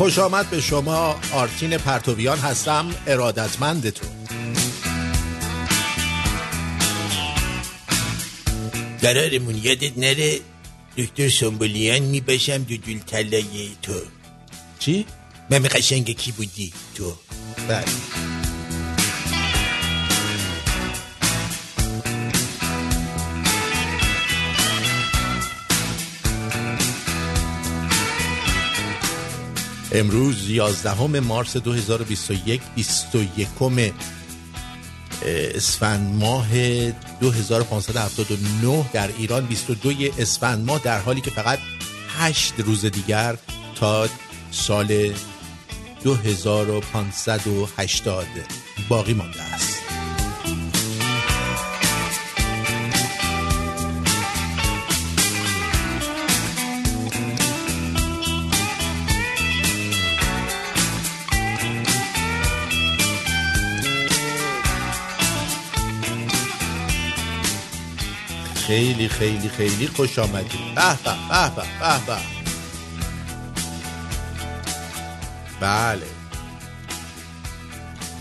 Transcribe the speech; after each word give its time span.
خوش 0.00 0.18
آمد 0.18 0.50
به 0.50 0.60
شما 0.60 1.20
آرتین 1.32 1.78
پرتویان 1.78 2.38
هستم 2.38 2.94
ارادتمندتون. 3.06 4.08
قرارمون 9.02 9.54
یادت 9.62 9.98
نره 9.98 10.40
دکتر 10.98 11.28
سنبولیان 11.28 11.98
می‌باشم 11.98 12.62
دو 12.62 12.76
دول 12.76 12.98
تلای 13.06 13.70
تو. 13.82 13.92
چی؟ 14.78 15.06
من 15.50 15.62
قشنگ 15.62 16.10
کی 16.10 16.32
بودی 16.32 16.72
تو. 16.94 17.12
بله. 17.68 17.84
امروز 29.92 30.50
11 30.50 31.20
مارس 31.20 31.56
2021 31.56 32.60
21 32.74 33.48
اسفند 35.54 36.14
ماه 36.14 36.46
2579 37.20 38.84
در 38.92 39.10
ایران 39.18 39.46
22 39.46 39.92
اسفند 40.18 40.66
ماه 40.66 40.80
در 40.84 41.00
حالی 41.00 41.20
که 41.20 41.30
فقط 41.30 41.58
8 42.18 42.60
روز 42.60 42.84
دیگر 42.84 43.36
تا 43.74 44.08
سال 44.50 45.12
2580 46.04 48.26
باقی 48.88 49.14
مانده 49.14 49.42
است. 49.42 49.79
خیلی 68.70 69.08
خیلی 69.08 69.48
خیلی 69.48 69.86
خوش 69.86 70.18
آمدید. 70.18 70.74
به 70.74 70.96
به 71.04 71.14
به 71.28 71.64
به 71.80 72.06
به 72.06 72.16
بله. 75.60 76.06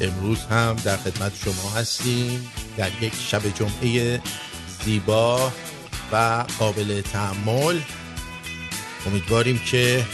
امروز 0.02 0.38
هم 0.52 0.76
در 0.84 0.98
خدمت 0.98 1.32
شما 1.46 1.70
هستیم 1.70 2.52
در 2.78 2.90
یک 3.02 3.14
شب 3.28 3.42
جمعه 3.56 4.22
زیبا 4.86 5.52
و 6.12 6.46
قابل 6.60 7.02
تحمل 7.02 7.80
امیدواریم 9.08 9.60
که 9.60 10.06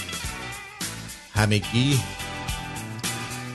همگی 1.36 2.00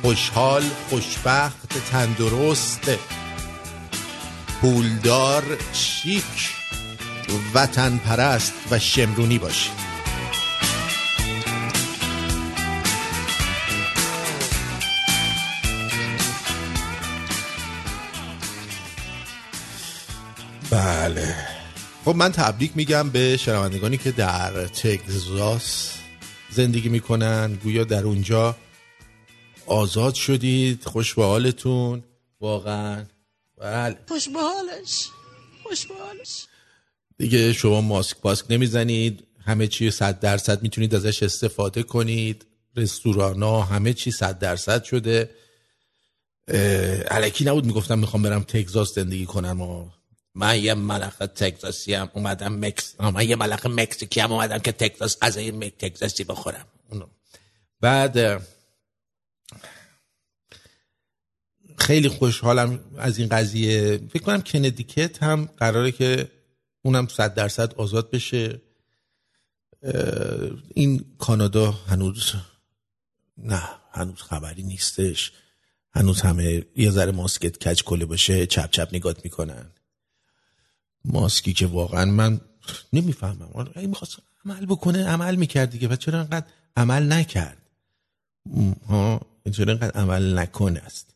خوشحال 0.03 0.63
خوشبخت 0.91 1.91
تندرست 1.91 2.91
پولدار 4.61 5.59
شیک 5.73 6.60
وطن 7.55 7.99
پرست 7.99 8.53
و 8.71 8.79
شمرونی 8.79 9.39
باشید 9.39 9.91
بله. 20.71 21.37
خب 22.05 22.17
من 22.17 22.33
تبریک 22.33 22.73
میگم 22.75 23.11
به 23.11 23.37
شنوندگانی 23.37 23.97
که 23.97 24.11
در 24.13 24.67
تگزاس 24.67 25.95
زندگی 26.51 26.89
می‌کنن. 26.89 27.55
گویا 27.55 27.85
در 27.85 28.05
اونجا 28.05 28.57
آزاد 29.67 30.15
شدید. 30.15 30.85
خوش 30.85 31.15
به 31.15 31.25
حالتون. 31.25 32.05
واقعا. 32.41 33.05
بله. 33.59 33.99
خوش 34.09 34.29
به 34.29 34.41
حالش. 34.41 35.09
خوش 35.63 35.87
به 35.87 35.95
حالش. 35.95 36.47
دیگه 37.21 37.53
شما 37.53 37.81
ماسک 37.81 38.17
پاسک 38.17 38.47
نمی‌زنید 38.51 39.27
همه 39.45 39.67
چی 39.67 39.91
صد 39.91 40.21
درصد 40.21 40.63
می‌تونید 40.63 40.95
ازش 40.95 41.23
استفاده 41.23 41.83
کنید. 41.83 42.47
رستوران 42.77 43.43
ها 43.43 43.63
همه 43.63 43.93
چی 43.93 44.11
صد 44.11 44.39
درصد 44.39 44.85
شده. 44.85 45.31
علکی 47.11 47.45
نبود 47.45 47.67
می‌گفتم 47.67 47.99
می‌خوام 47.99 48.23
برم 48.23 48.43
تگزاس 48.43 48.95
زندگی 48.95 49.27
کنم 49.27 49.61
و 49.61 49.91
من 50.35 50.63
یه 50.63 50.75
ملقه 50.75 51.27
تگزاسی 51.27 51.95
هم 51.95 52.11
اومدم 52.15 52.65
مکس 52.65 53.01
من 53.01 53.29
یه 53.29 53.37
ملقه 53.37 53.69
مکزیکی 53.69 54.21
هم 54.21 54.33
اومدم 54.33 54.59
که 54.59 54.73
تگزاس 54.73 55.17
از 55.21 55.37
این 55.37 55.71
تگزاسی 55.71 56.25
بخورم. 56.25 56.67
اونو. 56.91 57.07
بعد 57.81 58.43
خیلی 61.79 62.09
خوشحالم 62.09 62.81
از 62.99 63.19
این 63.19 63.29
قضیه. 63.29 64.01
فکر 64.13 64.23
کنم 64.23 64.43
کندیکت 64.43 65.23
هم 65.23 65.45
قراره 65.57 65.93
که 65.93 66.31
اونم 66.83 67.07
صد 67.07 67.35
درصد 67.35 67.75
آزاد 67.75 68.11
بشه. 68.11 68.63
این 70.75 71.05
کانادا 71.19 71.73
هنوز 71.73 72.33
نه 73.39 73.63
هنوز 73.93 74.23
خبری 74.23 74.63
نیستش. 74.63 75.33
هنوز 75.93 76.21
همه 76.21 76.67
یه 76.77 76.91
ذره 76.91 77.13
ماسکت 77.13 77.69
کج 77.69 77.83
کله 77.83 78.05
باشه 78.05 78.47
چپ 78.47 78.71
چپ 78.71 78.89
نگات 78.93 79.25
می‌کنن. 79.25 79.71
ماسکی 81.05 81.53
که 81.53 81.67
واقعا 81.67 82.05
من 82.05 82.41
نمی‌فهمم. 82.93 83.51
اگه 83.75 83.87
می‌خواست 83.87 84.17
عمل 84.45 84.67
بکنه 84.67 85.07
عمل 85.07 85.37
می‌کرد 85.37 85.71
دیگه. 85.71 85.89
و 85.89 85.97
چرا 85.97 86.19
انقدر 86.19 86.47
عمل 86.77 87.13
نکرد؟ 87.13 87.59
ها 88.89 89.21
چرا 89.53 89.73
انقدر 89.73 90.01
عمل 90.01 90.39
نکنه 90.39 90.79
است؟ 90.79 91.15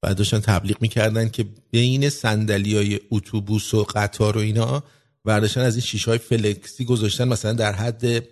بعد 0.00 0.16
داشتن 0.16 0.40
تبلیغ 0.40 0.82
می‌کردن 0.82 1.28
که 1.28 1.46
بین 1.70 2.08
سندلی 2.08 2.76
های 2.76 3.00
اتوبوس 3.10 3.74
و 3.74 3.84
قطار 3.94 4.36
و 4.36 4.40
اینا 4.40 4.82
برداشتن 5.24 5.60
از 5.60 5.74
این 5.74 5.84
شیش 5.84 6.04
های 6.04 6.18
فلکسی 6.18 6.84
گذاشتن 6.84 7.28
مثلا 7.28 7.52
در 7.52 7.72
حد 7.72 8.28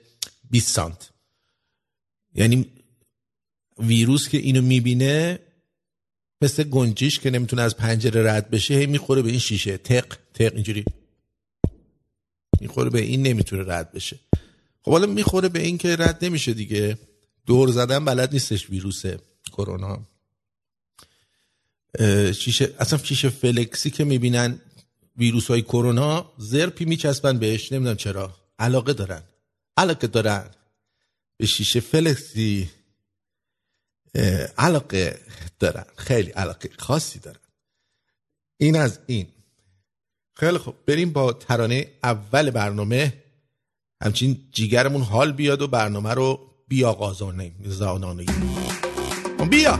20 0.51 0.75
سانت. 0.75 1.11
یعنی 2.35 2.67
ویروس 3.79 4.29
که 4.29 4.39
اینو 4.39 4.63
می‌بینه 4.63 5.39
مثل 6.43 6.63
گنجیش 6.65 7.19
که 7.19 7.31
نمی‌تونه 7.31 7.63
از 7.63 7.77
پنجره 7.77 8.33
رد 8.33 8.51
بشه 8.51 8.75
هی 8.75 8.87
می‌خوره 8.87 9.23
به 9.23 9.31
این 9.31 9.39
شیشه. 9.39 9.77
تق 9.79 10.17
تق 10.35 10.55
اینجوری. 10.55 10.85
می‌خوره 12.61 12.91
به 12.91 13.01
این 13.01 13.23
نمی‌تونه 13.23 13.63
رد 13.67 13.93
بشه. 13.93 14.21
خب 14.83 14.91
حالا 14.91 15.07
می‌خوره 15.07 15.49
به 15.49 15.61
این 15.61 15.79
که 15.79 15.97
رد 15.97 16.25
نمیشه 16.25 16.55
دیگه. 16.55 16.99
دور 17.47 17.71
زدن 17.71 18.05
بلد 18.05 18.33
نیستش 18.33 18.71
ویروس 18.71 19.03
کرونا. 19.53 20.07
شیشه 22.33 22.75
اصلا 22.79 22.99
شیشه 22.99 23.29
فلکسی 23.29 23.91
که 23.91 24.05
می‌بینن 24.05 24.61
ویروس 25.19 25.49
های 25.51 25.63
کرونا 25.63 26.33
زرپی 26.39 26.85
میچسبن 26.85 27.39
بهش 27.39 27.73
نمی‌دونم 27.73 27.97
چرا. 27.97 28.37
علاقه 28.59 28.93
دارن. 28.93 29.23
علاقه 29.77 30.07
دارن. 30.07 30.51
به 31.37 31.47
شیشه 31.47 31.81
فلکسی 31.81 32.71
علاقه 34.59 35.21
دارن. 35.59 35.85
خیلی 35.97 36.31
علاقه 36.31 36.71
خاصی 36.79 37.19
دارن. 37.19 37.41
این 38.57 38.77
از 38.77 38.99
این. 39.07 39.27
خیلی 40.37 40.59
خب 40.59 40.75
بریم 40.87 41.13
با 41.13 41.33
ترانه 41.33 41.87
اول 42.03 42.51
برنامه. 42.51 43.13
همچین 44.03 44.49
جیگرمون 44.53 45.03
حال 45.03 45.33
بیاد 45.33 45.63
و 45.63 45.67
برنامه 45.67 46.15
رو 46.15 46.51
بیا 46.69 46.93
قازانه 46.93 47.53
زانانه 47.65 48.27
بیا. 49.51 49.79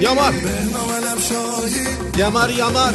یامار. 0.00 0.34
یامار 2.18 2.50
یامار. 2.50 2.94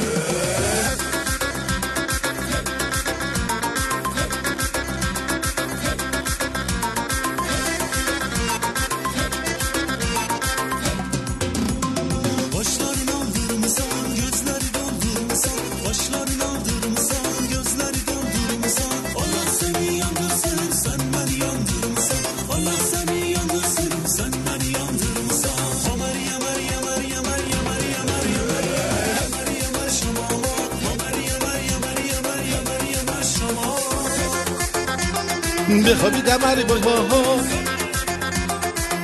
دمر 36.30 36.64
بابا 36.64 37.42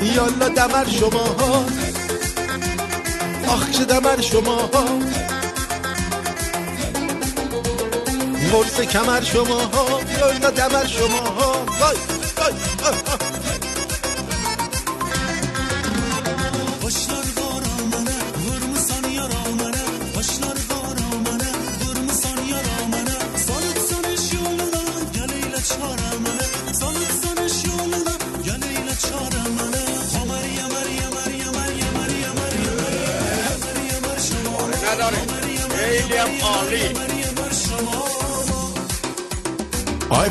یالا 0.01 0.47
دمر 0.49 0.87
شما 0.99 1.25
ها. 1.39 1.65
آخ 3.47 3.71
چه 3.71 3.85
دمر 3.85 4.21
شما 4.21 4.55
ها. 4.55 4.85
قرص 8.51 8.79
کمر 8.81 9.21
شما 9.21 9.59
ها. 9.73 10.01
یالا 10.19 10.49
دمر 10.49 10.85
شما 10.87 11.23
ها. 11.37 11.51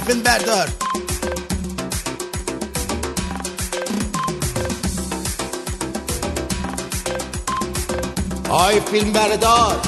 فیلم 0.07 0.23
بردار 0.23 0.69
آی 8.51 8.81
فیلم 8.81 9.13
بردار 9.13 9.81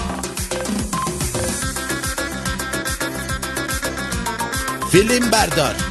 فیلم 4.91 5.31
بردار 5.31 5.86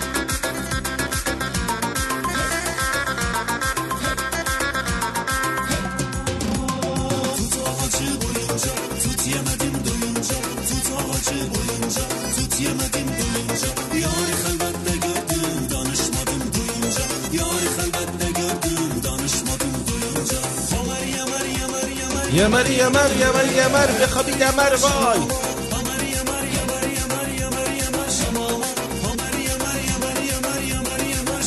Yamar 22.46 22.66
yamar 22.66 23.10
yamar 23.22 23.46
yamar 23.58 23.90
ve 24.00 24.06
habid 24.06 24.40
yamar 24.40 24.72
vay. 24.72 25.20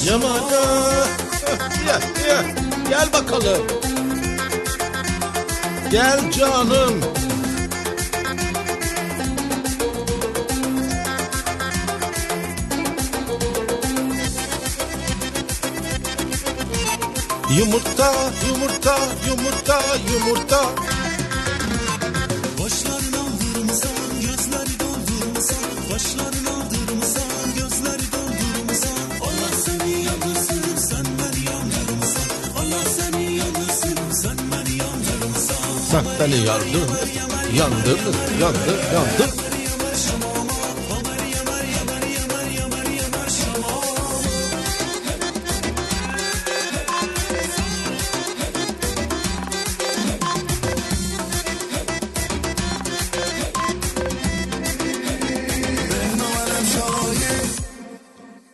Yamar 0.07 0.41
Gel 1.87 2.03
gel 2.25 2.55
gel 2.91 3.13
bakalım. 3.13 3.67
Gel 5.91 6.33
canım. 6.33 7.18
Yumurta, 17.59 18.13
yumurta, 18.47 18.97
yumurta, 19.27 19.81
yumurta. 20.13 20.61
Başlarını 22.59 23.19
aldırmasan, 23.21 23.91
gözleri 24.21 24.81
doldurmasan 24.81 25.65
Başlarını 25.93 26.51
aldırmasan, 26.59 27.55
gözleri 27.57 28.07
doldurmasan 28.13 28.99
Allah 29.21 29.53
seni 29.65 30.05
yandırsın, 30.05 30.77
sen 30.77 31.07
beni 31.19 31.45
yandırmasan 31.51 32.31
Allah 32.59 32.85
seni 32.97 33.37
yandırsın, 33.37 33.99
sen 34.13 34.39
beni 34.51 34.77
yandırmasan 34.79 35.57
Sen 35.91 36.05
beni 36.21 36.47
yandın, 36.47 36.89
yandırdın, 37.59 38.17
yandır, 38.41 38.79
yandır. 38.95 39.48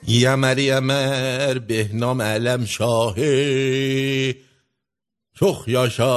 یمر 0.07 0.57
یمر 0.57 1.59
بهنام 1.59 2.21
علم 2.21 2.65
شاهی 2.65 4.35
çok 5.39 5.67
yaşa 5.67 6.13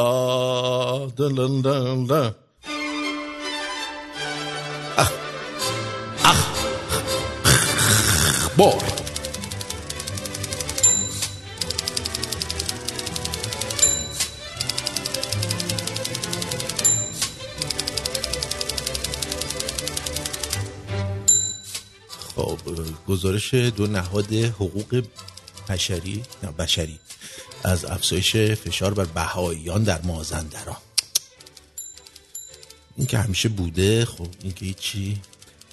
dın 1.16 1.36
dın 1.36 1.64
dın 1.64 2.08
dın. 2.08 2.34
Ah. 4.96 5.12
Ah. 6.24 6.36
Boy. 8.58 8.95
گزارش 23.07 23.53
دو 23.53 23.87
نهاد 23.87 24.33
حقوق 24.33 25.03
بشری 25.69 26.23
نه 26.43 26.51
بشری 26.51 26.99
از 27.63 27.85
افزایش 27.85 28.35
فشار 28.35 28.93
بر 28.93 29.05
بهاییان 29.05 29.83
در 29.83 30.01
مازندران. 30.01 30.77
این 32.97 33.07
که 33.07 33.17
همیشه 33.17 33.49
بوده 33.49 34.05
خب 34.05 34.27
این 34.43 34.53
که 34.53 34.65
هیچی. 34.65 35.17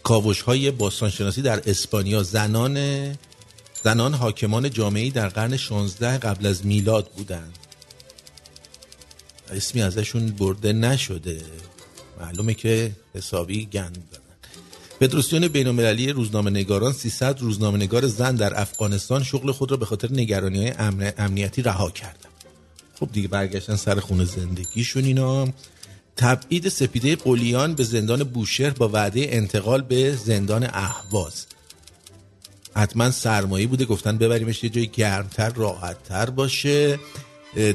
کاوش 0.03 0.43
های 0.43 0.71
باستانشناسی 0.71 1.43
در 1.43 1.71
اسپانیا. 1.71 2.23
زنان 2.23 2.79
زنان 3.85 4.15
حاکمان 4.15 4.71
جامعی 4.71 5.11
در 5.11 5.29
قرن 5.29 5.57
16 5.57 6.19
قبل 6.19 6.47
از 6.47 6.67
میلاد 6.67 7.11
بودند. 7.17 7.59
اسمی 9.51 9.83
ازشون 9.83 10.27
برده 10.27 10.73
نشده. 10.73 11.43
معلومه 12.21 12.55
که 12.55 12.93
حسابی 13.15 13.67
گند 13.67 14.19
فدراسیون 15.01 15.49
بین 15.49 15.67
المللی 15.67 16.13
روزنامه 16.13 16.51
نگاران 16.51 16.93
300 16.93 17.41
روزنامه 17.41 17.79
نگار 17.79 18.07
زن 18.07 18.37
در 18.37 18.61
افغانستان 18.61 19.23
شغل 19.23 19.53
خود 19.53 19.71
را 19.71 19.77
به 19.77 19.87
خاطر 19.87 20.13
نگرانی 20.13 20.59
های 20.59 20.71
امن... 20.79 21.13
امنیتی 21.19 21.63
رها 21.63 21.91
کردن 21.91 22.31
خب 23.01 23.09
دیگه 23.13 23.29
برگشتن 23.29 23.77
سر 23.77 24.01
خونه 24.01 24.25
زندگیشون 24.25 25.05
اینا. 25.05 25.49
تبعید 26.17 26.69
سپیده 26.69 27.17
قلیان 27.17 27.75
به 27.75 27.85
زندان 27.85 28.25
بوشهر 28.25 28.71
با 28.71 28.89
وعده 28.89 29.27
انتقال 29.31 29.83
به 29.83 30.17
زندان 30.25 30.69
اهواز. 30.73 31.47
حتما 32.77 33.11
سرمایه 33.11 33.67
بوده. 33.67 33.85
گفتن 33.85 34.19
ببریمش 34.19 34.65
یه 34.65 34.71
جای 34.71 34.89
گرمتر 34.89 35.51
راحتتر 35.51 36.31
باشه. 36.31 36.99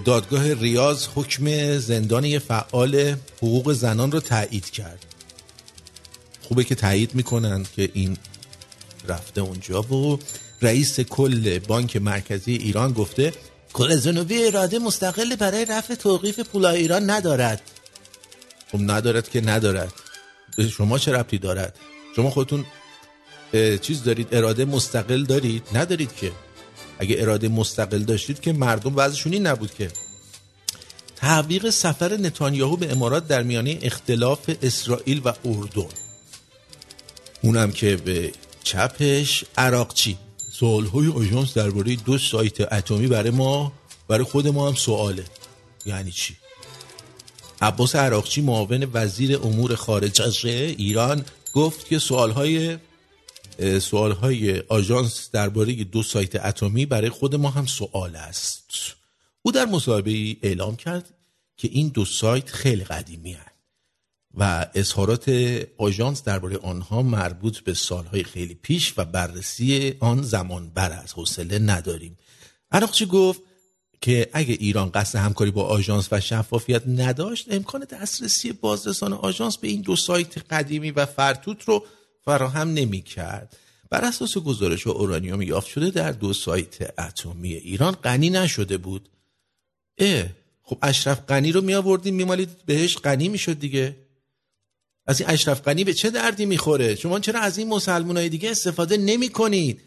دادگاه 0.06 0.54
ریاض 0.54 1.08
حکم 1.16 1.78
زندان 1.78 2.26
یه 2.26 2.40
فعال 2.40 3.16
حقوق 3.38 3.74
زنان 3.74 4.12
رو 4.12 4.20
تایید 4.20 4.70
کرد. 4.70 5.09
خوبه 6.50 6.64
که 6.64 6.76
تایید 6.76 7.16
می‌کنن 7.16 7.66
که 7.76 7.90
این 7.94 8.18
رفته 9.08 9.42
اونجا. 9.42 9.82
و 9.82 10.20
رئیس 10.62 11.00
کل 11.00 11.60
بانک 11.60 11.98
مرکزی 11.98 12.54
ایران 12.54 12.94
گفته 12.94 13.34
کل 13.74 13.98
جنوبی 13.98 14.46
اراده 14.46 14.80
مستقل 14.80 15.36
برای 15.36 15.66
رفع 15.66 15.96
توقیف 15.96 16.40
پولای 16.40 16.78
ایران 16.78 17.10
ندارد. 17.10 17.62
خب 18.72 18.80
ندارد 18.82 19.30
که 19.30 19.42
ندارد. 19.42 19.94
به 20.58 20.68
شما 20.68 20.98
چه 20.98 21.12
ربطی 21.12 21.38
دارد؟ 21.38 21.76
شما 22.16 22.30
خودتون 22.30 22.66
چیز 23.82 24.04
دارید؟ 24.04 24.28
اراده 24.32 24.66
مستقل 24.66 25.24
دارید؟ 25.24 25.64
ندارید 25.74 26.16
که. 26.16 26.32
اگه 27.00 27.16
اراده 27.20 27.48
مستقل 27.48 28.00
داشتید 28.00 28.40
که 28.40 28.54
مردم 28.54 28.94
وضعشون 28.96 29.34
این 29.34 29.48
نبود 29.48 29.74
که. 29.74 29.92
تعویق 31.16 31.70
سفر 31.70 32.14
نتانیاهو 32.14 32.78
به 32.78 32.92
امارات 32.92 33.28
در 33.28 33.44
میانه 33.44 33.80
اختلاف 33.82 34.50
اسرائیل 34.62 35.22
و 35.26 35.34
اردن. 35.46 36.09
اونم 37.42 37.72
که 37.72 37.96
به 37.96 38.32
چپش 38.64 39.44
عراقچی. 39.58 40.18
سوال 40.52 40.86
های 40.86 41.08
آژانس 41.08 41.54
درباره 41.54 41.96
دو 41.96 42.18
سایت 42.18 42.74
اتمی 42.74 43.08
برای 43.08 43.30
ما 43.30 43.72
برای 44.08 44.24
خود 44.24 44.48
ما 44.48 44.68
هم 44.68 44.76
سواله. 44.76 45.26
یعنی 45.86 46.12
چی؟ 46.12 46.36
عباس 47.62 47.96
عراقچی 47.96 48.42
معاون 48.42 48.88
وزیر 48.94 49.38
امور 49.38 49.76
خارجه 49.76 50.50
ایران 50.78 51.26
گفت 51.54 51.86
که 51.86 52.00
سوال 52.00 52.32
های 52.32 52.78
سوال 53.82 54.12
های 54.12 54.60
آژانس 54.60 55.30
درباره 55.32 55.84
دو 55.84 56.04
سایت 56.04 56.46
اتمی 56.46 56.86
برای 56.86 57.10
خود 57.10 57.36
ما 57.36 57.50
هم 57.50 57.66
سوال 57.66 58.16
است. 58.16 58.72
او 59.42 59.52
در 59.52 59.66
مصاحبه 59.66 60.38
اعلام 60.42 60.76
کرد 60.76 61.10
که 61.58 61.70
این 61.72 61.88
دو 61.88 62.06
سایت 62.06 62.50
خیلی 62.50 62.84
قدیمی 62.84 63.34
هست. 63.34 63.49
و 64.38 64.66
اظهارات 64.74 65.30
آژانس 65.78 66.24
درباره 66.24 66.58
آنها 66.58 67.02
مربوط 67.02 67.60
به 67.60 67.74
سالهای 67.74 68.24
خیلی 68.24 68.54
پیش 68.54 68.94
و 68.98 69.06
بررسی 69.06 69.94
آن 70.00 70.22
زمان 70.22 70.70
بر 70.70 70.92
از 70.92 71.14
حوصله 71.14 71.60
نداریم. 71.60 72.18
عراقچی 72.72 73.06
گفت؟ 73.06 73.42
که 74.02 74.30
اگه 74.34 74.54
ایران 74.54 74.90
قصد 74.90 75.20
همکاری 75.20 75.52
با 75.52 75.64
آژانس 75.64 76.08
و 76.12 76.20
شفافیت 76.20 76.84
نداشت 76.88 77.54
امکان 77.54 77.86
دسترسی 77.92 78.52
بازرسان 78.52 79.14
آژانس 79.14 79.58
به 79.58 79.68
این 79.68 79.82
دو 79.82 79.96
سایت 79.96 80.38
قدیمی 80.38 80.92
و 80.92 81.06
فرتوت 81.06 81.64
رو 81.64 81.86
فراهم 82.26 82.74
نمی 82.74 83.02
کرد 83.02 83.58
بر 83.90 84.06
اساس 84.06 84.38
گزارش 84.38 84.88
اورانیوم 84.88 85.42
یافت 85.42 85.68
شده 85.68 85.90
در 85.90 86.12
دو 86.12 86.34
سایت 86.34 87.00
اتمی 87.00 87.54
ایران 87.54 87.92
غنی 87.92 88.30
نشده 88.30 88.78
بود. 88.78 89.10
اه 89.98 90.26
خب 90.64 90.78
اشرف 90.82 91.26
غنی 91.26 91.52
رو 91.52 91.62
می 91.62 91.76
آوردیم 91.76 92.16
میمالید 92.16 92.50
بهش 92.66 92.98
غنی 92.98 93.30
می‌شد 93.30 93.60
دیگه. 93.60 93.96
از 95.10 95.22
این 95.22 95.30
اشرف 95.30 95.62
غنی 95.62 95.84
به 95.84 95.94
چه 95.94 96.10
دردی 96.10 96.46
می‌خوره؟ 96.46 96.96
شما 96.96 97.20
چرا 97.20 97.40
از 97.40 97.58
این 97.58 97.68
مسلمان 97.68 98.18
های 98.18 98.30
دیگه 98.30 98.52
استفاده 98.52 98.98
نمی 98.98 99.30
کنید 99.30 99.82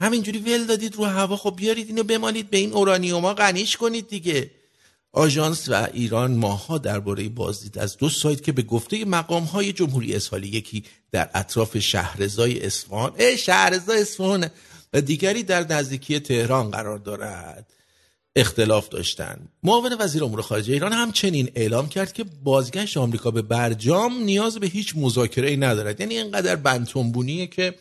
همینجوری 0.00 0.38
ول 0.38 0.64
دادید 0.64 0.96
رو 0.96 1.04
هوا 1.04 1.36
خب 1.36 1.54
بیارید 1.56 1.88
اینو 1.88 2.02
بمالید 2.02 2.50
به 2.50 2.56
این 2.56 2.72
اورانیوما 2.72 3.34
غنیش 3.34 3.76
کنید 3.76 4.08
دیگه. 4.08 4.50
آژانس 5.12 5.68
و 5.68 5.88
ایران 5.92 6.34
ماها 6.34 6.78
درباره 6.78 7.28
بازدید 7.28 7.78
از 7.78 7.96
دو 7.96 8.08
سایت 8.08 8.42
که 8.42 8.52
به 8.52 8.62
گفته 8.62 9.04
مقام 9.04 9.44
های 9.44 9.72
جمهوری 9.72 10.14
اسحالی 10.14 10.48
یکی 10.48 10.84
در 11.12 11.30
اطراف 11.34 11.78
شهرزای 11.78 12.66
اصفهان 12.66 13.12
اه 13.18 13.36
شهرزای 13.36 14.00
اصفهان 14.00 14.50
و 14.92 15.00
دیگری 15.00 15.42
در 15.42 15.72
نزدیکی 15.72 16.20
تهران 16.20 16.70
قرار 16.70 16.98
دارد. 16.98 17.77
اختلاف 18.40 18.88
داشتند 18.88 19.48
معاون 19.62 19.96
وزیر 19.98 20.24
امور 20.24 20.42
خارجه 20.42 20.72
ایران 20.72 20.92
همچنین 20.92 21.50
اعلام 21.54 21.88
کرد 21.88 22.12
که 22.12 22.24
بازگشت 22.24 22.96
آمریکا 22.96 23.30
به 23.30 23.42
برجام 23.42 24.22
نیاز 24.22 24.58
به 24.58 24.66
هیچ 24.66 24.92
مذاکره 24.96 25.50
ای 25.50 25.56
ندارد. 25.56 26.00
یعنی 26.00 26.18
اینقدر 26.18 26.56
بنتونبونیه 26.56 27.46
که 27.46 27.74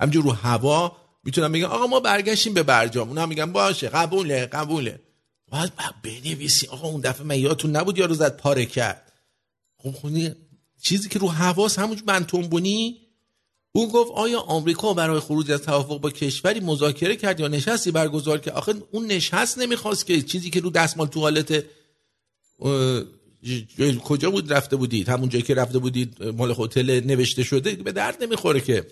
همجور 0.00 0.24
رو 0.24 0.30
هوا 0.30 0.96
می‌تونم 1.24 1.52
بگم 1.52 1.64
آقا 1.64 1.86
ما 1.86 2.00
برگشتیم 2.00 2.54
به 2.54 2.62
برجام. 2.62 3.08
اونا 3.08 3.26
میگن 3.26 3.52
باشه 3.52 3.88
قبوله 3.88 4.46
قبوله. 4.46 5.00
باید 5.50 5.72
بنویسی 6.02 6.66
آقا 6.66 6.88
اون 6.88 7.00
دفعه 7.00 7.26
من 7.26 7.38
یادتون 7.38 7.76
نبود 7.76 7.98
یارو 7.98 8.14
زد 8.14 8.36
پاره 8.36 8.66
کرد. 8.66 9.12
خب 9.82 9.90
خونی 9.90 10.34
چیزی 10.82 11.08
که 11.08 11.18
رو 11.18 11.28
حواس 11.28 11.78
همون 11.78 12.02
بنتونبونی 12.06 13.03
او 13.76 13.92
گفت 13.92 14.12
آیا 14.14 14.40
آمریکا 14.40 14.94
برای 14.94 15.20
خروج 15.20 15.50
از 15.50 15.62
توافق 15.62 16.00
با 16.00 16.10
کشوری 16.10 16.60
مذاکره 16.60 17.16
کرد 17.16 17.40
یا 17.40 17.48
نشستی 17.48 17.90
برگزار 17.90 18.38
کرد 18.38 18.54
آخه 18.54 18.74
اون 18.90 19.06
نشست 19.06 19.58
نمی‌خواست 19.58 20.06
که 20.06 20.22
چیزی 20.22 20.50
که 20.50 20.60
رو 20.60 20.70
دستمال 20.70 21.06
توالت 21.06 21.64
کجا 24.04 24.30
بود؟ 24.30 24.52
رفته 24.52 24.76
بودید. 24.76 25.08
همون 25.08 25.28
جایی 25.28 25.42
که 25.42 25.54
رفته 25.54 25.78
بودید 25.78 26.22
مال 26.22 26.54
هتل 26.58 27.00
نوشته 27.04 27.42
شده 27.42 27.74
به 27.74 27.92
درد 27.92 28.22
نمی‌خوره 28.22 28.60
که. 28.60 28.86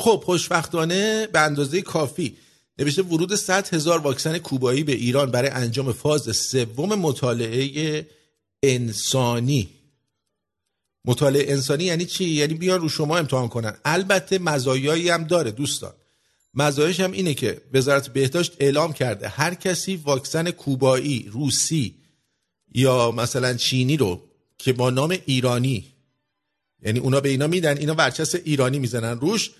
خب 0.00 0.22
خوشبختانه 0.24 1.26
به 1.26 1.40
اندازه 1.40 1.82
کافی 1.82 2.36
نوشته 2.78 3.02
ورود 3.02 3.34
100 3.34 3.74
هزار 3.74 3.98
واکسن 3.98 4.38
کوبایی 4.38 4.82
به 4.82 4.92
ایران 4.92 5.30
برای 5.30 5.50
انجام 5.50 5.92
فاز 5.92 6.36
سوم 6.36 6.94
مطالعه 6.94 8.06
انسانی. 8.62 9.68
مطالعه 11.04 11.52
انسانی 11.52 11.84
یعنی 11.84 12.04
چی؟ 12.04 12.24
یعنی 12.24 12.54
بیان 12.54 12.80
رو 12.80 12.88
شما 12.88 13.18
امتحان 13.18 13.48
کنن. 13.48 13.74
البته 13.84 14.38
مزایایی 14.38 15.08
هم 15.08 15.24
داره 15.24 15.50
دوستان. 15.50 15.92
مزایاش 16.54 17.00
هم 17.00 17.12
اینه 17.12 17.34
که 17.34 17.60
وزارت 17.72 18.08
بهداشت 18.08 18.52
اعلام 18.60 18.92
کرده 18.92 19.28
هر 19.28 19.54
کسی 19.54 19.96
واکسن 19.96 20.50
کوبایی 20.50 21.28
روسی 21.32 21.94
یا 22.74 23.10
مثلا 23.10 23.54
چینی 23.54 23.96
رو 23.96 24.22
که 24.58 24.72
با 24.72 24.90
نام 24.90 25.16
ایرانی 25.26 25.84
یعنی 26.82 26.98
اونا 26.98 27.20
به 27.20 27.28
اینا 27.28 27.46
میدن 27.46 27.76
اینا 27.78 27.94
ورچس 27.94 28.34
ایرانی 28.34 28.78
می‌زنن 28.78 29.20
روش 29.20 29.50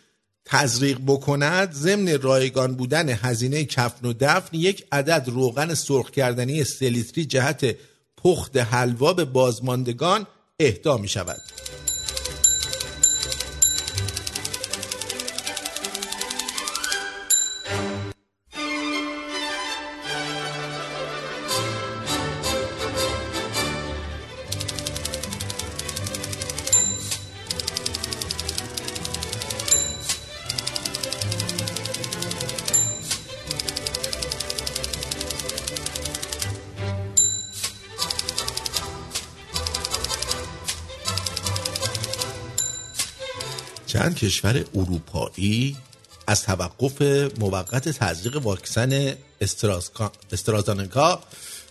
تزریق 0.44 0.98
بکند 1.06 1.72
ضمن 1.72 2.20
رایگان 2.20 2.74
بودن 2.74 3.08
هزینه 3.08 3.64
کفن 3.64 4.06
و 4.06 4.12
دفن 4.20 4.56
یک 4.56 4.86
عدد 4.92 5.28
روغن 5.28 5.74
سرخ 5.74 6.10
کردنی 6.10 6.64
سلیتری 6.64 7.24
جهت 7.24 7.76
پخت 8.16 8.56
حلوا 8.56 9.12
به 9.12 9.24
بازماندگان 9.24 10.26
اهدا 10.60 10.96
می 10.96 11.08
شود 11.08 11.42
کشور 44.18 44.64
اروپایی 44.74 45.76
از 46.26 46.42
توقف 46.42 47.02
موقت 47.38 47.88
تزریق 47.88 48.36
واکسن 48.36 49.14
استرازانکا 50.32 51.20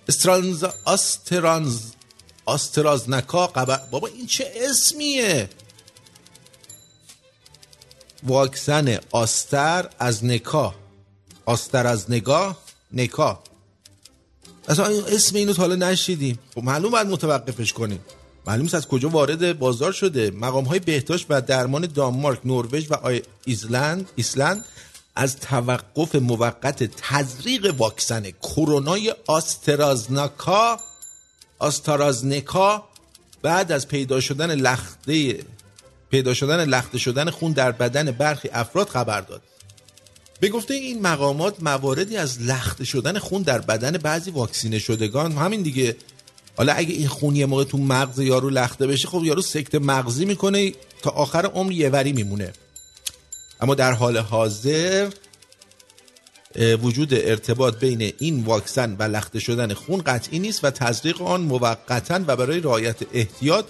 استرانز 0.10 0.66
آسترانز 0.86 1.80
آسترازنکا 2.46 3.48
قبل 3.48 3.78
بابا 3.92 4.08
این 4.08 4.28
چه 4.28 4.52
اسمیه؟ 4.56 5.50
واکسن 8.24 9.00
آستر 9.12 9.90
از 10.00 10.26
نکا. 10.26 10.76
آستر 11.46 11.88
از 11.88 12.12
نگاه 12.12 12.58
نکا. 12.94 13.44
اصلا 14.68 14.86
اسم 15.08 15.36
اینو 15.36 15.54
تا 15.54 15.62
حالا 15.62 15.76
نشیدیم. 15.76 16.40
خب 16.56 16.64
معلوم 16.64 16.92
باید 16.92 17.08
متوقفش 17.08 17.74
کنیم. 17.74 18.00
معلوم 18.48 18.62
نیست 18.62 18.76
از 18.76 18.88
کجا 18.88 19.10
وارد 19.10 19.60
بازار 19.60 19.92
شده. 19.92 20.32
مقام 20.32 20.64
های 20.66 20.80
بهداشت 20.80 21.26
و 21.30 21.42
درمان 21.42 21.88
دانمارک 21.96 22.40
نروژ 22.46 22.88
و 22.90 23.20
ایسلند 23.46 24.10
ایسلند 24.16 24.66
از 25.16 25.40
توقف 25.40 26.16
موقت 26.16 26.84
تزریق 26.84 27.76
واکسن 27.78 28.32
کرونای 28.32 29.16
آسترازنکا 29.28 30.80
آسترازنکا 31.60 32.84
بعد 33.42 33.72
از 33.72 33.88
پیدا 33.88 34.20
شدن 34.20 34.56
لخته 34.56 35.46
پیدا 36.12 36.34
شدن 36.34 36.66
لخته 36.66 36.98
شدن 36.98 37.30
خون 37.30 37.52
در 37.52 37.72
بدن 37.72 38.12
برخی 38.12 38.50
افراد 38.50 38.90
خبر 38.90 39.22
داد. 39.22 39.42
به 40.40 40.50
گفته 40.50 40.74
این 40.74 41.02
مقامات 41.02 41.64
مواردی 41.64 42.18
از 42.18 42.42
لخته 42.42 42.86
شدن 42.86 43.20
خون 43.20 43.42
در 43.42 43.60
بدن 43.60 43.92
بعضی 43.92 44.32
واکسینه 44.32 44.80
شدگان 44.80 45.32
همین 45.32 45.62
دیگه 45.62 45.96
حالا 46.58 46.74
اگه 46.74 46.94
این 46.94 47.08
خون 47.08 47.36
یه 47.36 47.46
موقع 47.46 47.64
تو 47.64 47.78
مغز 47.78 48.20
یارو 48.20 48.50
لخته 48.50 48.88
بشه 48.88 49.08
خب 49.08 49.22
یارو 49.24 49.42
سکت 49.42 49.76
مغزی 49.76 50.26
می‌کنه 50.26 50.74
تا 51.02 51.10
آخر 51.10 51.46
عمر 51.46 51.72
یه 51.72 51.90
وری 51.90 52.12
میمونه. 52.14 52.54
اما 53.62 53.76
در 53.76 53.92
حال 53.92 54.18
حاضر 54.18 55.10
وجود 56.82 57.14
ارتباط 57.14 57.80
بین 57.80 58.14
این 58.20 58.44
واکسن 58.44 58.96
و 59.00 59.04
لخته 59.04 59.40
شدن 59.40 59.74
خون 59.74 60.02
قطعی 60.02 60.40
نیست 60.40 60.64
و 60.64 60.70
تزریق 60.70 61.22
آن 61.22 61.42
موقتا 61.42 62.20
و 62.28 62.36
برای 62.36 62.60
رعایت 62.60 62.96
احتیاط 63.14 63.66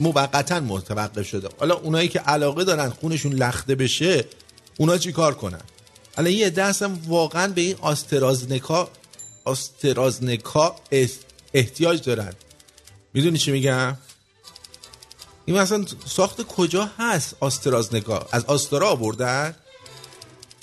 موقتا 0.00 0.60
متوقف 0.60 1.26
شده. 1.26 1.48
حالا 1.58 1.74
اونایی 1.74 2.08
که 2.08 2.18
علاقه 2.18 2.64
دارن 2.64 2.90
خونشون 2.90 3.32
لخته 3.32 3.74
بشه 3.74 4.24
اونا 4.78 4.98
چی 4.98 5.12
کار 5.12 5.34
کنن؟ 5.34 5.60
حالا 6.16 6.30
یه 6.30 6.52
هستن 6.58 6.98
واقعا 7.08 7.48
به 7.48 7.60
این 7.60 7.76
آسترازنکا 7.80 8.88
آسترازنکا 9.44 10.76
اس- 10.92 11.18
احتیاج 11.54 12.02
دارن. 12.02 12.32
می‌دونی 13.14 13.38
چی 13.38 13.52
میگم؟ 13.52 13.96
این 15.44 15.58
مثلا 15.58 15.84
ساخت 16.06 16.42
کجا 16.42 16.90
هست 16.98 17.36
آسترازنکا 17.40 18.26
از 18.32 18.44
آسترا 18.44 18.90
آوردن؟ 18.90 19.54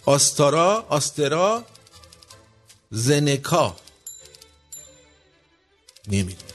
آستارا 0.05 0.85
آسترا 0.89 1.65
زنکا. 2.91 3.75
نمی‌دونم. 6.07 6.51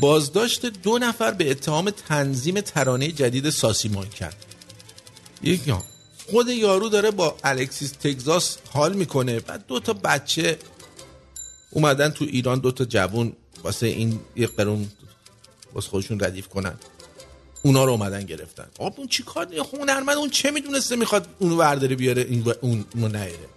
بازداشت 0.00 0.66
دو 0.66 0.98
نفر 0.98 1.30
به 1.30 1.50
اتهام 1.50 1.90
تنظیم 1.90 2.60
ترانه 2.60 3.12
جدید 3.12 3.50
ساسیمان 3.50 4.08
کرد. 4.08 4.44
یک 5.42 5.68
یا 5.68 5.82
خود 6.30 6.48
یارو 6.48 6.88
داره 6.88 7.10
با 7.10 7.36
الکسیس 7.44 7.90
تگزاس 7.90 8.56
حال 8.72 8.92
می‌کنه 8.92 9.40
بعد 9.40 9.66
دو 9.66 9.80
تا 9.80 9.92
بچه 9.92 10.58
اومدن 11.70 12.08
تو 12.08 12.24
ایران 12.24 12.58
دو 12.58 12.70
تا 12.70 12.84
جوون 12.84 13.32
واسه 13.62 13.86
این 13.86 14.20
یه 14.36 14.46
قرون 14.46 14.90
واسه 15.74 15.88
خودشون 15.88 16.20
ردیف 16.20 16.48
کنن. 16.48 16.74
اونا 17.62 17.84
رو 17.84 17.92
اومدن 17.92 18.24
گرفتن. 18.24 18.66
آب 18.78 18.94
اون 18.96 19.08
چی 19.08 19.22
کار 19.22 19.48
هنرمند 19.72 20.16
اون 20.16 20.30
چه 20.30 20.50
می‌دونسته 20.50 20.96
می‌خواد 20.96 21.26
اونو 21.38 21.56
برداره 21.56 21.96
بیاره 21.96 22.22
این 22.22 22.42
و 22.42 22.52
اون 22.60 22.84
نیاره. 22.94 23.48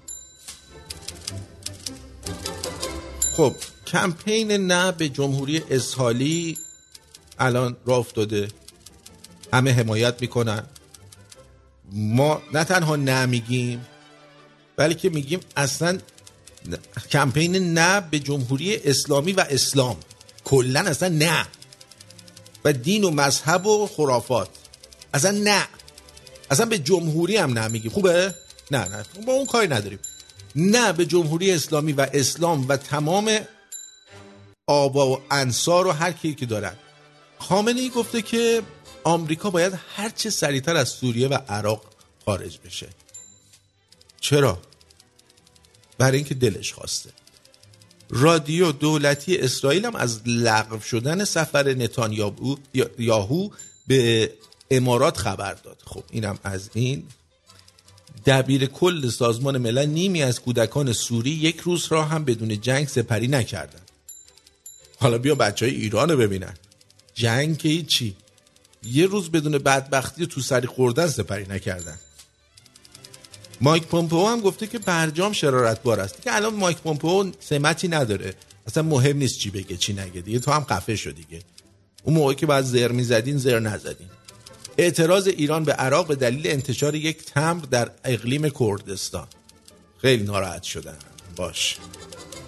خب 3.38 3.56
کمپین 3.88 4.52
نه 4.52 4.92
به 4.92 5.10
جمهوری 5.10 5.64
اسحالی 5.70 6.58
الان 7.40 7.78
راه 7.86 8.00
افتاده. 8.00 8.48
همه 9.54 9.72
حمایت 9.72 10.22
می‌کنن. 10.22 10.64
ما 11.92 12.42
نه 12.54 12.64
تنها 12.64 12.96
نه 12.96 13.26
میگیم 13.26 13.86
بلکه 14.76 15.10
میگیم 15.10 15.40
اصلا 15.58 16.00
کمپین 17.12 17.74
نه 17.74 18.02
به 18.02 18.20
جمهوری 18.20 18.76
اسلامی 18.76 19.32
و 19.32 19.46
اسلام. 19.50 19.98
کلا 20.44 20.80
اصلا 20.80 21.10
نه. 21.10 21.48
و 22.66 22.74
دین 22.74 23.04
و 23.04 23.10
مذهب 23.10 23.66
و 23.66 23.88
خرافات. 23.88 24.50
اصلا 25.14 25.32
نه. 25.32 25.68
اصلا 26.50 26.66
به 26.66 26.80
جمهوری 26.80 27.38
هم 27.38 27.60
نه 27.60 27.68
میگیم 27.68 27.92
خوبه؟ 27.92 28.36
نه 28.72 28.88
نه. 28.88 29.06
با 29.26 29.34
اون 29.34 29.46
کاری 29.46 29.68
نداریم. 29.68 30.00
نه 30.56 30.94
به 30.94 31.06
جمهوری 31.06 31.52
اسلامی 31.52 31.94
و 31.94 32.08
اسلام 32.14 32.68
و 32.68 32.78
تمام 32.78 33.40
آبا 34.68 35.12
و 35.12 35.22
انصار 35.32 35.88
و 35.88 35.92
هر 35.92 36.12
کی 36.12 36.34
که 36.34 36.46
دارن. 36.46 36.76
خامنه 37.40 37.82
ای 37.82 37.90
گفته 37.90 38.22
که 38.22 38.62
آمریکا 39.04 39.50
باید 39.50 39.80
هرچه 39.96 40.30
سریعتر 40.30 40.76
از 40.76 40.90
سوریه 40.90 41.28
و 41.28 41.34
عراق 41.34 41.84
خارج 42.26 42.60
بشه. 42.66 42.90
چرا؟ 44.20 44.62
برای 46.02 46.18
اینکه 46.18 46.34
دلش 46.34 46.74
خواسته. 46.74 47.10
رادیو 48.10 48.72
دولتی 48.72 49.38
اسرائیل 49.38 49.86
هم 49.86 49.96
از 49.96 50.22
لغو 50.26 50.80
شدن 50.80 51.24
سفر 51.24 51.74
نتانیاهو 51.74 52.56
یاهو 53.00 53.50
به 53.88 54.32
امارات 54.72 55.18
خبر 55.18 55.54
داد. 55.54 55.78
خب 55.86 56.04
اینم 56.10 56.40
از 56.44 56.70
این. 56.74 57.04
دبیر 58.26 58.66
کل 58.66 59.10
سازمان 59.10 59.58
ملل 59.58 59.86
نیمی 59.86 60.24
از 60.24 60.42
کودکان 60.42 60.94
سوری 60.94 61.32
یک 61.32 61.60
روز 61.60 61.88
را 61.90 62.04
هم 62.04 62.26
بدون 62.26 62.62
جنگ 62.62 62.88
سپری 62.88 63.28
نکردن 63.28 63.82
حالا 65.00 65.18
بیا 65.18 65.36
بچه 65.36 65.66
های 65.66 65.76
ایران 65.76 66.10
رو 66.10 66.18
ببینن. 66.18 66.54
جنگ 67.14 67.58
که 67.58 67.84
چی 67.84 68.16
یه 68.84 69.06
روز 69.06 69.32
بدون 69.32 69.58
بدبختی 69.58 70.28
تو 70.28 70.42
سری 70.42 70.68
خوردن 70.68 71.08
سپری 71.08 71.46
نکردن. 71.50 71.98
مایک 73.62 73.84
پومپو 73.84 74.28
هم 74.28 74.42
گفته 74.42 74.68
که 74.68 74.80
برجام 74.80 75.34
شرارت 75.34 75.84
بار 75.84 76.00
است. 76.00 76.22
که 76.22 76.36
الان 76.36 76.56
مایک 76.56 76.78
پومپو 76.78 77.32
سمتی 77.40 77.88
نداره. 77.88 78.34
اصلا 78.68 78.84
مهم 78.84 79.18
نیست 79.18 79.40
چی 79.40 79.50
بگه 79.50 79.78
چی 79.78 79.94
نگه. 79.94 80.22
دیگه 80.22 80.40
تو 80.40 80.52
هم 80.52 80.64
خفه 80.64 80.96
شد 80.96 81.16
دیگه. 81.16 81.42
اون 82.04 82.16
موقعی 82.16 82.36
که 82.36 82.46
بعد 82.46 82.66
زر 82.66 82.92
می‌زدین 82.92 83.38
زر 83.38 83.60
نزدین. 83.60 84.08
اعتراض 84.78 85.28
ایران 85.28 85.64
به 85.64 85.74
عراق 85.74 86.08
به 86.08 86.16
دلیل 86.16 86.48
انتشار 86.48 86.96
یک 86.96 87.26
تمر 87.26 87.66
در 87.66 87.92
اقلیم 88.04 88.50
کردستان. 88.50 89.28
خیلی 89.98 90.24
ناراحت 90.24 90.64
شدن. 90.64 90.98
باش. 91.36 91.78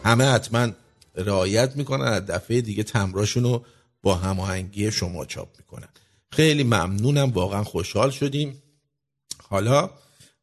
همه 0.03 0.23
حتما 0.23 0.69
رعایت 1.15 1.75
می‌کنن 1.75 2.05
از 2.05 2.25
دفعه 2.25 2.61
دیگه 2.61 2.83
تمراشون 2.83 3.43
رو 3.43 3.65
با 4.01 4.15
هماهنگی 4.15 4.91
شما 4.91 5.25
چاپ 5.25 5.47
می‌کنن. 5.57 5.89
خیلی 6.31 6.63
ممنونم 6.63 7.31
واقعا 7.31 7.63
خوشحال 7.63 8.11
شدیم. 8.11 8.63
حالا 9.49 9.89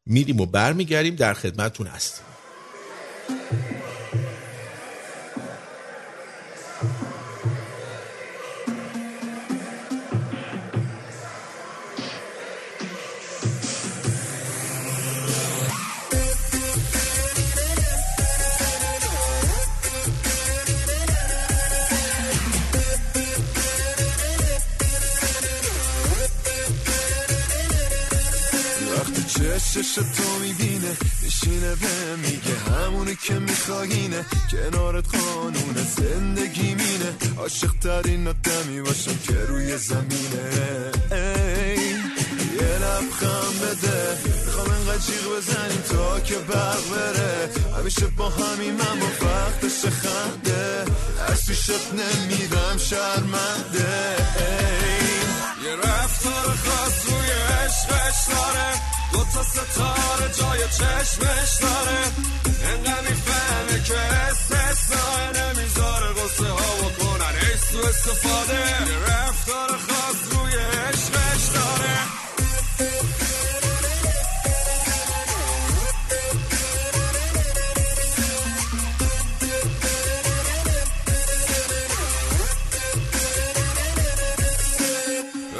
میریم 0.05 0.41
و 0.41 0.45
برمیگردیم 0.45 1.15
در 1.15 1.33
خدمتتون 1.33 1.87
هستیم. 1.87 2.25
چشش 29.73 29.95
تو 29.95 30.39
می‌بینه 30.41 30.97
میشینه 31.21 31.75
به 31.75 32.15
میگه 32.15 32.55
همونی 32.59 33.15
که 33.15 33.33
میخواهینه 33.33 34.25
کنارت 34.51 35.15
قانون 35.15 35.75
زندگی 35.97 36.75
مینه. 36.75 37.13
عاشق 37.37 37.71
ترین 37.81 38.27
آدمی 38.27 38.81
باشم 38.81 39.17
که 39.27 39.35
روی 39.47 39.77
زمینه. 39.77 40.91
ای 41.11 41.81
یه 42.55 42.77
لبخم 42.83 43.53
بده. 43.61 44.17
می‌خوام 44.45 44.69
انقدر 44.69 44.97
جیغ 44.97 45.37
بزنیم 45.37 45.81
تا 45.89 46.19
که 46.19 46.35
برق 46.35 46.89
بره. 46.89 47.49
همیشه 47.77 48.07
با 48.07 48.29
همین 48.29 48.71
من 48.71 48.99
با 48.99 49.25
وقتش 49.25 49.85
خنده. 49.85 50.85
از 51.27 51.45
پیشت 51.45 51.93
نمیرم 51.93 52.77
شرمنده. 52.77 54.15
ای 54.37 55.65
یه 55.65 55.75
رفتار 55.75 56.55
خاص 56.65 57.05
روی 57.05 57.29
عشقش 57.31 58.27
داره. 58.27 58.90
دو 59.13 59.23
تا 59.33 59.43
ستاره 59.43 60.33
جای 60.39 60.59
چشمش 60.69 61.51
داره. 61.61 62.01
انقدر 62.69 63.01
می‌فهمه 63.09 63.83
که 63.83 63.97
استثناء 63.97 65.31
نمی‌ذاره. 65.31 66.13
غصه 66.13 66.49
ها 66.49 66.75
بکنن 66.75 67.35
ای 67.41 67.57
سو 67.57 67.87
استفاده. 67.87 68.63
رفتار 69.07 69.69
خاص 69.69 70.19
روی 70.31 70.55
عشقش 70.55 71.43
داره. 71.53 71.97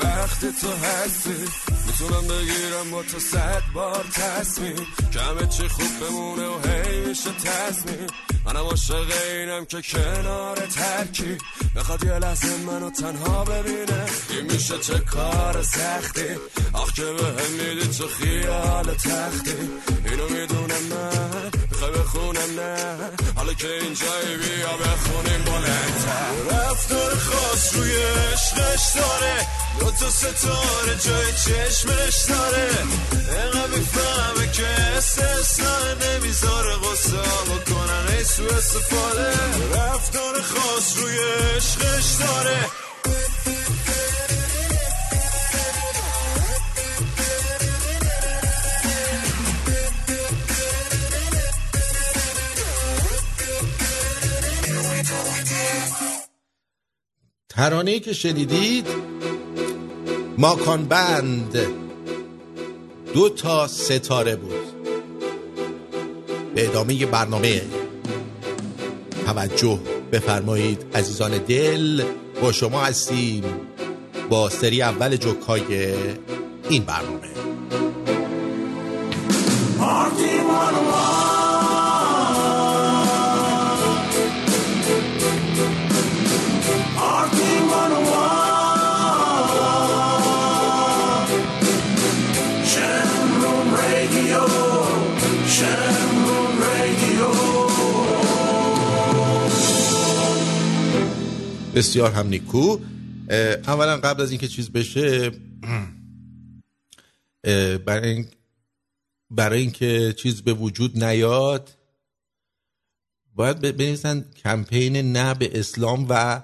وقتی 0.04 0.48
تو 0.62 0.72
هستی. 0.72 1.71
می‌تونم 2.02 2.28
بگیرم 2.28 2.92
با 2.92 3.04
تو 3.04 3.20
صد 3.20 3.62
بار 3.74 4.06
تصمیم. 4.14 4.88
کمه 5.14 5.48
چی 5.48 5.68
خوب 5.68 6.00
بمونه 6.02 6.48
و 6.48 6.60
هی 6.68 7.00
میشه 7.00 7.30
تصمیم 7.32 8.08
منم 8.46 8.58
عاشق 8.58 9.12
اینم 9.32 9.66
که 9.66 9.82
کنار 9.82 10.56
ترکی. 10.56 11.38
بخواد 11.76 12.04
یه 12.04 12.20
لحظه 12.20 12.58
منو 12.58 12.90
تنها 12.90 13.44
ببینه. 13.44 14.06
این 14.30 14.52
میشه 14.52 14.78
چه 14.80 15.00
کار 15.00 15.64
سختی. 15.64 16.28
آخ 16.74 16.94
که 16.94 17.04
به 17.04 17.26
هم 17.26 17.52
میدی 17.52 17.88
تو 17.98 18.08
خیال 18.08 18.94
تختی. 18.94 19.56
اینو 20.06 20.30
می‌دونم 20.30 20.84
من. 20.90 21.52
می‌خوای 21.82 22.04
بخونم 22.04 22.60
نه. 22.60 22.96
حالا 23.36 23.54
که 23.54 23.68
اینجایی 23.68 24.38
بیا 24.38 24.78
بخونیم 24.78 25.44
بلندتر 25.46 26.32
رفتار 26.52 27.16
خاص 27.16 27.76
روی 27.76 27.92
عشقش 27.96 28.84
داره. 28.96 29.48
دو 29.80 29.92
تا 29.92 30.10
ستاره 30.10 30.96
جای 31.06 31.32
چشمش 31.32 32.18
داره. 32.30 32.70
اینقدر 33.12 33.68
می‌فهمه 33.68 34.52
که 34.52 34.68
استثناء 34.98 35.94
نمی‌ذاره 35.94 36.76
غصه 36.76 37.18
ها 37.18 37.44
بکنن 37.44 38.18
ای 38.18 38.24
سو 38.24 38.44
استفاده. 38.44 39.32
رفتار 39.76 40.42
خاص 40.42 40.98
روی 40.98 41.18
عشقش 41.56 42.06
داره. 42.20 42.60
ترانه‌ای 57.50 58.00
که 58.00 58.14
شنیدید 58.14 58.88
ماکان 60.38 60.86
بند 60.86 61.58
دو 63.14 63.30
تا 63.30 63.68
ستاره 63.68 64.36
بود. 64.36 64.72
به 66.56 66.68
ادامه 66.68 67.06
برنامه 67.06 67.62
توجه 69.26 69.80
بفرمایید 70.12 70.86
عزیزان 70.94 71.38
دل 71.38 72.04
با 72.42 72.52
شما 72.52 72.82
هستیم 72.82 73.44
با 74.30 74.50
سری 74.50 74.82
اول 74.82 75.16
جوکای 75.16 75.94
این 76.70 76.84
برنامه. 76.84 77.31
بسیار 101.82 102.12
هم 102.12 102.28
نیکو. 102.28 102.78
اولا 103.68 103.98
قبل 103.98 104.22
از 104.22 104.32
اینکه 104.32 104.48
چیز 104.48 104.72
بشه 104.72 105.32
برای 107.78 108.10
این 108.10 108.28
برای 109.30 109.62
اینکه 109.62 110.14
چیز 110.18 110.42
به 110.42 110.54
وجود 110.54 111.04
نیاد 111.04 111.70
باید 113.36 113.60
بنویسن 113.60 114.26
کمپین 114.44 114.96
نه 114.96 115.34
به 115.34 115.60
اسلام 115.60 116.06
و 116.10 116.44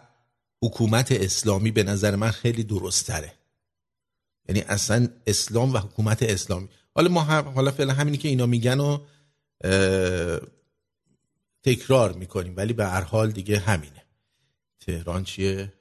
حکومت 0.61 1.11
اسلامی 1.11 1.71
به 1.71 1.83
نظر 1.83 2.15
من 2.15 2.31
خیلی 2.31 2.63
درست 2.63 3.07
تره 3.07 3.33
یعنی 4.49 4.61
اصلا 4.61 5.07
اسلام 5.27 5.73
و 5.73 5.77
حکومت 5.77 6.23
اسلامی. 6.23 6.69
حالا 6.95 7.09
ما 7.09 7.21
هم 7.21 7.47
حالا 7.47 7.71
فعلا 7.71 7.93
همینی 7.93 8.17
که 8.17 8.27
اینا 8.27 8.45
میگن 8.45 8.79
و 8.79 8.99
تکرار 11.63 12.13
می‌کنیم 12.13 12.53
ولی 12.57 12.73
به 12.73 12.85
هر 12.85 13.01
حال 13.01 13.31
دیگه 13.31 13.59
همینه. 13.59 13.96
تهران 14.87 15.23
چیه؟ 15.23 15.73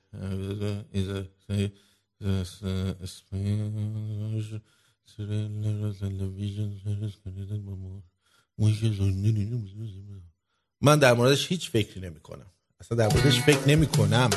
من 10.80 10.98
در 10.98 11.12
موردش 11.14 11.48
هیچ 11.48 11.70
فکری 11.70 12.00
نمی 12.00 12.20
کنم 12.20 12.46
اصلا 12.80 12.98
در 12.98 13.14
موردش 13.14 13.40
فکر 13.40 13.68
نمی 13.68 13.86
کنم 13.86 14.30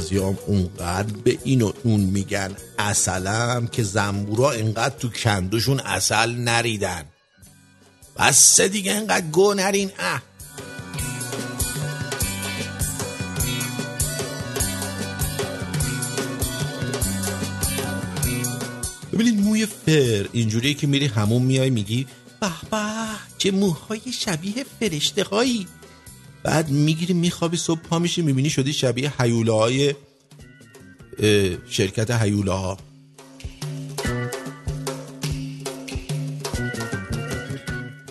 بعضیام 0.00 0.38
اونقدر 0.46 1.12
به 1.24 1.38
این 1.44 1.62
و 1.62 1.72
اون 1.82 2.00
میگن 2.00 2.56
اصلم 2.78 3.66
که 3.66 3.82
زنبورا 3.82 4.50
اینقدر 4.50 4.94
تو 4.98 5.08
کندوشون 5.08 5.80
اصل 5.80 6.30
نریدن. 6.30 7.04
بس 8.18 8.60
دیگه 8.60 8.92
اینقدر 8.92 9.26
گو 9.26 9.54
نرین. 9.54 9.90
اه. 9.98 10.22
ببینید 19.12 19.40
موی 19.40 19.66
فر 19.66 20.28
اینجوریه 20.32 20.74
که 20.74 20.86
میری 20.86 21.06
همون 21.06 21.42
میای 21.42 21.70
میگی 21.70 22.06
به 22.40 22.48
به 22.70 22.78
چه 23.38 23.50
موهای 23.50 24.12
شبیه 24.12 24.64
فرشته 24.80 25.24
هایی. 25.24 25.66
بعد 26.42 26.70
می‌گیری 26.70 27.14
میخوابی 27.14 27.56
صبح 27.56 27.80
پا 27.80 27.98
میشی 27.98 28.22
می‌بینی 28.22 28.50
شدی 28.50 28.72
شبیه 28.72 29.22
حیوله 29.22 29.52
های 29.52 29.94
شرکت 31.68 32.10
حیوله 32.10 32.52
ها 32.52 32.78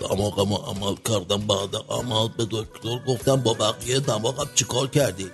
دماغم 0.01 0.53
عمل 0.53 0.95
کردم 1.05 1.47
بعد 1.47 1.75
عمل 1.89 2.27
به 2.37 2.47
دکتر 2.51 2.99
گفتم 3.07 3.35
با 3.35 3.53
بقیه 3.53 3.99
دماغم 3.99 4.49
چیکار 4.55 4.87
کردی؟ 4.87 5.29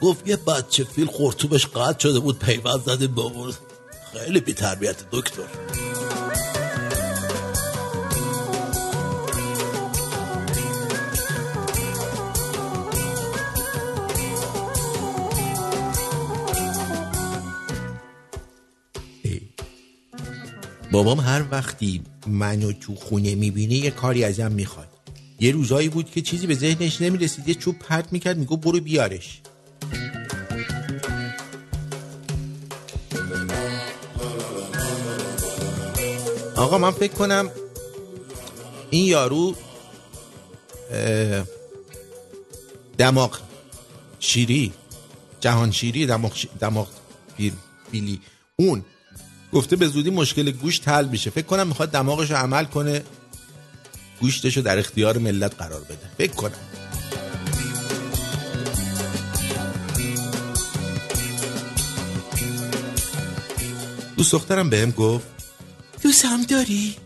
گفت 0.00 0.28
یه 0.28 0.36
بچه 0.36 0.84
فیل 0.84 1.06
خورتوبش 1.06 1.66
قطع 1.66 1.98
شده 1.98 2.20
بود 2.20 2.38
پیوند 2.38 2.82
زدیم 2.86 3.14
به 3.14 3.22
خیلی 4.12 4.40
بی 4.40 4.52
تربیت 4.52 4.96
دکتر. 5.12 5.42
بابام 20.92 21.20
هر 21.20 21.44
وقتی 21.50 22.02
منو 22.26 22.72
تو 22.72 22.94
خونه 22.94 23.34
می‌بینه 23.34 23.74
یه 23.74 23.90
کاری 23.90 24.24
ازم 24.24 24.52
می‌خواد 24.52 24.88
یه 25.40 25.52
روزایی 25.52 25.88
بود 25.88 26.10
که 26.10 26.20
چیزی 26.20 26.46
به 26.46 26.54
ذهنش 26.54 27.00
نمی‌رسید 27.00 27.48
یه 27.48 27.54
چوب 27.54 27.78
پرت 27.78 28.12
می‌کرد 28.12 28.38
میگو 28.38 28.56
برو 28.56 28.80
بیارش 28.80 29.40
آقا 36.56 36.78
من 36.78 36.90
فکر 36.90 37.12
کنم 37.12 37.50
این 38.90 39.04
یارو 39.04 39.54
دماغ 42.98 43.38
شیری 44.20 44.72
جهان 45.40 45.70
شیری 45.70 46.06
دماغ, 46.06 46.36
ش... 46.36 46.46
دماغ. 46.60 46.88
فیلی 47.90 48.20
اون 48.56 48.84
گفته 49.52 49.76
به 49.76 49.88
زودی 49.88 50.10
مشکل 50.10 50.50
گوشت 50.50 50.88
حل 50.88 51.08
میشه. 51.08 51.30
فکر 51.30 51.46
کنم 51.46 51.66
می‌خواد 51.66 51.90
دماغش 51.90 52.30
رو 52.30 52.36
عمل 52.36 52.64
کنه 52.64 53.02
گوشتش 54.20 54.56
رو 54.56 54.62
در 54.62 54.78
اختیار 54.78 55.18
ملت 55.18 55.54
قرار 55.54 55.80
بده. 55.80 56.10
فکر 56.18 56.32
کنم. 56.32 56.52
دوست 64.16 64.32
دخترم 64.32 64.70
بهم 64.70 64.90
گفت 64.90 65.26
دوست 66.02 66.24
هم 66.24 66.42
داری؟ 66.42 66.96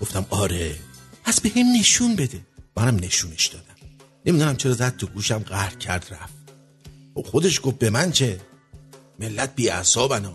گفتم 0.00 0.26
آره. 0.30 0.76
پس 1.24 1.40
به 1.40 1.52
هم 1.56 1.66
نشون 1.80 2.16
بده. 2.16 2.40
منم 2.76 2.96
نشونش 2.96 3.46
دادم. 3.46 3.64
نمی‌دونم 4.26 4.56
چرا 4.56 4.72
زد 4.72 4.96
تو 4.96 5.06
گوشم 5.06 5.38
قهر 5.38 5.74
کرد 5.74 6.06
رفت. 6.10 6.34
و 7.16 7.22
خودش 7.22 7.60
گفت 7.62 7.78
به 7.78 7.90
من 7.90 8.12
چه؟ 8.12 8.40
ملت 9.18 9.54
بی 9.54 9.68
اعصابن. 9.68 10.30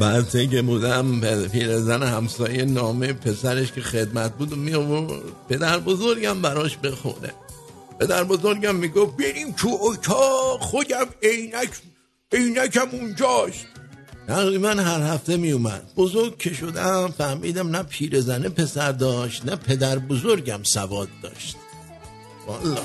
بعد 0.00 0.50
که 0.50 0.62
بودم 0.62 1.20
پیرزن 1.48 2.02
همسایه 2.02 2.64
نامه 2.64 3.12
پسرش 3.12 3.72
که 3.72 3.80
خدمت 3.80 4.34
بود 4.34 4.52
و 4.52 4.56
می 4.56 4.74
آورد. 4.74 5.22
پدر 5.48 5.78
بزرگم 5.78 6.42
براش 6.42 6.76
بخونه. 6.76 7.32
پدر 8.00 8.24
بزرگم 8.24 8.74
می‌گفت 8.74 9.16
بریم 9.16 9.52
تو 9.52 9.78
اتاق 9.80 10.60
خودم 10.60 11.06
عینک 11.22 11.70
عینکم 12.32 12.88
اونجاست. 12.92 13.66
تقریبا 14.26 14.68
هر 14.68 15.02
هفته 15.02 15.36
می 15.36 15.50
اومد. 15.50 15.82
بزرگ 15.96 16.38
که 16.38 16.54
شدم 16.54 17.14
فهمیدم 17.18 17.68
نه 17.68 17.82
پیرزنه 17.82 18.48
پسر 18.48 18.92
داشت 18.92 19.46
نه 19.46 19.56
پدر 19.56 19.98
بزرگم 19.98 20.60
سواد 20.62 21.08
داشت. 21.22 21.56
والا 22.46 22.80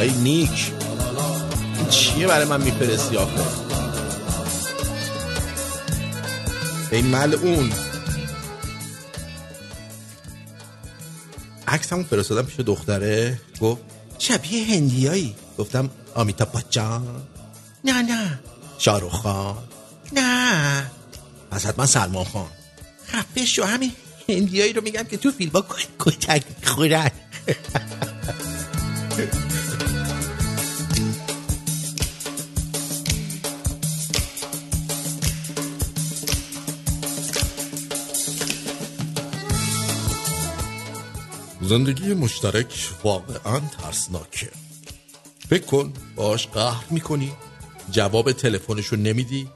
ای 0.00 0.10
نیک. 0.10 0.72
این 1.78 1.88
چیه 1.88 2.26
برای 2.26 2.44
من 2.44 2.62
میفرستی 2.62 3.16
آخه؟ 3.16 3.44
ای 6.92 7.02
ملعون. 7.02 7.72
عکس 11.68 11.92
همون 11.92 12.04
فرستادم 12.04 12.42
پیش 12.42 12.60
دختره. 12.60 13.40
گفت 13.60 13.82
شبیه 14.18 14.74
هندیایی. 14.74 15.34
گفتم 15.58 15.90
آمیتا 16.14 16.44
بچان 16.44 17.22
نه 17.84 18.02
نه. 18.02 18.40
شاروخ 18.78 19.12
خان. 19.12 19.58
نه. 20.12 20.90
پس 21.50 21.66
حتما 21.66 21.86
سلمان 21.86 22.24
خان. 22.24 22.46
خفه 23.06 23.46
شو 23.46 23.64
همین 23.64 23.92
هندیایی 24.36 24.72
رو 24.72 24.82
میگم 24.82 25.02
که 25.02 25.16
تو 25.16 25.30
فیلم 25.30 25.64
کتک 25.98 26.42
می‌خورن. 26.60 27.10
زندگی 41.62 42.14
مشترک 42.14 42.88
واقعا 43.04 43.60
ترسناکه. 43.60 44.50
فکر 45.48 45.64
کن 45.64 45.92
باش 46.16 46.46
قهر 46.46 46.84
می‌کنی 46.90 47.32
جواب 47.90 48.32
تلفنش 48.32 48.86
رو 48.86 48.96
نمیدی 48.96 49.48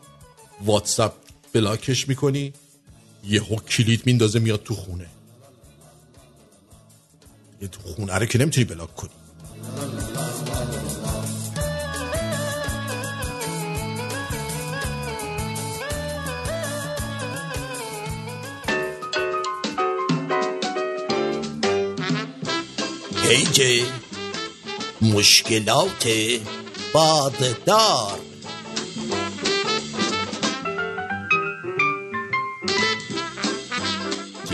واتساپ 0.65 1.13
بلاکش 1.53 2.09
می‌کنی 2.09 2.53
یهو 3.29 3.57
کلید 3.57 4.03
میندازه 4.07 4.39
میاد 4.39 4.63
تو 4.63 4.75
خونه. 4.75 5.07
یه 7.63 7.69
تو 7.69 7.81
خونه. 7.81 8.15
رو 8.15 8.27
که 8.27 8.39
نمی‌تونی 8.39 8.65
بلاک 8.65 8.95
کنی. 8.95 9.11
پیج 23.23 23.83
مشکلات 25.03 26.09
باددار. 26.93 28.19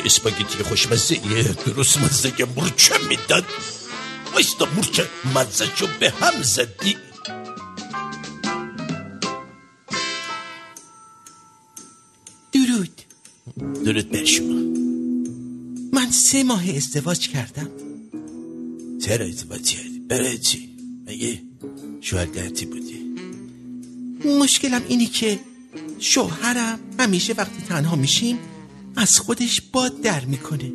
اسپاگتی 0.05 0.65
خوشمزه 0.65 1.15
یه 1.15 1.43
درست 1.67 1.99
مزه 1.99 2.33
مرچه 2.57 2.95
می‌داد. 3.09 3.45
وایستا 4.33 4.69
مرچه 4.77 5.09
مزه 5.35 5.67
شو 5.77 5.87
به 6.01 6.11
هم 6.11 6.43
زدی. 6.43 6.97
درود. 12.53 13.03
درود 13.85 14.11
بر 14.11 14.25
شما. 14.25 14.61
من 15.93 16.11
سه 16.11 16.43
ماه 16.43 16.69
ازدواج 16.77 17.29
کردم. 17.29 17.71
چرا 19.05 19.27
ازدواج 19.27 19.63
کردی؟ 19.63 19.99
برای 19.99 20.39
چی؟ 20.39 20.77
مگه 21.07 21.43
شوهرگرتی 22.01 22.67
بودی؟ 22.67 23.03
مشکلم 24.41 24.83
اینی 24.89 25.07
که 25.07 25.41
شوهرم 25.99 26.79
همیشه 26.99 27.33
وقتی 27.33 27.63
تنها 27.69 27.97
میشیم 27.97 28.39
از 28.97 29.19
خودش 29.21 29.61
باد 29.61 30.01
در 30.01 30.25
می‌کنه. 30.25 30.73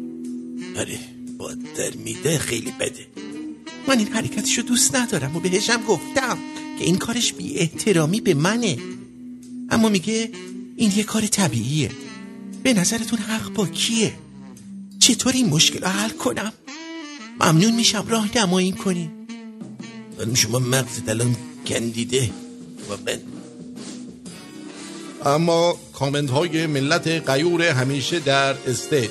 آره 0.78 1.00
باد 1.38 1.58
در 1.78 1.94
میده 1.94 2.38
خیلی 2.38 2.72
بده. 2.80 3.08
من 3.88 4.00
این 4.00 4.08
حرکتشو 4.08 4.62
دوست 4.62 4.96
ندارم 4.96 5.36
و 5.36 5.40
بهشم 5.40 5.84
گفتم 5.88 6.38
که 6.80 6.86
این 6.86 6.98
کارش 6.98 7.34
بی 7.34 7.56
احترامی 7.56 8.22
به 8.22 8.34
منه. 8.34 8.78
اما 9.70 9.90
میگه 9.90 10.32
این 10.76 10.92
یه 10.96 11.04
کار 11.04 11.28
طبیعیه. 11.28 11.92
به 12.64 12.74
نظرتون 12.74 13.20
حق 13.20 13.54
با 13.54 13.68
کیه؟ 13.68 14.14
چطور 15.00 15.34
این 15.34 15.50
مشکل 15.50 15.82
رو 15.82 15.88
حل 15.88 16.10
کنم؟ 16.10 16.54
ممنون 17.40 17.76
میشم 17.76 18.06
راه 18.08 18.38
نمایی 18.38 18.72
کنی 18.72 19.12
خانم 20.18 20.34
شما 20.34 20.60
مغزت 20.60 21.10
الان 21.10 21.36
کندیده 21.68 22.30
و 22.90 22.98
من 23.06 23.37
اما 25.28 25.78
کامنت 25.94 26.30
های 26.30 26.68
ملت 26.68 27.08
قیور 27.08 27.62
همیشه 27.62 28.20
در 28.20 28.56
استیج. 28.68 29.10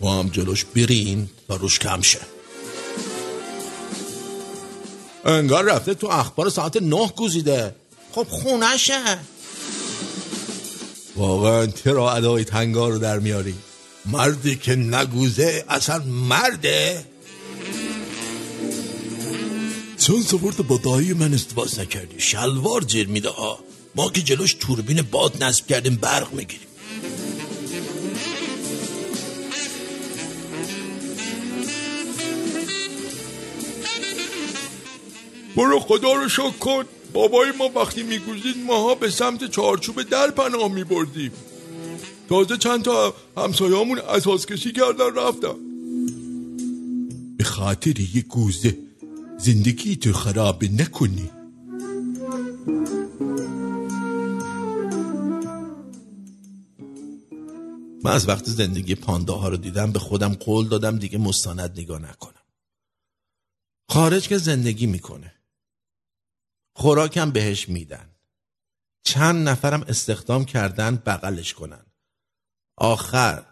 با 0.00 0.12
هم 0.12 0.28
جلوش 0.28 0.64
برین 0.64 1.28
تا 1.48 1.56
روش 1.56 1.78
کم 1.78 2.00
شه. 2.00 2.20
انگار 5.24 5.64
رفته 5.64 5.94
تو 5.94 6.06
اخبار 6.06 6.50
ساعت 6.50 6.76
نه 6.76 7.08
گوزیده 7.16 7.74
خب 8.12 8.26
خونشه 8.28 9.18
واقعا 11.20 11.66
چرا 11.66 12.12
ادای 12.12 12.44
تنگا 12.44 12.88
رو 12.88 12.98
در 12.98 13.18
میاری؟ 13.18 13.54
مردی 14.06 14.56
که 14.56 14.76
نگوزه 14.76 15.64
اصلا 15.68 16.02
مرده. 16.06 17.04
چون 19.98 20.22
سپورت 20.22 20.60
با 20.60 20.76
دایی 20.76 21.12
من 21.12 21.34
استفاده 21.34 21.80
نکردی 21.80 22.20
شلوار 22.20 22.82
جیر 22.82 23.08
میده 23.08 23.28
ها. 23.28 23.58
ما 23.94 24.10
که 24.10 24.22
جلوش 24.22 24.54
توربین 24.54 25.02
باد 25.02 25.44
نصب 25.44 25.66
کردیم 25.66 25.96
برق 25.96 26.32
می‌گیریم. 26.32 26.66
برو 35.56 35.80
خدا 35.80 36.12
رو 36.12 36.28
شکر. 36.28 36.84
بابای 37.12 37.52
ما 37.58 37.68
وقتی 37.80 38.02
میگوزید 38.02 38.56
ماها 38.66 38.94
به 38.94 39.10
سمت 39.10 39.50
چارچوب 39.50 40.02
در 40.02 40.30
پناه 40.30 40.72
میبردیم. 40.72 41.32
تازه 42.28 42.56
چند 42.56 42.82
تا 42.82 43.14
همسایامون 43.36 43.98
اساس 43.98 44.46
کشی 44.46 44.72
کردن 44.72 45.14
رفتم 45.14 45.56
به 47.36 47.44
خاطر 47.44 48.00
یه 48.00 48.22
گوزه 48.22 48.78
زندگی 49.38 49.96
تو 49.96 50.12
خراب 50.12 50.64
نکنی. 50.64 51.30
من 58.04 58.12
از 58.12 58.28
وقتی 58.28 58.50
زندگی 58.50 58.94
پانداها 58.94 59.48
رو 59.48 59.56
دیدم 59.56 59.92
به 59.92 59.98
خودم 59.98 60.34
قول 60.34 60.68
دادم 60.68 60.98
دیگه 60.98 61.18
مستند 61.18 61.80
نگاه 61.80 61.98
نکنم. 61.98 62.42
خارج 63.88 64.28
که 64.28 64.38
زندگی 64.38 64.86
می‌کنه. 64.86 65.39
خوراکم 66.72 67.30
بهش 67.30 67.68
میدن. 67.68 68.10
چند 69.02 69.48
نفرم 69.48 69.82
استخدام 69.82 70.44
کردن 70.44 70.96
بغلش 70.96 71.54
کنن. 71.54 71.86
آخر 72.76 73.46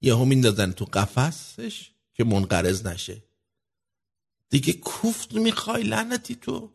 یهو 0.00 0.24
میندازن 0.24 0.72
تو 0.72 0.84
قفسش 0.84 1.90
که 2.14 2.24
منقرض 2.24 2.86
نشه. 2.86 3.22
دیگه 4.48 4.72
کوفت 4.72 5.32
می‌خوای 5.32 5.82
لعنتی 5.82 6.34
تو. 6.34 6.72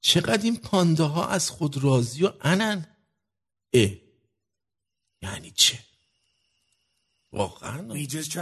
چقدر 0.00 0.42
این 0.42 0.56
پانداها 0.56 1.28
از 1.28 1.50
خود 1.50 1.84
راضی 1.84 2.24
و 2.24 2.32
انن؟ 2.40 2.86
اه 3.72 3.90
یعنی 5.22 5.50
چه؟ 5.50 5.78
واقعا؟ 7.32 7.94
We 7.94 8.06
just. 8.06 8.38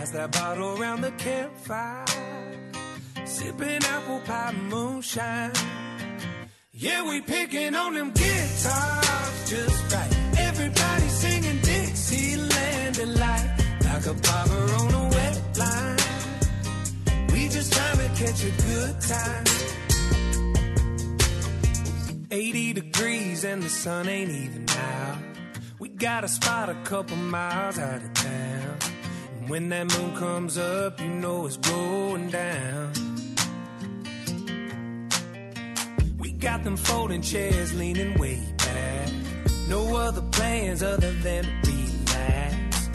Pass 0.00 0.10
that 0.12 0.32
bottle 0.32 0.80
around 0.80 1.02
the 1.02 1.10
campfire, 1.10 2.06
sipping 3.26 3.84
apple 3.84 4.20
pie 4.20 4.54
moonshine. 4.70 5.52
Yeah, 6.72 7.06
we 7.06 7.20
picking 7.20 7.74
on 7.74 7.92
them 7.92 8.10
guitars 8.12 9.50
just 9.50 9.94
right. 9.94 10.38
Everybody 10.38 11.06
singing 11.08 11.58
Dixieland 11.58 12.94
delight, 12.94 13.50
like 13.84 14.06
a 14.06 14.14
barber 14.14 14.74
on 14.80 14.94
a 14.94 15.08
wet 15.10 15.58
line. 15.58 15.98
We 17.34 17.48
just 17.50 17.70
trying 17.70 17.98
to 17.98 18.08
catch 18.24 18.42
a 18.42 18.52
good 18.68 19.00
time. 19.02 19.44
80 22.30 22.72
degrees 22.72 23.44
and 23.44 23.62
the 23.62 23.68
sun 23.68 24.08
ain't 24.08 24.30
even 24.30 24.66
out. 24.70 25.18
We 25.78 25.90
got 25.90 26.24
a 26.24 26.28
spot 26.28 26.70
a 26.70 26.74
couple 26.84 27.18
miles 27.18 27.78
out 27.78 28.02
of 28.02 28.14
town. 28.14 28.99
When 29.50 29.68
that 29.70 29.98
moon 29.98 30.14
comes 30.16 30.56
up, 30.56 31.00
you 31.00 31.08
know 31.08 31.44
it's 31.46 31.56
going 31.56 32.30
down. 32.30 32.92
We 36.20 36.30
got 36.32 36.62
them 36.62 36.76
folding 36.76 37.20
chairs 37.20 37.74
leaning 37.74 38.16
way 38.16 38.40
back. 38.58 39.10
No 39.68 39.96
other 39.96 40.22
plans 40.30 40.84
other 40.84 41.12
than 41.14 41.44
to 41.64 41.70
relax. 41.70 42.90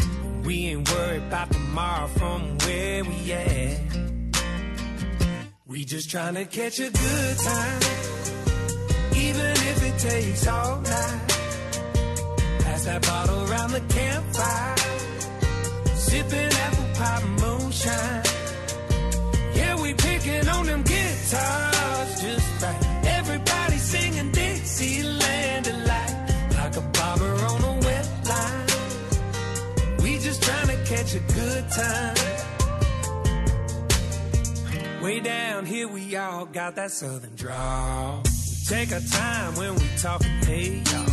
We 0.46 0.68
ain't 0.68 0.90
worried 0.92 1.24
about 1.24 1.52
tomorrow 1.52 2.08
from 2.08 2.58
where 2.60 3.04
we 3.04 3.34
at. 3.34 3.80
We 5.66 5.84
just 5.84 6.10
trying 6.10 6.36
to 6.36 6.46
catch 6.46 6.80
a 6.80 6.90
good 6.90 7.38
time 7.38 7.82
even 9.14 9.52
if 9.72 9.84
it 9.84 10.00
takes 10.00 10.48
all 10.48 10.80
night. 10.80 11.22
Pass 12.60 12.86
that 12.86 13.02
bottle 13.02 13.52
around 13.52 13.72
the 13.72 13.82
campfire, 13.90 14.76
sipping 16.16 16.54
apple 16.66 16.86
pie 16.98 17.24
moonshine. 17.42 18.24
Yeah, 19.56 19.82
we 19.82 19.94
picking 19.94 20.48
on 20.48 20.66
them 20.66 20.84
guitars 20.84 22.22
just 22.22 22.62
right. 22.62 22.82
Everybody 23.20 23.78
singing 23.78 24.32
Dixieland 24.32 25.66
delight, 25.66 26.16
like 26.58 26.76
a 26.78 26.82
barber 26.96 27.36
on 27.52 27.64
a 27.64 27.74
wet 27.86 28.08
line. 28.32 28.68
We 30.04 30.18
just 30.20 30.42
trying 30.44 30.68
to 30.68 30.78
catch 30.92 31.16
a 31.16 31.24
good 31.40 31.64
time. 31.72 32.16
Way 35.04 35.20
down 35.20 35.66
here, 35.66 35.88
we 35.88 36.16
all 36.16 36.46
got 36.46 36.76
that 36.78 36.92
southern 36.92 37.36
drawl. 37.36 38.24
Take 38.68 38.92
our 38.92 39.00
time 39.02 39.56
when 39.56 39.76
we 39.76 39.88
talk, 39.98 40.24
hey 40.24 40.82
y'all. 40.90 41.06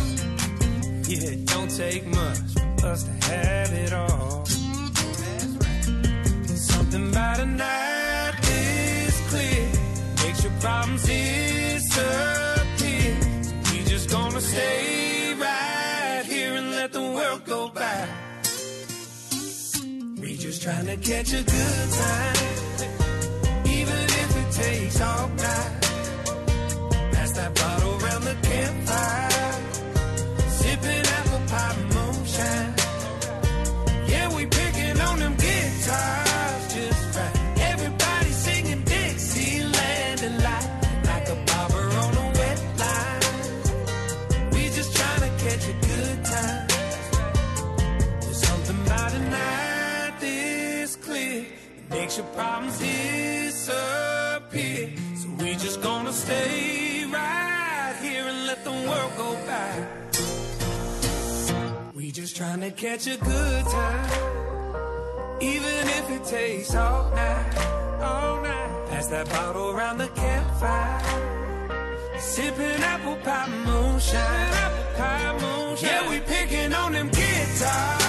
Yeah, 1.07 1.33
it 1.33 1.45
don't 1.45 1.69
take 1.69 2.05
much 2.07 2.39
for 2.79 2.87
us 2.87 3.03
to 3.03 3.11
have 3.11 3.71
it 3.73 3.93
all. 3.93 4.43
Something 6.93 7.09
about 7.09 7.39
a 7.39 7.45
night 7.47 8.33
this 8.43 9.19
clear 9.31 9.67
makes 10.23 10.43
your 10.43 10.53
problems 10.61 11.01
disappear. 11.01 11.97
We 13.71 13.83
just 13.89 14.11
gonna 14.11 14.39
stay 14.39 15.33
right 15.33 16.23
here 16.23 16.53
and 16.53 16.69
let 16.69 16.93
the 16.93 17.01
world 17.01 17.45
go 17.45 17.69
by. 17.69 18.07
We 20.21 20.37
just 20.37 20.61
trying 20.61 20.85
to 20.85 20.97
catch 20.97 21.33
a 21.33 21.41
good 21.41 21.91
time, 22.03 22.35
even 23.65 24.03
if 24.21 24.37
it 24.37 24.51
takes 24.51 25.01
all 25.01 25.29
night. 25.29 25.82
Problems 52.35 52.79
disappear. 52.79 53.69
So 55.15 55.29
we 55.39 55.55
just 55.55 55.81
gonna 55.81 56.13
stay 56.13 57.05
right 57.05 57.95
here 58.01 58.25
and 58.25 58.47
let 58.47 58.63
the 58.63 58.71
world 58.71 59.11
go 59.17 59.37
by. 59.47 59.87
We 61.93 62.11
just 62.11 62.35
trying 62.35 62.61
to 62.61 62.71
catch 62.71 63.07
a 63.07 63.17
good 63.17 63.65
time, 63.65 64.09
even 65.41 65.87
if 65.99 66.09
it 66.09 66.23
takes 66.25 66.75
all 66.75 67.09
night, 67.11 67.57
all 68.01 68.41
night. 68.41 68.89
Pass 68.89 69.07
that 69.07 69.29
bottle 69.29 69.71
around 69.71 69.97
the 69.99 70.09
campfire, 70.09 71.01
sipping 72.19 72.83
apple 72.93 73.17
pie 73.17 73.49
moonshine, 73.65 74.51
apple 74.63 74.85
pie 74.97 75.31
moonshine. 75.41 75.89
Yeah, 75.89 76.09
we 76.09 76.19
picking 76.19 76.73
on 76.73 76.91
them 76.93 77.09
guitars 77.09 78.02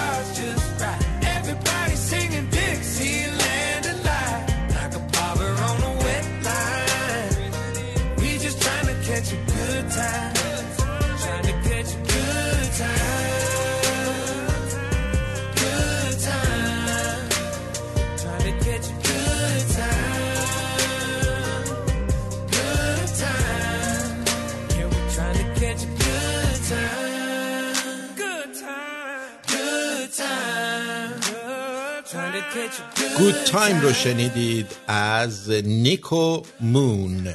گود 33.17 33.33
تایم 33.33 33.79
رو 33.81 33.93
شنیدید 33.93 34.67
از 34.87 35.49
نیکو 35.49 36.41
مون 36.59 37.33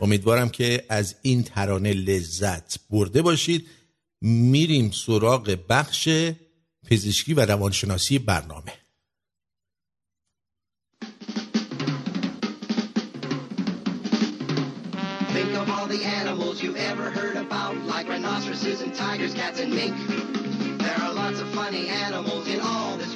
امیدوارم 0.00 0.48
که 0.48 0.84
از 0.88 1.14
این 1.22 1.42
ترانه 1.42 1.92
لذت 1.92 2.76
برده 2.90 3.22
باشید 3.22 3.66
میریم 4.20 4.90
سراغ 4.90 5.58
بخش 5.68 6.08
پزشکی 6.90 7.34
و 7.34 7.40
روانشناسی 7.40 8.18
برنامه 8.18 8.72
Think 15.34 15.54
of 15.62 15.70
all 15.70 15.86
the 15.86 16.04
animals 16.20 16.62
you've 16.62 16.82
ever 16.92 17.10
heard 17.18 17.36
about, 17.46 17.74
like 17.92 18.06
rhinoceroses 18.08 18.78
and 18.84 18.92
tigers, 18.94 19.32
cats 19.34 19.58
and 19.60 19.72
mink. 19.80 19.94
There 20.86 20.98
are 21.04 21.12
lots 21.22 21.40
of 21.40 21.48
funny 21.60 21.84
animals 21.88 22.44
in 22.54 22.60
all 22.60 22.96
this 23.02 23.11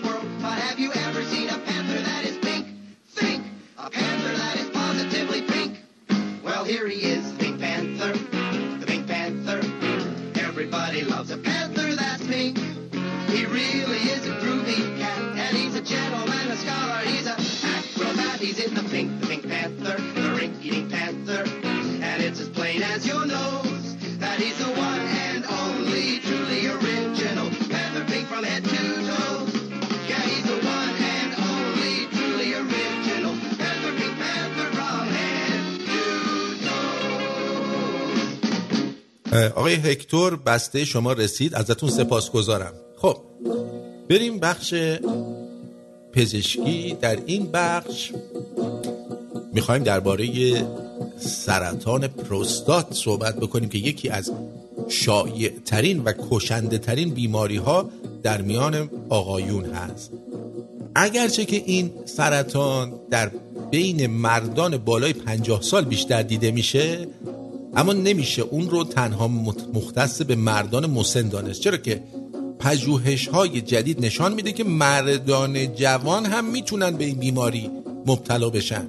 have 0.57 0.79
you 0.79 0.93
ever 0.93 1.23
seen 1.25 1.49
a 1.49 1.59
panther 1.59 2.01
that 2.03 2.25
is 2.25 2.37
pink? 2.39 2.67
Think! 3.09 3.45
A 3.79 3.91
panther 3.91 4.37
that 4.37 4.57
is 4.57 4.71
positively 4.71 5.43
pink. 5.43 5.79
Well, 6.43 6.65
here 6.65 6.87
he 6.89 7.01
is, 7.03 7.33
Pink 7.33 7.61
Panther, 7.61 8.13
the 8.13 8.87
Pink 8.87 9.07
Panther. 9.07 9.61
Everybody 10.41 11.03
loves 11.03 11.31
a 11.31 11.39
panther 11.39 11.95
that's 11.95 12.27
pink. 12.27 12.59
He 13.29 13.45
really 13.47 13.99
is 13.99 14.27
a 14.27 14.33
groovy 14.41 14.99
cat, 14.99 15.19
and 15.37 15.57
he's 15.57 15.75
a 15.75 15.83
gentleman, 15.83 16.51
a 16.51 16.57
scholar, 16.57 17.01
he's 17.01 17.27
a 17.27 17.37
acrobat. 17.67 18.41
He's 18.41 18.59
in 18.59 18.75
the 18.75 18.83
pink, 18.85 19.21
the 19.21 19.27
Pink 19.27 19.49
Panther, 19.49 20.01
the 20.21 20.31
rink-eating 20.31 20.89
panther. 20.89 21.45
And 22.03 22.23
it's 22.23 22.41
as 22.41 22.49
plain 22.49 22.83
as 22.83 23.07
your 23.07 23.27
nose 23.27 23.97
that 24.19 24.39
he's 24.39 24.59
the 24.59 24.71
one 24.73 25.01
and 25.01 25.45
only 25.45 26.21
truly 26.21 26.67
original 26.67 27.51
panther 27.69 28.05
pink 28.07 28.27
from 28.29 28.45
head 28.45 28.65
to 28.65 28.76
آقای 39.37 39.75
هکتور 39.75 40.37
بسته 40.37 40.85
شما 40.85 41.13
رسید. 41.13 41.55
ازتون 41.55 41.91
سپاسگزارم. 41.91 42.73
خب 42.97 43.17
بریم 44.09 44.39
بخش 44.39 44.75
پزشکی. 46.13 46.97
در 47.01 47.19
این 47.27 47.49
بخش 47.53 48.13
می‌خوایم 49.53 49.83
درباره 49.83 50.29
سرطان 51.19 52.09
پروستات 52.09 52.95
صحبت 52.95 53.37
بکنیم 53.37 53.69
که 53.69 53.79
یکی 53.79 54.09
از 54.09 54.33
شایع 54.89 55.53
ترین 55.65 56.03
و 56.05 56.13
کشنده 56.31 56.79
ترین 56.79 57.11
بیماری 57.11 57.57
ها 57.57 57.91
در 58.23 58.43
میان 58.43 58.91
آقایون 59.09 59.65
هست. 59.65 60.13
اگرچه 60.95 61.45
که 61.45 61.57
این 61.67 61.91
سرطان 62.05 62.93
در 63.11 63.31
بین 63.71 64.07
مردان 64.07 64.77
بالای 64.77 65.13
پنجاه 65.13 65.63
سال 65.63 65.85
بیشتر 65.85 66.23
دیده 66.23 66.51
میشه 66.51 67.09
اما 67.77 67.93
نمیشه 67.93 68.43
اون 68.43 68.71
رو 68.71 68.85
تنها 68.85 69.29
مختص 69.75 70.23
به 70.23 70.37
مردان 70.37 70.87
مسن 70.87 71.29
دانست. 71.29 71.61
چرا 71.61 71.77
که 71.77 72.03
پژوهش 72.59 73.29
های 73.29 73.61
جدید 73.61 74.05
نشان 74.05 74.35
میده 74.35 74.53
که 74.53 74.65
مردان 74.65 75.75
جوان 75.75 76.27
هم 76.27 76.45
می‌تونن 76.45 76.91
به 76.91 77.05
این 77.05 77.19
بیماری 77.19 77.71
مبتلا 78.07 78.51
بشن. 78.51 78.87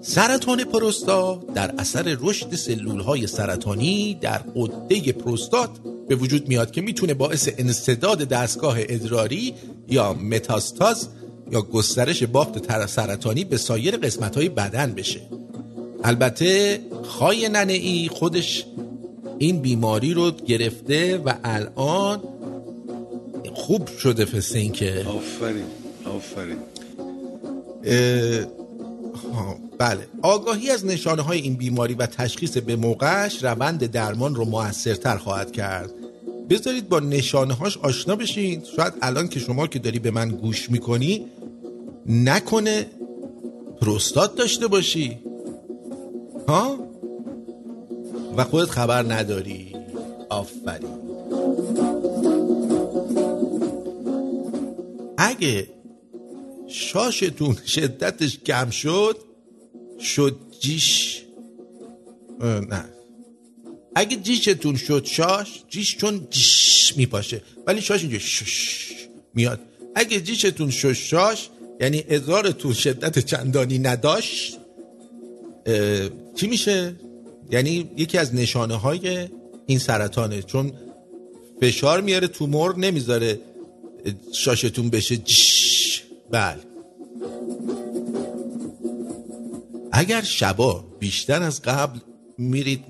سرطان 0.00 0.64
پروستات 0.64 1.54
در 1.54 1.74
اثر 1.78 2.16
رشد 2.20 2.54
سلول 2.54 3.00
های 3.00 3.26
سرطانی 3.26 4.18
در 4.20 4.38
قده 4.56 5.12
پروستات 5.12 5.70
به 6.08 6.14
وجود 6.14 6.48
میاد 6.48 6.70
که 6.70 6.80
می‌تونه 6.80 7.14
باعث 7.14 7.48
انسداد 7.58 8.18
دستگاه 8.18 8.76
ادراری 8.80 9.54
یا 9.88 10.12
متاستاز 10.12 11.08
یا 11.52 11.62
گسترش 11.62 12.22
بافت 12.22 12.86
سرطانی 12.86 13.44
به 13.44 13.56
سایر 13.56 13.96
قسمت 13.96 14.36
های 14.36 14.48
بدن 14.48 14.92
بشه. 14.92 15.20
البته 16.04 16.80
خای 17.02 17.48
ننه 17.48 17.72
ای 17.72 18.08
خودش 18.12 18.64
این 19.38 19.60
بیماری 19.60 20.14
رو 20.14 20.30
گرفته 20.30 21.18
و 21.18 21.34
الان 21.44 22.22
خوب 23.54 23.88
شده 23.88 24.36
مثل 24.36 24.58
این 24.58 24.72
که 24.72 25.06
آفرین 25.08 25.64
آفرین. 26.04 26.56
بله. 29.78 30.06
آگاهی 30.22 30.70
از 30.70 30.86
نشانه 30.86 31.22
های 31.22 31.40
این 31.40 31.54
بیماری 31.54 31.94
و 31.94 32.06
تشخیص 32.06 32.58
به 32.58 32.76
موقعش 32.76 33.44
روند 33.44 33.86
درمان 33.86 34.34
رو 34.34 34.44
موثرتر 34.44 35.16
خواهد 35.16 35.52
کرد. 35.52 35.90
بذارید 36.50 36.88
با 36.88 37.00
نشانه 37.00 37.54
هاش 37.54 37.78
آشنا 37.78 38.16
بشین. 38.16 38.62
شاید 38.76 38.92
الان 39.02 39.28
که 39.28 39.40
شما 39.40 39.66
که 39.66 39.78
داری 39.78 39.98
به 39.98 40.10
من 40.10 40.28
گوش 40.28 40.70
می‌کنی 40.70 41.24
نکنه 42.06 42.86
پروستات 43.80 44.36
داشته 44.36 44.66
باشی. 44.66 45.18
ها؟ 46.48 46.78
و 48.36 48.44
خودت 48.44 48.70
خبر 48.70 49.02
نداری. 49.02 49.76
آفرین. 50.28 50.88
اگه 55.18 55.68
شاشتون 56.68 57.56
شدتش 57.66 58.38
کم 58.38 58.70
شد 58.70 59.16
شد 60.00 60.36
جیش. 60.60 61.22
نه. 62.40 62.84
اگه 63.94 64.16
جیشتون 64.16 64.76
شد 64.76 65.04
شاش 65.04 65.64
جیش 65.68 65.96
چون 65.96 66.26
جیش 66.30 66.96
میپاشه. 66.96 67.42
ولی 67.66 67.80
شاش 67.80 68.02
اینجا 68.02 68.18
شش 68.18 68.94
میاد. 69.34 69.60
اگه 69.94 70.20
جیشتون 70.20 70.70
شد 70.70 70.92
شاش 70.92 71.48
یعنی 71.80 72.04
ازارتون 72.10 72.72
شدت 72.72 73.18
چندانی 73.18 73.78
نداشت 73.78 74.58
چی 76.34 76.46
میشه؟ 76.46 76.94
یعنی 77.50 77.90
یکی 77.96 78.18
از 78.18 78.34
نشانه 78.34 78.74
های 78.74 79.28
این 79.66 79.78
سرطانه. 79.78 80.42
چون 80.42 80.72
فشار 81.60 82.00
میاره 82.00 82.28
تومور 82.28 82.78
نمی‌ذاره 82.78 83.40
شاشتون 84.32 84.90
بشه. 84.90 85.16
جش 85.16 86.02
بله. 86.30 86.60
اگر 89.92 90.22
شبا 90.22 90.84
بیشتر 90.98 91.42
از 91.42 91.62
قبل 91.62 91.98
میرید 92.38 92.84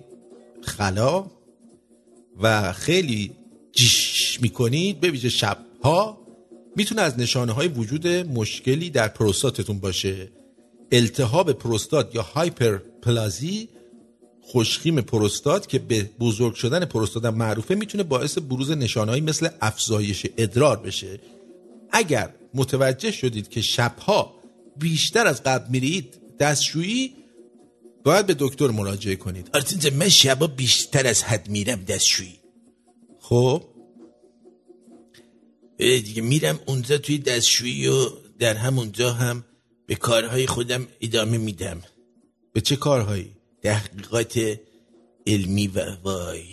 خلا 0.60 1.26
و 2.40 2.72
خیلی 2.72 3.32
جش 3.72 4.38
می‌کنید 4.42 5.00
به 5.00 5.10
ویژه 5.10 5.28
شبها 5.28 6.18
می‌تونه 6.76 7.02
از 7.02 7.18
نشانه 7.18 7.52
های 7.52 7.68
وجود 7.68 8.06
مشکلی 8.06 8.90
در 8.90 9.08
پروستاتتون 9.08 9.78
باشه. 9.78 10.28
التهاب 10.96 11.52
پروستات 11.52 12.14
یا 12.14 12.22
هایپرپلازی 12.22 13.68
خوشخیم 14.40 15.00
پروستات 15.00 15.68
که 15.68 15.78
به 15.78 16.10
بزرگ 16.20 16.54
شدن 16.54 16.84
پروستات 16.84 17.24
معروفه 17.24 17.74
می‌تونه 17.74 18.04
باعث 18.04 18.38
بروز 18.38 18.70
نشانهایی 18.70 19.20
مثل 19.20 19.48
افزایش 19.60 20.26
ادرار 20.36 20.76
بشه. 20.76 21.20
اگر 21.90 22.34
متوجه 22.54 23.10
شدید 23.10 23.48
که 23.48 23.60
شبها 23.60 24.34
بیشتر 24.76 25.26
از 25.26 25.42
قبل 25.42 25.70
میرید 25.70 26.20
دستشویی 26.38 27.14
باید 28.04 28.26
به 28.26 28.36
دکتر 28.38 28.66
مراجعه 28.66 29.16
کنید. 29.16 29.50
آرتین 29.54 29.78
جان، 29.78 29.94
من 29.94 30.08
شبا 30.08 30.46
بیشتر 30.46 31.06
از 31.06 31.22
حد 31.22 31.48
میرم 31.50 31.84
دستشویی. 31.84 32.38
خب؟ 33.20 33.62
دیگه 35.78 36.22
میرم 36.22 36.60
اونجا 36.66 36.98
توی 36.98 37.18
دستشویی 37.18 37.86
و 37.86 38.08
در 38.38 38.54
همونجا 38.54 39.12
هم 39.12 39.44
به 39.86 39.94
کارهای 39.94 40.46
خودم 40.46 40.88
ادامه 41.00 41.38
میدم. 41.38 41.82
به 42.52 42.60
چه 42.60 42.76
کارهایی؟ 42.76 43.32
تحقیقات 43.62 44.58
علمی 45.26 45.66
و 45.66 45.96
وای. 46.02 46.44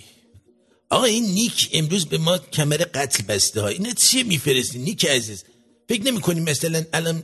آقا 0.89 1.03
این 1.03 1.25
نیک 1.25 1.69
امروز 1.73 2.05
به 2.05 2.17
ما 2.17 2.37
کمر 2.37 2.77
قتل 2.77 3.23
بسته 3.23 3.61
ها. 3.61 3.67
اینا 3.67 3.91
چیه 3.91 4.23
میفرستی 4.23 4.79
نیک 4.79 5.05
عزیز؟ 5.05 5.43
فکر 5.89 6.03
نمی 6.03 6.21
کنیم 6.21 6.43
مثلا 6.43 6.83
الان 6.93 7.23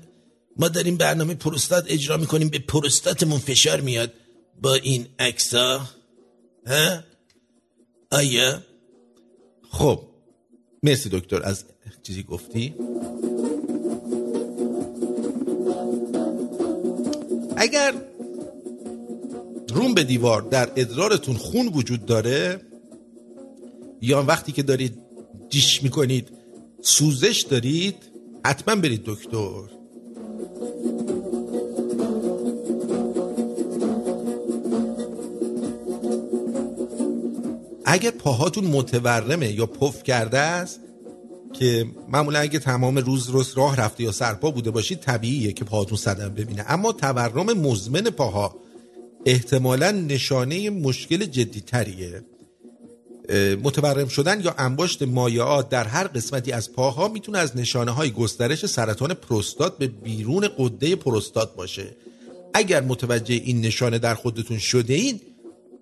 ما 0.57 0.67
داریم 0.67 0.97
برنامه 0.97 1.35
پروستات 1.35 1.85
اجرا 1.87 2.17
می‌کنیم 2.17 2.49
به 2.49 2.59
پروستاتمون 2.59 3.39
فشار 3.39 3.81
میاد 3.81 4.13
با 4.61 4.75
این 4.75 5.07
عکسا 5.19 5.89
ها؟ 6.67 7.03
آیا؟ 8.11 8.61
خب 9.71 10.01
مرسی 10.83 11.09
دکتر 11.09 11.43
از 11.43 11.65
چیزی 12.03 12.23
گفتی؟ 12.23 12.73
اگر 17.59 17.93
روم 19.69 19.93
به 19.93 20.03
دیوار 20.03 20.41
در 20.41 20.69
ادرارتون 20.75 21.35
خون 21.35 21.67
وجود 21.67 22.05
داره 22.05 22.61
یا 24.01 24.23
وقتی 24.23 24.51
که 24.51 24.63
دارید 24.63 24.97
جیش 25.49 25.83
می‌کنید 25.83 26.29
سوزش 26.81 27.45
دارید 27.49 27.95
حتما 28.45 28.75
برید 28.75 29.01
دکتر. 29.05 29.77
اگر 37.85 38.11
پاهاتون 38.11 38.63
متورمه 38.63 39.51
یا 39.51 39.65
پف 39.65 40.03
کرده 40.03 40.37
است 40.37 40.79
که 41.59 41.85
معمولا 42.09 42.39
اگه 42.39 42.59
تمام 42.59 42.97
روز 42.97 43.29
روز 43.29 43.53
راه 43.57 43.75
رفته 43.75 44.03
یا 44.03 44.11
سرپا 44.11 44.51
بوده 44.51 44.71
باشید 44.71 44.99
طبیعیه 44.99 45.51
که 45.51 45.65
پاهاتون 45.65 45.97
صدم 45.97 46.29
ببینه. 46.29 46.65
اما 46.67 46.91
تورم 46.91 47.45
مزمن 47.45 48.01
پاها 48.01 48.55
احتمالا 49.25 49.91
نشانه 49.91 50.69
مشکل 50.69 51.25
جدیتریه. 51.25 52.23
متورم 53.63 54.07
شدن 54.07 54.41
یا 54.41 54.55
انباشت 54.57 55.03
مایعات 55.03 55.69
در 55.69 55.83
هر 55.83 56.07
قسمتی 56.07 56.51
از 56.51 56.71
پاها 56.73 57.07
می‌تونه 57.07 57.37
از 57.37 57.57
نشانه 57.57 57.91
های 57.91 58.11
گسترش 58.11 58.65
سرطان 58.65 59.13
پروستات 59.13 59.77
به 59.77 59.87
بیرون 59.87 60.49
قده 60.57 60.95
پروستات 60.95 61.55
باشه. 61.55 61.87
اگر 62.53 62.81
متوجه 62.81 63.35
این 63.35 63.61
نشانه 63.61 63.99
در 63.99 64.15
خودتون 64.15 64.57
شده 64.57 64.93
این 64.93 65.21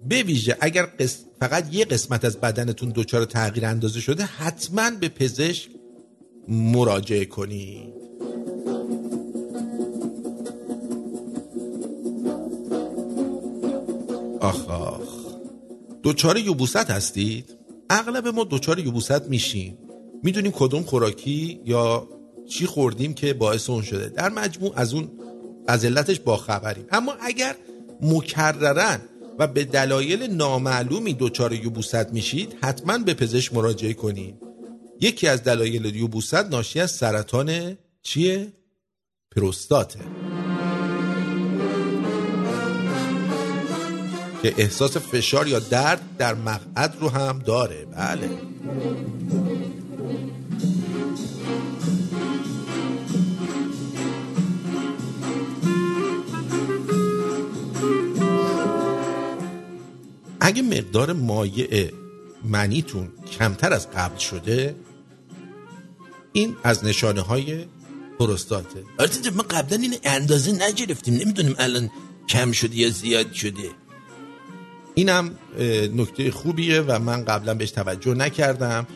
به 0.10 0.24
ویژه 0.24 0.58
اگر 0.60 0.86
قس- 0.86 1.25
فقط 1.40 1.74
یه 1.74 1.86
قسمت 1.86 2.26
از 2.26 2.38
بدنتون 2.38 2.92
دچار 2.96 3.26
تغییر 3.26 3.66
اندازه 3.66 4.00
شده 4.00 4.24
حتما 4.24 4.92
به 5.00 5.10
پزشک 5.10 5.70
مراجعه 6.48 7.26
کنید. 7.26 7.94
آخ 14.40 14.70
آخ. 14.70 15.26
دوچار 16.04 16.38
یوبوست 16.38 16.92
هستید؟ 16.92 17.58
اغلب 17.90 18.28
ما 18.28 18.44
دوچار 18.44 18.80
یوبوست 18.80 19.22
میشیم. 19.30 19.78
می‌دونیم 20.24 20.52
کدوم 20.52 20.84
خوراکی 20.84 21.62
یا 21.66 22.08
چی 22.50 22.66
خوردیم 22.66 23.14
که 23.14 23.34
باعث 23.34 23.70
اون 23.70 23.82
شده. 23.82 24.10
در 24.10 24.30
مجموع 24.30 24.74
از 24.76 24.94
اون 24.94 25.12
از 25.68 25.86
علتش 25.86 26.20
با 26.20 26.38
خبریم 26.38 26.86
اما 26.92 27.14
اگر 27.22 27.56
مکررن 28.02 29.02
و 29.40 29.48
به 29.48 29.64
دلایل 29.64 30.24
نامعلومی 30.24 31.14
دچار 31.14 31.54
یوبوست 31.54 32.12
میشید 32.12 32.56
حتما 32.64 32.98
به 32.98 33.14
پزشک 33.14 33.54
مراجعه 33.54 33.94
کنید. 33.94 34.36
یکی 35.02 35.28
از 35.28 35.44
دلایل 35.44 35.96
یوبوست 35.96 36.34
ناشی 36.34 36.80
از 36.80 36.92
سرطان 36.92 37.78
چیه؟ 38.02 38.54
پروستاته 39.36 40.00
که 44.44 44.54
احساس 44.58 44.98
فشار 44.98 45.48
یا 45.48 45.60
درد 45.60 46.02
در 46.18 46.34
مقعد 46.34 46.96
رو 47.00 47.10
هم 47.10 47.40
داره. 47.40 47.86
بله. 47.86 48.30
اگه 60.46 60.62
مقدار 60.62 61.14
مایع 61.14 61.92
منیتون 62.44 63.10
کمتر 63.40 63.74
از 63.74 63.92
قبل 63.92 64.18
شده 64.18 64.76
این 66.34 66.56
از 66.64 66.86
نشانه 66.86 67.22
های 67.22 67.66
پروستاته. 68.20 68.84
آرتین 69.00 69.34
ما 69.34 69.44
قبلا 69.44 69.78
این 69.78 69.96
اندازه 70.04 70.52
نگرفتیم. 70.52 71.14
نمی‌دونیم 71.14 71.56
الان 71.60 71.90
کم 72.30 72.52
شده 72.52 72.76
یا 72.76 72.90
زیاد 72.90 73.34
شده. 73.34 73.70
اینم 74.96 75.32
نکته 75.96 76.32
خوبیه 76.32 76.82
و 76.82 77.00
من 77.00 77.26
قبلا 77.26 77.54
بهش 77.54 77.72
توجه 77.72 78.14
نکردم. 78.14 78.88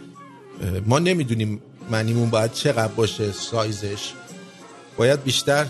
ما 0.85 0.99
نمی‌دونیم 0.99 1.61
منیمون 1.89 2.29
باید 2.29 2.53
چقدر 2.53 2.93
باشه 2.93 3.31
سایزش. 3.31 4.13
باید 4.97 5.23
بیشتر 5.23 5.65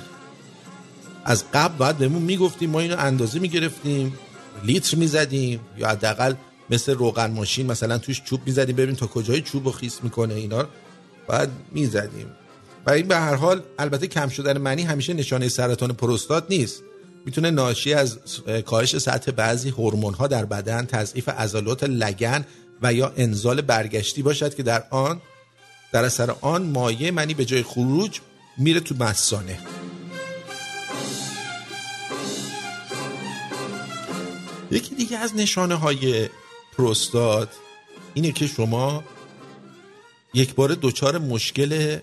از 1.26 1.44
قبل 1.54 1.78
باید 1.78 1.98
بهمون 1.98 2.22
می‌گفتیم 2.22 2.70
ما 2.70 2.80
اینو 2.80 2.96
اندازه 2.98 3.40
می‌گرفتیم. 3.40 4.14
لیتر 4.64 4.98
می‌زدیم 4.98 5.60
یا 5.78 5.88
حداقل 5.88 6.34
مثل 6.70 6.94
روغن 6.94 7.32
ماشین 7.32 7.66
مثلا 7.66 7.98
توش 7.98 8.22
چوب 8.24 8.42
می‌زدیم 8.46 8.76
ببینیم 8.76 8.96
تا 8.96 9.08
کجای 9.08 9.42
چوب 9.42 9.66
رو 9.66 9.72
خیس 9.72 10.00
می‌کنه 10.04 10.34
اینا 10.34 10.68
باید 11.28 11.50
می‌زدیم. 11.72 12.32
و 12.86 12.92
این 12.92 13.08
به 13.08 13.16
هر 13.18 13.36
حال 13.36 13.64
البته 13.80 14.08
کم 14.08 14.30
شدن 14.30 14.58
منی 14.58 14.84
همیشه 14.84 15.14
نشانه 15.14 15.50
سرطان 15.50 15.94
پروستات 15.94 16.46
نیست. 16.50 16.84
می‌تونه 17.26 17.52
ناشی 17.52 17.94
از 17.94 18.20
اه، 18.48 18.62
کاهش 18.62 18.98
سطح 18.98 19.32
بعضی 19.32 19.70
هورمون 19.70 20.14
ها 20.14 20.28
در 20.28 20.46
بدن 20.46 20.86
تضعیف 20.86 21.30
عضلات 21.30 21.84
لگن 21.84 22.46
و 22.82 22.94
یا 22.94 23.14
انزال 23.18 23.62
برگشتی 23.62 24.22
باشد 24.22 24.56
که 24.56 24.64
در 24.64 24.84
آن 24.90 25.22
در 25.92 26.06
اثر 26.06 26.36
آن 26.42 26.64
مایع 26.64 27.12
منی 27.12 27.34
به 27.34 27.46
جای 27.46 27.64
خروج 27.64 28.20
میره 28.58 28.80
تو 28.80 28.96
مثانه 28.96 29.60
یکی 34.72 34.96
دیگه 34.96 35.18
از 35.18 35.36
نشانه 35.36 35.76
های 35.76 36.30
پروستات 36.78 37.50
اینه 38.14 38.32
که 38.32 38.48
شما 38.48 39.04
یک 40.34 40.56
بار 40.56 40.78
دچار 40.82 41.18
مشکل 41.18 42.00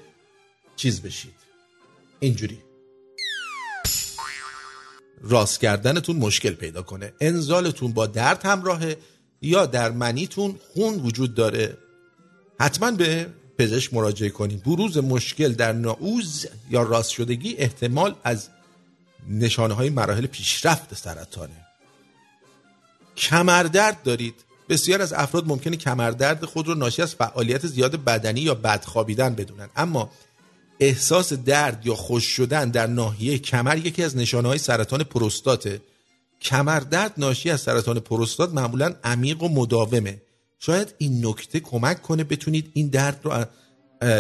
چیز 0.77 1.03
بشید. 1.03 1.35
اینجوری. 2.21 2.59
راست 5.21 5.61
کردنتون 5.61 6.17
مشکل 6.17 6.53
پیدا 6.53 6.83
کنه. 6.83 7.13
انزالتون 7.21 7.93
با 7.93 8.07
درد 8.07 8.47
همراهه 8.47 8.97
یا 9.43 9.67
در 9.67 9.91
منیتون 9.91 10.59
خون 10.75 10.95
وجود 10.95 11.35
داره. 11.35 11.79
حتما 12.61 12.91
به 12.91 13.27
پزشک 13.59 13.95
مراجعه 13.95 14.31
کنید 14.31 14.63
بروز 14.63 14.99
مشکل 14.99 15.53
در 15.53 15.73
نعوز 15.73 16.47
یا 16.71 16.83
راست 16.83 17.11
شدگی 17.11 17.57
احتمال 17.57 18.15
از 18.25 18.49
نشانه 19.29 19.75
های 19.75 19.91
مراحل 19.91 20.27
پیشرفت 20.27 20.95
سرطانه. 20.95 21.66
کمردرد 23.17 24.03
دارید. 24.03 24.35
بسیار 24.69 25.03
از 25.03 25.13
افراد 25.13 25.47
ممکنه 25.47 25.77
کمردرد 25.77 26.45
خود 26.45 26.69
رو 26.69 26.75
ناشی 26.75 27.03
از 27.03 27.15
فعالیت 27.15 27.67
زیاد 27.67 28.05
بدنی 28.05 28.41
یا 28.41 28.55
بدخوابیدن 28.55 29.35
بدونن. 29.35 29.69
اما 29.77 30.11
احساس 30.81 31.33
درد 31.33 31.87
یا 31.87 31.95
خوش 31.95 32.25
شدن 32.25 32.71
در 32.71 32.87
ناحیه 32.87 33.39
کمر 33.39 33.79
یکی 33.79 34.03
از 34.03 34.17
نشانه 34.17 34.49
های 34.49 34.59
سرطان 34.59 35.05
پروستاته. 35.05 35.81
کمردرد 36.41 37.13
ناشی 37.17 37.51
از 37.51 37.61
سرطان 37.61 38.01
پروستات 38.01 38.55
معمولا 38.55 38.95
عمیق 39.05 39.43
و 39.43 39.49
مداومه. 39.49 40.23
شاید 40.59 40.95
این 40.99 41.27
نکته 41.27 41.61
کمک 41.61 42.03
کنه 42.03 42.25
بتونید 42.25 42.71
این 42.75 42.89
درد 42.89 43.21
رو 43.23 43.45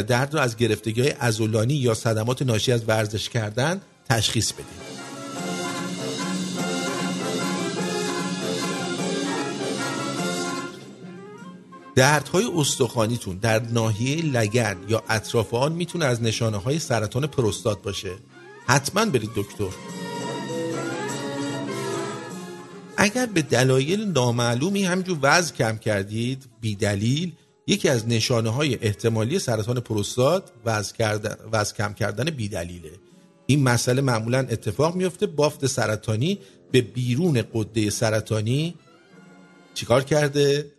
درد 0.03 0.34
رو 0.34 0.40
از 0.40 0.57
گرفتگی 0.57 1.01
های 1.01 1.11
عضلانی 1.11 1.74
یا 1.74 1.94
صدمات 1.94 2.42
ناشی 2.42 2.72
از 2.72 2.88
ورزش 2.88 3.28
کردن 3.28 3.80
تشخیص 4.09 4.53
بدید. 4.53 4.95
دردهای 11.97 12.44
استخوانیتون 12.57 13.36
در 13.36 13.62
ناحیه 13.62 14.24
لگن 14.24 14.76
یا 14.88 15.03
اطراف 15.09 15.55
آن 15.55 15.72
می‌تونه 15.72 16.05
از 16.05 16.22
نشانه 16.22 16.57
های 16.57 16.78
سرطان 16.78 17.26
پروستات 17.26 17.82
باشه. 17.82 18.12
حتما 18.66 19.05
برید 19.05 19.30
دکتر. 19.36 19.68
اگر 22.97 23.26
به 23.26 23.42
دلایل 23.42 24.05
نامعلومی 24.05 24.84
همجور 24.84 25.18
وزن 25.22 25.55
کم 25.55 25.76
کردید 25.76 26.44
بی 26.61 26.74
دلیل 26.74 27.32
یکی 27.66 27.88
از 27.88 28.09
نشانه 28.09 28.51
های 28.51 28.78
احتمالی 28.82 29.38
سرطان 29.38 29.80
پروستات 29.80 30.51
وزن, 30.64 30.97
کردن، 30.97 31.36
وزن 31.53 31.74
کم 31.76 31.92
کردن 31.92 32.30
بی 32.30 32.49
دلیله 32.49 32.92
این 33.47 33.62
مسئله 33.62 34.03
معمولا 34.03 34.38
اتفاق 34.38 34.94
میفته 34.97 35.26
بافت 35.26 35.66
سرطانی 35.66 36.38
به 36.72 36.80
بیرون 36.80 37.44
قده 37.55 37.90
سرطانی 37.90 38.74
چیکار 39.74 40.05
کرده؟ 40.05 40.76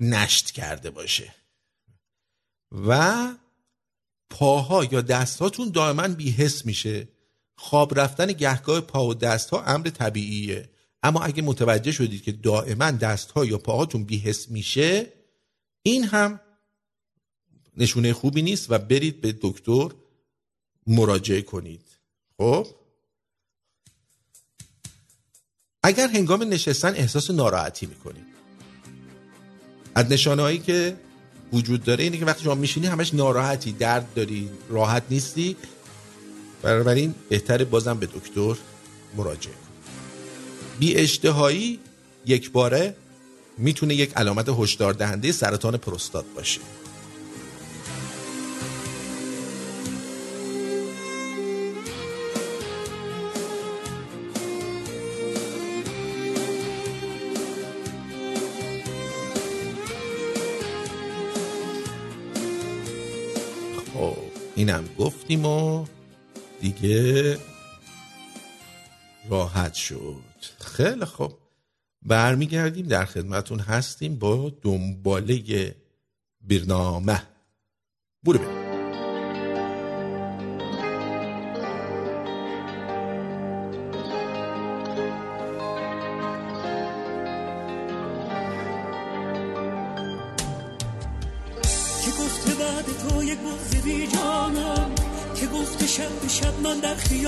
نشت 0.00 0.50
کرده 0.50 0.90
باشه. 0.90 1.34
و 2.72 3.34
پاها 4.30 4.84
یا 4.84 5.00
دستهاتون 5.00 5.70
دائما 5.70 6.08
بیحس 6.08 6.66
میشه. 6.66 7.08
خواب 7.56 8.00
رفتن 8.00 8.26
گهگاه 8.26 8.80
پا 8.80 9.06
و 9.06 9.14
دستها 9.14 9.62
امر 9.62 9.90
طبیعیه. 9.90 10.70
اما 11.02 11.20
اگه 11.20 11.42
متوجه 11.42 11.92
شدید 11.92 12.22
که 12.22 12.32
دائما 12.32 12.90
دستها 12.90 13.44
یا 13.44 13.58
پاهاتون 13.58 14.04
بیحس 14.04 14.48
میشه 14.48 15.12
این 15.82 16.04
هم 16.04 16.40
نشونه 17.76 18.12
خوبی 18.12 18.42
نیست 18.42 18.70
و 18.70 18.78
برید 18.78 19.20
به 19.20 19.38
دکتر 19.42 19.88
مراجعه 20.86 21.42
کنید. 21.42 21.84
خب؟ 22.36 22.66
اگر 25.82 26.08
هنگام 26.08 26.42
نشستن 26.42 26.94
احساس 26.94 27.30
ناراحتی 27.30 27.86
می‌کنید. 27.86 28.27
از 29.94 30.12
نشانه 30.12 30.42
هایی 30.42 30.58
که 30.58 30.96
وجود 31.52 31.84
داره 31.84 32.04
اینه 32.04 32.16
که 32.16 32.24
وقتی 32.24 32.44
شما 32.44 32.54
میشینی 32.54 32.86
همش 32.86 33.14
ناراحتی 33.14 33.72
درد 33.72 34.14
داری 34.14 34.48
راحت 34.68 35.02
نیستی. 35.10 35.56
بنابراین 36.62 37.14
بهتره 37.28 37.64
بازم 37.64 37.98
به 37.98 38.06
دکتر 38.06 38.54
مراجعه 39.16 39.54
بی 40.78 40.94
اشتهایی 40.94 41.78
یک 42.26 42.50
باره 42.50 42.96
می‌تونه 43.58 43.94
یک 43.94 44.12
علامت 44.16 44.48
هشدار 44.48 44.92
دهنده 44.92 45.32
سرطان 45.32 45.76
پروستات 45.76 46.24
باشه. 46.36 46.60
اینم 64.58 64.84
گفتیم 64.98 65.46
و 65.46 65.86
دیگه 66.60 67.38
راحت 69.30 69.74
شد. 69.74 70.24
خیلی 70.60 71.04
خوب. 71.04 71.32
برمیگردیم 72.02 72.86
در 72.86 73.04
خدمتون 73.04 73.58
هستیم 73.60 74.16
با 74.16 74.52
دنباله 74.62 75.74
برنامه 76.40 77.22
برو 78.22 78.38
بریم. 78.38 78.57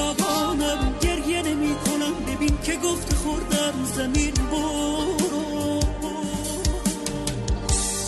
خیابانم 0.01 0.95
گریه 1.01 1.43
نمی 1.43 1.75
کنم 1.75 2.15
ببین 2.27 2.59
که 2.63 2.77
گفته 2.77 3.15
خوردم 3.15 3.85
زمین 3.95 4.35
برو 4.35 5.81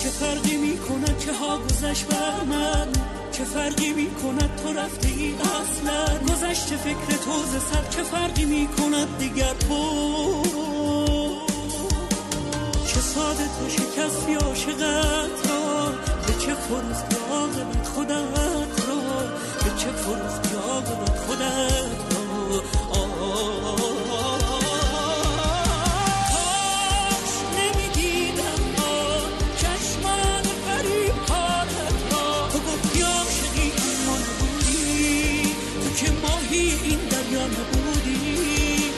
چه 0.03 0.09
فرقی 0.09 0.57
می 0.57 0.79
کند 0.79 1.19
که 1.19 1.33
ها 1.33 1.59
گذشت 1.59 2.07
بر 2.07 2.45
من؟ 2.45 2.89
چه 3.33 3.45
فرقی 3.45 3.93
می 3.93 4.11
کند 4.11 4.51
تو 4.63 4.73
رفته 4.73 5.09
ای 5.09 5.35
اصلا 5.35 6.19
گذشت 6.29 6.77
فکر 6.77 7.17
تو 7.25 7.43
ز 7.43 7.63
سر 7.73 7.89
چه 7.91 8.03
فرقی 8.03 8.45
می 8.45 8.69
کند 8.79 9.19
دیگر؟ 9.19 9.55
برو 9.69 10.43
چه 12.87 13.01
ساده 13.01 13.45
تو 13.45 13.69
شکستی 13.69 14.35
عاشقت 14.35 15.51
را؟ 15.51 15.91
به 16.27 16.33
چه 16.47 16.55
فروختی 16.55 17.17
عاقبت 17.31 17.89
خودت 17.89 18.62
چه 19.77 19.89
فروختی 19.93 20.55
عاقبت 20.55 21.19
خودت 21.19 21.99
را 22.15 22.23
کاش 26.33 27.33
نمی‌دیدم 27.59 28.63
با 28.77 28.93
چشمان 29.57 30.43
غریب 30.67 31.17
کارت 31.29 32.13
را. 32.13 32.49
تو 32.53 32.59
اما 32.59 34.17
نبودی 34.17 35.43
تو 35.85 35.89
که 36.05 36.13
ماهی 36.23 36.67
این 36.85 36.99
دریا 36.99 37.47
نبودی. 37.47 38.91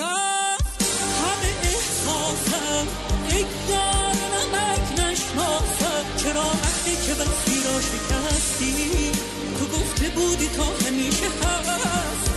رفت 0.00 0.82
همه 1.22 1.52
احساسم 1.62 2.86
یار 3.70 4.16
نمک 4.34 4.86
نشناسم 5.00 6.04
چرا 6.16 6.42
وقتی 6.44 6.96
که 7.06 7.14
بودی 10.18 10.48
تا 10.48 10.64
همیشه 10.64 11.26
هستی 11.26 12.27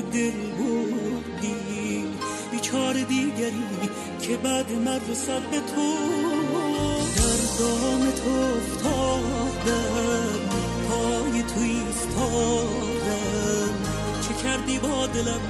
دل 0.00 0.30
بردی 0.58 2.04
بیچاره 2.52 3.04
دیگری 3.04 3.64
که 4.20 4.36
بعد 4.36 4.72
من 4.72 5.00
رسد 5.10 5.50
به 5.50 5.60
تو. 5.60 5.94
در 7.16 7.40
دام 7.58 8.10
تو 8.10 8.30
افتادم 8.56 10.40
پای 10.88 11.42
تو 11.42 11.60
ایستادم. 11.60 12.92
چه 14.28 14.34
کردی 14.42 14.78
با 14.78 15.06
دلم؟ 15.06 15.40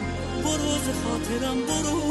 برو 0.45 0.79
ز 0.79 0.89
خاطرم 1.05 1.57
برو. 1.57 2.03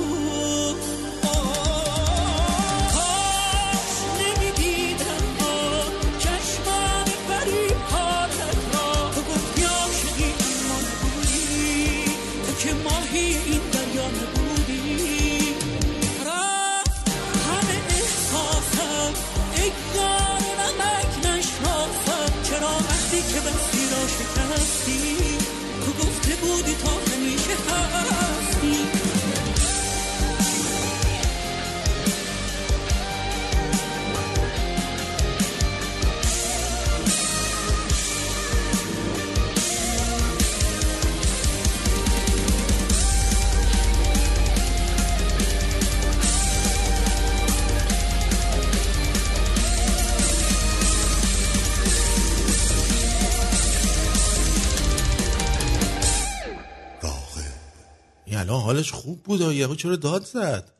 خوب 59.23 59.39
بود 59.39 59.53
یهو 59.53 59.75
چرا 59.75 59.95
داد 59.95 60.25
زد؟ 60.25 60.71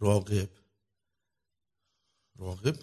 راقب 0.00 0.48
راقب 2.38 2.76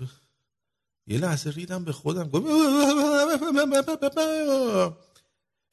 یه 1.07 1.17
لحظه 1.17 1.51
ریدم 1.51 1.83
به 1.83 1.91
خودم 1.91 2.29
گفت 2.29 2.45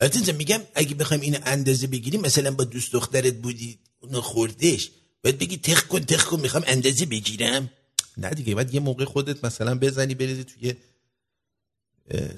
البته 0.01 0.33
میگم 0.33 0.61
اگه 0.75 0.95
بخوایم 0.95 1.23
این 1.23 1.39
اندازه 1.43 1.87
بگیریم 1.87 2.21
مثلا 2.21 2.51
با 2.51 2.65
دوست 2.65 2.93
دخترت 2.93 3.35
بودی 3.35 3.79
اونو 4.01 4.21
خوردش 4.21 4.91
باید 5.25 5.39
بگی 5.39 5.57
تخ 5.57 5.87
کن 5.87 6.01
تخ 6.01 6.25
کن 6.25 6.41
می‌خوام 6.41 6.65
اندازه 6.67 7.07
بگیرم. 7.07 7.71
نه 8.17 8.31
دیگه 8.31 8.55
بعد 8.55 8.75
یه 8.75 8.81
موقع 8.81 9.05
خودت 9.05 9.45
مثلا 9.45 9.79
بزنی 9.79 10.15
بریزی 10.15 10.45
توی 10.45 10.75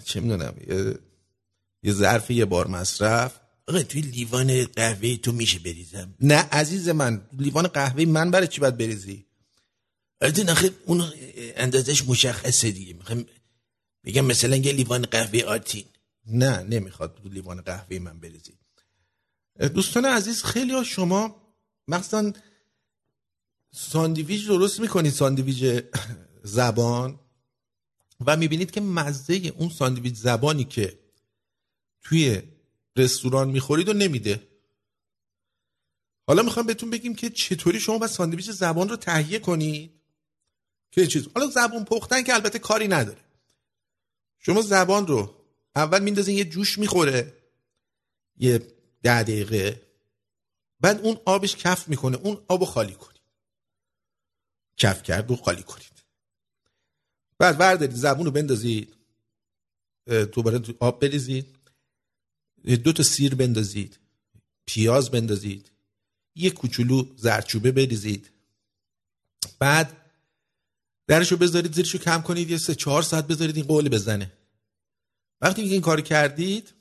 چه 0.05 0.21
می‌دونم 0.21 0.55
یه 1.83 1.93
ظرف 1.93 2.31
یه 2.31 2.45
بار 2.45 2.67
مصرف. 2.67 3.41
آقا 3.69 3.83
توی 3.83 4.01
لیوان 4.01 4.65
قهوه 4.65 5.17
تو 5.17 5.33
میشه 5.33 5.59
بریزم؟ 5.59 6.15
نه 6.21 6.35
عزیز 6.35 6.89
من 6.89 7.29
لیوان 7.39 7.67
قهوه 7.67 8.05
من 8.05 8.31
برای 8.31 8.49
چی 8.49 8.61
باید 8.61 8.77
بریزی؟ 8.77 9.27
البته 10.21 10.45
نخیر 10.45 10.73
اون 10.87 11.13
اندازش 11.57 12.05
مشخصه 12.05 12.71
دیگه. 12.71 12.93
می‌خوام 12.93 13.27
بگم 14.05 14.25
مثلا 14.25 14.57
یه 14.57 14.73
لیوان 14.73 15.03
قهوه 15.03 15.41
آتین. 15.41 15.85
نه 16.27 16.63
نمی‌خواد 16.63 17.21
تو 17.23 17.29
لیوان 17.29 17.61
قهوه 17.61 17.99
من 17.99 18.21
بریزی. 18.21 18.53
دوستان 19.75 20.05
عزیز 20.05 20.45
خیلی 20.45 20.73
ها 20.73 20.85
شما 20.85 21.37
مثلا 21.89 22.33
ساندویچ 23.73 24.47
درست 24.47 24.81
می‌کنید 24.81 25.13
ساندویچ 25.13 25.85
زبان. 26.43 27.21
و 28.27 28.37
می‌بینید 28.37 28.71
که 28.71 28.81
مزه 28.81 29.35
اون 29.35 29.69
ساندویچ 29.69 30.15
زبانی 30.15 30.65
که 30.65 30.99
توی 32.03 32.43
رستوران 32.97 33.49
می‌خورید 33.51 33.89
و 33.89 33.93
نمیده. 33.93 34.49
حالا 36.27 36.43
می‌خوام 36.43 36.67
بهتون 36.67 36.91
بگیم 36.91 37.15
که 37.15 37.31
چطوری 37.31 37.81
شما 37.81 37.99
باید 37.99 38.11
ساندویچ 38.11 38.51
زبان 38.51 38.89
رو 38.89 38.97
تهیه 38.97 39.39
کنید؟ 39.39 40.01
که 40.91 41.07
چیز. 41.07 41.29
حالا 41.35 41.47
زبون 41.47 41.85
پختن 41.85 42.23
که 42.23 42.35
البته 42.35 42.59
کاری 42.59 42.89
نداره. 42.89 43.25
شما 44.39 44.63
زبان 44.63 45.07
رو 45.07 45.35
اول 45.77 46.03
میندازین 46.03 46.39
یه 46.39 46.45
جوش 46.45 46.79
می‌خوره 46.79 47.37
یه 48.37 48.59
ده 49.03 49.23
دقیقه 49.23 49.83
بعد 50.81 51.01
اون 51.01 51.19
آبش 51.25 51.57
کف 51.57 51.89
می‌کنه 51.89 52.17
اون 52.17 52.45
آبو 52.49 52.65
خالی 52.65 52.95
کنید. 52.95 53.23
کف 54.77 55.03
کرد 55.03 55.31
و 55.31 55.37
خالی 55.37 55.63
کنید. 55.63 55.93
بعد 57.39 57.61
وردارید 57.61 57.97
زبون 57.97 58.27
رو 58.27 58.33
بندازید 58.33 58.97
دوباره 60.07 60.61
آب 60.81 61.01
بریزید. 61.01 61.59
دو 62.65 62.93
تا 62.93 63.03
سیر 63.03 63.35
بندازید 63.35 63.99
پیاز 64.67 65.11
بندازید 65.11 65.71
یه 66.35 66.51
کوچولو 66.51 67.07
زرچوبه 67.17 67.73
بریزید. 67.73 68.31
بعد 69.59 69.97
درشو 71.07 71.37
بذارید 71.37 71.75
زیرشو 71.75 71.99
کم 71.99 72.23
کنید 72.23 72.51
یه 72.51 72.59
سه 72.59 72.75
چهار 72.75 73.03
ساعت 73.03 73.27
بذارید 73.27 73.57
این 73.57 73.67
قول 73.67 73.89
بزنه. 73.89 74.33
وقتی 75.41 75.65
که 75.65 75.73
این 75.73 75.81
کار 75.81 76.01
کردید 76.01 76.73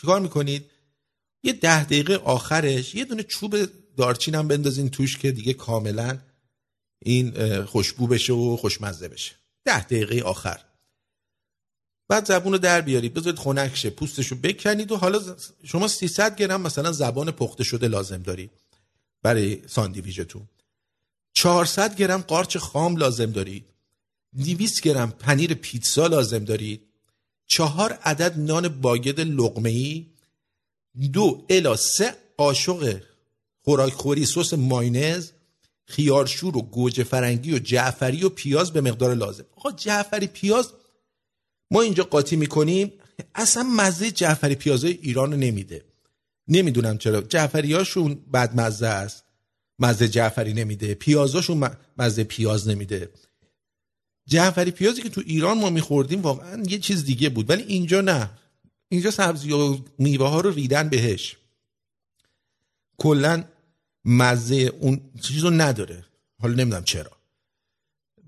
چیکار 0.00 0.20
می‌کنید؟ 0.20 0.70
یه 1.42 1.52
ده 1.52 1.84
دقیقه 1.84 2.14
آخرش 2.14 2.94
یه 2.94 3.04
دونه 3.04 3.22
چوب 3.22 3.56
دارچین 3.96 4.34
هم 4.34 4.48
بندازین 4.48 4.90
توش 4.90 5.18
که 5.18 5.32
دیگه 5.32 5.52
کاملا 5.52 6.18
این 7.02 7.64
خوشبو 7.64 8.06
بشه 8.06 8.32
و 8.32 8.56
خوشمزه 8.56 9.08
بشه. 9.08 9.34
ده 9.64 9.84
دقیقه 9.84 10.20
آخر. 10.20 10.64
بعد 12.08 12.26
زبون 12.26 12.52
رو 12.52 12.58
در 12.58 12.80
بیارید 12.80 13.14
بذارید 13.14 13.38
خنک 13.38 13.76
شه 13.76 13.90
پوستش 13.90 14.26
رو 14.26 14.36
بکنید 14.36 14.92
و 14.92 14.96
حالا 14.96 15.20
شما 15.64 15.88
300 15.88 16.36
گرم 16.36 16.60
مثلا 16.60 16.92
زبان 16.92 17.30
پخته 17.30 17.64
شده 17.64 17.88
لازم 17.88 18.22
دارید 18.22 18.50
برای 19.22 19.62
ساندویچتون. 19.66 20.48
400 21.32 21.96
گرم 21.96 22.20
قارچ 22.20 22.56
خام 22.56 22.96
لازم 22.96 23.32
دارید 23.32 23.64
200 24.38 24.82
گرم 24.82 25.10
پنیر 25.10 25.54
پیتزا 25.54 26.06
لازم 26.06 26.44
دارید 26.44 26.82
چهار 27.46 27.92
عدد 27.92 28.38
نان 28.38 28.68
باگد 28.68 29.20
لقمه 29.20 29.70
ای 29.70 30.06
دو 31.12 31.46
الا 31.50 31.76
سه 31.76 32.14
قاشق 32.36 33.00
خوراکخوری 33.64 34.26
سس 34.26 34.54
ماینز. 34.54 35.30
خیارشور 35.86 36.56
و 36.56 36.62
گوجه 36.62 37.04
فرنگی 37.04 37.54
و 37.54 37.58
جعفری 37.58 38.24
و 38.24 38.28
پیاز 38.28 38.72
به 38.72 38.80
مقدار 38.80 39.14
لازم. 39.14 39.44
آقا 39.56 39.72
جعفری 39.72 40.26
پیاز 40.26 40.72
ما 41.70 41.80
اینجا 41.82 42.04
قاطی 42.04 42.36
می‌کنیم. 42.36 42.92
اصلا 43.34 43.62
مزه 43.62 44.10
جعفری 44.10 44.54
پیازای 44.54 44.98
ایران 45.02 45.32
رو 45.32 45.38
نمیده. 45.38 45.84
نمی‌دونم 46.48 46.98
چرا. 46.98 47.20
جعفریاشون 47.20 48.14
بد 48.14 48.60
مزه 48.60 48.86
است. 48.86 49.24
مزه 49.78 50.08
جعفری 50.08 50.52
نمیده. 50.52 50.94
پیازاشون 50.94 51.70
مزه 51.98 52.24
پیاز 52.24 52.68
نمیده. 52.68 53.10
جعفری 54.26 54.70
پیازی 54.70 55.02
که 55.02 55.08
تو 55.08 55.22
ایران 55.26 55.58
ما 55.58 55.70
میخوردیم 55.70 56.22
واقعا 56.22 56.62
یه 56.62 56.78
چیز 56.78 57.04
دیگه 57.04 57.28
بود. 57.28 57.50
ولی 57.50 57.62
اینجا 57.62 58.00
نه. 58.00 58.30
اینجا 58.88 59.10
سبزی 59.10 59.52
و 59.52 59.78
میوه 59.98 60.28
ها 60.28 60.40
رو 60.40 60.50
ریدن 60.50 60.88
بهش. 60.88 61.36
کلا 62.96 63.44
مزه 64.04 64.54
اون 64.56 65.00
چیز 65.22 65.44
رو 65.44 65.50
نداره. 65.50 66.04
حالا 66.40 66.54
نمی‌دونم 66.54 66.84
چرا. 66.84 67.13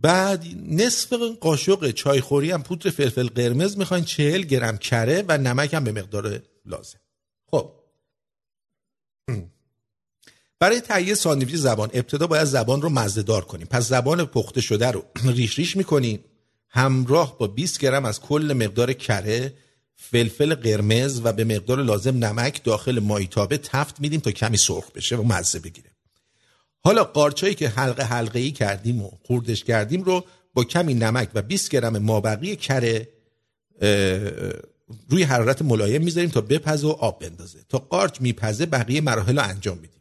بعد 0.00 0.44
نصف 0.66 1.12
قاشق 1.40 1.90
چایخوری 1.90 2.50
هم 2.50 2.62
پودر 2.62 2.90
فلفل 2.90 3.28
قرمز 3.28 3.78
می‌خواین 3.78 4.04
چهل 4.04 4.42
گرم 4.42 4.78
کره 4.78 5.24
و 5.28 5.38
نمک 5.38 5.74
هم 5.74 5.84
به 5.84 5.92
مقدار 5.92 6.42
لازم. 6.64 6.98
خب. 7.46 7.72
برای 10.58 10.80
تهیه 10.80 11.14
ساندویچ 11.14 11.56
زبان 11.56 11.90
ابتدا 11.92 12.26
باید 12.26 12.44
زبان 12.44 12.82
رو 12.82 12.88
مزه 12.88 13.22
دار 13.22 13.44
کنیم. 13.44 13.66
پس 13.66 13.88
زبان 13.88 14.24
پخته 14.24 14.60
شده 14.60 14.90
رو 14.90 15.04
ریش 15.24 15.58
ریش 15.58 15.76
می‌کنیم 15.76 16.24
همراه 16.68 17.38
با 17.38 17.46
20 17.46 17.78
گرم 17.78 18.04
از 18.04 18.20
کل 18.20 18.52
مقدار 18.52 18.92
کره 18.92 19.54
فلفل 19.94 20.54
قرمز 20.54 21.20
و 21.24 21.32
به 21.32 21.44
مقدار 21.44 21.82
لازم 21.82 22.24
نمک 22.24 22.64
داخل 22.64 22.98
مایتابه 22.98 23.58
تفت 23.58 24.00
میدیم 24.00 24.20
تا 24.20 24.30
کمی 24.30 24.56
سرخ 24.56 24.90
بشه 24.90 25.16
و 25.16 25.22
مزه 25.22 25.58
بگیره. 25.58 25.95
حالا 26.86 27.04
قارچایی 27.04 27.54
که 27.54 27.68
حلقه 27.68 28.02
حلقه 28.02 28.38
ای 28.38 28.50
کردیم 28.50 29.02
و 29.02 29.10
خوردش 29.24 29.64
کردیم 29.64 30.02
رو 30.02 30.24
با 30.54 30.64
کمی 30.64 30.94
نمک 30.94 31.28
و 31.34 31.42
20 31.42 31.70
گرم 31.70 31.98
مابقی 31.98 32.56
کره 32.56 33.08
روی 35.08 35.22
حرارت 35.22 35.62
ملایم 35.62 36.02
می‌ذاریم 36.02 36.30
تا 36.30 36.40
بپزه 36.40 36.86
و 36.86 36.90
آب 36.90 37.20
بندازه. 37.20 37.58
تا 37.68 37.78
قارچ 37.78 38.20
میپزه 38.20 38.66
بقیه 38.66 39.00
مراحل 39.00 39.38
رو 39.38 39.44
انجام 39.44 39.78
میدیم. 39.78 40.00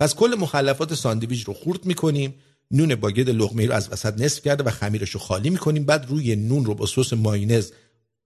پس 0.00 0.14
کل 0.14 0.36
مخلفات 0.38 0.94
ساندویچ 0.94 1.44
رو 1.44 1.54
خورد 1.54 1.84
می‌کنیم 1.84 2.34
نون 2.70 2.94
باگت 2.94 3.30
لقمه 3.30 3.66
رو 3.66 3.72
از 3.72 3.92
وسط 3.92 4.20
نصف 4.20 4.42
کرده 4.42 4.64
و 4.64 4.70
خمیرش 4.70 5.10
رو 5.10 5.20
خالی 5.20 5.50
می‌کنیم. 5.50 5.84
بعد 5.84 6.06
روی 6.08 6.36
نون 6.36 6.64
رو 6.64 6.74
با 6.74 6.86
سس 6.86 7.12
مایونز 7.12 7.70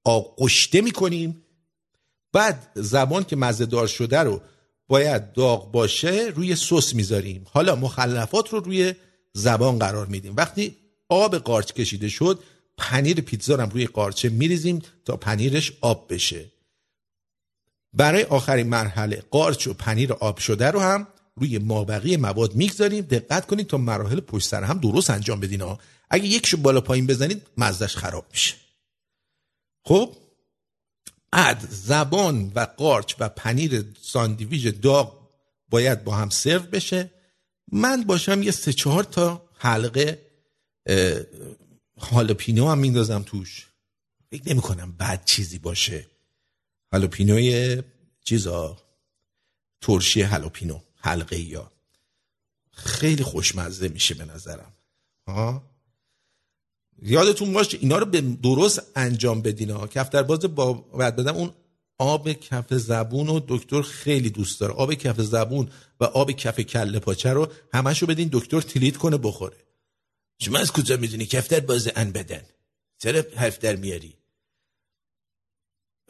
آغشته 0.04 0.80
می‌کنیم. 0.80 1.42
بعد 2.32 2.70
زبان 2.74 3.24
که 3.24 3.36
مزه 3.36 3.66
دار 3.66 3.86
شده 3.86 4.18
رو 4.18 4.40
باید 4.88 5.32
داغ 5.32 5.72
باشه 5.72 6.32
روی 6.34 6.56
سس 6.56 6.94
می‌ذاریم. 6.94 7.46
حالا 7.50 7.76
مخلفات 7.76 8.48
رو 8.48 8.60
روی 8.60 8.94
زبان 9.32 9.78
قرار 9.78 10.06
میدیم. 10.06 10.36
وقتی 10.36 10.76
آب 11.08 11.36
قارچ 11.36 11.72
کشیده 11.72 12.08
شد 12.08 12.38
پنیر 12.78 13.20
پیتزا 13.20 13.54
رو 13.54 13.70
روی 13.70 13.86
قارچه 13.86 14.28
میریزیم 14.28 14.82
تا 15.04 15.16
پنیرش 15.16 15.72
آب 15.80 16.12
بشه. 16.12 16.44
برای 17.92 18.22
آخرین 18.22 18.66
مرحله 18.66 19.22
قارچ 19.30 19.66
و 19.66 19.74
پنیر 19.74 20.12
آب 20.12 20.38
شده 20.38 20.70
رو 20.70 20.80
هم 20.80 21.06
روی 21.36 21.58
مابقی 21.58 22.16
مواد 22.16 22.54
می‌گذاریم. 22.54 23.04
دقت 23.04 23.46
کنید 23.46 23.66
تا 23.66 23.76
مراحل 23.76 24.20
پشت 24.20 24.48
سر 24.48 24.62
هم 24.64 24.78
درست 24.78 25.10
انجام 25.10 25.40
بدین 25.40 25.60
ها. 25.60 25.78
اگه 26.10 26.26
یکشو 26.26 26.56
بالا 26.56 26.80
پایین 26.80 27.06
بزنید 27.06 27.42
مزدش 27.56 27.96
خراب 27.96 28.26
میشه. 28.32 28.54
خب 29.84 30.16
بعد 31.34 31.66
زبان 31.70 32.52
و 32.54 32.60
قارچ 32.60 33.14
و 33.18 33.28
پنیر 33.28 33.84
ساندویچ 34.00 34.66
داغ 34.66 35.28
باید 35.68 36.04
با 36.04 36.14
هم 36.14 36.30
سرو 36.30 36.62
بشه. 36.62 37.10
من 37.72 38.02
باشم 38.02 38.42
یه 38.42 38.50
سه 38.50 38.72
چهار 38.72 39.04
تا 39.04 39.48
حلقه 39.58 40.30
هالوپینو 41.98 42.68
هم 42.68 42.78
میندازم 42.78 43.22
توش. 43.22 43.68
فکر 44.30 44.48
نمی 44.48 44.60
کنم 44.60 44.92
بد 44.92 45.24
چیزی 45.24 45.58
باشه. 45.58 46.06
هالوپینوی 46.92 47.82
چیزا؟ 48.24 48.78
ترشی 49.80 50.22
هالوپینو 50.22 50.80
حلقه 50.96 51.40
یا 51.40 51.72
خیلی 52.72 53.22
خوشمزه 53.22 53.88
میشه 53.88 54.14
به 54.14 54.24
نظرم. 54.24 54.72
ها 55.26 55.73
یادتون 57.04 57.52
باشه 57.52 57.78
اینا 57.80 57.98
رو 57.98 58.06
به 58.06 58.20
درست 58.20 58.82
انجام 58.96 59.42
بدین 59.42 59.70
ها. 59.70 59.86
کفتر 59.86 60.22
باز 60.22 60.40
با 60.40 60.72
بعد 60.72 61.16
بدم 61.16 61.36
اون 61.36 61.54
آب 61.98 62.32
کف 62.32 62.74
زبون 62.74 63.28
و 63.28 63.40
دکتر 63.48 63.82
خیلی 63.82 64.30
دوست 64.30 64.60
داره. 64.60 64.74
آب 64.74 64.94
کف 64.94 65.20
زبون 65.20 65.70
و 66.00 66.04
آب 66.04 66.32
کف 66.32 66.60
کله 66.60 66.98
پاچه 66.98 67.32
رو 67.32 67.52
همشو 67.72 68.06
بدین 68.06 68.28
دکتر 68.32 68.60
تلیت 68.60 68.96
کنه 68.96 69.16
بخوره. 69.16 69.56
شما 70.40 70.58
از 70.58 70.72
کجا 70.72 70.96
می‌دونی 70.96 71.26
کفتر 71.26 71.60
باز 71.60 71.90
ان 71.96 72.12
بدن؟ 72.12 72.42
چرا 72.98 73.22
حرف 73.36 73.58
در 73.58 73.76
میاری؟ 73.76 74.14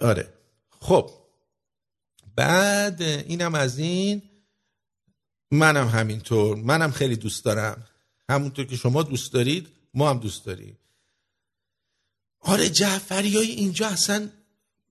آره. 0.01 0.35
خب. 0.81 1.11
بعد 2.37 3.03
اینم 3.03 3.55
از 3.55 3.79
این 3.79 4.23
منم 5.51 5.89
همینطور. 5.89 6.57
منم 6.57 6.91
خیلی 6.91 7.17
دوست 7.17 7.45
دارم. 7.45 7.87
همونطور 8.29 8.65
که 8.65 8.77
شما 8.77 9.03
دوست 9.03 9.33
دارید 9.33 9.69
ما 9.95 10.11
هم 10.11 10.19
دوست 10.19 10.45
داریم. 10.45 10.79
آره 12.45 12.71
جعفری 12.71 13.37
های 13.37 13.51
اینجا 13.51 13.89
اصلا 13.89 14.31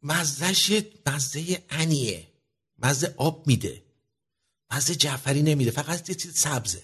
مزهش 0.03 0.69
یه 0.69 0.91
مزه 1.07 1.63
انیه 1.69 2.27
مزه 2.79 3.13
آب 3.17 3.47
میده. 3.47 3.83
مزه 4.71 4.95
جعفری 4.95 5.41
نمیده 5.41 5.71
فقط 5.71 6.09
یه 6.09 6.15
چیز 6.15 6.37
سبزه. 6.37 6.83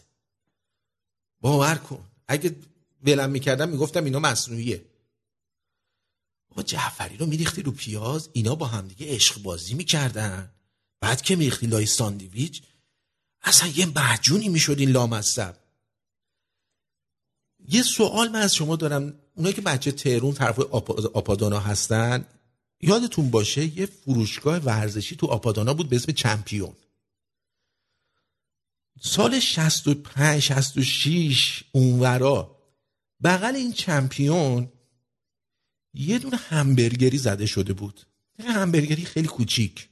باور 1.41 1.75
کن. 1.75 2.05
اگه 2.27 2.55
ولم 3.03 3.29
می‌کردم 3.29 3.69
می‌گفتم 3.69 4.03
اینا 4.05 4.19
مصنوعیه. 4.19 4.85
با 6.55 6.63
جعفری 6.63 7.17
رو 7.17 7.25
میریختی 7.25 7.61
رو 7.61 7.71
پیاز 7.71 8.29
اینا 8.33 8.55
با 8.55 8.67
همدیگه 8.67 9.15
عشق 9.15 9.41
بازی 9.41 9.73
می‌کردن. 9.73 10.51
بعد 10.99 11.21
که 11.21 11.35
میریختی 11.35 11.67
لای 11.67 11.85
ساندویچ 11.85 12.61
اصلا 13.41 13.69
یه 13.69 13.85
محجونی 13.85 14.49
می‌شد 14.49 14.79
این 14.79 14.89
لامصب. 14.89 15.55
یه 17.67 17.83
سوال 17.83 18.29
من 18.29 18.41
از 18.41 18.55
شما 18.55 18.75
دارم. 18.75 19.19
اونایی 19.35 19.55
که 19.55 19.61
بچه 19.61 19.91
تهرون 19.91 20.33
طرف 20.33 20.59
آپا- 20.59 21.11
آپادانا 21.13 21.59
هستن 21.59 22.25
یادتون 22.81 23.29
باشه 23.29 23.79
یه 23.79 23.85
فروشگاه 23.85 24.57
ورزشی 24.57 25.15
تو 25.15 25.27
آپادانا 25.27 25.73
بود 25.73 25.89
به 25.89 25.95
اسم 25.95 26.11
چمپیون. 26.11 26.73
سال 29.01 29.39
65 29.39 30.39
66 30.41 31.63
اونورا 31.71 32.59
بغل 33.23 33.55
این 33.55 33.73
چمپیون 33.73 34.71
یه 35.93 36.19
دونه 36.19 36.37
همبرگری 36.37 37.17
زده 37.17 37.45
شده 37.45 37.73
بود. 37.73 38.05
یه 38.39 38.51
همبرگری 38.51 39.05
خیلی 39.05 39.27
کوچیک. 39.27 39.89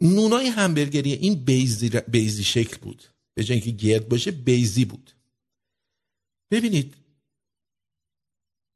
نونای 0.00 0.46
همبرگری 0.46 1.12
این 1.12 1.44
بیزی, 1.44 1.88
بیزی 1.88 2.44
شکل 2.44 2.76
بود. 2.76 3.04
به 3.34 3.44
جای 3.44 3.60
اینکه 3.60 3.70
گرد 3.86 4.08
باشه 4.08 4.30
بیزی 4.30 4.84
بود. 4.84 5.12
ببینید 6.50 6.96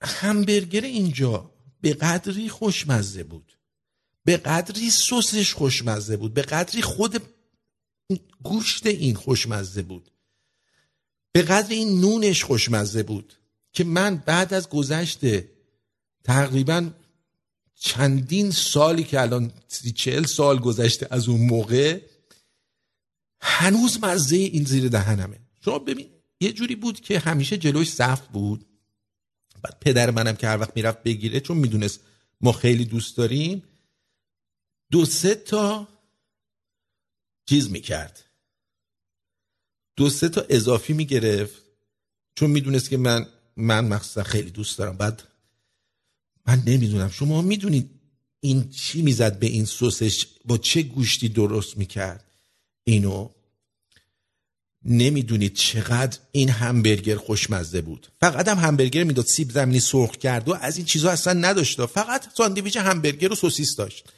همبرگر 0.03 0.81
اینجا 0.81 1.51
به 1.81 1.95
قدری 1.95 2.49
خوشمزه 2.49 3.25
بود. 3.25 3.59
به 4.25 4.37
قدری 4.37 4.91
سسش 4.91 5.55
خوشمزه 5.55 6.17
بود. 6.17 6.35
به 6.35 6.43
قدری 6.43 6.83
خود 6.83 7.23
گوشت 8.43 8.87
این 8.87 9.15
خوشمزه 9.15 9.83
بود. 9.83 10.11
به 11.33 11.43
قدر 11.43 11.71
این 11.71 12.01
نونش 12.01 12.45
خوشمزه 12.45 13.03
بود 13.03 13.35
که 13.73 13.85
من 13.85 14.17
بعد 14.17 14.55
از 14.55 14.69
گذشت 14.69 15.21
تقریبا 16.25 16.91
چندین 17.75 18.51
سالی 18.51 19.05
که 19.05 19.21
الان 19.21 19.53
چهل 19.97 20.25
سال 20.25 20.59
گذشته 20.59 21.09
از 21.11 21.29
اون 21.29 21.41
موقع 21.41 22.01
هنوز 23.41 24.05
مزه 24.05 24.37
این 24.37 24.65
زیر 24.65 24.89
دهنمه. 24.89 25.41
شما 25.65 25.79
ببین 25.79 26.14
یه 26.45 26.53
جوری 26.53 26.77
بود 26.77 27.01
که 27.01 27.19
همیشه 27.19 27.59
جلوش 27.59 27.91
صف 27.91 28.27
بود. 28.27 28.67
بعد 29.63 29.81
پدر 29.81 30.11
منم 30.11 30.37
که 30.37 30.47
هر 30.47 30.59
وقت 30.59 30.77
می‌رفت 30.77 31.03
بگیره 31.03 31.41
چون 31.41 31.57
می‌دونست 31.57 32.01
ما 32.41 32.53
خیلی 32.53 32.85
دوست 32.85 33.17
داریم 33.17 33.63
دو 34.91 35.05
سه 35.05 35.35
تا 35.35 35.89
چیز 37.47 37.71
می‌کرد. 37.71 38.25
دو 39.97 40.11
سه 40.11 40.29
تا 40.29 40.47
اضافی 40.49 40.93
می‌گرفت 40.93 41.63
چون 42.35 42.51
می‌دونست 42.51 42.91
که 42.91 42.97
من 42.97 43.27
من 43.57 43.89
مخصوصا 43.89 44.23
خیلی 44.23 44.51
دوست 44.51 44.79
دارم. 44.79 44.97
بعد 44.97 45.23
من 46.47 46.63
نمی‌دونم 46.67 47.11
شما 47.11 47.43
می‌دونید 47.43 47.91
این 48.41 48.71
چی 48.71 49.03
می‌زد 49.03 49.39
به 49.39 49.47
این 49.47 49.65
سسش؟ 49.65 50.27
با 50.45 50.59
چه 50.59 50.83
گوشتی 50.83 51.29
درست 51.29 51.79
می‌کرد؟ 51.79 52.25
اینو 52.85 53.31
نمی‌دونید 54.85 55.55
چقدر 55.55 56.19
این 56.33 56.49
همبرگر 56.51 57.17
خوشمزه 57.17 57.81
بود. 57.81 58.09
فقط 58.21 58.49
هم 58.49 58.59
همبرگر 58.59 59.05
می‌داد 59.05 59.27
سیب 59.27 59.51
زمینی 59.51 59.81
سرخ 59.81 60.17
کرد 60.17 60.49
و 60.49 60.55
از 60.55 60.77
این 60.77 60.87
چیزها 60.87 61.11
اصلا 61.11 61.33
نداشت. 61.33 61.87
فقط 61.87 62.27
ساندویچ 62.37 62.77
همبرگر 62.77 63.33
و 63.33 63.35
سوسیس 63.35 63.77
داشت. 63.77 64.09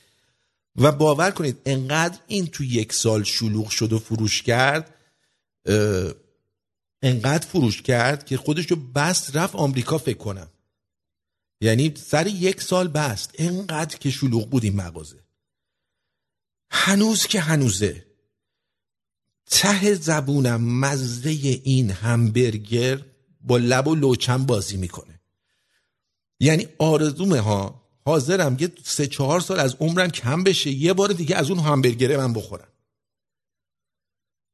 و 0.76 0.92
باور 0.92 1.30
کنید 1.30 1.58
انقدر 1.66 2.18
این 2.26 2.46
تو 2.46 2.64
یک 2.64 2.92
سال 2.92 3.22
شلوغ 3.22 3.68
شد 3.68 3.92
و 3.92 3.98
فروش 3.98 4.42
کرد 4.42 4.94
انقدر 7.02 7.46
فروش 7.46 7.82
کرد 7.82 8.26
که 8.26 8.36
خودش 8.36 8.70
رو 8.70 8.76
بست 8.76 9.36
رفت 9.36 9.54
آمریکا 9.54 9.98
فکر 9.98 10.18
کنم. 10.18 10.48
یعنی 11.60 11.94
سر 11.96 12.26
یک 12.26 12.62
سال 12.62 12.88
بست. 12.88 13.30
انقدر 13.34 13.98
که 13.98 14.10
شلوغ 14.10 14.50
بود 14.50 14.64
این 14.64 14.76
مغازه. 14.76 15.16
هنوز 16.70 17.26
که 17.26 17.40
هنوزه. 17.40 18.04
ته 19.50 19.94
زبونم 19.94 20.78
مزه 20.80 21.30
این 21.64 21.90
همبرگر 21.90 23.04
با 23.40 23.56
لب 23.56 23.88
و 23.88 23.94
لوچم 23.94 24.46
بازی 24.46 24.76
می‌کنه. 24.76 25.20
یعنی 26.40 26.68
آرزومه 26.78 27.40
ها. 27.40 27.82
حاضرم 28.04 28.56
یه 28.60 28.72
سه 28.84 29.06
چهار 29.06 29.40
سال 29.40 29.60
از 29.60 29.76
عمرم 29.80 30.08
کم 30.08 30.44
بشه 30.44 30.70
یه 30.70 30.92
بار 30.92 31.12
دیگه 31.12 31.36
از 31.36 31.50
اون 31.50 31.58
همبرگره 31.58 32.16
من 32.16 32.32
بخورم. 32.32 32.68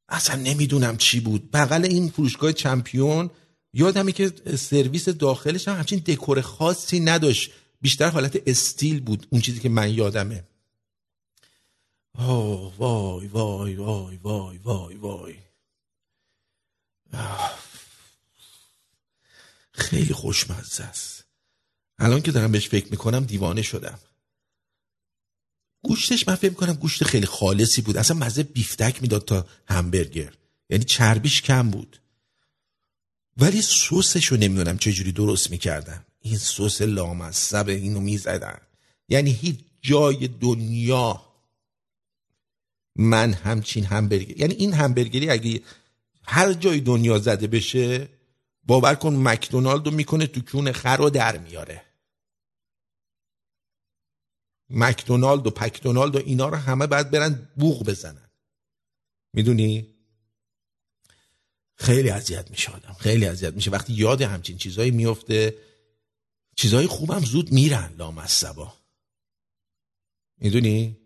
اصلا 0.09 0.37
نمی‌دونم 0.37 0.97
چی 0.97 1.21
بود. 1.21 1.51
بغل 1.51 1.85
این 1.85 2.09
فروشگاه 2.09 2.53
چمپیون 2.53 3.31
یادمه 3.73 4.13
که 4.13 4.33
سرویس 4.59 5.09
داخلش 5.09 5.69
هم 5.69 5.77
همچین 5.77 5.99
دکور 5.99 6.41
خاصی 6.41 7.01
نداشت. 7.01 7.51
بیشتر 7.81 8.09
حالت 8.09 8.43
استیل 8.47 9.01
بود 9.01 9.27
اون 9.31 9.41
چیزی 9.41 9.61
که 9.61 9.69
من 9.69 9.95
یادمه. 9.95 10.45
آه 12.15 12.77
وای 12.77 13.27
وای 13.27 13.75
وای 13.75 14.17
وای 14.17 14.59
وای. 14.59 14.97
وای. 14.97 15.37
خیلی 19.73 20.15
خوشمزه 20.15 20.85
است. 20.85 21.25
الان 21.99 22.23
که 22.23 22.33
دارم 22.33 22.53
بهش 22.53 22.69
فکر 22.69 22.91
می‌کنم 22.91 23.25
دیوانه 23.25 23.63
شدم. 23.63 23.99
گوشتش 25.83 26.29
من 26.29 26.35
فکر 26.35 26.51
می‌کنم 26.51 26.73
گوشت 26.73 27.05
خیلی 27.05 27.27
خالصی 27.27 27.83
بود. 27.83 27.97
اصلا 27.97 28.17
مزه 28.17 28.43
بیفتک 28.43 29.03
می‌داد 29.03 29.25
تا 29.25 29.47
همبرگر. 29.69 30.35
یعنی 30.71 30.85
چربیش 30.85 31.43
کم 31.43 31.71
بود. 31.71 32.01
ولی 33.37 33.63
سسش 33.63 34.27
رو 34.27 34.37
نمی‌دونم 34.37 34.79
چجوری 34.79 35.13
درست 35.13 35.51
می‌کردن 35.51 36.07
این 36.21 36.39
سس 36.39 36.83
لامصب 36.83 37.69
اینو 37.69 38.01
می‌زدن. 38.01 38.61
یعنی 39.09 39.31
هیچ 39.31 39.59
جای 39.81 40.29
دنیا 40.29 41.32
من 42.97 43.33
همچین 43.33 43.85
همبرگر 43.85 44.41
یعنی 44.41 44.55
این 44.55 44.73
همبرگری 44.73 45.31
اگه 45.31 45.63
هر 46.25 46.53
جای 46.53 46.81
دنیا 46.81 47.19
زده 47.19 47.47
بشه 47.47 48.09
باور 48.65 48.95
کن 48.95 49.15
مکدونالد 49.15 49.87
رو 49.87 49.93
می‌کنه 49.93 50.27
تو 50.27 50.41
کون 50.41 50.73
خر 50.73 50.97
رو 50.97 51.11
در 51.11 51.39
میاره. 51.39 51.83
مکدونالد 54.71 55.47
و 55.47 55.51
پکدونالد 55.51 56.17
و 56.17 56.19
اینا 56.19 56.49
رو 56.49 56.57
همه 56.57 56.87
باید 56.87 57.11
برن 57.11 57.49
بوغ 57.57 57.85
بزنن. 57.85 58.31
می‌دونی؟ 59.33 59.95
خیلی 61.75 62.11
اذیت 62.11 62.51
میشه 62.51 62.73
آدم 62.73 62.93
خیلی 62.93 63.27
اذیت 63.27 63.55
میشه. 63.55 63.71
وقتی 63.71 63.93
یاد 63.93 64.23
همچین 64.23 64.59
چیزایی 64.59 64.91
میفته 64.91 65.59
چیزای 66.57 66.87
خوبم 66.87 67.21
زود 67.21 67.53
میرن 67.53 67.95
لامصبا. 67.99 68.75
می‌دونی؟ 70.39 71.02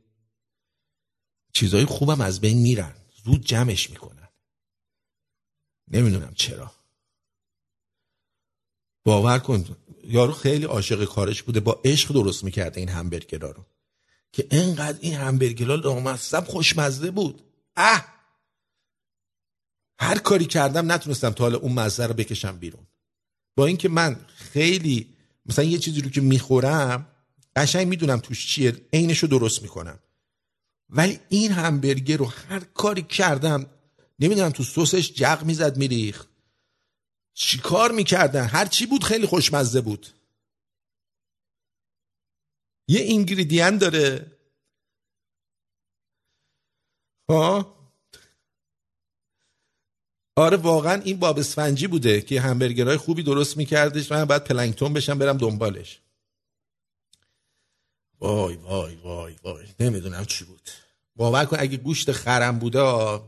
چیزای 1.56 1.84
خوبم 1.84 2.20
از 2.20 2.40
بین 2.40 2.58
میرن. 2.58 2.94
زود 3.24 3.44
جمعش 3.44 3.90
می‌کنن. 3.90 4.28
نمی‌دونم 5.88 6.34
چرا. 6.34 6.72
باور 9.04 9.38
کن 9.38 9.76
یارو 10.04 10.32
خیلی 10.32 10.64
عاشق 10.64 11.04
کارش 11.04 11.42
بوده 11.42 11.60
با 11.60 11.80
عشق 11.84 12.12
درست 12.12 12.44
می‌کرده 12.44 12.80
این 12.80 12.88
همبرگرا 12.88 13.50
رو. 13.50 13.66
که 14.32 14.46
انقدر 14.50 14.98
این 15.00 15.14
همبرگرها 15.14 15.74
لامصب 15.74 16.44
خوشمزه 16.44 17.10
بود. 17.10 17.42
اه! 17.76 18.14
هر 20.00 20.18
کاری 20.18 20.46
کردم 20.46 20.92
نتونستم 20.92 21.30
تا 21.30 21.44
حالا 21.44 21.58
اون 21.58 21.72
مزه 21.72 22.06
رو 22.06 22.14
بکشم 22.14 22.58
بیرون. 22.58 22.86
با 23.56 23.66
اینکه 23.66 23.88
من 23.88 24.26
خیلی 24.34 25.16
مثلا 25.46 25.64
یه 25.64 25.78
چیزی 25.78 26.00
رو 26.00 26.10
که 26.10 26.20
می‌خورم 26.20 27.06
قشنگ 27.56 27.88
می‌دونم 27.88 28.18
توش 28.18 28.46
چیه 28.46 28.86
عینش 28.92 29.18
رو 29.18 29.28
درست 29.28 29.62
می‌کنم. 29.62 29.98
ولی 30.88 31.20
این 31.28 31.52
همبرگر 31.52 32.16
رو 32.16 32.24
هر 32.24 32.60
کاری 32.60 33.02
کردم 33.02 33.66
نمی‌دونم 34.18 34.50
تو 34.50 34.62
سسش 34.62 35.12
جق 35.12 35.44
می‌زد 35.44 35.76
میریخت. 35.76 36.28
چی 37.34 37.58
کار 37.58 37.92
می‌کردن؟ 37.92 38.44
هر 38.44 38.66
چی 38.66 38.86
بود 38.86 39.04
خیلی 39.04 39.26
خوشمزه 39.26 39.80
بود. 39.80 40.06
یه 42.88 43.00
اینگریدین 43.00 43.78
داره. 43.78 44.32
ها 47.30 47.76
آره 50.38 50.56
واقعا 50.56 51.02
این 51.02 51.18
باب 51.18 51.38
اسفنجی 51.38 51.86
بوده 51.86 52.20
که 52.20 52.40
همبرگرهای 52.40 52.96
خوبی 52.96 53.22
درست 53.22 53.56
میکردش. 53.56 54.12
من 54.12 54.24
بعد 54.24 54.44
پلنگتون 54.44 54.92
بشم 54.92 55.18
برم 55.18 55.38
دنبالش. 55.38 56.00
وای 58.20 58.56
وای 58.56 58.96
وای 58.96 59.36
وای. 59.42 59.66
نمی‌دونم 59.80 60.24
چی 60.24 60.44
بود. 60.44 60.70
باور 61.16 61.44
کن 61.44 61.56
اگه 61.60 61.76
گوشت 61.76 62.12
خرم 62.12 62.58
بوده 62.58 63.20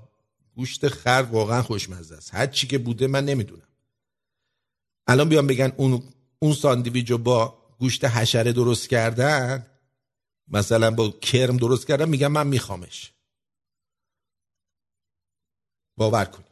گوشت 0.54 0.88
خر 0.88 1.26
واقعا 1.30 1.62
خوشمزه 1.62 2.16
است. 2.16 2.34
هر 2.34 2.46
چی 2.46 2.66
که 2.66 2.78
بوده 2.78 3.06
من 3.06 3.24
نمی‌دونم. 3.24 3.68
الان 5.06 5.28
بیام 5.28 5.46
بگن 5.46 5.72
اون 5.76 6.12
اون 6.38 6.52
ساندویچ 6.52 7.10
رو 7.10 7.18
با 7.18 7.58
گوشت 7.78 8.04
حشره 8.04 8.52
درست 8.52 8.88
کردن 8.88 9.66
مثلا 10.48 10.90
با 10.90 11.10
کرم 11.10 11.56
درست 11.56 11.86
کردن 11.86 12.08
میگم 12.08 12.32
من 12.32 12.46
میخوامش. 12.46 13.12
باور 15.96 16.24
کنید. 16.24 16.48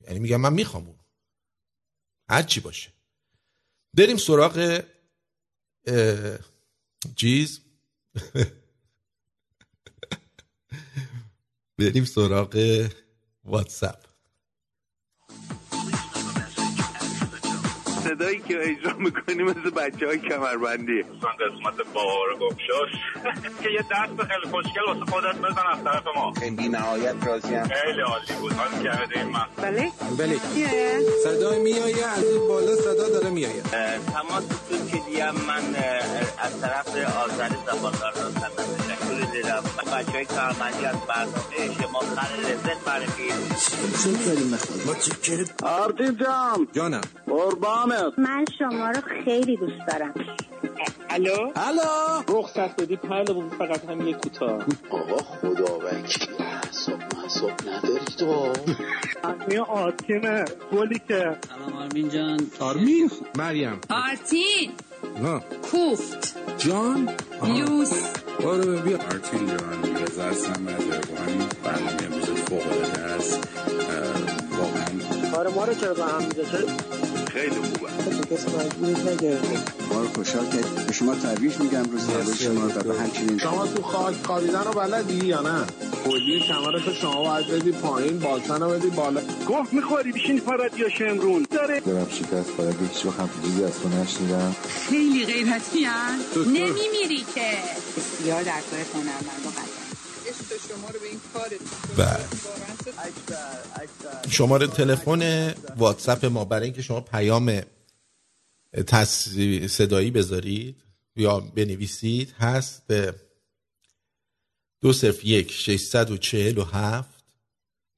یعنی 0.00 0.18
میگم 0.18 0.40
من 0.40 0.52
می‌خوام 0.52 0.86
اون 0.86 0.98
هر 2.28 2.42
چی 2.42 2.60
باشه. 2.60 2.92
بریم 3.96 4.16
سراغ 4.16 4.84
چیز؟ 7.16 7.60
بریم 11.78 12.04
سراغ 12.04 12.56
واتساپ. 13.44 14.11
صدایی 18.04 18.38
که 18.48 18.70
اجرا 18.70 18.92
می‌کنی 18.98 19.42
مثل 19.42 19.70
بچه 19.70 20.06
های 20.06 20.18
کمربندی. 20.18 21.00
اون 21.00 21.32
قسمت 21.40 21.76
بهار 21.94 22.28
گمشاش. 22.40 22.90
که 23.62 23.70
یه 23.70 23.80
دست 23.80 24.28
خیلی 24.28 24.46
خوشگل 24.50 24.84
واسه 24.86 25.04
خودت 25.12 25.38
بزن 25.38 25.66
از 25.72 25.84
طرف 25.84 26.04
ما. 26.16 26.32
بی 26.56 26.68
نهایت 26.68 27.14
راضیم. 27.26 27.64
خیلی 27.64 28.00
عالی 28.00 28.32
بود. 28.40 28.52
حال 28.52 28.82
کردیم 28.84 29.26
من. 29.28 29.46
بله. 29.56 29.90
صدای 31.24 31.58
میایه 31.62 32.06
از 32.06 32.24
اون 32.24 32.48
بالا 32.48 32.76
صدا 32.76 33.08
داره 33.08 33.30
میایه. 33.30 33.62
تماس 33.62 34.44
تو 34.68 34.76
که 34.90 34.98
دیم 35.06 35.30
من 35.48 35.64
از 36.38 36.60
طرف 36.60 36.88
آذری 37.24 37.56
زباندار 37.66 38.12
هستم 38.12 38.61
تشکر 39.32 39.42
دیدم 39.42 39.62
بچه 39.92 40.12
های 40.12 40.24
کارمندی 40.24 40.86
از 40.86 40.96
برنامه 41.08 41.74
شما 41.80 42.00
لذت 42.48 42.86
آرتین 45.62 46.16
جان. 46.16 46.68
جانم. 46.72 47.00
قربانت. 47.26 48.18
من 48.18 48.44
شما 48.58 48.90
رو 48.90 49.00
خیلی 49.24 49.56
دوست 49.56 49.86
دارم. 49.88 50.14
الو؟ 51.10 51.52
الو. 51.56 52.38
رخصت 52.38 52.82
بدی 52.82 52.96
پهلمون 52.96 53.48
فقط 53.48 53.84
هم 53.84 54.08
یه 54.08 54.14
کوتاه. 54.14 54.64
آقا 54.90 55.16
خدا 55.16 55.78
وکیل 55.78 56.28
حساب 56.68 57.00
محساب 57.16 57.50
نداری 57.50 58.04
تو؟ 58.18 58.52
میا 59.48 59.64
آرتینه. 59.64 60.44
گلی 60.72 61.00
که. 61.08 61.36
سلام 61.48 61.76
آرمین 61.76 62.08
جان. 62.08 62.46
آرمین؟ 62.60 63.10
مریم. 63.38 63.80
آرتین! 63.90 64.72
نه. 65.22 65.40
کوفت. 65.70 66.36
جان. 66.58 67.08
لوس 67.42 67.92
آره 68.44 68.80
بیا. 68.80 68.96
آرتین 68.98 69.46
جان 69.46 69.96
رضا 70.02 70.22
هستم 70.22 70.50
از 70.68 70.84
برنامه 71.64 72.04
امروز 72.06 72.24
فوق 72.24 72.62
العاده 72.72 73.00
است. 73.00 73.48
واقعا 74.58 75.21
آره 75.32 75.50
ما 75.50 75.64
رو 75.64 75.74
چرا 75.74 75.94
به 75.94 76.04
هم 76.04 76.28
خیلی 77.32 77.54
خوبه. 77.54 77.92
کسی 78.30 78.46
مجبورت 78.46 79.06
نگرده 79.06 79.58
ما 79.90 80.00
رو 80.00 80.08
خوشحال 80.08 80.46
کرد. 80.46 80.86
به 80.86 80.92
شما 80.92 81.14
تبریک 81.14 81.60
میگم 81.60 81.82
روز 81.82 82.36
شما 82.38 82.66
و 82.66 82.82
به 82.82 82.94
همچنین 82.94 83.38
شما 83.38 83.66
تو 83.66 83.82
خاک 83.82 84.14
خوابیدن 84.24 84.64
رو 84.64 84.72
بلدی 84.72 85.26
یا 85.26 85.40
نه؟ 85.40 85.66
کلی 86.04 86.40
کمرش 86.40 87.00
شما 87.00 87.22
باید 87.22 87.46
بدی 87.48 87.72
پایین 87.72 88.18
بالتن 88.18 88.62
رو 88.62 88.70
بدی 88.70 88.90
بالا. 88.90 89.20
گفت 89.48 89.72
می‌خوری 89.72 90.12
بشین 90.12 90.40
فرد 90.40 90.78
یا 90.78 90.88
شمرون. 90.88 91.46
داره. 91.50 91.80
دارم 91.80 92.08
شکست 92.10 92.56
باید 92.58 92.76
هیچ 92.80 93.06
وقت 93.06 93.20
هم 93.20 93.30
چیزی 93.44 93.64
از 93.64 93.80
تو 93.80 93.88
نشنیدم. 93.88 94.56
خیلی 94.88 95.26
غیرتی 95.26 95.84
هن 95.84 96.18
نمیمیری 96.36 97.24
که. 97.34 97.50
بسیار 97.96 98.42
در 98.42 98.60
کار 98.70 98.80
هنرمند 98.94 99.46
و 99.46 99.81
بله. 101.96 102.26
شماره 104.30 104.66
تلفن 104.66 105.54
واتساپ 105.76 106.24
ما 106.24 106.44
برای 106.44 106.64
اینکه 106.64 106.82
شما 106.82 107.00
پیام 107.00 107.62
تصویر 108.86 109.68
صدایی 109.68 110.10
بذارید 110.10 110.76
یا 111.16 111.40
بنویسید 111.40 112.34
هست 112.38 112.82
دو 114.80 114.92
صفر 114.92 115.26
یک 115.26 115.52
ششصد 115.52 116.10
و 116.10 116.16
چهل 116.16 116.58
و 116.58 116.64
هفت 116.64 117.24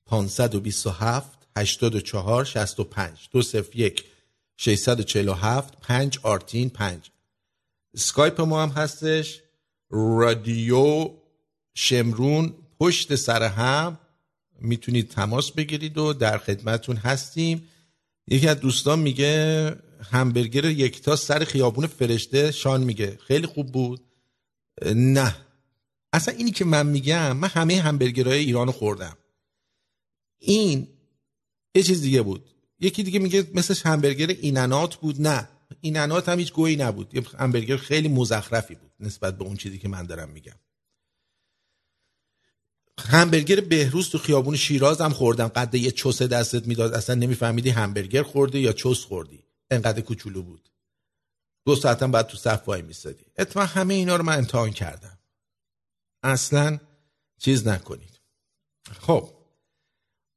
پانصد 0.06 0.54
و 0.54 0.60
بیست 0.60 0.86
و 0.86 0.90
هفت 0.90 1.38
هشتاد 1.56 1.94
و 1.94 2.00
چهار 2.00 2.44
شست 2.44 2.80
و 2.80 2.84
پنج. 2.84 3.28
دو 3.30 3.42
صفر 3.42 3.76
یک 3.76 4.04
ششصد 4.56 5.00
و 5.00 5.02
چهل 5.02 5.28
و 5.28 5.32
هفت 5.32 5.80
پنج 5.80 6.18
آرتین 6.22 6.70
پنج. 6.70 7.10
سکایپ 7.96 8.40
ما 8.40 8.62
هم 8.62 8.68
هستش. 8.68 9.40
رادیو 9.90 11.10
شمرون 11.74 12.54
پشت 12.80 13.14
سر 13.14 13.42
هم 13.42 13.98
می‌تونید 14.60 15.08
تماس 15.08 15.52
بگیرید 15.52 15.98
و 15.98 16.12
در 16.12 16.38
خدمتون 16.38 16.96
هستیم. 16.96 17.68
یکی 18.28 18.48
از 18.48 18.60
دوستان 18.60 18.98
میگه 18.98 19.76
همبرگر 20.10 20.64
یکتا 20.64 21.16
سر 21.16 21.44
خیابون 21.44 21.86
فرشته 21.86 22.50
شان 22.50 22.84
میگه. 22.84 23.18
خیلی 23.26 23.46
خوب 23.46 23.72
بود. 23.72 24.00
نه. 24.94 25.36
اصلا 26.12 26.34
اینی 26.34 26.50
که 26.50 26.64
من 26.64 26.86
میگم 26.86 27.36
من 27.36 27.48
همه 27.48 27.80
همبرگرهای 27.80 28.38
ایران 28.38 28.70
خوردم. 28.70 29.16
این 30.38 30.88
یه 31.74 31.82
چیز 31.82 32.02
دیگه 32.02 32.22
بود. 32.22 32.44
یکی 32.80 33.02
دیگه 33.02 33.18
میگه 33.18 33.46
مثل 33.54 33.88
همبرگر 33.88 34.26
ایننات 34.26 34.96
بود. 34.96 35.20
نه. 35.20 35.48
ایننات 35.80 36.28
هم 36.28 36.38
هیچ 36.38 36.52
گویی 36.52 36.76
نبود. 36.76 37.14
یه 37.14 37.22
همبرگر 37.38 37.76
خیلی 37.76 38.08
مزخرفی 38.08 38.74
بود 38.74 38.90
نسبت 39.00 39.38
به 39.38 39.44
اون 39.44 39.56
چیزی 39.56 39.78
که 39.78 39.88
من 39.88 40.06
دارم 40.06 40.28
میگم. 40.28 40.56
همبرگر 43.00 43.60
بهروز 43.60 44.10
تو 44.10 44.18
خیابون 44.18 44.56
شیراز 44.56 45.00
هم 45.00 45.12
خوردم. 45.12 45.48
قد 45.48 45.74
یه 45.74 45.90
چوس 45.90 46.22
دستت 46.22 46.66
می‌داد. 46.66 46.94
اصلا 46.94 47.14
نمیفهمیدی 47.14 47.70
همبرگر 47.70 48.22
خوردی 48.22 48.58
یا 48.58 48.72
چوس 48.72 49.04
خوردی. 49.04 49.44
انقدر 49.70 50.00
کوچولو 50.00 50.42
بود. 50.42 50.68
دو 51.66 51.76
ساعتم 51.76 52.10
بعد 52.10 52.26
تو 52.26 52.36
صف 52.36 52.68
وای 52.68 52.82
میستادی. 52.82 53.24
اتفاقا 53.38 53.66
همه 53.66 53.94
اینا 53.94 54.16
رو 54.16 54.24
من 54.24 54.38
امتحان 54.38 54.70
کردم. 54.70 55.18
اصلا 56.22 56.78
چیز 57.38 57.68
نکنید. 57.68 58.20
خب. 59.00 59.30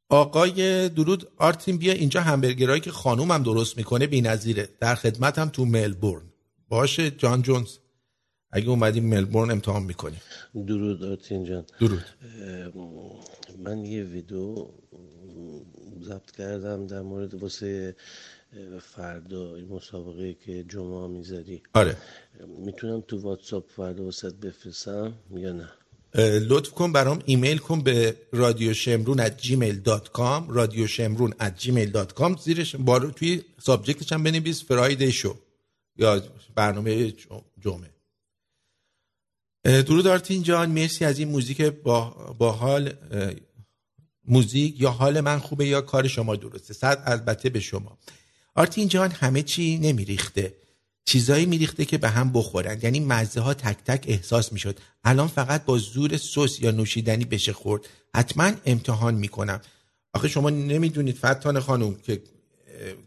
آقای 0.10 0.89
درود 0.89 1.32
آرتین 1.38 1.78
بیا 1.78 1.93
اینجا 1.93 2.22
همبرگرهایی 2.22 2.82
که 2.82 2.91
خانومم 2.91 3.43
درست 3.43 3.78
می‌کنه 3.78 4.08
بی‌نظیره. 4.08 4.70
در 4.80 4.95
خدمتم 4.95 5.49
تو 5.49 5.66
ملبورن. 5.66 6.34
باشه 6.70 7.12
جان 7.12 7.41
جونز. 7.41 7.78
اگه 8.51 8.69
اومدیم 8.69 9.05
ملبورن 9.05 9.51
امتحان 9.51 9.83
می‌کنیم 9.83 10.21
درود 10.67 11.03
آرتین 11.03 11.45
جان. 11.45 11.65
درود. 11.79 12.05
من 13.59 13.85
یه 13.85 14.03
ویدیو 14.03 14.67
ضبط 16.03 16.31
کردم 16.31 16.87
در 16.87 17.01
مورد 17.01 17.33
واسه 17.33 17.95
فردا 18.81 19.55
این 19.55 19.67
مسابقه 19.67 20.33
که 20.33 20.63
جمعه 20.63 21.07
می‌ذاری 21.07 21.61
آره. 21.73 21.97
می‌تونم 22.65 23.01
تو 23.07 23.21
واتساپ 23.21 23.69
فردا 23.69 24.03
واست 24.03 24.30
بفرستم 24.29 25.13
یا 25.31 25.51
نه؟ 25.51 25.69
لطف 26.39 26.71
کن 26.71 26.91
برام 26.91 27.19
ایمیل 27.25 27.57
کن 27.57 27.81
به 27.81 28.15
رادیو 28.31 28.73
شمرون 28.73 29.27
at 29.27 29.31
gmail.com 29.41 30.49
رادیو 30.49 30.87
شمرون 30.87 31.31
at 31.31 31.63
gmail.com 31.63 32.41
زیرش 32.41 32.75
بارو 32.75 33.11
توی 33.11 33.41
subject 33.59 34.01
ش 34.01 34.13
هم 34.13 34.23
بنویس 34.23 34.63
Friday 34.63 35.11
show 35.11 35.36
یا 35.97 36.21
برنامه 36.55 37.13
جمعه. 37.59 37.96
درود 39.68 40.07
آرتین 40.07 40.43
جان. 40.43 40.72
مرسی 40.72 41.05
از 41.05 41.20
این 41.20 41.28
موزیک 41.28 41.61
با, 41.61 42.09
با 42.38 42.51
حال 42.51 42.93
موزیک. 44.26 44.82
یا 44.82 44.91
حال 44.91 45.22
من 45.22 45.39
خوبه 45.39 45.65
یا 45.68 45.82
کار 45.82 46.07
شما 46.07 46.36
درسته. 46.36 46.74
صد 46.74 47.03
البته 47.05 47.49
به 47.49 47.59
شما. 47.59 47.97
آرتین 48.55 48.88
جان 48.88 49.11
همه 49.11 49.43
چی 49.43 49.78
نمیریخته. 49.78 50.55
چیزایی 51.05 51.45
میریخته 51.45 51.86
که 51.86 51.97
به 51.97 52.09
هم 52.09 52.32
بخورن. 52.34 52.80
یعنی 52.84 52.99
مزه 52.99 53.41
ها 53.41 53.53
تک 53.53 53.78
تک 53.86 54.05
احساس 54.07 54.53
می‌شد. 54.53 54.80
الان 55.03 55.28
فقط 55.28 55.65
با 55.65 55.78
زور 55.78 56.18
سس 56.18 56.59
یا 56.59 56.72
نوشیدنی 56.72 57.26
بشه 57.26 57.53
خورد. 57.53 57.82
حتما 58.15 58.51
امتحان 58.65 59.15
می‌کنم. 59.15 59.61
آخه 60.13 60.28
شما 60.28 60.49
نمی‌دونید 60.49 61.18
فتان 61.18 61.59
خانم 61.59 61.95
که 61.95 62.24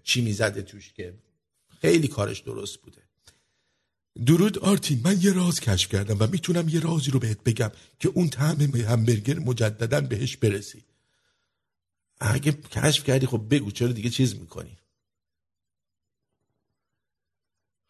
چی 0.05 0.21
می‌زده 0.21 0.63
توش 0.63 0.93
که 0.93 1.15
خیلی 1.81 2.09
کارش 2.09 2.41
درست 2.41 2.77
بوده. 2.77 3.03
درود 4.27 4.59
آرتین 4.59 5.01
من 5.05 5.21
یه 5.21 5.33
راز 5.33 5.61
کشف 5.61 5.89
کردم 5.89 6.17
و 6.21 6.27
می‌تونم 6.27 6.69
یه 6.69 6.81
رازی 6.81 7.11
رو 7.11 7.19
بهت 7.19 7.45
بگم 7.45 7.71
که 8.01 8.09
اون 8.09 8.29
طعم 8.29 8.61
همبرگر 8.61 9.39
مجددا 9.39 10.01
بهش 10.01 10.37
برسی. 10.37 10.85
اگه 12.21 12.53
کشف 12.53 13.05
کردی 13.05 13.27
خب 13.27 13.43
بگو 13.51 13.71
چرا 13.71 13.93
دیگه 13.93 14.11
چیز 14.11 14.35
می‌کنی؟ 14.37 14.77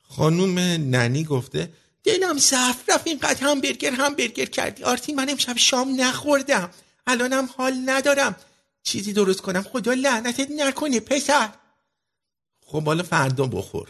خانوم 0.03 0.59
ننی 0.59 1.25
گفته 1.25 1.73
دلم 2.05 2.39
صرف 2.39 2.89
رفت 2.89 3.07
اینقدر 3.07 3.47
همبرگر 3.47 3.91
همبرگر 3.91 4.45
کردی. 4.45 4.83
آرتین 4.83 5.17
من 5.17 5.31
امشب 5.31 5.57
شام 5.57 6.01
نخوردم. 6.01 6.71
الانم 7.07 7.49
حال 7.57 7.83
ندارم. 7.87 8.37
چیزی 8.83 9.13
درست 9.13 9.41
کنم. 9.41 9.63
خدا 9.63 9.93
لعنتت 9.93 10.49
نکنه 10.57 11.01
پسر. 11.01 11.53
خب 12.67 12.85
حالا 12.85 13.03
فردا 13.03 13.47
بخور. 13.47 13.89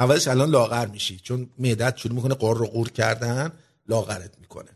اولش 0.00 0.28
الان 0.28 0.50
لاغر 0.50 0.86
میشی 0.86 1.18
چون 1.18 1.50
معدت 1.58 1.96
شروع 1.96 2.14
می‌کنه 2.14 2.34
قر 2.34 2.62
و 2.62 2.66
قور 2.66 2.90
کردن 2.90 3.52
لاغرت 3.88 4.38
می‌کنه. 4.40 4.70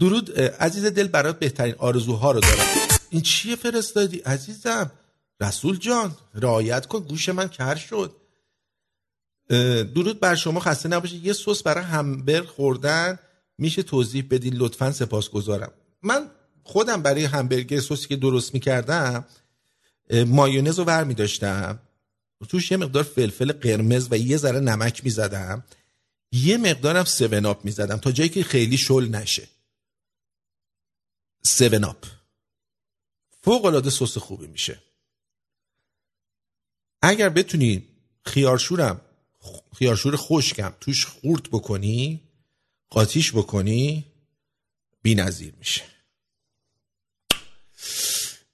درود 0.00 0.40
عزیز 0.40 0.84
دل 0.84 1.08
برات 1.08 1.38
بهترین 1.38 1.74
آرزوها 1.78 2.32
رو 2.32 2.40
دارم. 2.40 2.66
این 3.10 3.22
چیه 3.22 3.56
فرستادی؟ 3.56 4.18
عزیزم 4.18 4.90
رسول 5.40 5.76
جان 5.76 6.16
رعایت 6.34 6.86
کن 6.86 6.98
گوش 6.98 7.28
من 7.28 7.48
کر 7.48 7.74
شد. 7.76 8.16
درود 9.94 10.20
بر 10.20 10.34
شما 10.34 10.60
خسته 10.60 10.88
نباشید 10.88 11.26
یه 11.26 11.32
سس 11.32 11.62
برای 11.62 11.84
همبر 11.84 12.42
خوردن 12.42 13.18
میشه 13.58 13.82
توضیح 13.82 14.26
بدین 14.30 14.54
لطفا 14.54 14.92
سپاسگزارم. 14.92 15.72
من 16.02 16.30
خودم 16.62 17.02
برای 17.02 17.24
همبرگر 17.24 17.80
سسی 17.80 18.08
که 18.08 18.16
درست 18.16 18.54
می‌کردم 18.54 19.24
مایونز 20.26 20.78
رو 20.78 20.84
ور 20.84 21.04
میداشتم 21.04 21.78
توش 22.46 22.70
یه 22.70 22.76
مقدار 22.76 23.02
فلفل 23.02 23.52
قرمز 23.52 24.08
و 24.10 24.18
یه 24.18 24.36
ذره 24.36 24.60
نمک 24.60 25.04
می‌زدم. 25.04 25.64
یه 26.32 26.56
مقدارم 26.56 27.04
سون 27.04 27.46
آپ 27.46 27.64
می‌زدم 27.64 27.96
تا 27.96 28.12
جایی 28.12 28.30
که 28.30 28.44
خیلی 28.44 28.78
شل 28.78 29.08
نشه. 29.08 29.48
سون 31.42 31.84
آپ 31.84 32.06
فوق 33.42 33.64
العاده 33.64 33.90
سس 33.90 34.18
خوبی 34.18 34.46
میشه. 34.46 34.82
اگر 37.02 37.28
بتونی 37.28 37.88
خیارشورم 38.24 39.00
خیارشور 39.78 40.16
خشکم 40.16 40.74
توش 40.80 41.06
خورد 41.06 41.42
بکنی 41.50 42.20
قاتیش 42.90 43.32
بکنی 43.32 44.04
بی 45.02 45.14
نظیر 45.14 45.54
میشه. 45.58 45.84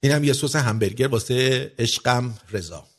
اینم 0.01 0.25
یه 0.25 0.33
سس 0.33 0.57
همبرگر 0.57 1.09
واسه 1.09 1.73
عشقم 1.79 2.39
رضا. 2.51 2.94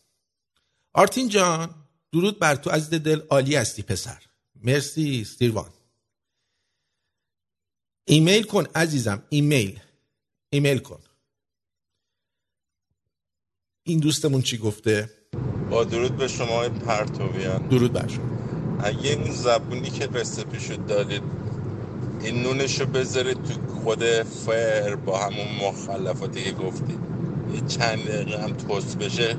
آرتین 0.97 1.29
جان 1.29 1.75
درود 2.13 2.39
بر 2.39 2.55
تو 2.55 2.69
عزیز 2.69 2.89
دل 2.89 3.21
عالی 3.29 3.55
هستی 3.55 3.81
پسر. 3.81 4.23
مرسی 4.63 5.21
استیروان 5.21 5.69
ایمیل 8.07 8.43
کن 8.43 8.65
عزیزم 8.75 9.23
ایمیل. 9.29 9.79
ایمیل 10.49 10.77
کن. 10.77 10.99
این 13.83 13.99
دوستمون 13.99 14.41
چی 14.41 14.57
گفته؟ 14.57 15.09
با 15.69 15.83
درود 15.83 16.17
به 16.17 16.27
شما 16.27 16.69
پرتویان. 16.69 17.67
درود 17.67 17.93
بر 17.93 18.07
شما. 18.07 18.79
اگه 18.83 19.09
این 19.09 19.31
زبونی 19.31 19.89
که 19.89 20.07
recipe 20.07 20.52
شو 20.52 20.75
دارید 20.75 21.23
این 22.21 22.43
نونشو 22.43 22.85
بذارید 22.85 23.43
تو 23.43 23.67
خود 23.67 24.03
فر 24.23 24.95
با 24.95 25.19
همون 25.19 25.47
مخلفاتی 25.67 26.43
که 26.43 26.51
گفتید. 26.51 26.99
یه 27.53 27.61
چند 27.61 28.05
دقیقه 28.07 28.43
هم 28.43 28.53
توست 28.53 28.97
بشه. 28.97 29.37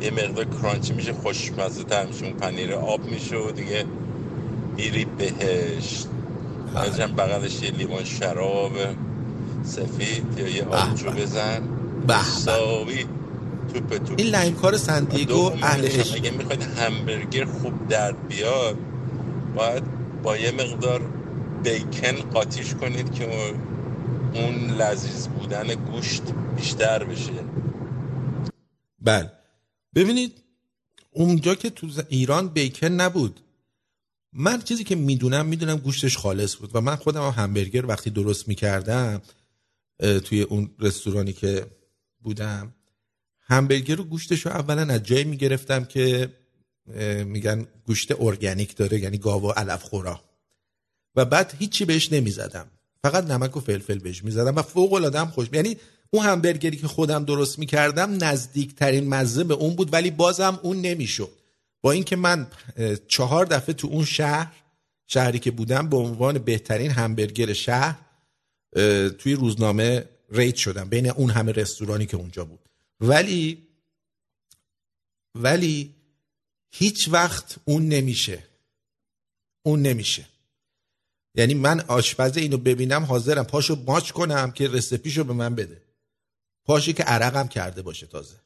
یه 0.00 0.10
مقدار 0.10 0.44
کرانچی 0.44 0.92
میشه 0.92 1.12
خوشمزه 1.12 1.84
تر 1.84 2.06
میشه 2.06 2.24
اون 2.24 2.34
پنیر 2.34 2.74
آب 2.74 3.04
میشه 3.04 3.36
و 3.36 3.50
دیگه 3.50 3.84
میری 4.76 5.04
بهش 5.04 6.04
از 6.76 7.00
بغلش 7.00 7.62
یه 7.62 7.70
لیوان 7.70 8.04
شراب 8.04 8.72
سفید 9.62 10.38
یا 10.38 10.48
یه 10.48 10.64
آبجو 10.64 11.10
بزن. 11.10 11.62
ساوی 12.22 13.04
توپ 13.74 13.96
توپ 13.96 14.14
این 14.18 14.26
لایمکار 14.26 14.76
سندیگو 14.76 15.24
دوم 15.24 15.58
اهل 15.62 15.84
اینش 15.84 15.94
هم 15.94 16.00
عشق 16.00 16.14
اگه 16.14 16.30
می‌خواید 16.30 16.62
همبرگر 16.62 17.44
خوب 17.44 17.88
درد 17.88 18.28
بیاد 18.28 18.76
باید 19.54 19.82
با 20.22 20.36
یه 20.36 20.52
مقدار 20.52 21.00
بیکن 21.62 22.30
قاطیش 22.32 22.74
کنید 22.74 23.12
که 23.12 23.28
اون 24.34 24.70
لذیذ 24.70 25.26
بودن 25.26 25.66
گوشت 25.74 26.22
بیشتر 26.56 27.04
بشه. 27.04 27.32
بله. 29.00 29.39
ببینید 29.94 30.42
اونجا 31.10 31.54
که 31.54 31.70
تو 31.70 31.88
ایران 32.08 32.48
بیکن 32.48 32.86
نبود. 32.86 33.40
من 34.32 34.62
چیزی 34.62 34.84
که 34.84 34.94
می‌دونم 34.94 35.46
می‌دونم 35.46 35.76
گوشتش 35.76 36.16
خالص 36.16 36.56
بود 36.56 36.70
و 36.74 36.80
من 36.80 36.96
خودم 36.96 37.22
هم 37.22 37.42
همبرگر 37.42 37.86
وقتی 37.86 38.10
درست 38.10 38.48
می‌کردم 38.48 39.22
توی 39.98 40.42
اون 40.42 40.70
رستورانی 40.78 41.32
که 41.32 41.66
بودم 42.20 42.74
همبرگر 43.40 43.96
رو 43.96 44.04
گوشتش 44.04 44.46
رو 44.46 44.52
اولا 44.52 44.94
از 44.94 45.02
جایی 45.02 45.24
می‌گرفتم 45.24 45.84
که 45.84 46.32
میگن 47.26 47.66
گوشت 47.86 48.20
ارگانیک 48.20 48.76
داره 48.76 49.00
یعنی 49.00 49.18
گاو 49.18 49.42
و 49.42 49.50
علف 49.50 49.82
خورا. 49.82 50.24
و 51.16 51.24
بعد 51.24 51.54
هیچی 51.58 51.84
بهش 51.84 52.12
نمی‌زدم. 52.12 52.70
فقط 53.02 53.24
نمک 53.24 53.56
و 53.56 53.60
فلفل 53.60 53.98
بهش 53.98 54.24
می‌زدم 54.24 54.56
و 54.56 54.62
فوق 54.62 54.92
العاده 54.92 55.24
خوش 55.24 55.48
یعنی 55.52 55.76
اون 56.10 56.26
همبرگری 56.26 56.76
که 56.76 56.88
خودم 56.88 57.24
درست 57.24 57.58
می‌کردم 57.58 58.24
نزدیک 58.24 58.74
ترین 58.74 59.08
مزه 59.08 59.44
به 59.44 59.54
اون 59.54 59.74
بود 59.74 59.92
ولی 59.92 60.10
بازم 60.10 60.60
اون 60.62 60.80
نمی‌شد. 60.80 61.32
با 61.82 61.92
اینکه 61.92 62.16
من 62.16 62.46
چهار 63.08 63.46
دفعه 63.46 63.74
تو 63.74 63.88
اون 63.88 64.04
شهر 64.04 64.52
شهری 65.06 65.38
که 65.38 65.50
بودم 65.50 65.88
به 65.88 65.96
عنوان 65.96 66.38
بهترین 66.38 66.90
همبرگر 66.90 67.52
شهر 67.52 67.98
توی 69.18 69.34
روزنامه 69.34 70.08
ریت 70.30 70.56
شدم 70.56 70.88
بین 70.88 71.10
اون 71.10 71.30
همه 71.30 71.52
رستورانی 71.52 72.06
که 72.06 72.16
اونجا 72.16 72.44
بود. 72.44 72.60
ولی 73.00 73.66
ولی 75.34 75.94
هیچ 76.70 77.08
وقت 77.08 77.56
اون 77.64 77.88
نمیشه. 77.88 78.44
اون 79.62 79.82
نمیشه. 79.82 80.26
یعنی 81.34 81.54
من 81.54 81.80
آشپز 81.80 82.36
اینو 82.36 82.58
ببینم 82.58 83.04
حاضرم 83.04 83.44
پاشو 83.44 83.82
ماچ 83.86 84.10
کنم 84.10 84.50
که 84.50 84.68
رسپیشو 84.68 85.24
به 85.24 85.32
من 85.32 85.54
بده. 85.54 85.82
پاشی 86.64 86.92
که 86.92 87.02
عرقم 87.02 87.48
کرده 87.48 87.82
باشه 87.82 88.06
تازه. 88.06 88.40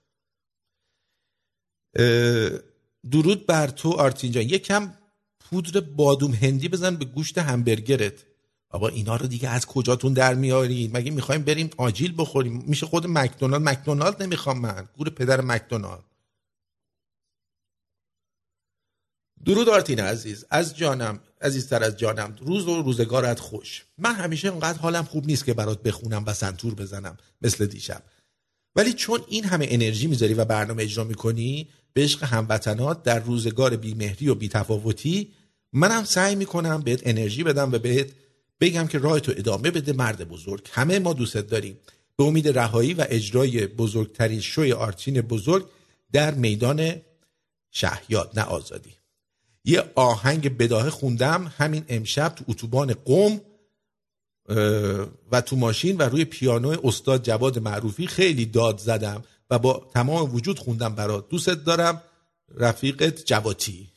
درود 3.11 3.47
بر 3.47 3.67
تو 3.67 3.93
آرتین 3.93 4.33
جان 4.33 4.45
یکم 4.45 4.95
پودر 5.41 5.81
بادوم 5.81 6.33
هندی 6.33 6.69
بزن 6.69 6.97
به 6.97 7.05
گوشت 7.05 7.39
همبرگرت. 7.39 8.25
آقا 8.69 8.89
اینا 8.89 9.17
رو 9.17 9.27
دیگه 9.27 9.49
از 9.49 9.67
کجاتون 9.67 10.12
در 10.12 10.35
میارین؟ 10.35 10.97
مگه 10.97 11.11
می‌خوایم 11.11 11.43
بریم 11.43 11.71
آجیل 11.77 12.15
بخوریم؟ 12.19 12.65
میشه 12.67 12.87
خود 12.87 13.07
مکدونالد. 13.07 13.69
مکدونالد 13.69 14.23
نمی‌خوام 14.23 14.61
من. 14.61 14.89
گور 14.97 15.11
پدر 15.11 15.41
مکدونالد. 15.41 16.05
درود 19.45 19.69
آرتین 19.69 20.01
عزیز. 20.01 20.45
از 20.51 20.77
جانم. 20.77 21.21
عزیزتر 21.45 21.82
از 21.84 21.97
جانم 21.97 22.36
روز 22.40 22.68
و 22.68 22.82
روزگارت 22.82 23.40
خوش. 23.40 23.84
من 23.99 24.14
همیشه 24.14 24.53
انقدر 24.53 24.78
حالم 24.78 25.05
خوب 25.05 25.26
نیست 25.26 25.45
که 25.45 25.55
برات 25.55 25.82
بخونم 25.82 26.24
و 26.26 26.34
سنتور 26.34 26.74
بزنم 26.74 27.16
مثل 27.42 27.66
دیشب. 27.66 28.03
ولی 28.76 28.92
چون 28.92 29.20
این 29.28 29.45
همه 29.45 29.66
انرژی 29.70 30.07
می‌ذاری 30.07 30.34
و 30.34 30.45
برنامه 30.45 30.82
اجرا 30.82 31.05
می‌کنی 31.05 31.68
به 31.92 32.03
عشق 32.03 32.24
هموطنات 32.24 33.03
در 33.03 33.18
روزگار 33.18 33.76
بیمهری 33.76 34.28
و 34.28 34.34
بیتفاوتی 34.34 35.32
منم 35.72 36.05
سعی 36.05 36.34
می‌کنم 36.34 36.80
بهت 36.80 37.01
انرژی 37.05 37.42
بدم 37.42 37.72
و 37.72 37.78
بهت 37.78 38.11
بگم 38.61 38.86
که 38.86 38.99
راه 38.99 39.20
تو 39.20 39.32
ادامه 39.36 39.70
بده 39.70 39.92
مرد 39.92 40.28
بزرگ. 40.28 40.68
همه 40.72 40.99
ما 40.99 41.12
دوستت 41.12 41.47
داریم. 41.47 41.78
به 42.16 42.24
امید 42.24 42.59
رهایی 42.59 42.95
و 42.95 43.07
اجرای 43.09 43.66
بزرگترین 43.66 44.40
شوی 44.40 44.72
آرتین 44.72 45.20
بزرگ 45.20 45.68
در 46.12 46.34
میدان 46.34 46.95
شهیاد 47.70 48.30
نه 48.38 48.42
آزادی. 48.42 48.90
یه 49.65 49.93
آهنگ 49.95 50.57
بداهه 50.57 50.91
خوندم 50.91 51.53
همین 51.57 51.85
امشب 51.89 52.29
تو 52.29 52.45
اتوبان 52.49 52.95
قم 53.05 53.41
و 55.33 55.41
تو 55.41 55.57
ماشین 55.57 55.97
و 55.97 56.03
روی 56.03 56.25
پیانو 56.25 56.77
استاد 56.85 57.23
جواد 57.23 57.59
معروفی 57.59 58.07
خیلی 58.07 58.47
داد 58.47 58.79
زدم 58.79 59.23
و 59.51 59.59
با 59.59 59.91
تمام 59.95 60.35
وجود 60.35 60.59
خوندم 60.59 60.95
برات. 60.95 61.29
دوستت 61.29 61.65
دارم 61.65 62.03
رفیقت 62.55 63.25
جواتی. 63.25 63.89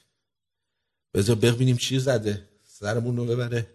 بذار 1.14 1.36
ببینیم 1.36 1.78
چی 1.78 2.00
زده. 2.00 2.48
سرمون 2.64 3.18
رو 3.18 3.26
ببره. 3.26 3.68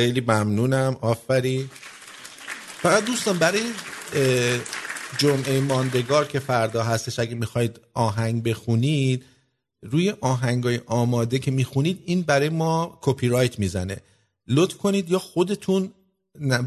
خیلی 0.00 0.20
ممنونم. 0.20 0.96
آفرین 1.00 1.70
فقط 2.82 3.04
دوستان 3.04 3.38
برای 3.38 3.62
جمعه 5.18 5.60
ماندگار 5.60 6.26
که 6.26 6.38
فردا 6.38 6.82
هستش 6.82 7.18
اگه 7.18 7.34
می‌خواید 7.34 7.80
آهنگ 7.94 8.42
بخونید 8.42 9.24
روی 9.82 10.10
آهنگای 10.20 10.80
آماده 10.86 11.38
که 11.38 11.50
می‌خونید 11.50 12.02
این 12.04 12.22
برای 12.22 12.48
ما 12.48 12.98
کپی 13.02 13.28
رایت 13.28 13.58
می‌زنه. 13.58 13.96
لطف 14.48 14.76
کنید 14.76 15.10
یا 15.10 15.18
خودتون 15.18 15.92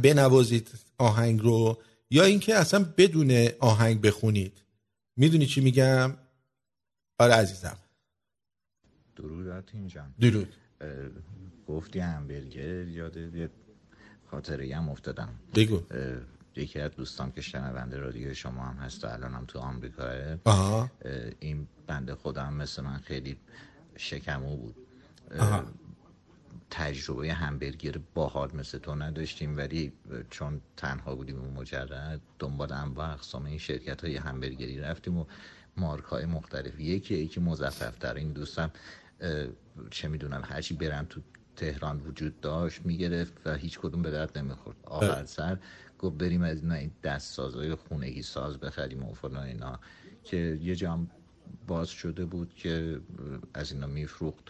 بنوازید 0.03 0.69
آهنگ 0.97 1.41
رو 1.41 1.77
یا 2.09 2.23
اینکه 2.23 2.55
اصلا 2.55 2.85
بدون 2.97 3.49
آهنگ 3.59 4.01
بخونید. 4.01 4.53
می‌دونی 5.17 5.45
چی 5.45 5.61
میگم؟ 5.61 6.13
آره 7.19 7.33
عزیزم. 7.33 7.77
درود 9.15 9.63
جان. 9.87 10.13
درود. 10.19 10.53
گفتی 11.67 11.99
همبرگر 11.99 12.87
یاد 12.87 13.17
یه 13.17 13.49
خاطره 14.31 14.75
هم 14.75 14.89
افتادم. 14.89 15.29
بگو. 15.55 15.81
یکی 16.55 16.79
از 16.79 16.91
دوستان 16.91 17.31
که 17.31 17.41
شنونده 17.41 17.97
رادیو 17.97 18.33
شما 18.33 18.63
هم 18.63 18.77
هست 18.77 19.05
و 19.05 19.07
الان 19.07 19.33
هم 19.33 19.45
تو 19.45 19.59
آمریکاه. 19.59 20.37
اه، 20.45 20.89
این 21.39 21.67
بنده 21.87 22.15
خدا 22.15 22.43
هم 22.43 22.53
مثل 22.53 22.83
من 22.83 22.97
خیلی 22.97 23.37
شکمو 23.97 24.57
بود. 24.57 24.75
آها. 25.39 25.63
تجربه 26.71 27.33
همبرگر 27.33 27.95
باحال 28.13 28.55
مثل 28.55 28.77
تو 28.77 28.95
نداشتیم 28.95 29.57
ولی 29.57 29.93
چون 30.29 30.61
تنها 30.77 31.15
بودیم 31.15 31.43
و 31.43 31.51
مجرد 31.61 32.21
دنبال 32.39 32.73
انواع 32.73 33.11
اقسام 33.11 33.45
این 33.45 33.57
شرکت 33.57 34.03
های 34.03 34.17
همبرگری 34.17 34.79
رفتیم 34.79 35.17
و 35.17 35.25
مارک 35.77 36.03
های 36.03 36.25
مختلف. 36.25 36.79
یکی 36.79 37.15
یکی 37.15 37.39
مزفف 37.39 37.97
در 37.99 38.13
این 38.13 38.31
دوستم 38.31 38.71
چه 39.91 40.07
می‌دونم 40.07 40.41
هرچی 40.45 40.73
برم 40.73 41.05
تو 41.09 41.21
تهران 41.55 41.99
وجود 41.99 42.41
داشت 42.41 42.81
می‌گرفت 42.85 43.33
و 43.45 43.55
هیچ 43.55 43.79
کدوم 43.79 44.01
به 44.01 44.11
درد 44.11 44.37
نمی‌خورد. 44.37 44.77
آخر 44.83 45.25
سر 45.25 45.57
گفت 45.99 46.17
بریم 46.17 46.41
از 46.41 46.61
اینا 46.61 46.75
این 46.75 46.91
دست 47.03 47.33
سازهای 47.33 47.75
خونگی 47.75 48.21
ساز 48.21 48.57
بخریم 48.57 49.03
و 49.03 49.13
فلان 49.13 49.43
اینا 49.45 49.79
که 50.23 50.59
یه 50.61 50.75
جام 50.75 51.09
باز 51.67 51.89
شده 51.89 52.25
بود 52.25 52.53
که 52.55 52.99
از 53.53 53.71
اینا 53.71 53.87
میفروخت. 53.87 54.43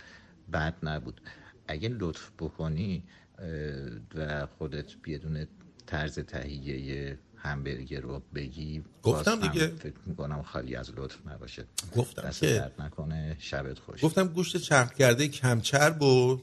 بد 0.53 0.75
نبود. 0.83 1.21
اگه 1.67 1.89
لطف 1.89 2.31
بکنی 2.39 3.03
و 4.15 4.45
خودت 4.45 4.91
بدون 5.07 5.47
طرز 5.85 6.19
تهیه 6.19 7.19
همبرگر 7.35 8.01
رو 8.01 8.21
بگی 8.35 8.83
گفتم 9.03 9.39
دیگه. 9.39 9.67
فکر 9.67 9.93
می‌کنم 10.05 10.41
خالی 10.43 10.75
از 10.75 10.91
لطف 10.95 11.27
نباشه. 11.27 11.65
گفتم 11.95 12.21
دست 12.21 12.39
که- 12.39 12.47
درد 12.47 12.81
نکنه 12.81 13.35
شبت 13.39 13.79
خوش. 13.79 14.03
گفتم 14.03 14.27
گوشت 14.27 14.57
چرخ 14.57 14.93
کرده 14.93 15.27
کمچرب 15.27 16.01
و 16.01 16.41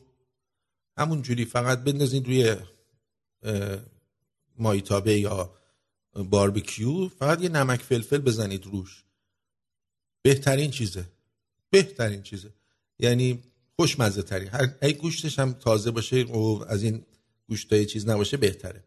همون 1.01 1.23
جوری 1.23 1.45
فقط 1.45 1.85
بندازین 1.85 2.25
روی 2.25 2.57
مایتابه 4.59 5.19
یا 5.19 5.55
باربیکیو 6.13 7.09
فقط 7.09 7.43
یه 7.43 7.49
نمک 7.49 7.83
فلفل 7.83 8.19
بزنید 8.19 8.67
روش. 8.67 9.05
بهترین 10.23 10.71
چیزه. 10.71 11.05
بهترین 11.71 12.23
چیزه. 12.23 12.53
یعنی 12.99 13.43
خوشمزه 13.77 14.23
ترین 14.23 14.49
هر 14.49 14.75
ای 14.83 14.93
گوشتش 14.93 15.39
هم 15.39 15.53
تازه 15.53 15.91
باشه 15.91 16.23
و 16.23 16.65
از 16.69 16.83
این 16.83 17.07
گوشتای 17.49 17.87
چیز 17.87 18.09
نباشه 18.09 18.37
بهتره. 18.37 18.85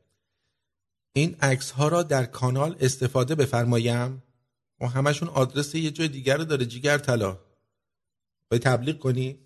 این 1.13 1.35
عکس 1.41 1.71
ها 1.71 1.87
را 1.87 2.03
در 2.03 2.25
کانال 2.25 2.75
استفاده 2.79 3.35
بفرمایم. 3.35 4.23
و 4.81 4.87
همشون 4.87 5.29
آدرس 5.29 5.75
یه 5.75 5.91
جای 5.91 6.07
دیگر 6.07 6.37
رو 6.37 6.45
داره. 6.45 6.65
جیگر 6.65 6.97
طلا. 6.97 7.39
به 8.49 8.59
تبلیغ 8.59 8.99
کنی. 8.99 9.39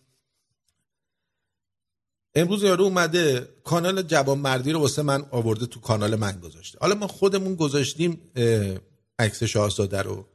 امروز 2.38 2.64
یارو 2.64 2.84
اومده 2.84 3.50
کانال 3.64 4.02
جوان 4.02 4.38
مردی 4.38 4.72
رو 4.72 4.80
واسه 4.80 5.02
من 5.02 5.26
آورده 5.32 5.66
تو 5.66 5.80
کانال 5.80 6.16
من 6.16 6.40
گذاشته. 6.40 6.78
حالا 6.82 6.96
ما 6.96 7.08
خودمون 7.08 7.56
گذاشتیم 7.56 8.22
عکس 9.20 9.44
شاهزاده 9.44 10.02
رو 10.02 10.28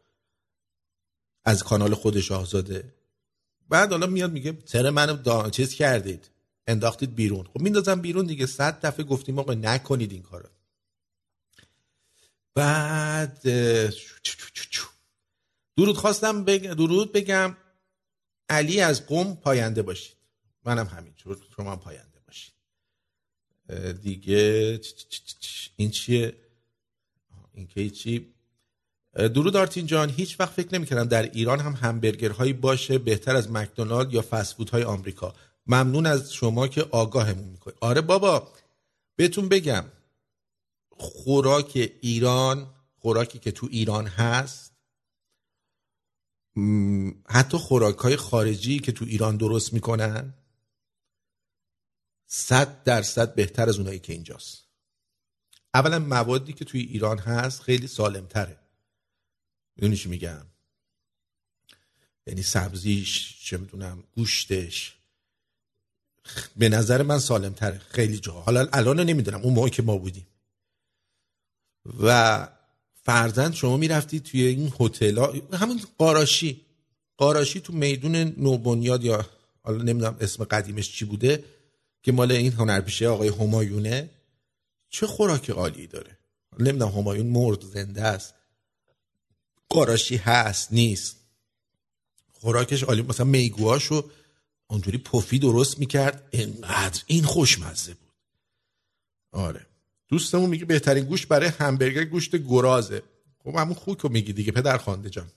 از 1.45 1.63
کانال 1.63 1.95
خود 1.95 2.21
شاهزاده. 2.21 2.95
بعد 3.69 3.91
حالا 3.91 4.07
میاد 4.07 4.33
میگه 4.33 4.59
چرا 4.67 4.91
منو 4.91 5.17
دا... 5.17 5.51
چیز 5.51 5.75
کردید؟ 5.75 6.31
انداختید 6.67 7.15
بیرون. 7.15 7.45
خب 7.45 7.61
میندازم 7.61 8.01
بیرون 8.01 8.27
دیگه 8.27 8.47
صد 8.47 8.87
دفعه 8.87 9.05
گفتیم 9.05 9.39
آقا 9.39 9.55
نکنید 9.55 10.13
این 10.13 10.23
کارو. 10.23 10.49
بعد 12.55 13.43
درود 15.77 15.97
خواستم 15.97 16.45
بگ... 16.45 16.73
درود 16.73 17.13
بگم 17.13 17.57
علی 18.49 18.81
از 18.81 19.07
قوم 19.07 19.37
پاینده 19.37 19.83
باشید. 19.83 20.22
منم 20.65 20.87
همینجور. 20.87 21.37
شما 21.57 21.77
پاینده 21.77 22.21
باشید 22.27 22.55
دیگه 24.03 24.81
این 25.77 25.91
چیه؟ 25.91 26.37
این 27.53 27.67
که 27.67 27.91
چی؟ 27.91 28.35
درود 29.15 29.57
آرتین 29.57 29.87
جان. 29.87 30.11
هیچ 30.11 30.41
وقت 30.41 30.53
فکر 30.53 30.75
نمی‌کردم 30.75 31.05
در 31.05 31.23
ایران 31.23 31.61
هم 31.61 31.73
همبرگرهایی 31.73 32.53
باشه 32.53 32.99
بهتر 32.99 33.37
از 33.37 33.51
مکدونالد 33.51 34.15
یا 34.15 34.25
فست 34.31 34.71
های 34.71 34.83
آمریکا. 34.83 35.35
ممنون 35.67 36.07
از 36.07 36.33
شما 36.33 36.69
که 36.69 36.83
آگاهمون 36.83 37.49
می‌کنید. 37.49 37.77
آره 37.81 38.01
بابا 38.01 38.53
بهتون 39.17 39.49
بگم. 39.49 39.85
خوراک 40.91 41.93
ایران 42.01 42.75
خوراکی 42.99 43.39
که 43.39 43.51
تو 43.51 43.69
ایران 43.71 44.07
هست 44.07 44.73
حتی 47.27 47.59
خوراک 47.59 47.99
های 47.99 48.17
خارجی 48.17 48.79
که 48.79 48.93
تو 48.93 49.05
ایران 49.05 49.37
درست 49.37 49.73
می‌کنن 49.73 50.35
صد 52.35 52.83
درصد 52.83 53.35
بهتر 53.35 53.69
از 53.69 53.79
اونایی 53.79 53.99
که 53.99 54.13
اینجاست. 54.13 54.65
اولا 55.75 55.99
موادی 55.99 56.53
که 56.53 56.65
توی 56.65 56.81
ایران 56.81 57.19
هست 57.19 57.63
خیلی 57.63 57.87
سالم 57.87 58.27
تره 58.27 58.59
می‌دونی 59.77 59.97
چی 59.97 60.09
میگم؟ 60.09 60.47
یعنی 62.27 62.43
سبزیش 62.43 63.39
چه 63.45 63.57
می‌دونم 63.57 64.05
گوشتش. 64.13 64.97
به 66.57 66.69
نظر 66.69 67.03
من 67.03 67.19
سالم 67.19 67.53
تره 67.53 67.79
خیلی 67.79 68.19
جا. 68.19 68.33
حالا 68.33 68.69
الان 68.73 69.01
نمی‌دونم. 69.01 69.41
اون 69.41 69.55
موقع 69.55 69.69
که 69.69 69.83
ما 69.83 69.97
بودیم. 69.97 70.27
و 72.03 72.49
فرزند 73.03 73.55
شما 73.55 73.77
می‌رفتی 73.77 74.21
توی 74.21 74.43
این 74.43 74.73
هتل 74.81 75.41
همون 75.53 75.81
قاراشی. 75.99 76.61
قاراشی 77.17 77.61
تو 77.61 77.73
میدون 77.73 78.17
نوبنیاد 78.17 79.05
یا 79.05 79.31
حالا 79.63 79.83
نمی‌دونم 79.83 80.17
اسم 80.21 80.45
قدیمش 80.45 80.93
چی 80.93 81.05
بوده؟ 81.05 81.45
که 82.03 82.13
مال 82.13 82.33
این 82.33 82.53
هنرپیشه 82.53 83.09
آقای 83.09 83.29
همایونه 83.29 84.11
چه 84.89 85.07
خوراک 85.07 85.51
عالی 85.51 85.87
داره. 85.87 86.19
نمی‌دونم 86.59 86.93
همایون 86.93 87.27
مرد 87.27 87.65
زنده 87.65 88.03
است. 88.03 88.35
قاراشی 89.69 90.17
هست 90.17 90.73
نیست. 90.73 91.17
خوراکش 92.33 92.83
عالی. 92.83 93.03
مثلا 93.03 93.27
میگوهاشو 93.27 94.11
اونجوری 94.67 94.99
پفی 94.99 95.39
درست 95.39 95.79
می‌کرد. 95.79 96.29
اینقدر 96.31 97.03
این 97.07 97.25
خوشمزه 97.25 97.95
بود. 97.95 98.13
آره. 99.33 99.67
دوستمون 100.09 100.51
میگه 100.51 100.65
بهترین 100.65 101.05
گوشت 101.05 101.29
برای 101.29 101.49
همبرگر 101.49 102.05
گوشت 102.05 102.37
گرازه. 102.37 103.03
خب 103.45 103.57
همون 103.57 103.75
خوک 103.75 103.99
رو 103.99 104.09
میگی 104.09 104.33
دیگه 104.33 104.53
پدر 104.53 104.79
خوانده 104.79 105.11
جان. 105.11 105.29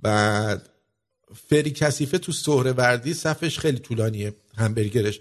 بعد 0.00 0.70
فری 1.48 1.70
کثیفه 1.70 2.18
تو 2.18 2.32
سهروردی 2.32 3.14
صفش 3.14 3.58
خیلی 3.58 3.78
طولانیه. 3.78 4.34
همبرگرش. 4.56 5.20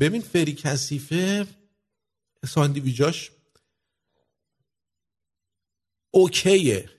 ببین 0.00 0.20
فری 0.22 0.52
کثیفه 0.52 1.46
ساندویجاش 2.48 3.30
اوکیه. 6.10 6.90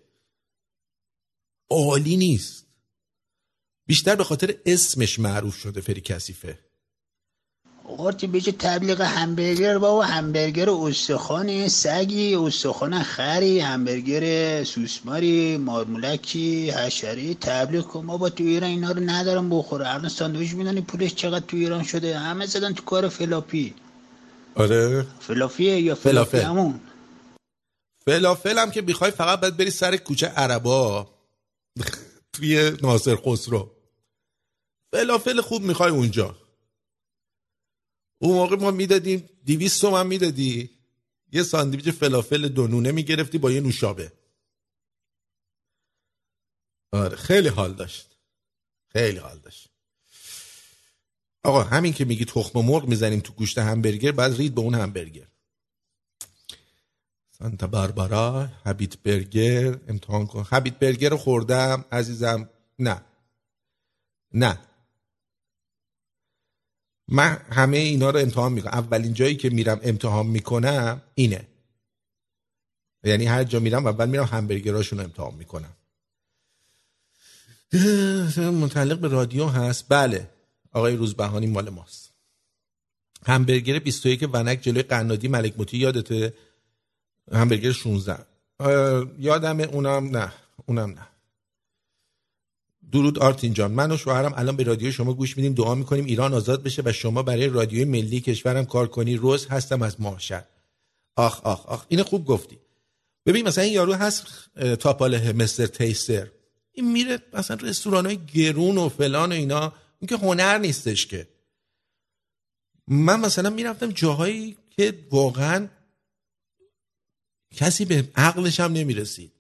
عالی 1.70 2.18
نیست. 2.18 2.68
بیشتر 3.88 4.16
به 4.16 4.24
خاطر 4.24 4.62
اسمش 4.66 5.20
معروف 5.20 5.56
شده 5.56 5.82
فری 5.82 6.02
کثیفه. 6.02 6.71
قارتی 7.84 8.28
بشه 8.28 8.52
تبلیغ 8.52 9.02
همبرگر 9.02 9.78
بابا 9.78 10.04
همبرگر 10.06 10.70
استخوان 10.70 11.68
سگی 11.68 12.36
استخوان 12.36 13.04
خری 13.04 13.60
همبرگر 13.60 14.64
سوسماری 14.64 15.58
مارمولکی 15.58 16.72
حشری 16.72 17.36
تبلیغ 17.36 17.88
کن. 17.88 18.08
بابا 18.08 18.30
تو 18.30 18.44
ایران 18.44 18.70
اینا 18.70 18.92
رو 18.92 19.00
ندارم 19.00 19.50
بخوره. 19.50 19.90
الان 19.90 20.10
ساندویچ 20.10 20.54
می‌دونی 20.54 20.82
پولش 20.82 21.16
چقدر 21.16 21.46
تو 21.46 21.58
ایران 21.58 21.84
شده؟ 21.84 22.20
همه 22.20 22.46
زدن 22.46 22.74
تو 22.74 22.84
کار 22.84 23.10
فلاپی 23.10 23.74
آره. 24.56 25.06
فلافیه 25.20 25.82
یا 25.82 25.96
فلافی 25.96 26.32
فلافل. 26.32 26.50
همون 26.50 26.80
فلافل 28.06 28.58
هم 28.58 28.72
که 28.72 28.82
می‌خوای 28.82 29.12
فقط 29.12 29.40
باید 29.42 29.58
بری 29.58 29.72
سر 29.72 29.98
کوچه 29.98 30.28
عربا. 30.28 31.10
توی 32.34 32.72
ناصر 32.84 33.16
خسرو. 33.16 33.72
فلافل 34.92 35.42
خوب 35.42 35.62
می‌خوای 35.62 35.92
اونجا. 35.92 36.36
اون 38.22 38.34
موقع 38.34 38.56
ما 38.56 38.72
می‌دادیم 38.72 39.30
دیویست 39.44 39.82
تومن 39.82 40.08
می‌دادی. 40.08 40.70
یه 41.32 41.44
ساندویچ 41.44 41.90
فلافل 41.90 42.48
دونونه 42.48 42.92
می‌گرفتی 42.92 43.38
با 43.38 43.52
یه 43.52 43.62
نوشابه. 43.62 44.12
آره 46.92 47.16
خیلی 47.16 47.48
حال 47.48 47.74
داشت. 47.74 48.08
خیلی 48.88 49.18
حال 49.18 49.38
داشت. 49.40 49.70
آقا 51.44 51.64
همین 51.64 51.94
که 51.94 52.06
میگی 52.06 52.26
تخم 52.26 52.60
مرغ 52.60 52.88
می‌زنیم 52.88 53.20
تو 53.20 53.34
گوشت 53.34 53.58
همبرگر 53.58 54.12
بعد 54.12 54.38
رید 54.38 54.56
به 54.56 54.62
اون 54.62 54.76
همبرگر. 54.76 55.28
سانتا 57.32 57.68
باربارا 57.68 58.50
هبیت 58.66 58.98
برگر 58.98 59.80
امتحان 59.88 60.28
کن. 60.28 60.46
هبیت 60.50 60.80
برگر 60.80 61.10
رو 61.10 61.18
خوردم 61.18 61.86
عزیزم. 61.92 62.50
نه. 62.80 63.02
نه. 64.34 64.60
من 67.12 67.38
همه 67.52 67.78
اینا 67.78 68.10
رو 68.10 68.20
امتحان 68.20 68.54
می‌کنم. 68.54 68.74
اولین 68.74 69.14
جایی 69.14 69.36
که 69.36 69.50
میرم 69.50 69.80
امتحان 69.84 70.26
می‌کنم 70.26 71.02
اینه. 71.16 71.48
یعنی 73.04 73.26
هر 73.26 73.44
جا 73.44 73.60
میرم 73.60 73.88
اول 73.88 74.10
میرم 74.10 74.24
همبرگراشون 74.24 75.00
رو 75.00 75.06
امتحان 75.06 75.34
می‌کنم. 75.34 75.74
متعلق 78.38 79.00
به 79.00 79.08
رادیو 79.08 79.48
هست. 79.48 79.86
بله. 79.90 80.30
آقای 80.72 80.96
روزبهانی 80.96 81.48
مال 81.48 81.70
ماست. 81.70 82.12
همبرگر 83.26 83.80
21 83.80 84.30
ونک 84.34 84.62
جلوی 84.62 84.84
قنادی 84.84 85.28
ملک 85.28 85.54
موتی 85.58 85.78
یادته؟ 85.78 86.34
همبرگر 87.32 87.72
16 87.72 88.26
اه، 88.60 89.06
یادم 89.20 89.60
اونم 89.60 90.18
نه. 90.18 90.34
اونم 90.66 90.90
نه. 90.90 91.08
درود 92.92 93.20
آرتین 93.20 93.54
جان. 93.54 93.72
من 93.72 93.92
و 93.92 93.98
شوهرم 93.98 94.34
الان 94.36 94.56
به 94.56 94.64
رادیو 94.64 94.92
شما 94.92 95.14
گوش 95.14 95.38
میدیم 95.38 95.54
دعا 95.54 95.76
می‌کنیم 95.76 96.06
ایران 96.06 96.34
آزاد 96.34 96.64
بشه 96.64 96.82
و 96.86 96.92
شما 96.92 97.24
برای 97.24 97.48
رادیوی 97.48 97.86
ملی 97.86 98.22
کشورم 98.22 98.66
کار 98.66 98.88
کنی. 98.88 99.16
روز 99.16 99.48
هستم 99.48 99.82
از 99.82 100.02
ماهشر 100.02 100.44
آخ 101.16 101.42
آخ 101.44 101.66
آخ. 101.66 101.86
اینو 101.88 102.04
خوب 102.04 102.26
گفتی. 102.26 102.60
ببین 103.26 103.48
مثلا 103.48 103.64
این 103.64 103.74
یارو 103.74 103.94
هست 103.94 104.26
تاپاله 104.80 105.34
مستر 105.34 105.66
تیستر. 105.66 106.28
این 106.72 106.92
میره 106.92 107.20
مثلا 107.34 107.58
رستوران 107.62 108.06
های 108.06 108.20
گرون 108.34 108.78
و 108.78 108.90
فلان 108.90 109.32
و 109.32 109.36
اینا. 109.36 109.74
این 110.00 110.08
که 110.08 110.18
هنر 110.18 110.58
نیستش 110.58 111.08
که. 111.08 111.28
من 112.88 113.20
مثلا 113.20 113.50
می‌رفتم 113.50 113.92
جاهایی 113.92 114.58
که 114.70 114.94
واقعا 115.12 115.68
کسی 117.56 117.86
به 117.86 118.10
عقلش 118.16 118.60
هم 118.60 118.74
نمی‌رسید. 118.74 119.32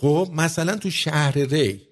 خب 0.00 0.30
مثلا 0.32 0.76
تو 0.76 0.90
شهر 0.90 1.38
ری. 1.38 1.88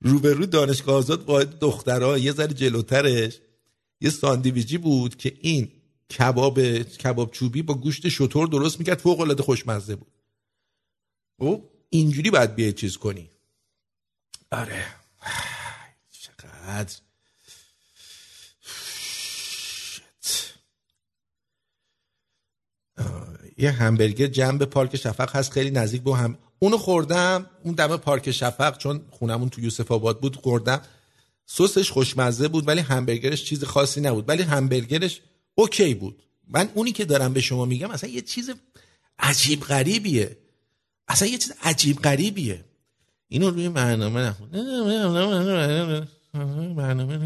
روبرو 0.00 0.46
دانشگاه 0.46 0.96
آزاد 0.96 1.24
واحد 1.24 1.58
دخترها 1.58 2.18
یه 2.18 2.32
ذره 2.32 2.54
جلوترش. 2.54 3.40
یه 4.00 4.10
ساندویجی 4.10 4.78
بود 4.78 5.16
که 5.16 5.36
این 5.40 5.72
کباب 6.18 6.82
کباب 6.82 7.30
چوبی 7.30 7.62
با 7.62 7.74
گوشت 7.74 8.08
شطور 8.08 8.48
درست 8.48 8.78
می‌کرد 8.78 8.98
فوق 8.98 9.20
العاده 9.20 9.42
خوشمزه 9.42 9.96
بود. 9.96 10.12
خب 11.38 11.70
اینجوری 11.90 12.30
باید 12.30 12.54
بیای 12.54 12.72
چیز 12.72 12.96
کنی. 12.96 13.30
آره. 14.52 14.86
چقدر 16.22 16.94
شت. 19.00 20.54
آه، 22.98 23.38
یه 23.56 23.70
همبرگر 23.70 24.26
جنب 24.26 24.64
پارک 24.64 24.96
شفق 24.96 25.36
هست 25.36 25.52
خیلی 25.52 25.70
نزدیک 25.70 26.02
به 26.02 26.16
هم. 26.16 26.38
اونو 26.58 26.78
خوردم 26.78 27.46
اون 27.62 27.74
دم 27.74 27.96
پارک 27.96 28.30
شفق 28.30 28.78
چون 28.78 29.00
خونمون 29.10 29.48
تو 29.48 29.60
یوسف 29.60 29.92
آباد 29.92 30.20
بود 30.20 30.36
خوردم. 30.36 30.80
سسش 31.46 31.90
خوشمزه 31.90 32.48
بود 32.48 32.68
ولی 32.68 32.80
همبرگرش 32.80 33.44
چیز 33.44 33.64
خاصی 33.64 34.00
نبود. 34.00 34.28
ولی 34.28 34.42
همبرگرش 34.42 35.20
اوکی 35.54 35.94
بود. 35.94 36.22
من 36.48 36.68
اونی 36.74 36.92
که 36.92 37.04
دارم 37.04 37.32
به 37.32 37.40
شما 37.40 37.64
میگم 37.64 37.90
اصلا 37.90 38.10
یه 38.10 38.20
چیز 38.20 38.50
عجیب 39.18 39.60
غریبیه. 39.60 40.36
اصلا 41.08 41.28
یه 41.28 41.38
چیز 41.38 41.52
عجیب 41.62 41.98
غریبیه. 41.98 42.64
اینو 43.28 43.50
روی 43.50 43.68
برنامه 43.68 44.20
نخون. 44.20 44.50
برنامه 46.74 47.16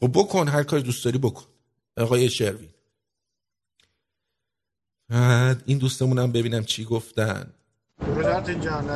خب 0.00 0.10
بکن 0.14 0.48
هر 0.48 0.62
کاری 0.62 0.82
دوست 0.82 1.04
داری 1.04 1.18
بکن. 1.18 1.44
آقای 1.96 2.30
شروین. 2.30 2.68
بعد 5.08 5.62
این 5.66 5.78
دوستمونم 5.78 6.32
ببینم 6.32 6.64
چی 6.64 6.84
گفتن. 6.84 7.52
آرتین 8.24 8.60
جان 8.60 8.86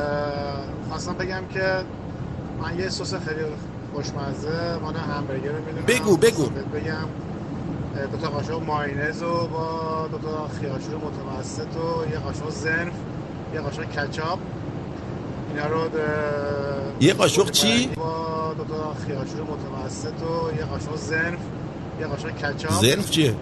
خواستم 0.89 1.13
بگم 1.13 1.47
که 1.47 1.85
من 2.61 2.79
یه 2.79 2.89
سس 2.89 3.15
خیلی 3.15 3.45
خوشمزه 3.93 4.77
مال 4.77 4.95
همبرگر 4.95 5.51
می‌دونم. 5.51 5.85
بگو، 5.85 6.17
بگو. 6.17 6.45
بگم 6.49 7.07
دو 8.11 8.17
تا 8.17 8.29
قاشق 8.29 8.63
ماینز 8.63 9.23
و 9.23 9.47
با 9.47 10.07
دو 10.11 10.17
تا 10.17 10.47
خیارشور 10.47 10.95
متوسط 10.95 11.77
و 11.77 12.11
یه 12.11 12.19
قاشق 12.19 12.49
زنف 12.49 12.93
یه 13.53 13.61
قاشق 13.61 13.83
کچاپ. 13.83 14.39
اینا 15.53 15.67
رو 15.67 15.89
یه 16.99 17.13
قاشق 17.13 17.51
چی؟ 17.51 17.87
با 17.87 18.53
دو 18.57 18.63
تا 18.63 18.93
خیارشور 19.05 19.41
متوسط 19.41 20.21
و 20.21 20.57
یه 20.57 20.65
قاشق 20.65 20.95
Senf 20.95 21.39
یه 21.99 22.07
قاشق 22.07 22.29
کچاپ. 22.31 22.71
Senf 22.71 23.09
چیه؟ 23.09 23.35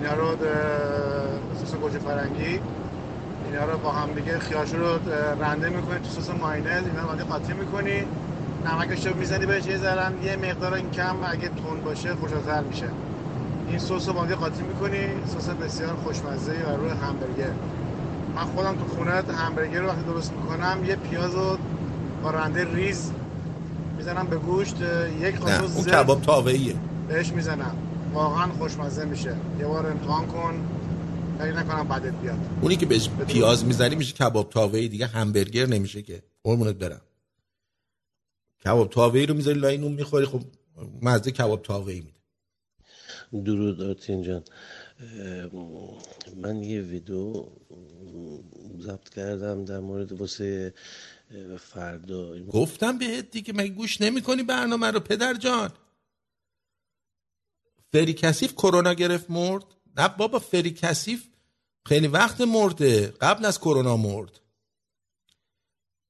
اینا 0.00 0.14
رو 0.14 0.36
سس 1.64 1.74
گوجه 1.74 1.98
فرنگی. 1.98 2.60
اینا 3.50 3.64
رو 3.72 3.78
با 3.78 3.90
هم 3.90 4.12
دیگه 4.12 4.38
خیارشور 4.38 4.78
رو 4.78 4.98
رنده 5.42 5.68
می‌کنی 5.68 5.98
تو 5.98 6.20
سس 6.20 6.30
مایونز 6.30 6.66
اینا 6.86 7.02
رو 7.02 7.08
بعد 7.08 7.20
قاطی 7.20 7.52
می‌کنی. 7.52 8.04
نمکش 8.66 9.06
رو 9.06 9.16
می‌زنی 9.16 9.46
بهش 9.46 9.66
یه 9.66 9.78
ذره 9.78 10.24
یه 10.24 10.36
مقدار 10.36 10.74
این 10.74 10.90
کم 10.90 11.16
اگه 11.26 11.48
تند 11.48 11.80
باشه 11.84 12.14
خوشمزه 12.14 12.60
میشه. 12.60 12.88
این 13.68 13.78
سس 13.78 14.08
رو 14.08 14.14
با 14.14 14.22
هم 14.22 14.34
قاطی 14.34 14.62
می‌کنی. 14.62 15.06
سس 15.26 15.48
بسیار 15.48 15.94
خوشمزه 16.04 16.52
و 16.52 16.76
روی 16.76 16.90
همبرگر. 16.90 17.52
من 18.34 18.44
خودم 18.44 18.76
تو 18.76 18.84
خونه 18.84 19.10
همبرگر 19.12 19.80
رو 19.80 19.88
وقتی 19.88 20.02
درست 20.02 20.32
می‌کنم 20.32 20.84
یه 20.84 20.96
پیاز 20.96 21.34
رو 21.34 21.58
با 22.22 22.30
رنده 22.30 22.74
ریز 22.74 23.12
می‌زنم 23.96 24.26
به 24.26 24.36
گوشت 24.36 24.76
یک 25.20 25.34
نه 25.34 25.58
قاشق 25.58 25.76
اون 25.76 25.84
کباب 25.84 26.22
تاوهیه 26.22 26.74
بهش 27.08 27.32
می‌زنم. 27.32 27.76
واقعا 28.12 28.52
خوشمزه 28.52 29.04
میشه. 29.04 29.36
یه 29.60 29.66
بار 29.66 29.86
امتحان 29.86 30.26
کن. 30.26 30.54
فکر 31.38 31.52
نکنم 31.52 31.88
بدت 31.88 32.12
بیاد. 32.12 32.38
اونی 32.60 32.76
که 32.76 32.86
بهش 32.86 33.08
پیاز 33.08 33.64
می‌زنی 33.64 33.94
میشه 33.94 34.12
کباب 34.12 34.50
تاوهی 34.50 34.88
دیگه 34.88 35.06
همبرگر 35.06 35.66
نمیشه 35.66 36.02
که. 36.02 36.22
قربونت 36.42 36.74
برم. 36.74 37.00
کباب 38.64 38.90
تاوهی 38.90 39.26
رو 39.26 39.34
می‌ذاری 39.34 39.58
لای 39.58 39.78
نون 39.78 39.92
می‌خوری 39.92 40.26
خب 40.26 40.40
مزه 41.02 41.30
کباب 41.30 41.62
تاوهی 41.62 42.00
میده. 42.00 42.20
درود 43.44 43.82
آرتین 43.82 44.22
جان. 44.22 44.42
من 46.42 46.62
یه 46.62 46.80
ویدیو 46.80 47.46
ضبط 48.80 49.08
کردم 49.08 49.64
در 49.64 49.80
مورد 49.80 50.12
واسه 50.12 50.74
فردا 51.60 52.38
گفتم 52.44 52.98
بهت 52.98 53.30
دیگه 53.30 53.52
مگه 53.52 53.74
گوش 53.74 54.00
نمی‌کنی 54.00 54.42
برنامه 54.42 54.90
رو 54.90 55.00
پدر 55.00 55.34
جان؟ 55.34 55.72
فری 57.92 58.12
کثیف 58.12 58.52
کرونا 58.52 58.94
گرفت 58.94 59.30
مرد؟ 59.30 59.64
نه 59.96 60.08
بابا 60.08 60.38
فری 60.38 60.70
کثیف 60.70 61.28
خیلی 61.86 62.06
وقت 62.06 62.40
مرده. 62.40 63.06
قبل 63.06 63.44
از 63.44 63.60
کرونا 63.60 63.96
مرد. 63.96 64.40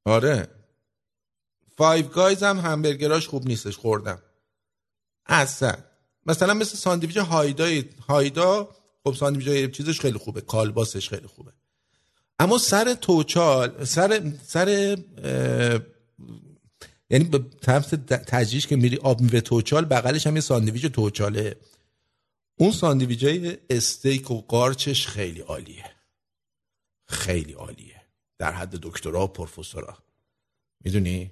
آره. 0.04 0.48
Five 1.76 2.08
Guys 2.08 2.42
هم 2.42 2.58
همبرگراش 2.58 3.28
خوب 3.28 3.46
نیستش 3.46 3.76
خوردم. 3.76 4.22
اصلا. 5.26 5.74
مثلا 6.26 6.54
مثل 6.54 6.76
ساندویچ 6.76 7.16
هایدا 7.16 7.82
هایدا 8.08 8.76
خب 9.04 9.14
ساندویچ 9.14 9.70
چیزش 9.76 10.00
خیلی 10.00 10.18
خوبه 10.18 10.40
کالباسش 10.40 11.08
خیلی 11.08 11.26
خوبه. 11.26 11.52
اما 12.38 12.58
سر 12.58 12.94
توچال 12.94 13.84
سر 13.84 14.32
سر 14.46 14.96
یعنی 17.10 17.24
به 17.24 17.38
طرف 17.60 17.90
تجریش 18.26 18.66
که 18.66 18.76
میری 18.76 18.96
آب 18.96 19.20
میوه 19.20 19.40
توچال 19.40 19.84
بغلش 19.84 20.26
هم 20.26 20.34
یه 20.34 20.40
ساندویچ 20.40 20.86
توچاله. 20.86 21.56
اون 22.58 22.72
ساندویچ 22.72 23.24
های 23.24 23.58
استیک 23.70 24.30
و 24.30 24.40
قارچش 24.40 25.06
خیلی 25.06 25.40
عالیه. 25.40 25.84
خیلی 27.06 27.52
عالیه. 27.52 28.00
در 28.38 28.52
حد 28.52 28.70
دکترا 28.82 29.24
و 29.24 29.26
پروفسورا. 29.26 29.98
می‌دونی؟ 30.84 31.30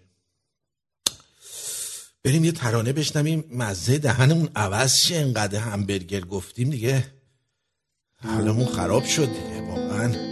بریم 2.25 2.45
یه 2.45 2.53
ترانه 2.53 2.93
بشنویم. 2.93 3.45
مزه 3.51 3.99
دهنمون 3.99 4.49
عوض 4.57 4.97
شه. 4.97 5.17
انقدر 5.17 5.59
همبرگر 5.59 6.21
گفتیم 6.21 6.71
دیگه. 6.71 7.13
حالمون 8.17 8.67
خراب 8.67 9.05
شد 9.05 9.27
دیگه 9.27 9.61
واقعا. 9.61 10.32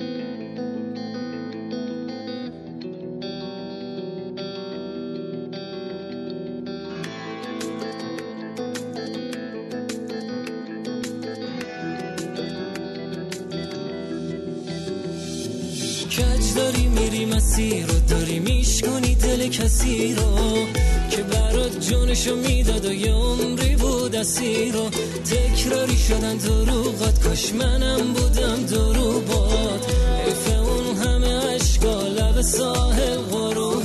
مسیر 17.61 17.87
رو 17.87 18.01
داری 18.09 18.39
میشکنی 18.39 19.15
دل 19.15 19.49
کسی 19.49 20.15
رو 20.15 20.67
که 21.11 21.23
برات 21.23 21.81
جونشو 21.81 22.37
می‌داد 22.37 22.85
و 22.85 22.93
یه 22.93 23.13
عمری 23.13 23.77
بود 23.77 24.17
اسیر 24.17 24.73
رو. 24.73 24.91
تکراری 25.31 25.97
شدن 25.97 26.37
دروغات 26.37 27.23
کاش 27.23 27.53
منم 27.53 28.13
بودم 28.13 28.63
دروغات 28.63 29.87
حیف 30.25 30.59
اون 30.59 30.97
همه 30.97 31.55
عشقا 31.55 32.03
لب 32.03 32.41
ساحل 32.41 33.17
غروب 33.17 33.81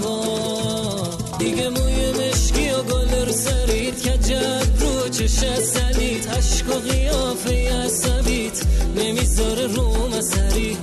دیگه 1.40 1.70
موی 1.70 2.12
مشکی 2.12 2.70
و 2.70 2.82
گل 2.84 3.26
رو 3.26 3.32
سرید 3.32 4.02
که 4.02 4.18
جد 4.18 4.68
رو 4.80 5.10
چش 5.10 5.60
سلیت. 5.60 6.28
عشق 6.38 6.70
و 6.70 6.80
قیافه 6.80 7.74
عصبیت 7.86 8.62
نمی‌ذاره 8.96 9.68
رو 9.68 10.08
مسری 10.08 10.78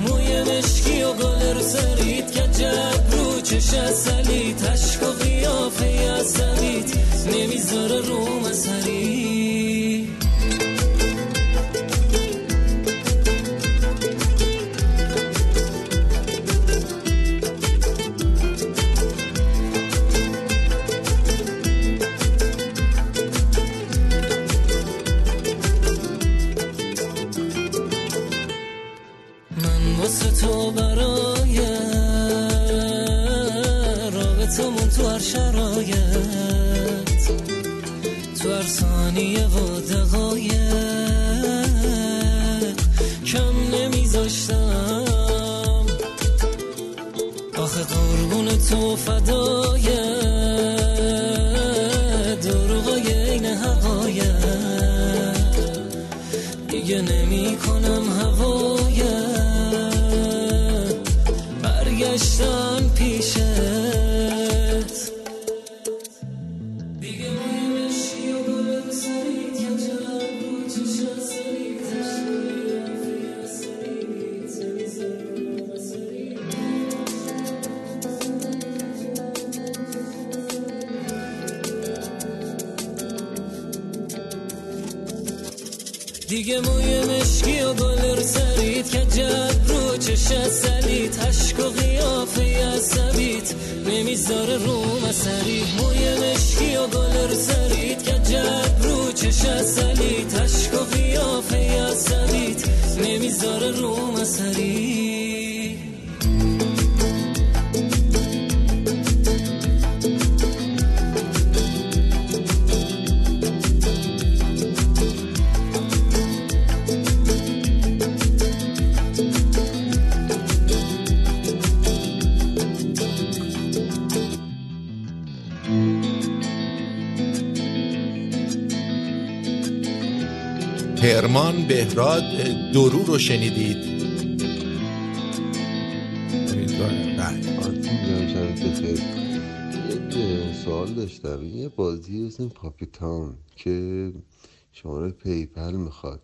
شماره 144.82 145.10
PayPal 145.10 145.72
می‌خواد. 145.72 146.20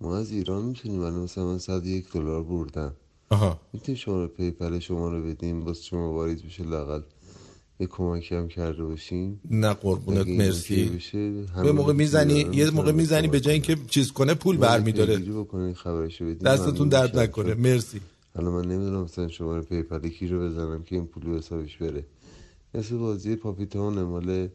ما 0.00 0.16
از 0.16 0.30
ایران 0.30 0.62
می‌تونیم 0.62 1.00
الان 1.00 1.20
مثلا 1.20 1.44
من 1.44 1.58
صد 1.58 1.86
یک 1.86 2.12
دلار 2.12 2.42
بردم. 2.42 2.92
آها. 3.28 3.60
می‌تونیم 3.72 3.98
شماره 3.98 4.26
PayPal 4.26 4.78
شما 4.78 5.08
رو 5.08 5.22
بدیم 5.22 5.64
باز 5.64 5.84
شما 5.84 6.12
واریز 6.12 6.42
بشه 6.42 6.64
لااقل 6.64 7.00
یه 7.80 7.86
کمکی 7.86 8.34
هم 8.34 8.48
کرده 8.48 8.84
باشین. 8.84 9.40
نه 9.50 9.74
قربونت 9.74 10.26
مرسی. 10.26 11.00
یه 11.64 11.72
موقع 11.72 11.92
می‌زنی 11.92 12.46
یه 12.52 12.70
موقع 12.70 12.92
می‌زنی 12.92 13.28
به 13.28 13.40
جای 13.40 13.54
اینکه 13.54 13.76
چیز 13.86 14.12
کنه 14.12 14.34
پول 14.34 14.56
برمیداره. 14.56 15.22
دستتون 16.44 16.88
درد. 16.88 17.18
نکنه. 17.18 17.54
مرسی. 17.54 18.00
حالا 18.36 18.50
من 18.50 18.64
نمی‌دونم 18.64 19.02
مثلا 19.02 19.28
شماره 19.28 19.62
PayPal 19.62 20.08
کی 20.08 20.28
رو 20.28 20.40
بزنم 20.40 20.82
که 20.82 20.96
این 20.96 21.06
پول 21.06 21.24
به 21.24 21.36
حسابش 21.38 21.76
بره. 21.76 22.04
مثل 22.74 22.96
بازی 22.96 23.36
پاپیتونه 23.36 24.02
مال 24.02 24.48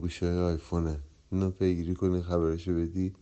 گوشه 0.00 0.26
آیفونه 0.26 1.00
اینو 1.32 1.50
پیگیری 1.50 1.94
کنی 1.94 2.22
خبرشو 2.22 2.74
بدی 2.74 3.12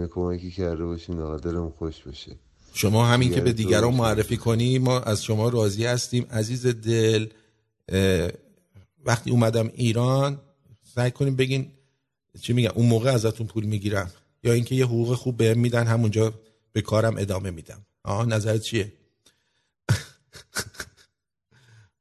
یه 0.00 0.06
کمکی 0.06 0.50
کرده 0.50 0.84
باشین 0.84 1.20
آقا 1.20 1.36
دلم 1.36 1.70
خوش 1.70 2.02
بشه. 2.02 2.36
شما 2.74 3.06
همین 3.06 3.30
که 3.30 3.40
به 3.40 3.52
دیگران 3.52 3.94
معرفی 3.94 4.36
کنی 4.36 4.78
ما 4.78 5.00
از 5.00 5.24
شما 5.24 5.48
راضی 5.48 5.84
هستیم. 5.84 6.26
عزیز 6.30 6.66
دل 6.66 7.26
وقتی 9.04 9.30
اومدم 9.30 9.70
ایران 9.74 10.40
سعی 10.94 11.10
کنیم 11.10 11.36
بگین 11.36 11.72
چی 12.40 12.52
میگن 12.52 12.70
اون 12.74 12.86
موقع 12.86 13.10
ازتون 13.10 13.46
پول 13.46 13.64
می‌گیرم. 13.64 14.10
یا 14.42 14.52
اینکه 14.52 14.74
یه 14.74 14.84
حقوق 14.84 15.14
خوب 15.14 15.36
بهم 15.36 15.58
میدن 15.58 15.86
همونجا 15.86 16.34
به 16.72 16.82
کارم 16.82 17.16
ادامه 17.16 17.50
میدم. 17.50 17.86
آها 18.04 18.24
نظرت 18.24 18.60
چیه؟ 18.60 18.92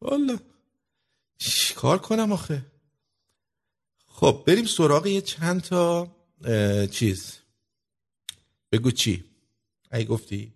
والا 0.01 0.39
کار 1.75 1.97
کنم 1.97 2.31
آخه. 2.31 2.65
خب 4.21 4.43
بریم 4.47 4.65
سراغ 4.65 5.05
یه 5.05 5.21
چند 5.21 5.61
تا 5.61 6.07
چیز. 6.91 7.37
بگو 8.71 8.91
چی؟ 8.91 9.25
ای 9.93 10.05
گفتی 10.05 10.53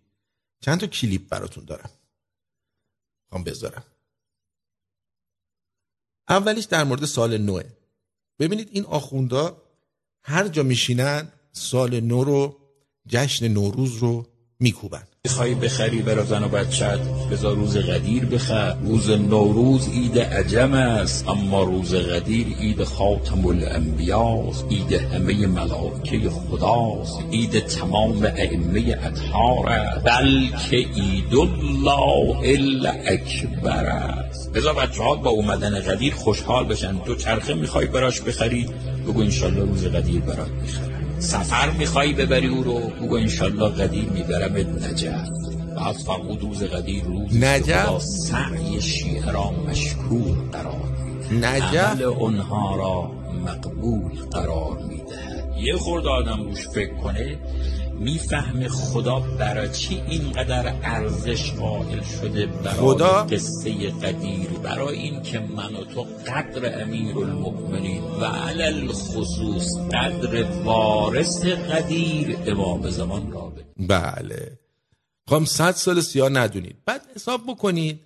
چند 0.59 0.79
تا 0.79 0.87
کلیپ 0.87 1.29
براتون 1.29 1.65
دارم. 1.65 1.89
خوام 3.29 3.43
بذارم. 3.43 3.83
اولیش 6.29 6.65
در 6.65 6.83
مورد 6.83 7.05
سال 7.05 7.37
نوه. 7.37 7.63
ببینید 8.39 8.69
این 8.71 8.85
آخوندا 8.85 9.61
هر 10.21 10.47
جا 10.47 10.63
میشینن 10.63 11.31
سال 11.51 11.99
نو 11.99 12.23
رو 12.23 12.59
جشن 13.07 13.47
نوروز 13.47 13.97
رو 13.97 14.27
میکوبن. 14.59 15.07
می‌خوای 15.25 15.55
بخری 15.55 16.01
برا 16.01 16.25
زن 16.25 16.43
و 16.43 16.47
بچت 16.47 16.99
بذار 17.31 17.55
روز 17.55 17.77
قدیر 17.77 18.25
بخر. 18.25 18.75
روز 18.83 19.09
نوروز 19.09 19.89
عید 19.89 20.19
عجم 20.19 20.73
است 20.73 21.29
اما 21.29 21.63
روز 21.63 21.95
قدیر 21.95 22.47
عید 22.59 22.83
خاتم 22.83 23.45
الانبیاست. 23.45 24.65
عید 24.71 24.93
همه 24.93 25.47
ملائکه 25.47 26.29
خداست. 26.29 27.19
عید 27.31 27.59
تمام 27.59 28.23
ائمه 28.37 28.97
اطهار 29.03 29.69
است. 29.69 30.05
بلکه 30.05 30.77
عید 30.77 31.35
الله 31.35 32.39
الا 32.43 32.89
اکبر 32.89 33.85
است. 33.85 34.53
بذار 34.53 34.73
بچه 34.73 35.03
ها 35.03 35.15
با 35.15 35.29
اومدن 35.29 35.79
قدیر 35.79 36.13
خوشحال 36.13 36.65
بشن. 36.65 36.95
دو 37.05 37.15
چرخه 37.15 37.53
می‌خوای 37.53 37.85
براش 37.85 38.21
بخری؟ 38.21 38.69
بگو 39.07 39.21
انشالله 39.21 39.61
روز 39.61 39.85
قدیر 39.85 40.21
برات 40.21 40.51
می‌خرم. 40.61 40.94
سفر 41.25 41.69
می‌خوای 41.69 42.13
ببری 42.13 42.47
او 42.47 42.63
رو 42.63 42.79
بگو 42.79 43.15
انشالله 43.15 43.69
قدیر 43.69 44.09
میبرمت 44.09 44.67
نجف 44.83 45.29
بعد 45.77 45.95
فرمود 45.95 46.41
روز 46.41 46.63
قدیر 46.63 47.03
روز 47.03 47.43
نجف؟ 47.43 47.99
سعی 47.99 48.81
شیعه 48.81 49.31
را 49.31 49.51
مشکور 49.51 50.37
قرار 50.51 50.83
نجف؟ 51.31 51.91
عمل 51.91 52.03
اونها 52.03 52.75
را 52.75 53.11
مقبول 53.45 54.11
قرار 54.31 54.77
میده 54.89 55.45
یه 55.57 55.75
خورده 55.75 56.09
آدم 56.09 56.43
روش 56.43 56.67
فکر 56.67 56.93
کنه 56.93 57.37
می‌فهمه 57.99 58.69
خدا 58.69 59.19
برای 59.19 59.69
چی 59.69 59.95
اینقدر 59.95 60.79
ارزش 60.83 61.51
قائل 61.51 62.01
شده 62.03 62.45
برای 62.45 62.77
خدا؟ 62.77 63.23
قصه 63.23 63.89
قدیر 63.89 64.49
برای 64.49 64.97
این 64.97 65.21
که 65.21 65.39
من 65.39 65.75
و 65.75 65.83
تو 65.83 66.01
قدر 66.27 66.81
امیر 66.81 67.17
المؤمنین 67.17 68.03
و 68.03 68.25
علل 68.25 68.87
خصوص 68.87 69.77
قدر 69.93 70.43
وارث 70.43 71.45
قدیر 71.45 72.37
امام 72.47 72.89
زمان 72.89 73.31
را 73.31 73.53
بله. 73.77 74.59
خواهم 75.27 75.45
صد 75.45 75.71
سال 75.71 76.01
سیاه 76.01 76.29
ندونید. 76.29 76.75
بعد 76.85 77.01
حساب 77.15 77.41
بکنید. 77.47 77.99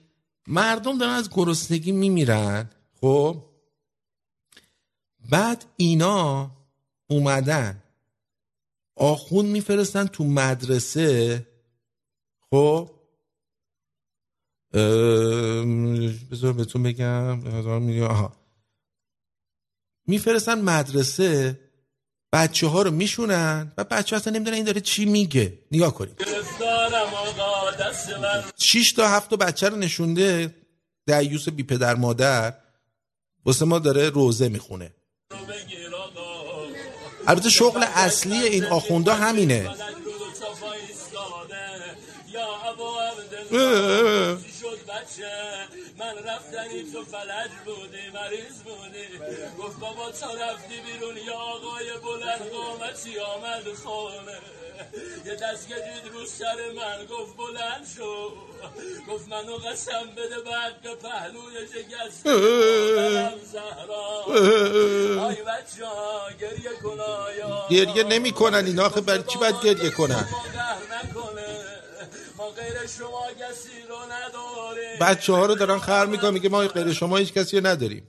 مردم 0.47 0.97
دارن 0.97 1.13
از 1.13 1.29
گرسنگی 1.29 1.91
میمیرن. 1.91 2.69
خب؟ 3.01 3.43
بعد 5.29 5.65
اینا 5.77 6.51
اومدن. 7.07 7.83
آخون 8.99 9.45
میفرستن 9.45 10.05
تو 10.07 10.23
مدرسه. 10.23 11.47
خب؟ 12.49 12.91
بذار 16.31 16.53
بهتون 16.53 16.83
بگم 16.83 17.47
آها. 18.03 18.35
میفرستن 20.07 20.61
مدرسه 20.61 21.59
بچه 22.33 22.67
ها 22.67 22.81
رو 22.81 22.91
میشونن 22.91 23.71
و 23.77 23.83
بچه 23.83 24.15
اصلا 24.15 24.33
نمی‌دونن 24.33 24.55
این 24.55 24.65
داره 24.65 24.81
چی 24.81 25.05
میگه. 25.05 25.59
نگاه 25.71 25.93
کنید. 25.93 26.25
شیش 28.57 28.91
تا 28.93 29.07
هفت 29.07 29.29
تا 29.29 29.35
بچه 29.35 29.69
رو 29.69 29.77
نشونده 29.77 30.55
دیوس 31.07 31.49
بی 31.49 31.63
پدر 31.63 31.95
مادر 31.95 32.53
واسه 33.45 33.65
ما 33.65 33.79
داره 33.79 34.09
روزه 34.09 34.49
می‌خونه. 34.49 34.93
البته 37.29 37.49
شغل 37.49 37.83
اصلی 37.95 38.43
این 38.43 38.65
آخوندا 38.65 39.13
همینه. 39.13 39.69
شد 44.59 44.79
بچه 44.87 45.31
من 45.99 46.15
رفتنی 46.27 46.91
تو 46.93 47.03
فلج 47.05 47.51
بودی 47.65 48.09
مریض 48.13 48.57
بودی 48.63 49.07
گفت 49.59 49.79
بابا 49.79 50.11
تا 50.11 50.27
رفتی 50.33 50.75
بیرون 50.85 51.17
یا 51.17 51.33
آقای 51.33 51.85
بلند 52.03 52.51
قامتی 52.51 53.19
آمد 53.19 53.73
خانه 53.83 54.37
یه 55.25 55.35
دست 55.35 55.67
کشید 55.67 56.13
رو 56.13 56.25
سر 56.25 56.55
من 56.75 57.05
گفت 57.05 57.37
بلند 57.37 57.87
شو. 57.95 58.31
گفت 59.09 59.27
منو 59.27 59.55
قسم 59.57 60.09
بده 60.17 60.39
بعد 60.39 60.81
به 60.81 60.95
پهلوی 60.95 61.67
شکست. 61.67 62.23
زهرا. 63.51 64.23
آی 65.27 65.35
بچه 65.35 65.85
ها 65.85 66.21
گریه 66.41 66.71
کن 66.83 66.99
آیا. 66.99 67.67
گریه 67.69 68.03
نمی‌کنن 68.03 68.65
اینا 68.65 68.85
آخه 68.85 69.01
برای 69.01 69.23
چی 69.23 69.39
باید 69.39 69.55
گریه 69.63 69.89
کنن؟ 69.89 70.27
ما 72.37 72.49
غیر 72.49 72.87
شما 72.87 73.27
کسی 73.39 73.69
رو 73.89 73.95
نداریم 73.95 74.99
بچه 75.01 75.33
ها 75.33 75.45
رو 75.45 75.55
دارن 75.55 75.79
خر 75.79 76.05
می‌کنن 76.05 76.33
میگه 76.33 76.49
ما 76.49 76.59
غیر 76.59 76.93
شما 76.93 77.17
هیچ 77.17 77.33
کسی 77.33 77.59
رو 77.59 77.67
نداریم. 77.67 78.07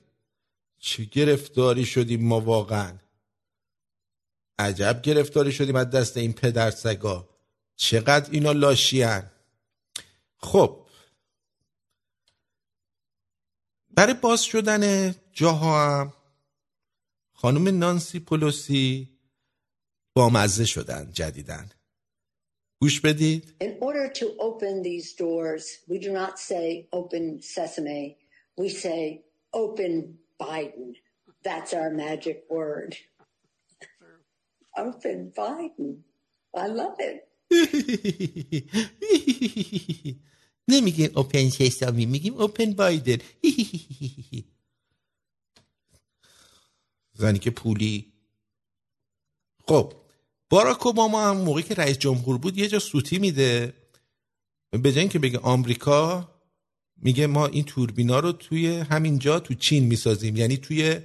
چه 0.81 1.05
گرفتاری 1.05 1.85
شدیم 1.85 2.29
ما 2.29 2.41
واقعا؟ 2.41 2.93
عجب 4.61 5.03
گرفتاری 5.03 5.53
شدیم 5.53 5.77
از 5.77 5.91
دست 5.91 6.17
این 6.17 6.33
پدر 6.33 6.71
سگا 6.71 7.29
چقدر 7.77 8.31
اینا 8.31 8.53
لاشیان 8.53 9.31
خب 10.37 10.87
برای 13.91 14.15
باز 14.15 14.43
شدن 14.43 15.15
جاها 15.33 16.01
هم 16.01 16.13
خانم 17.33 17.79
نانسی 17.79 18.21
پولوسی 18.21 19.09
بامزه 20.15 20.65
شدن 20.65 21.11
جدیدن 21.13 21.71
گوش 22.81 23.01
بدید 23.01 23.55
In 23.63 23.77
order 23.81 24.09
to 24.21 24.27
open 24.39 24.83
these 24.83 25.13
doors, 25.13 25.65
we 25.89 25.99
do 25.99 26.13
not 26.13 26.39
say 26.39 26.89
open 26.93 27.43
sesame. 27.43 28.17
We 28.57 28.69
say 28.69 29.25
open 29.53 30.19
Biden. 30.41 30.95
That's 31.43 31.73
our 31.75 31.91
magic 31.91 32.39
word. 32.51 32.97
Open 34.85 35.19
Biden. 35.37 35.93
I 36.55 36.67
love 36.79 36.99
it. 37.09 37.19
نمیگیم 40.69 41.11
اوپن 41.15 41.49
سسامی 41.49 42.07
میگیم 42.07 42.35
اوپن 42.35 42.73
بایدن 42.73 43.19
زنی 47.21 47.39
که 47.39 47.51
پولی. 47.51 48.13
خب 49.69 49.93
باراک 50.51 50.87
اوباما 50.87 51.31
هم 51.31 51.37
موقعی 51.37 51.63
که 51.63 51.75
رئیس 51.75 51.99
جمهور 51.99 52.39
بود 52.39 52.59
یه 52.59 52.69
جا 52.69 52.79
سوتی 52.79 53.19
میده. 53.19 53.75
به 54.71 54.93
جای 54.93 55.01
اینکه 55.01 55.19
بگه 55.19 55.39
آمریکا 55.39 56.29
میگه 56.97 57.27
ما 57.27 57.47
این 57.47 57.65
توربینا 57.65 58.21
رو 58.21 58.33
توی 58.33 58.79
همین 58.79 59.19
جا 59.19 59.41
تو 59.41 59.55
چین 59.55 59.85
می‌سازیم. 59.85 60.37
یعنی 60.37 60.57
توی 60.57 61.01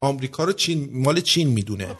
آمریکا 0.00 0.44
رو 0.44 0.52
چین 0.52 1.02
مال 1.02 1.20
چین 1.20 1.48
می‌دونه. 1.48 1.96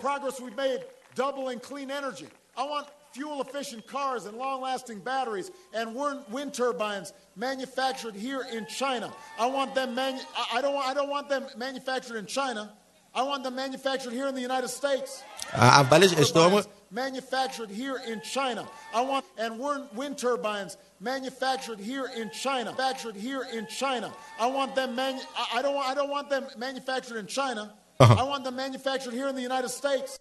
doubling 1.18 1.58
clean 1.58 1.90
energy. 1.90 2.28
I 2.56 2.64
want 2.64 2.86
fuel 3.12 3.42
efficient 3.42 3.86
cars 3.88 4.26
and 4.26 4.38
long 4.38 4.62
lasting 4.62 5.00
batteries 5.00 5.50
and 5.74 5.94
wind 6.30 6.54
turbines 6.54 7.12
manufactured 7.34 8.14
here 8.14 8.46
in 8.52 8.66
China. 8.66 9.12
I 9.38 9.46
want 9.46 9.74
them 9.74 9.96
manu- 9.96 10.20
I, 10.52 10.62
don't 10.62 10.74
want, 10.74 10.88
I 10.88 10.94
don't 10.94 11.10
want 11.10 11.28
them 11.28 11.46
manufactured 11.56 12.16
in 12.18 12.26
China. 12.26 12.72
I 13.12 13.24
want 13.24 13.42
them 13.42 13.56
manufactured 13.56 14.12
here 14.12 14.28
in 14.28 14.34
the 14.36 14.40
United 14.40 14.68
States. 14.68 15.24
Uh, 15.52 15.84
uh 15.84 16.62
manufactured 16.90 17.70
here 17.70 18.00
in 18.06 18.20
China. 18.20 18.68
I 18.94 19.00
want 19.00 19.24
and 19.36 19.58
wind 19.58 20.18
turbines 20.18 20.76
manufactured 21.00 21.80
here 21.80 22.08
in 22.16 22.30
China. 22.30 22.70
Manufactured 22.70 23.16
here 23.16 23.44
in 23.52 23.66
China. 23.66 24.12
I 24.38 24.46
want 24.46 24.76
them 24.76 24.94
manu- 24.94 25.18
I, 25.52 25.62
don't 25.62 25.74
want, 25.74 25.88
I 25.88 25.94
don't 25.94 26.10
want 26.10 26.30
them 26.30 26.46
manufactured 26.56 27.16
in 27.16 27.26
China. 27.26 27.74
Uh-huh. 27.98 28.14
I 28.16 28.22
want 28.22 28.44
them 28.44 28.54
manufactured 28.54 29.14
here 29.14 29.26
in 29.26 29.34
the 29.34 29.42
United 29.42 29.70
States. 29.70 30.20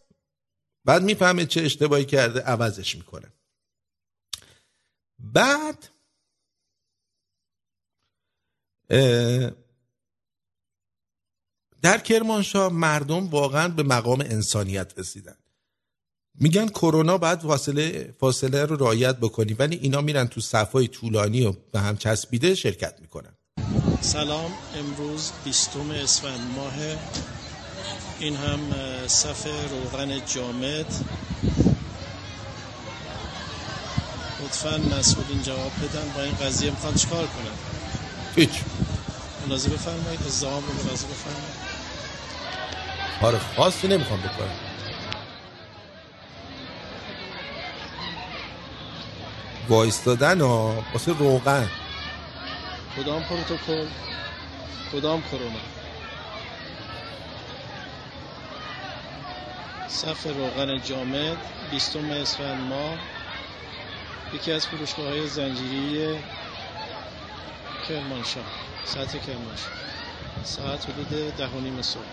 بعد 0.87 1.03
می‌فهمه 1.03 1.45
چه 1.45 1.61
اشتباهی 1.61 2.05
کرده 2.05 2.39
عوضش 2.41 2.95
می‌کنه. 2.95 3.33
بعد 5.19 5.89
در 11.81 11.97
کرمانشاه 11.97 12.73
مردم 12.73 13.27
واقعا 13.27 13.67
به 13.67 13.83
مقام 13.83 14.21
انسانیت 14.21 14.99
رسیدن. 14.99 15.37
میگن 16.39 16.67
کرونا 16.67 17.17
باید 17.17 17.39
فاصله 17.39 18.15
فاصله 18.19 18.65
رو 18.65 18.75
رعایت 18.75 19.17
بکنی 19.17 19.53
ولی 19.53 19.75
اینا 19.75 20.01
میرن 20.01 20.27
تو 20.27 20.41
صفای 20.41 20.87
طولانی 20.87 21.45
و 21.45 21.51
به 21.51 21.79
هم 21.79 21.97
چسبیده 21.97 22.55
شرکت 22.55 22.99
می‌کنن. 23.01 23.33
سلام 24.01 24.51
امروز 24.75 25.31
بیستم 25.45 25.91
اسفند 25.91 26.55
ماه 26.55 26.73
این 28.19 28.35
هم 28.35 28.59
صف 29.07 29.47
روغن 29.69 30.25
جامد. 30.25 30.85
لطفا 34.41 34.77
مسئولین 34.77 35.41
جواب 35.43 35.71
بدن. 35.83 36.13
با 36.15 36.21
این 36.21 36.35
قضیه 36.35 36.71
می‌خوان 36.71 36.93
چیکار 36.95 37.27
کنن؟ 37.27 37.57
هیچ. 38.35 38.49
ملاحظه 39.45 39.69
بفرمایید. 39.69 40.23
ازدهام 40.27 40.63
رو 40.63 40.73
ملاحظه 40.73 41.07
بفرمایید. 41.07 41.67
کار 43.21 43.39
خاصی 43.55 43.87
نمی‌خوام 43.87 44.19
بکنم. 44.19 44.55
وایستادن 49.69 50.41
ها 50.41 50.83
واسه 50.93 51.11
روغن. 51.19 51.69
کدام 52.97 53.23
پروتکل؟ 53.23 53.87
کدام 54.93 55.23
کرونا؟ 55.31 55.76
صف 59.87 60.27
روغن 60.27 60.81
جامد 60.81 61.37
بیستم 61.71 62.11
اسفند 62.11 62.61
ماه. 62.61 62.99
یکی 64.33 64.51
از 64.51 64.67
فروشگاه 64.67 65.05
های 65.05 65.27
زنجیری 65.27 66.19
کرمانشاه 67.87 68.45
سطح 68.85 69.17
کرمانشاه. 69.17 69.73
ساعت 70.43 70.89
حدود 70.89 71.09
ده 71.37 71.47
و 71.47 71.59
نیم 71.59 71.81
صبح. 71.81 72.03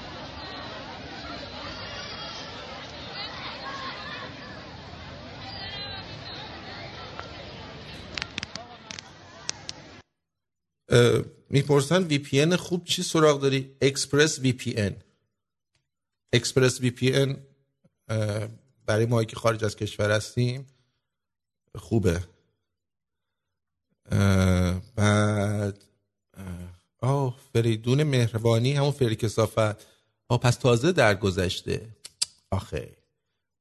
می‌پرسن 11.51 12.02
VPN 12.02 12.56
خوب 12.56 12.84
چی 12.84 13.02
سراغ 13.02 13.40
داری؟ 13.40 13.76
ExpressVPN 13.82 14.97
ExpressVPN 16.32 17.36
برای 18.86 19.06
ما 19.06 19.24
که 19.24 19.36
خارج 19.36 19.64
از 19.64 19.76
کشور 19.76 20.10
هستیم 20.10 20.66
خوبه. 21.74 22.24
بعد 24.97 25.85
آه 27.01 27.39
فریدون 27.52 28.02
مهربانی 28.02 28.72
همون 28.72 28.90
فری 28.90 29.16
کثافت. 29.16 29.86
آه 30.28 30.40
پس 30.40 30.56
تازه 30.56 30.93
درگذشته. 30.93 31.97
آخه 32.51 32.97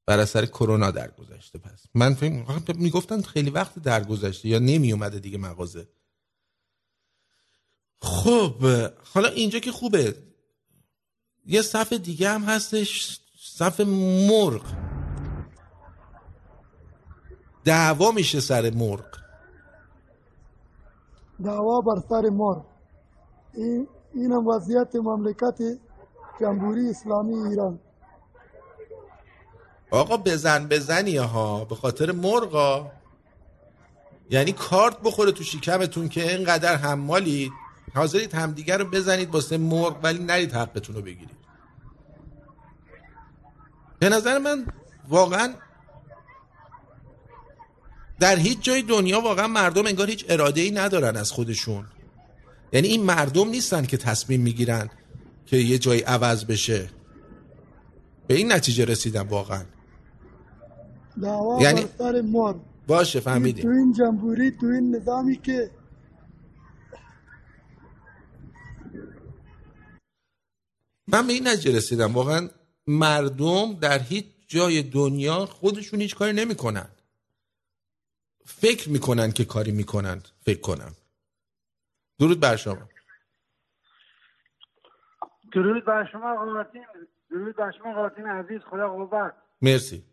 بر 0.06 0.18
اثر 0.18 0.46
کرونا 0.46 0.90
درگذشته 0.90 1.58
پس. 1.58 1.84
من 1.94 2.14
فکر 2.14 2.76
می‌گفتن 2.76 3.22
خیلی 3.22 3.50
وقت 3.50 3.78
درگذشته 3.78 4.48
یا 4.48 4.58
نمی 4.58 4.92
اومده 4.92 5.18
دیگه 5.18 5.38
مغازه. 5.38 5.88
خب 8.00 8.64
حالا 9.04 9.28
اینجا 9.28 9.58
که 9.58 9.72
خوبه. 9.72 10.22
یه 11.46 11.62
صف 11.62 11.92
دیگه 11.92 12.30
هم 12.30 12.44
هستش. 12.44 13.20
صف 13.58 13.80
مرغ. 14.28 14.62
دعوا 17.64 18.10
میشه 18.10 18.40
سر 18.40 18.70
مرغ. 18.70 19.04
دعوا 21.44 21.80
بر 21.80 22.02
سر 22.08 22.30
مرغ. 22.30 22.64
این 23.54 23.88
اینم 24.14 24.46
وضعیت 24.46 24.96
مملکت 24.96 25.58
جمهوری 26.40 26.90
اسلامی 26.90 27.34
ایران. 27.34 27.78
آقا 29.90 30.16
بزن 30.16 30.68
بزنی 30.68 31.16
ها 31.16 31.64
به 31.64 31.74
خاطر 31.74 32.12
مرغا 32.12 32.92
یعنی 34.30 34.52
کارت 34.52 35.00
بخوره 35.04 35.32
تو 35.32 35.44
شکمتون 35.44 36.08
که 36.08 36.30
اینقدر 36.30 36.76
حمالید 36.76 37.52
حاضرید 37.94 38.34
همدیگر 38.34 38.78
رو 38.78 38.84
بزنید 38.84 39.34
واسه 39.34 39.58
مرغ 39.58 40.00
ولی 40.02 40.24
نرید 40.24 40.52
حقتون 40.52 40.96
رو 40.96 41.02
بگیرید. 41.02 41.43
به 44.04 44.10
نظر 44.10 44.38
من 44.38 44.66
واقعا 45.08 45.54
در 48.20 48.36
هیچ 48.36 48.62
جای 48.62 48.82
دنیا 48.82 49.20
واقعا 49.20 49.46
مردم 49.46 49.86
انگار 49.86 50.10
هیچ 50.10 50.24
اراده 50.28 50.60
ای 50.60 50.70
ندارن 50.70 51.16
از 51.16 51.32
خودشون. 51.32 51.86
یعنی 52.72 52.88
این 52.88 53.02
مردم 53.02 53.48
نیستن 53.48 53.84
که 53.84 53.96
تصمیم 53.96 54.40
می‌گیرن 54.40 54.90
که 55.46 55.56
یه 55.56 55.78
جایی 55.78 56.00
عوض 56.00 56.44
بشه. 56.44 56.90
به 58.26 58.34
این 58.34 58.52
نتیجه 58.52 58.84
رسیدم 58.84 59.28
واقعا. 59.28 59.64
دعوا 61.22 61.62
یعنی- 61.62 61.84
بر 61.84 61.88
سر 61.98 62.20
مار 62.20 62.60
باشه 62.86 63.20
تو 63.20 63.24
فهمیدیم 63.24 63.70
این 63.70 63.92
جمهوری 63.92 64.50
تو 64.50 64.66
این 64.66 64.96
نظامی 64.96 65.36
که 65.36 65.70
من 71.08 71.26
به 71.26 71.32
این 71.32 71.48
نتیجه 71.48 71.76
رسیدم. 71.76 72.12
واقعا 72.12 72.48
مردم 72.86 73.74
در 73.74 73.98
هیچ 73.98 74.26
جای 74.46 74.82
دنیا 74.82 75.46
خودشون 75.46 76.00
هیچ 76.00 76.14
کاری 76.16 76.32
نمی‌کنن. 76.32 76.88
فکر 78.44 78.88
می‌کنن 78.90 79.32
که 79.32 79.44
کاری 79.44 79.72
می‌کنن. 79.72 80.22
فکر 80.42 80.60
کنم. 80.60 80.94
درود 82.18 82.40
بر 82.40 82.56
شما. 82.56 82.88
درود 85.52 85.84
بر 85.84 86.08
شما 86.12 86.34
قاطین 86.34 86.84
درود 87.30 87.56
بر 87.56 87.72
شما 87.78 87.94
قاطین 87.94 88.26
عزیز. 88.26 88.60
خدا 88.70 88.88
قوت. 88.88 89.34
مرسی. 89.62 90.04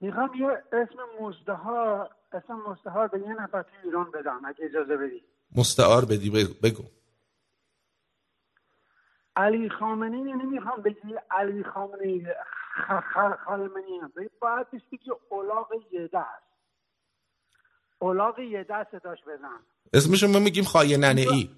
می‌خوام 0.00 0.34
یه 0.34 0.62
اسم 0.72 0.98
مزدها 1.20 2.10
اسم 2.32 2.54
مزدها 2.54 3.06
به 3.06 3.20
یه 3.20 3.42
نفر 3.42 3.62
تو 3.62 3.68
ایران 3.84 4.10
بدم 4.10 4.40
اگه 4.44 4.64
اجازه 4.64 4.96
بدی. 4.96 5.22
مستعار 5.56 6.04
بدی. 6.04 6.30
بگو, 6.30 6.54
بگو. 6.62 6.84
علی 9.36 9.68
خامنه 9.68 10.18
یعنی 10.18 10.44
می‌خوام 10.44 10.82
بگی. 10.82 11.14
علی 11.30 11.64
خامنه 11.64 12.34
خامنه 13.44 14.10
باید 14.40 14.70
بهش 14.70 14.82
بگی 14.92 15.10
اولاغ 15.28 15.72
یه 15.90 16.08
دست. 16.12 16.46
اولاغ 17.98 18.38
یه 18.38 18.64
دست 18.64 18.98
صداش 18.98 19.18
بزن 19.24 19.60
اسمشو 19.92 20.28
ما 20.28 20.38
میگیم 20.38 20.64
خایننه 20.64 21.20
ای 21.20 21.50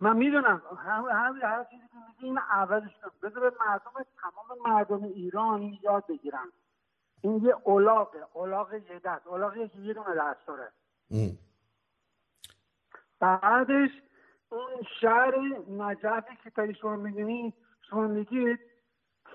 من 0.00 0.16
می‌دونم. 0.16 0.62
هم 0.78 1.04
هر 1.42 1.64
چیزی 1.70 1.82
که 1.88 1.96
میگی 2.08 2.26
این 2.26 2.38
عوضش 2.38 2.92
کن. 3.02 3.10
بذار 3.22 3.50
به 3.50 3.56
مردم 3.60 4.06
تمام 4.22 4.58
مردم 4.64 5.04
ایران 5.04 5.78
یاد 5.82 6.06
بگیرن. 6.08 6.52
این 7.20 7.44
یه 7.44 7.56
اولاغه. 7.64 8.26
اولاغ 8.32 8.72
یه 8.72 9.00
دست. 9.04 9.26
اولاغی 9.26 9.68
که 9.68 9.78
یه 9.78 9.94
دونه 9.94 10.14
دست 10.14 10.46
داره 10.46 10.72
بعدش 13.20 13.90
اون 14.50 14.82
شهر 15.00 15.34
نجفی 15.70 16.36
که 16.44 16.50
تایی 16.50 16.74
شما 16.74 16.96
می‌دونی 16.96 17.54
شما 17.90 18.06
میگید 18.06 18.60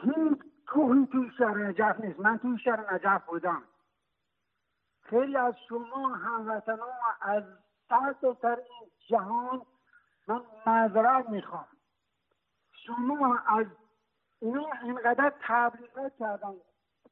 هیچ 0.01 0.39
کوهی 0.67 1.07
توی 1.11 1.31
شهر 1.37 1.57
نجف 1.57 1.99
نیست. 1.99 2.19
من 2.19 2.37
توی 2.37 2.57
شهر 2.57 2.93
نجف 2.93 3.25
بودم. 3.25 3.63
خیلی 5.01 5.37
از 5.37 5.55
شما 5.69 6.07
هموطنان 6.15 6.89
از 7.21 7.43
سر 7.89 8.13
تا 8.21 8.37
سر 8.41 8.61
جهان 9.07 9.61
من 10.27 10.41
معذرت 10.65 11.29
می‌خوام. 11.29 11.67
شما 12.71 13.39
از 13.47 13.65
اینا 14.41 14.67
اینقدر 14.83 15.33
تبلیغات 15.41 16.13
کردن. 16.19 16.53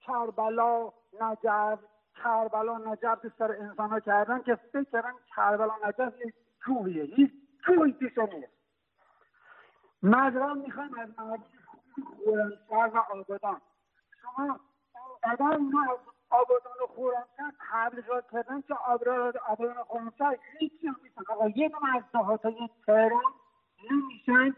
کربلا 0.02 0.92
نجف 1.22 1.80
کربلا 2.24 2.78
نجف 2.78 3.28
سر 3.38 3.52
انسان 3.52 3.90
ها 3.90 4.00
کردن 4.00 4.42
که 4.42 4.56
فکر 4.56 4.84
کردن 4.84 5.14
کربلا 5.36 5.74
نجف 5.88 6.14
یک 6.26 6.34
کوهیه. 6.66 7.04
هیچ 7.04 7.32
کوهی 7.66 7.94
توش 7.94 8.18
نیست 8.18 8.54
معذرت 10.04 10.58
می‌خوام 10.58 11.00
از 11.00 11.10
مردم 11.20 11.44
خورمشهر 12.26 12.92
و 12.94 12.98
آبادان. 12.98 13.62
شما 14.22 14.60
اینقدر 15.24 15.58
اینا 15.58 15.82
از 15.92 16.00
آبادان 16.30 16.74
و 16.84 16.88
خورمشهر 16.88 17.54
تبلیغات 17.72 18.32
کردن 18.32 18.62
که 18.62 18.74
آبادان 18.74 19.78
و 19.78 19.84
خورمشهر 19.84 20.38
هیچی 20.60 20.88
هم 20.88 20.96
نیستن. 21.04 21.22
آقا 21.30 21.50
یه 21.50 21.70
دونه 21.70 21.96
از 21.96 22.04
دهاتای 22.14 22.70
تهران 22.86 23.34
نمیشن. 23.92 24.56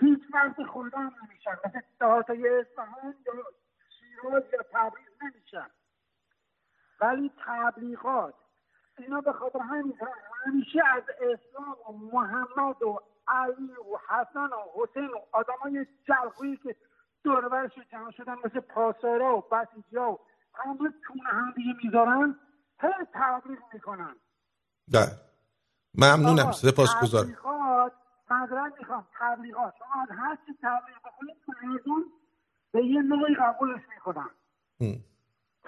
هیچ 0.00 0.22
وقت 0.34 0.62
خدا 0.62 0.98
هم 0.98 1.14
نمیشن. 1.22 1.56
مثل 1.64 1.80
دهاتای 2.00 2.48
اصفهان 2.48 3.14
یا 3.26 3.32
شیراز 3.98 4.42
یا 4.52 4.62
تبریز 4.72 5.08
نمیشن. 5.22 5.70
ولی 7.00 7.32
تبلیغات 7.46 8.34
اینا 8.98 9.20
به 9.20 9.32
خاطر 9.32 9.58
همین 9.58 9.98
همیشه 10.46 10.80
از 10.96 11.02
اسلام 11.20 11.76
و 11.88 12.16
محمد 12.16 12.82
و 12.82 13.00
علی 13.28 13.72
و 13.72 13.98
حسن 14.08 14.46
و 14.46 14.62
حسین 14.74 15.08
و 15.08 15.18
آدمای 15.32 15.86
جلخویی 16.08 16.56
که 16.56 16.76
دوربرش 17.24 17.70
جمع 17.90 18.10
شدن 18.10 18.34
مثل 18.44 18.60
پاسارا 18.60 19.38
و 19.38 19.40
بسیجا 19.40 20.12
و 20.12 20.18
همه 20.54 20.94
تونه 21.06 21.22
هم 21.22 21.52
دیگه 21.56 21.74
می‌ذارن 21.84 22.36
هی 22.80 23.06
تبلیغ 23.14 23.58
می‌کنن. 23.72 24.16
ده 24.92 25.06
ممنونم. 25.94 26.52
سپاس 26.52 27.02
گذارم 27.02 27.26
تبلیغات 27.26 27.92
معذرت 28.30 28.72
می‌خوام. 28.78 29.06
تبلیغات. 29.20 29.74
شما 29.78 30.02
از 30.02 30.08
هر 30.10 30.38
چی 30.46 30.52
تبلیغ 30.62 30.98
بکنید 30.98 31.36
مردم 31.48 32.04
به 32.72 32.84
یه 32.84 33.02
نوعی 33.02 33.34
قبولش 33.34 33.82
می‌کنن 33.94 34.30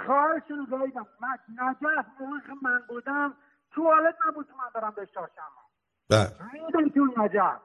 کارشون 0.07 0.59
رو 0.59 0.79
گاییدم 0.79 1.07
من 1.21 1.39
نجف 1.49 2.07
موقعی 2.21 2.41
که 2.47 2.53
من 2.63 2.83
بودم 2.89 3.37
توالت 3.75 4.17
نبود 4.29 4.47
که 4.47 4.53
من 4.53 4.71
برم 4.75 4.95
به 4.97 5.09
شاشما 5.15 5.63
بله. 6.11 6.37
ریدم 6.53 6.89
تو 6.89 7.23
نجف. 7.23 7.61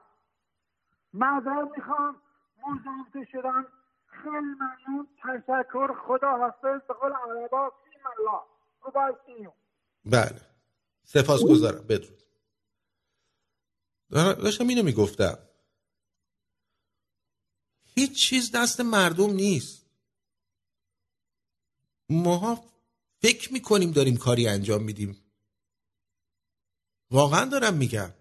معذرت 1.12 1.68
می‌خوام 1.76 2.16
مزاحمت 2.58 3.28
شدم 3.32 3.66
خیلی 4.06 4.36
ممنون. 4.36 5.08
تشکر. 5.22 5.94
خدا 6.06 6.30
حافظ. 6.30 6.86
به 6.88 6.94
قول 6.94 7.12
عربا 7.12 7.70
فیم 7.70 8.00
الله. 8.18 9.52
بله. 10.04 10.40
سپاس 11.04 11.40
گذارم. 11.50 11.86
بدرود. 11.88 12.22
داشتم 14.44 14.68
اینو 14.68 14.82
می‌گفتم. 14.82 15.38
هیچ 17.94 18.28
چیز 18.28 18.56
دست 18.56 18.80
مردم 18.80 19.30
نیست. 19.30 19.85
ماها 22.08 22.64
فکر 23.22 23.52
می‌کنیم 23.52 23.90
داریم 23.90 24.16
کاری 24.16 24.48
انجام 24.48 24.82
میدیم. 24.82 25.16
واقعا 27.10 27.44
دارم 27.44 27.74
میگم. 27.74 28.12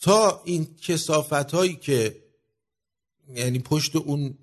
تا 0.00 0.42
این 0.44 0.76
کسافت 0.76 1.32
هایی 1.32 1.76
که 1.76 2.24
یعنی 3.28 3.58
پشت 3.58 3.96
اون 3.96 4.38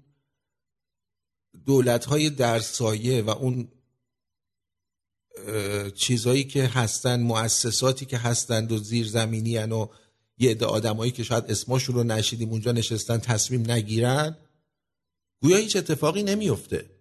دولت 1.66 2.06
های 2.06 2.30
در 2.30 2.60
سایه 2.60 3.22
و 3.22 3.30
اون 3.30 3.72
چیزهایی 5.96 6.44
که 6.44 6.68
هستن 6.68 7.22
مؤسساتی 7.24 8.06
که 8.06 8.18
هستند 8.18 8.72
و 8.72 8.78
زیرزمینی 8.78 9.58
و 9.58 9.88
یه 10.38 10.52
عده 10.52 10.66
آدمایی 10.66 11.12
که 11.12 11.24
شاید 11.24 11.52
اسماشون 11.52 11.96
رو 11.96 12.04
نشیدیم 12.04 12.50
اونجا 12.50 12.72
نشستن 12.72 13.18
تصمیم 13.18 13.72
نگیرن 13.72 14.38
گویا 15.42 15.58
هیچ 15.58 15.76
اتفاقی 15.76 16.24
نمیفته 16.24 16.97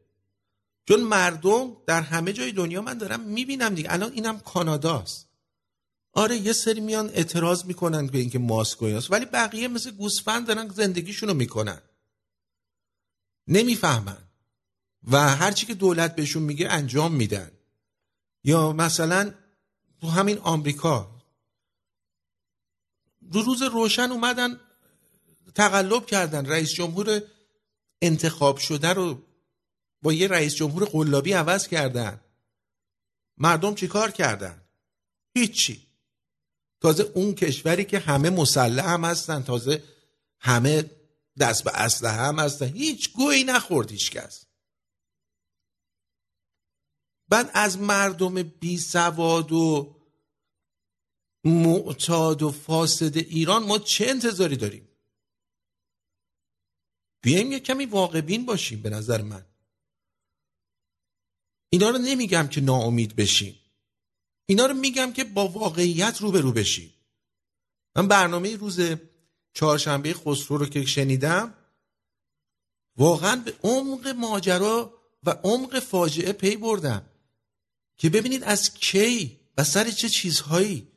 چون 0.88 1.00
مردم 1.00 1.76
در 1.86 2.02
همه 2.02 2.32
جای 2.32 2.52
دنیا 2.52 2.82
من 2.82 2.98
دارم 2.98 3.20
می‌بینم 3.20 3.74
دیگه. 3.74 3.92
الان 3.92 4.12
اینم 4.12 4.40
کاناداست. 4.40 5.28
آره 6.12 6.36
یه 6.36 6.52
سری 6.52 6.80
میان 6.80 7.08
اعتراض 7.08 7.64
می‌کنن 7.64 8.06
به 8.06 8.18
اینکه 8.18 8.38
ماسک 8.38 8.82
و 8.82 9.00
ولی 9.10 9.24
بقیه 9.24 9.68
مثل 9.68 9.90
گوسفند 9.90 10.46
دارن 10.46 10.68
زندگیشونو 10.68 11.34
می‌کنن. 11.34 11.80
نمی‌فهمن. 13.48 14.18
و 15.10 15.36
هرچی 15.36 15.66
که 15.66 15.74
دولت 15.74 16.16
بهشون 16.16 16.42
میگه 16.42 16.68
انجام 16.68 17.14
میدن. 17.14 17.50
یا 18.44 18.72
مثلا 18.72 19.34
تو 20.00 20.08
همین 20.08 20.38
آمریکا. 20.38 21.10
دو 23.32 23.42
روز 23.42 23.62
روشن 23.62 24.12
اومدن 24.12 24.60
تقلب 25.54 26.06
کردن 26.06 26.46
رئیس 26.46 26.72
جمهور 26.72 27.22
انتخاب 28.02 28.56
شده 28.56 28.92
رو 28.92 29.22
با 30.02 30.12
یه 30.12 30.28
رئیس 30.28 30.54
جمهور 30.54 30.84
قلابی 30.84 31.32
عوض 31.32 31.68
کردن. 31.68 32.20
مردم 33.36 33.74
چیکار 33.74 34.10
کردن؟ 34.10 34.62
هیچی. 35.34 35.86
تازه 36.80 37.12
اون 37.14 37.34
کشوری 37.34 37.84
که 37.84 37.98
همه 37.98 38.30
مسلح 38.30 38.88
هم 38.88 39.04
هستن 39.04 39.42
تازه 39.42 39.82
همه 40.40 40.90
دست 41.38 41.64
به 41.64 41.70
اسلحه 41.74 42.20
هم 42.20 42.38
هستن. 42.38 42.66
هیچ 42.66 43.12
گویی 43.12 43.44
نخورد 43.44 43.90
هیچ 43.90 44.10
کس. 44.10 44.46
بعد 47.28 47.50
از 47.54 47.78
مردم 47.78 48.42
بی 48.42 48.78
سواد 48.78 49.52
و 49.52 49.96
معتاد 51.44 52.42
و 52.42 52.50
فاسد 52.50 53.16
ایران 53.16 53.66
ما 53.66 53.78
چه 53.78 54.06
انتظاری 54.06 54.56
داریم؟ 54.56 54.88
بیایم 57.22 57.52
یه 57.52 57.60
کمی 57.60 57.86
واقع 57.86 58.20
بین 58.20 58.46
باشیم 58.46 58.82
به 58.82 58.90
نظر 58.90 59.22
من. 59.22 59.46
اینا 61.76 61.90
رو 61.90 61.98
نمیگم 61.98 62.48
که 62.48 62.60
ناامید 62.60 63.16
بشیم. 63.16 63.54
اینا 64.46 64.66
رو 64.66 64.74
میگم 64.74 65.12
که 65.12 65.24
با 65.24 65.48
واقعیت 65.48 66.20
روبرو 66.20 66.52
بشیم. 66.52 66.94
من 67.96 68.08
برنامه 68.08 68.56
روز 68.56 68.80
چهارشنبه 69.54 70.14
خسرو 70.14 70.56
رو 70.56 70.66
که 70.66 70.84
شنیدم 70.84 71.54
واقعا 72.96 73.36
به 73.36 73.54
عمق 73.62 74.08
ماجرا 74.08 74.94
و 75.24 75.30
عمق 75.30 75.78
فاجعه 75.78 76.32
پی 76.32 76.56
بردم 76.56 77.02
که 77.96 78.10
ببینید 78.10 78.44
از 78.44 78.74
کی 78.74 79.40
و 79.58 79.64
سر 79.64 79.90
چه 79.90 80.08
چیزهایی 80.08 80.88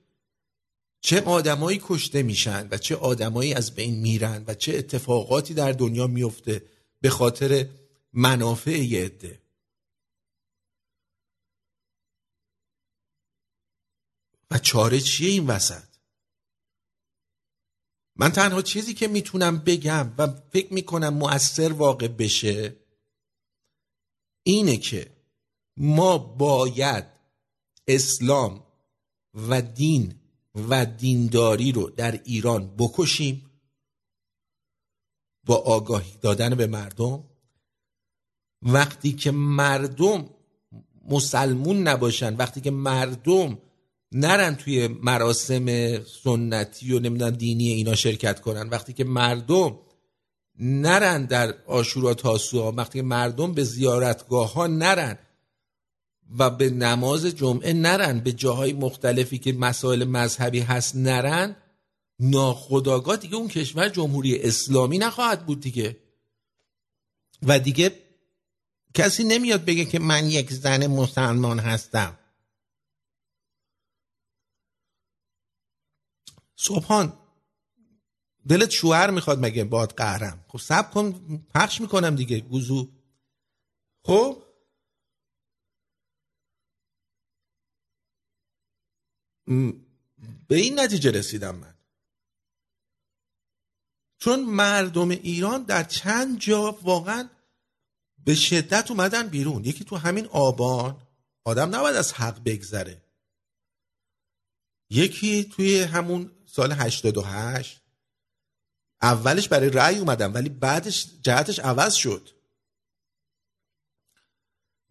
چه 1.01 1.21
آدمایی 1.21 1.81
کشته 1.83 2.23
میشن 2.23 2.67
و 2.71 2.77
چه 2.77 2.95
آدمایی 2.95 3.53
از 3.53 3.75
بین 3.75 3.99
میرن 3.99 4.43
و 4.47 4.53
چه 4.53 4.77
اتفاقاتی 4.77 5.53
در 5.53 5.71
دنیا 5.71 6.07
میفته 6.07 6.63
به 7.01 7.09
خاطر 7.09 7.67
منافع 8.13 8.79
یه 8.79 9.05
عده. 9.05 9.48
و 14.51 14.57
چاره 14.57 14.99
چیه 14.99 15.29
این 15.29 15.47
وسط؟ 15.47 15.89
من 18.15 18.29
تنها 18.29 18.61
چیزی 18.61 18.93
که 18.93 19.07
می‌تونم 19.07 19.57
بگم 19.57 20.13
و 20.17 20.27
فکر 20.27 20.73
می‌کنم 20.73 21.13
مؤثر 21.13 21.73
واقع 21.73 22.07
بشه 22.07 22.75
اینه 24.43 24.77
که 24.77 25.11
ما 25.77 26.17
باید 26.17 27.05
اسلام 27.87 28.63
و 29.33 29.61
دین 29.61 30.19
و 30.55 30.85
دینداری 30.85 31.71
رو 31.71 31.89
در 31.89 32.11
ایران 32.11 32.75
بکشیم 32.77 33.49
با 35.45 35.55
آگاهی 35.55 36.17
دادن 36.21 36.55
به 36.55 36.67
مردم. 36.67 37.23
وقتی 38.61 39.13
که 39.13 39.31
مردم 39.31 40.29
مسلمون 41.09 41.87
نباشن 41.87 42.35
وقتی 42.35 42.61
که 42.61 42.71
مردم 42.71 43.57
نرن 44.11 44.55
توی 44.55 44.87
مراسم 44.87 45.99
سنتی 46.03 46.93
و 46.93 46.99
نمی‌دونم 46.99 47.31
دینی 47.31 47.67
اینا 47.67 47.95
شرکت 47.95 48.41
کنن. 48.41 48.69
وقتی 48.69 48.93
که 48.93 49.03
مردم 49.03 49.79
نرن 50.59 51.25
در 51.25 51.55
آشورا 51.67 52.13
تاسوعا 52.13 52.71
وقتی 52.71 52.99
که 52.99 53.03
مردم 53.03 53.53
به 53.53 53.63
زیارتگاه 53.63 54.53
ها 54.53 54.67
نرن 54.67 55.17
و 56.37 56.49
به 56.49 56.69
نماز 56.69 57.25
جمعه 57.25 57.73
نرن 57.73 58.19
به 58.19 58.31
جاهای 58.31 58.73
مختلفی 58.73 59.37
که 59.37 59.53
مسائل 59.53 60.03
مذهبی 60.03 60.59
هست 60.59 60.95
نرن 60.95 61.55
ناخداگاه 62.19 63.17
دیگه 63.17 63.35
اون 63.35 63.47
کشور 63.47 63.89
جمهوری 63.89 64.41
اسلامی 64.41 64.97
نخواهد 64.97 65.45
بود 65.45 65.61
دیگه. 65.61 65.97
و 67.43 67.59
دیگه 67.59 67.91
کسی 68.93 69.23
نمیاد 69.23 69.65
بگه 69.65 69.85
که 69.85 69.99
من 69.99 70.29
یک 70.29 70.53
زن 70.53 70.87
مسلمان 70.87 71.59
هستم. 71.59 72.18
صبحان 76.59 77.13
دلت 78.49 78.69
شوهر 78.69 79.09
می‌خواد 79.09 79.45
مگه 79.45 79.63
باد 79.63 79.93
قهرم. 79.93 80.45
خب 80.47 80.59
سب 80.59 80.91
کن 80.91 81.37
پخش 81.55 81.81
می‌کنم 81.81 82.15
دیگه 82.15 82.39
گوزو. 82.39 82.91
خب؟ 84.03 84.43
به 90.47 90.55
این 90.55 90.79
نتیجه 90.79 91.11
رسیدم 91.11 91.55
من. 91.55 91.77
چون 94.17 94.45
مردم 94.45 95.09
ایران 95.09 95.63
در 95.63 95.83
چند 95.83 96.39
جا 96.39 96.71
واقعا 96.71 97.29
به 98.25 98.35
شدت 98.35 98.91
اومدن 98.91 99.27
بیرون. 99.27 99.65
یکی 99.65 99.83
تو 99.83 99.97
همین 99.97 100.25
آبان 100.25 101.07
آدم 101.43 101.75
نباید 101.75 101.95
از 101.95 102.13
حق 102.13 102.43
بگذره. 102.43 103.03
یکی 104.89 105.43
توی 105.43 105.79
همون 105.79 106.38
سال 106.51 106.71
88 106.71 107.81
اولش 109.01 109.47
برای 109.47 109.69
رأی 109.69 109.97
اومدم 109.97 110.33
ولی 110.33 110.49
بعدش 110.49 111.07
جهتش 111.21 111.59
عوض 111.59 111.93
شد. 111.93 112.29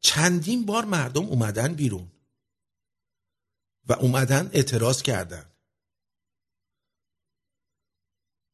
چندین 0.01 0.67
بار 0.67 0.85
مردم 0.85 1.27
اومدن 1.27 1.75
بیرون 1.75 2.13
و 3.87 3.93
اومدن 3.93 4.51
اعتراض 4.53 5.03
کردن. 5.03 5.45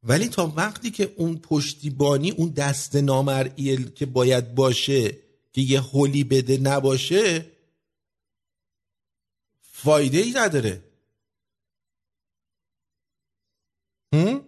ولی 0.03 0.29
تا 0.29 0.47
وقتی 0.47 0.91
که 0.91 1.15
اون 1.17 1.39
پشتیبانی 1.39 2.31
اون 2.31 2.51
دست 2.51 2.97
نامرئی 2.97 3.91
که 3.91 4.07
باید 4.07 4.55
باشه 4.55 5.11
که 5.53 5.61
یه 5.61 5.81
هولی 5.81 6.25
بده 6.25 6.59
نباشه 6.59 7.51
فایده 9.61 10.19
ای 10.19 10.33
نداره. 10.37 10.84
هم؟ 14.15 14.45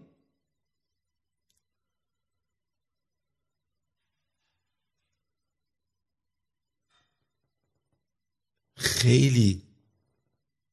خیلی 8.76 9.62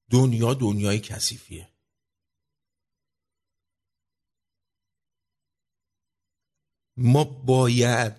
دنیا 0.09 0.53
دنیای 0.53 0.99
کثیفیه. 0.99 1.69
ما 6.97 7.23
باید 7.23 8.13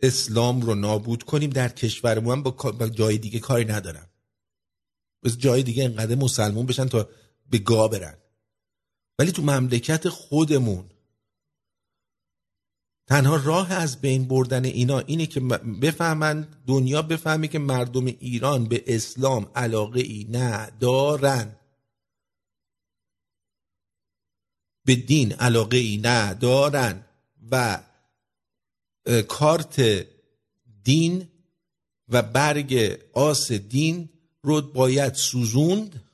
اسلام 0.00 0.60
رو 0.60 0.74
نابود 0.74 1.22
کنیم 1.22 1.50
در 1.50 1.68
کشورمون. 1.68 2.42
با 2.42 2.88
جای 2.88 3.18
دیگه 3.18 3.40
کاری 3.40 3.64
ندارم. 3.64 4.10
بس 5.22 5.36
جای 5.36 5.62
دیگه 5.62 5.84
انقدر 5.84 6.14
مسلمون 6.14 6.66
بشن 6.66 6.86
تا 6.86 7.08
به 7.50 7.58
گا 7.58 7.88
برن. 7.88 8.18
ولی 9.20 9.32
تو 9.32 9.42
مملکت 9.42 10.08
خودمون. 10.08 10.90
تنها 13.06 13.36
راه 13.36 13.72
از 13.72 14.00
بین 14.00 14.28
بردن 14.28 14.64
اینا 14.64 14.98
اینه 14.98 15.26
که 15.26 15.40
بفهمن 15.80 16.48
دنیا 16.66 17.02
بفهمه 17.02 17.48
که 17.48 17.58
مردم 17.58 18.06
ایران 18.06 18.68
به 18.68 18.84
اسلام 18.86 19.50
علاقه 19.54 20.00
ای 20.00 20.26
ندارن. 20.30 21.56
به 24.84 24.94
دین 24.94 25.32
علاقه 25.32 25.76
ای 25.76 25.96
ندارن 25.96 27.04
و 27.50 27.82
کارت 29.28 30.06
دین 30.82 31.28
و 32.08 32.22
برگ 32.22 32.98
آس 33.12 33.52
دین 33.52 34.08
رو 34.42 34.62
باید 34.62 35.14
سوزوند. 35.14 36.09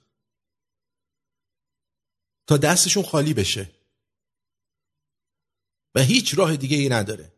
تا 2.47 2.57
دستشون 2.57 3.03
خالی 3.03 3.35
بشه. 3.35 3.71
و 5.95 6.01
هیچ 6.01 6.39
راه 6.39 6.57
دیگه 6.57 6.77
ای 6.77 6.89
نداره. 6.89 7.33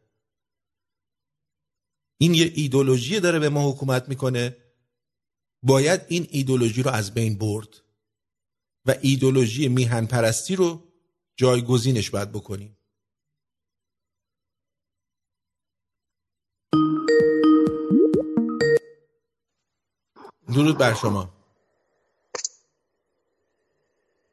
این 2.19 2.35
یه 2.35 2.53
ایدولوژی 2.55 3.21
داره 3.21 3.39
به 3.39 3.49
ما 3.49 3.71
حکومت 3.71 4.09
می‌کنه. 4.09 4.57
باید 5.63 6.01
این 6.09 6.27
ایدولوژی 6.31 6.83
رو 6.83 6.91
از 6.91 7.15
بین 7.15 7.39
برد 7.39 7.69
و 8.87 8.95
ایدولوژی 9.03 9.69
میهن 9.69 10.07
پرستی 10.07 10.57
رو 10.57 10.93
جایگزینش 11.37 12.11
باید 12.11 12.33
بکنیم. 12.33 12.79
درود 20.55 20.79
بر 20.79 20.95
شما. 20.95 21.35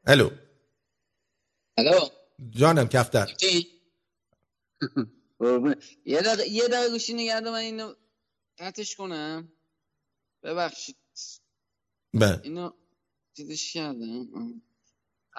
الو. 0.06 0.45
الو؟ 1.78 2.08
جانم 2.50 2.88
کفتر. 2.88 3.36
یه 6.04 6.20
دقیقه 6.20 6.48
یه 6.48 6.68
دقیقه 6.68 6.90
گوشی 6.90 7.14
نگرده 7.14 7.50
من 7.50 7.58
اینو 7.58 7.94
قطعش 8.58 8.96
کنم. 8.96 9.52
ببخشید. 10.42 10.96
بله. 12.14 12.40
اینو 12.42 12.70
چیزش 13.36 13.72
کردم. 13.72 14.28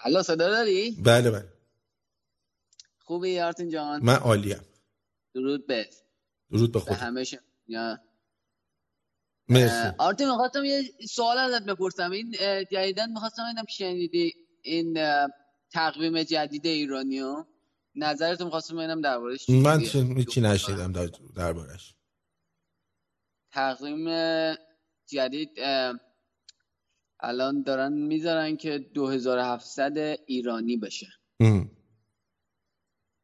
الو 0.03 0.23
صدا 0.23 0.49
داری؟ 0.49 0.91
بله 0.91 1.31
بله. 1.31 1.53
خوبی 2.99 3.39
آرتین 3.39 3.69
جان؟ 3.69 4.03
من 4.03 4.15
عالیم. 4.15 4.65
درود 5.34 5.68
به 5.68 5.89
درود 6.51 6.72
به 6.72 6.80
خود 6.80 6.93
همه 6.93 7.23
شما. 7.23 7.39
مرسی. 9.49 9.95
آرتین 9.97 10.30
می‌خواستم 10.30 10.65
یه 10.65 10.84
سوال 11.09 11.38
ازت 11.38 11.65
بپرسم. 11.65 12.11
این 12.11 12.31
جدیدن 12.72 13.11
می‌خواستم 13.11 13.43
اینم 13.43 13.65
شنیدی. 13.69 14.34
این 14.61 14.97
تقویم 15.72 16.23
جدید 16.23 16.65
ایرانیو. 16.65 17.45
نظرتو 17.95 18.45
می‌خواستم 18.45 18.77
ببینم 18.77 19.02
دربارش 19.02 19.49
من 19.49 19.81
نشنیدم 20.38 20.91
در- 20.91 21.10
دربارش 21.35 21.95
تقویم 23.52 24.07
جدید 25.07 25.52
الان 27.19 27.61
دارن 27.64 27.94
می‌ذارن 27.94 28.57
که 28.57 28.77
2700 28.80 29.98
ایرانی 30.26 30.77
بشه. 30.77 31.07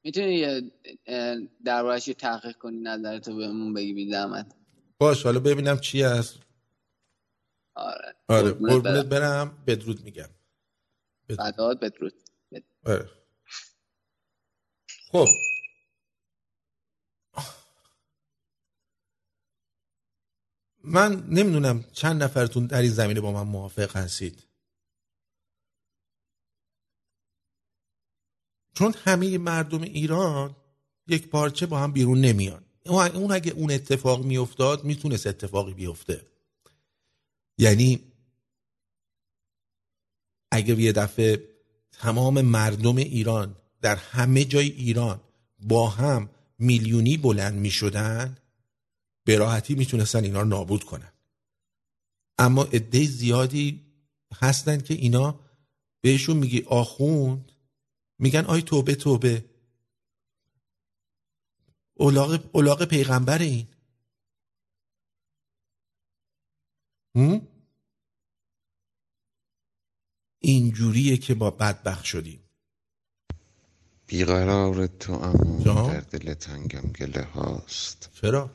می‌تونی 0.03 0.72
دربارش 1.65 2.07
یه 2.07 2.14
تحقیق 2.14 2.57
کنی 2.57 2.80
نظرتو 2.80 3.36
بهمون 3.36 3.74
بگی 3.74 3.94
بی 3.94 4.11
زحمت. 4.11 4.56
باش 4.99 5.24
حالا 5.24 5.40
ببینم 5.40 5.80
چی 5.80 6.02
هست. 6.02 6.40
آره. 7.76 8.15
آره 8.28 8.52
قربونت 8.52 9.06
برم. 9.06 9.64
بدرود 9.68 10.03
میگم. 10.03 10.30
فدات 11.38 11.80
بدرود. 11.80 12.23
آره. 12.85 13.09
خب. 15.11 15.27
من 20.84 21.27
نمی‌دونم 21.30 21.84
چند 21.93 22.23
نفرتون 22.23 22.65
در 22.65 22.81
این 22.81 22.91
زمینه 22.91 23.21
با 23.21 23.31
من 23.31 23.51
موافق 23.51 23.97
هستید 23.97 24.43
چون 28.75 28.93
همه 28.93 29.38
مردم 29.38 29.81
ایران 29.81 30.55
یک 31.07 31.27
پارچه 31.30 31.65
با 31.65 31.80
هم 31.80 31.91
بیرون 31.91 32.21
نمیان. 32.21 32.65
اون 32.85 33.31
اگه 33.31 33.51
اون 33.51 33.71
اتفاق 33.71 34.25
میافتاد 34.25 34.84
می‌تونست 34.84 35.27
اتفاقی 35.27 35.73
بیفته. 35.73 36.27
یعنی 37.57 38.11
اگه 40.51 40.81
یه 40.81 40.91
دفعه 40.91 41.52
تمام 41.94 42.41
مردم 42.41 42.95
ایران 42.95 43.56
در 43.82 43.95
همه 43.95 44.45
جای 44.45 44.70
ایران 44.70 45.22
با 45.60 45.90
هم 45.90 46.30
میلیونی 46.60 47.18
بلند 47.18 47.53
می 47.53 47.72
شدن 47.72 48.38
به 49.26 49.38
راحتی 49.38 49.76
می‌تونستن 49.76 50.24
اینا 50.24 50.41
رو 50.41 50.48
نابود 50.48 50.84
کنن. 50.84 51.14
اما 52.38 52.64
عده 52.64 53.06
زیادی 53.06 53.82
هستن 54.34 54.80
که 54.80 54.94
اینا 54.94 55.40
بهشون 56.02 56.38
میگی 56.38 56.61
آخوند 56.61 57.52
میگن 58.20 58.45
آی 58.45 58.61
توبه 58.61 58.95
توبه. 58.95 59.45
اولاغ, 61.94 62.45
اولاغ 62.52 62.86
پیغمبر 62.86 63.38
این. 63.38 63.68
هم؟ 67.15 67.48
اینجوریه 70.45 71.18
که 71.18 71.36
ما 71.36 71.49
بدبخت 71.52 72.03
شدیم. 72.03 72.40
بیقرار 74.07 74.88
تو 74.88 75.14
اما؟ 75.14 75.90
در 75.94 75.99
دل 75.99 76.34
تنگم 76.34 76.82
گله 76.82 77.24
هاست. 77.24 78.10
چرا؟ 78.22 78.49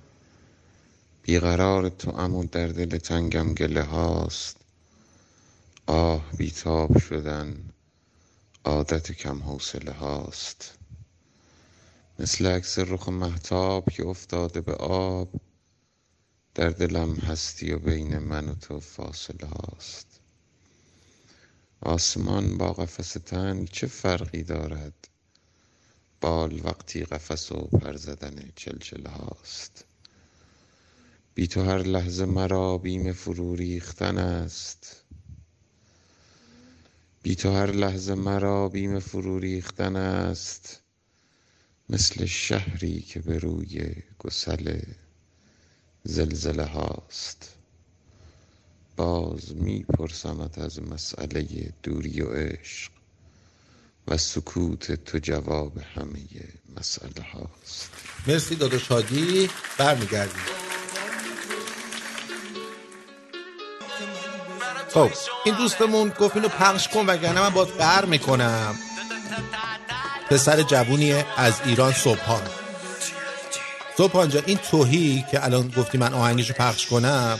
بیقرار 1.22 1.88
تو 1.88 2.10
اما 2.10 2.44
در 2.44 2.66
دل 2.66 2.98
تنگم 2.98 3.54
گله 3.54 3.82
هاست. 3.82 4.56
آه 5.86 6.32
بیتاب 6.38 6.98
شدن 6.98 7.70
عادت 8.64 9.12
کم 9.12 9.38
حوصله 9.42 9.92
هاست. 9.92 10.78
مثل 12.18 12.46
عکس 12.46 12.78
رخ 12.78 13.08
محتاب 13.08 13.90
که 13.90 14.06
افتاده 14.06 14.60
به 14.60 14.74
آب 14.74 15.28
در 16.54 16.70
دلم 16.70 17.14
هستی 17.14 17.72
و 17.72 17.78
بین 17.78 18.18
من 18.18 18.48
و 18.48 18.54
تو 18.54 18.80
فاصله 18.80 19.46
هاست. 19.48 20.07
آسمان 21.80 22.58
با 22.58 22.72
قفس 22.72 23.12
تنگ 23.12 23.68
چه 23.68 23.86
فرقی 23.86 24.42
دارد؟ 24.42 25.08
بال 26.20 26.60
وقتی 26.64 27.04
قفس 27.04 27.52
و 27.52 27.56
پر 27.56 27.96
زدن 27.96 28.52
چلچله 28.56 29.10
هاست. 29.10 29.84
بی 31.34 31.46
تو 31.46 31.62
هر 31.62 31.78
لحظه 31.78 32.24
مرا 32.24 32.78
بیم 32.78 33.12
فرو 33.12 33.54
ریختن 33.54 34.18
است. 34.18 35.04
بی 37.22 37.34
تو 37.34 37.52
هر 37.52 37.70
لحظه 37.70 38.14
مرا 38.14 38.68
بیم 38.68 38.98
فرو 38.98 39.38
ریختن 39.38 39.96
است. 39.96 40.80
مثل 41.88 42.24
شهری 42.26 43.00
که 43.00 43.20
به 43.20 43.38
روی 43.38 43.94
گسل 44.18 44.80
زلزله 46.04 46.64
هاست. 46.64 47.57
باز 48.98 49.56
می 49.56 49.84
پرسمت 49.98 50.58
از 50.58 50.82
مسئله 50.82 51.72
دوری 51.82 52.20
و 52.22 52.32
عشق 52.34 52.90
و 54.08 54.16
سکوت 54.16 54.92
تو 54.92 55.18
جواب 55.18 55.78
همه 55.78 56.18
مسئله 56.76 57.26
هاست. 57.32 57.90
مرسی 58.26 58.54
داداش 58.54 58.86
هادی 58.86 59.50
برمیگردیم. 59.78 60.42
خب 64.88 65.10
این 65.44 65.56
دوستمون 65.56 66.08
گفت 66.08 66.36
اینو 66.36 66.48
پخش 66.48 66.88
کن 66.88 67.06
وگرنه 67.06 67.40
من 67.40 67.50
باید 67.50 67.68
قهر 67.68 68.04
می‌کنم. 68.04 68.74
پسر 70.30 70.62
جوونی 70.62 71.12
از 71.36 71.60
ایران 71.64 71.92
صبحان. 71.92 72.42
صبحان 73.96 74.28
جان 74.28 74.42
این 74.46 74.58
توهی 74.58 75.24
که 75.30 75.44
الان 75.44 75.68
گفتی 75.76 75.98
من 75.98 76.14
آهنگشو 76.14 76.54
پخش 76.54 76.86
کنم 76.86 77.38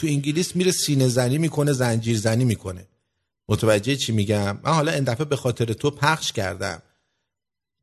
تو 0.00 0.06
انگلیس 0.06 0.56
میره 0.56 0.70
سینه 0.72 1.08
زنی 1.08 1.38
می‌کنه 1.38 1.72
زنجیر 1.72 2.18
زنی 2.18 2.44
می‌کنه. 2.44 2.86
متوجه 3.48 3.96
چی 3.96 4.12
میگم؟ 4.12 4.58
من 4.62 4.72
حالا 4.72 4.92
این 4.92 5.04
دفعه 5.04 5.24
به 5.24 5.36
خاطر 5.36 5.64
تو 5.72 5.90
پخش 5.90 6.32
کردم. 6.32 6.82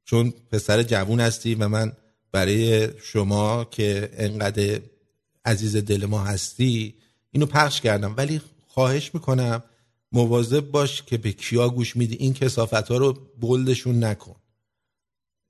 چون 0.06 0.34
پسر 0.52 0.84
جوون 0.84 1.20
هستی 1.20 1.56
و 1.56 1.68
من 1.68 1.92
برای 2.32 2.90
شما 3.04 3.66
که 3.72 4.10
انقدر 4.14 4.80
عزیز 5.46 5.76
دل 5.76 6.06
ما 6.06 6.24
هستی 6.24 6.96
اینو 7.32 7.46
پخش 7.46 7.82
کردم. 7.82 8.14
ولی 8.18 8.42
خواهش 8.68 9.12
می‌کنم 9.14 9.64
مواظب 10.12 10.72
باش 10.72 11.04
که 11.04 11.18
به 11.18 11.32
کیا 11.32 11.70
گوش 11.70 11.96
میدی. 11.96 12.16
این 12.16 12.34
کسافت 12.34 12.74
ها 12.74 12.98
رو 12.98 13.14
بلدشون 13.14 14.04
نکن. 14.04 14.36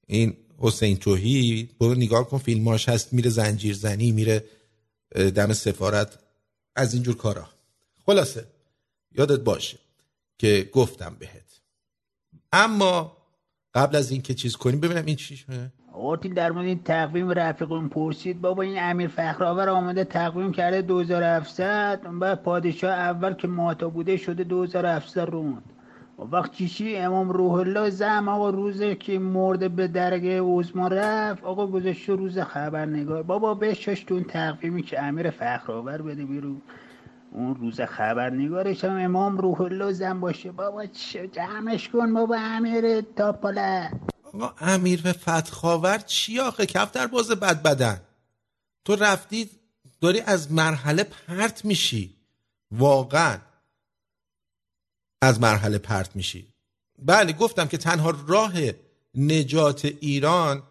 این 0.07 0.37
حسین 0.57 0.97
توهی 0.97 1.69
برو 1.79 1.95
نگاه 1.95 2.29
کن 2.29 2.37
فیلماش 2.37 2.89
هست 2.89 3.13
میره 3.13 3.29
زنجیر 3.29 3.75
زنی 3.75 4.11
میره 4.11 4.45
دم 5.35 5.53
سفارت 5.53 6.19
از 6.77 6.93
اینجور 6.93 7.17
کارا. 7.17 7.47
خلاصه 8.05 8.45
یادت 9.11 9.39
باشه 9.39 9.77
که 10.37 10.69
گفتم 10.73 11.15
بهت. 11.19 11.61
اما 12.53 13.17
قبل 13.73 13.95
از 13.95 14.11
اینکه 14.11 14.33
چیز 14.33 14.55
کنیم 14.55 14.79
ببینم 14.79 15.05
این 15.05 15.15
چی 15.15 15.37
شده؟ 15.37 15.71
آقاتین 15.93 16.33
در 16.33 16.51
مورد 16.51 16.65
این 16.65 16.83
تقویم 16.83 17.29
رفیقون 17.29 17.89
پرسید 17.89 18.41
بابا 18.41 18.63
این 18.63 18.79
امیر 18.79 19.07
فخرآور 19.07 19.69
آمده 19.69 20.03
تقویم 20.03 20.51
کرده 20.51 20.81
2700 20.81 22.01
اون 22.05 22.19
بعد 22.19 22.43
پادشاه 22.43 22.91
اول 22.91 23.33
که 23.33 23.47
ماتا 23.47 23.89
بوده 23.89 24.17
شده 24.17 24.43
2700 24.43 25.29
روند. 25.29 25.63
وقت 26.17 26.51
چیشی؟ 26.51 26.95
امام 26.95 27.29
روح 27.29 27.53
الله 27.53 27.89
زم 27.89 28.29
آقا 28.29 28.49
روزه 28.49 28.95
که 28.95 29.19
مرده 29.19 29.69
به 29.69 29.87
درگه 29.87 30.41
عزما 30.41 30.87
رفت. 30.87 31.43
آقا 31.43 31.67
گذاشته 31.67 32.15
روز 32.15 32.39
خبرنگار. 32.39 33.23
بابا 33.23 33.53
بشاش 33.53 34.03
تو 34.03 34.13
اون 34.13 34.23
تقویمی 34.23 34.83
که 34.83 35.03
امیر 35.03 35.29
فخرآور 35.29 36.01
بده 36.01 36.25
بیرون. 36.25 36.61
اون 37.31 37.55
روز 37.55 37.81
خبرنگارش 37.81 38.83
هم 38.83 38.97
امام 38.97 39.37
روح 39.37 39.61
الله 39.61 39.91
زن 39.91 40.19
باشه. 40.19 40.51
بابا 40.51 40.85
چه 40.85 41.27
جمعش 41.27 41.89
کن 41.89 42.13
بابا 42.13 42.35
امیر 42.39 43.01
تاپاله. 43.01 43.91
آقا 44.33 44.53
امیر 44.61 45.01
به 45.01 45.11
فتخاور 45.11 45.97
چی 45.97 46.39
آخه؟ 46.39 46.65
کفتر 46.65 47.07
باز 47.07 47.31
بد 47.31 47.63
بدن. 47.63 48.01
تو 48.85 48.95
رفتی 48.95 49.49
داری 50.01 50.21
از 50.21 50.51
مرحله 50.51 51.03
پرت 51.03 51.65
میشی. 51.65 52.15
واقعا. 52.71 53.37
از 55.21 55.41
مرحله 55.41 55.77
پرت 55.77 56.15
میشی. 56.15 56.53
بله 56.99 57.33
گفتم 57.33 57.67
که 57.67 57.77
تنها 57.77 58.13
راه 58.27 58.53
نجات 59.15 59.85
ایران 59.85 60.63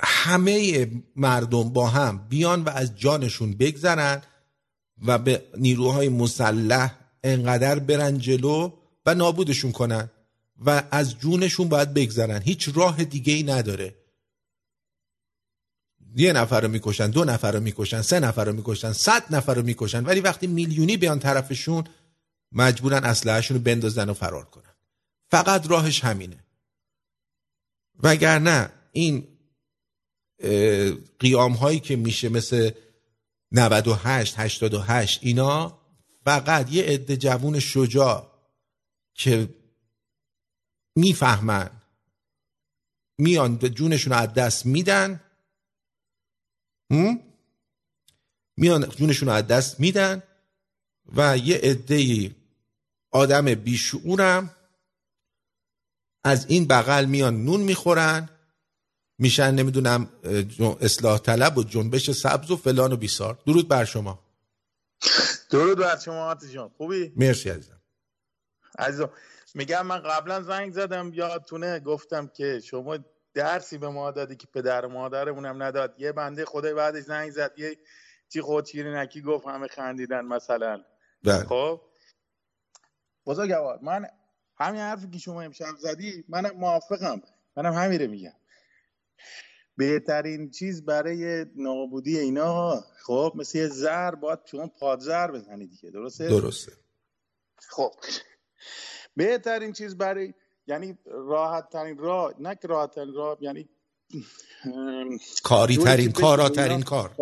همه 0.00 0.86
مردم 1.16 1.68
با 1.68 1.86
هم 1.86 2.26
بیان 2.28 2.64
و 2.64 2.68
از 2.68 2.96
جانشون 2.96 3.52
بگذرن 3.52 4.22
و 5.06 5.18
به 5.18 5.42
نیروهای 5.56 6.08
مسلح 6.08 6.98
انقدر 7.24 7.78
برن 7.78 8.18
جلو 8.18 8.72
و 9.06 9.14
نابودشون 9.14 9.72
کنن 9.72 10.10
و 10.66 10.82
از 10.90 11.18
جونشون 11.18 11.68
باید 11.68 11.94
بگذرن. 11.94 12.42
هیچ 12.42 12.70
راه 12.74 13.04
دیگه 13.04 13.32
ای 13.32 13.42
نداره. 13.42 13.94
یه 16.14 16.32
نفر 16.32 16.60
رو 16.60 16.68
می‌کشن 16.68 17.10
دو 17.10 17.24
نفر 17.24 17.52
رو 17.52 17.60
می‌کشن 17.60 18.02
سه 18.02 18.20
نفر 18.20 18.44
رو 18.44 18.52
می‌کشن 18.52 18.92
صد 18.92 19.34
نفر 19.34 19.54
رو 19.54 19.62
می‌کشن 19.62 20.04
ولی 20.04 20.20
وقتی 20.20 20.46
میلیونی 20.46 20.96
بیان 20.96 21.18
طرفشون 21.18 21.84
مجبورن 22.52 23.04
اسلحهشون 23.04 23.56
رو 23.56 23.62
بندازن 23.62 24.08
و 24.08 24.14
فرار 24.14 24.44
کنن 24.44 24.74
فقط 25.30 25.70
راهش 25.70 26.04
همینه 26.04 26.44
وگرنه 28.02 28.70
این 28.92 29.28
قیام 31.18 31.52
هایی 31.52 31.80
که 31.80 31.96
میشه 31.96 32.28
مثل 32.28 32.70
98 33.52 34.34
88 34.38 35.20
اینا 35.22 35.78
فقط 36.24 36.72
یه 36.72 36.84
عده 36.84 37.16
جوون 37.16 37.58
شجاع 37.58 38.32
که 39.14 39.48
می‌فهمن 40.96 41.70
میان 43.18 43.58
جونشون 43.58 44.12
رو 44.12 44.18
از 44.18 44.34
دست 44.34 44.66
میدن؟ 44.66 45.20
میان 48.56 48.88
جونشون 48.88 49.28
رو 49.28 49.34
از 49.34 49.46
دست 49.46 49.80
میدن 49.80 50.22
و 51.16 51.38
یه 51.38 51.56
عده 51.56 52.30
آدم 53.10 53.54
بیشعورم 53.54 54.50
از 56.24 56.46
این 56.48 56.66
بغل 56.66 57.04
میان 57.04 57.44
نون 57.44 57.60
می‌خورن 57.60 58.28
میشن 59.18 59.54
نمی‌دونم 59.54 60.08
اصلاح 60.80 61.18
طلب 61.18 61.58
و 61.58 61.64
جنبش 61.64 62.10
سبز 62.10 62.50
و 62.50 62.56
فلان 62.56 62.92
و 62.92 62.96
بیسار. 62.96 63.38
درود 63.46 63.68
بر 63.68 63.84
شما. 63.84 64.18
درود 65.50 65.78
بر 65.78 65.98
شما 65.98 66.30
آتی 66.30 66.48
جان. 66.52 66.68
خوبی؟ 66.68 67.12
مرسی 67.16 67.50
عزیزم. 67.50 67.80
عزیزم 68.78 69.10
میگم 69.54 69.86
من 69.86 69.98
قبلا 69.98 70.42
زنگ 70.42 70.72
زدم 70.72 71.12
یادتونه 71.14 71.80
گفتم 71.80 72.26
که 72.26 72.60
شما 72.64 72.98
درسی 73.36 73.78
به 73.78 73.88
ما 73.88 74.10
دادی 74.10 74.36
که 74.36 74.46
پدر 74.46 74.86
و 74.86 74.88
مادرمونم 74.88 75.62
نداد. 75.62 75.94
یه 75.98 76.12
بنده 76.12 76.44
خدای 76.44 76.74
بعدش 76.74 77.02
زنگ 77.02 77.30
زد. 77.30 77.52
یه 77.56 77.78
چی 78.28 78.40
خود 78.40 78.76
نکی 78.76 79.22
گفت 79.22 79.46
همه 79.46 79.66
خندیدن 79.66 80.24
مثلا. 80.24 80.84
بله. 81.24 81.44
خب؟ 81.44 81.80
بزرگوار 83.26 83.78
من 83.82 84.06
همین 84.58 84.80
حرفی 84.80 85.10
که 85.10 85.18
شما 85.18 85.42
امشب 85.42 85.76
زدی 85.78 86.24
منم 86.28 86.56
موافقم. 86.56 87.22
منم 87.56 87.72
همین 87.72 88.00
رو 88.00 88.10
میگم. 88.10 88.32
بهترین 89.76 90.50
چیز 90.50 90.84
برای 90.84 91.46
نابودی 91.56 92.18
اینا 92.18 92.84
خب 93.02 93.32
مثل 93.34 93.58
یه 93.58 93.68
زر 93.68 94.14
باید 94.14 94.38
شما 94.44 94.66
پادزر 94.66 95.30
بزنید 95.30 95.70
دیگه. 95.70 95.90
درسته؟ 95.90 96.28
درسته. 96.28 96.72
خب. 97.56 97.94
بهترین 99.16 99.72
چیز 99.72 99.96
برای 99.96 100.34
یعنی 100.66 100.98
راحت 101.04 101.68
ترین 101.68 101.98
راه 101.98 102.34
نه 102.38 102.54
که 102.54 102.68
راحت 102.68 102.94
ترین 102.94 103.14
راه 103.14 103.38
یعنی 103.40 103.68
کاری 105.42 105.76
ترین 105.76 106.12
کاراترین 106.12 106.76
بشه 106.76 106.84
کار. 106.84 107.14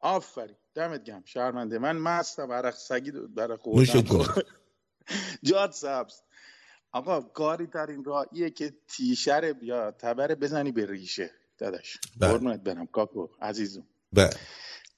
آفرین. 0.00 0.56
دمت 0.74 1.04
گم 1.04 1.22
شرمنده. 1.24 1.78
من 1.78 1.96
مستم. 1.96 2.52
عرق 2.52 2.74
سگی 2.74 3.10
جون 3.10 4.26
جاد 5.42 5.72
سبز. 5.72 6.20
آقا 6.92 7.20
کاری 7.20 7.66
ترین 7.66 8.04
راهیه 8.04 8.50
که 8.50 8.74
تیشر 8.88 9.54
یا 9.62 9.90
تبر 9.90 10.34
بزنی 10.34 10.72
به 10.72 10.86
ریشه. 10.86 11.30
داداش. 11.58 11.98
بله. 12.20 12.32
قربونت 12.32 12.60
برم. 12.60 12.86
کاکو 12.86 13.28
عزیزم. 13.40 13.86
بله. 14.12 14.30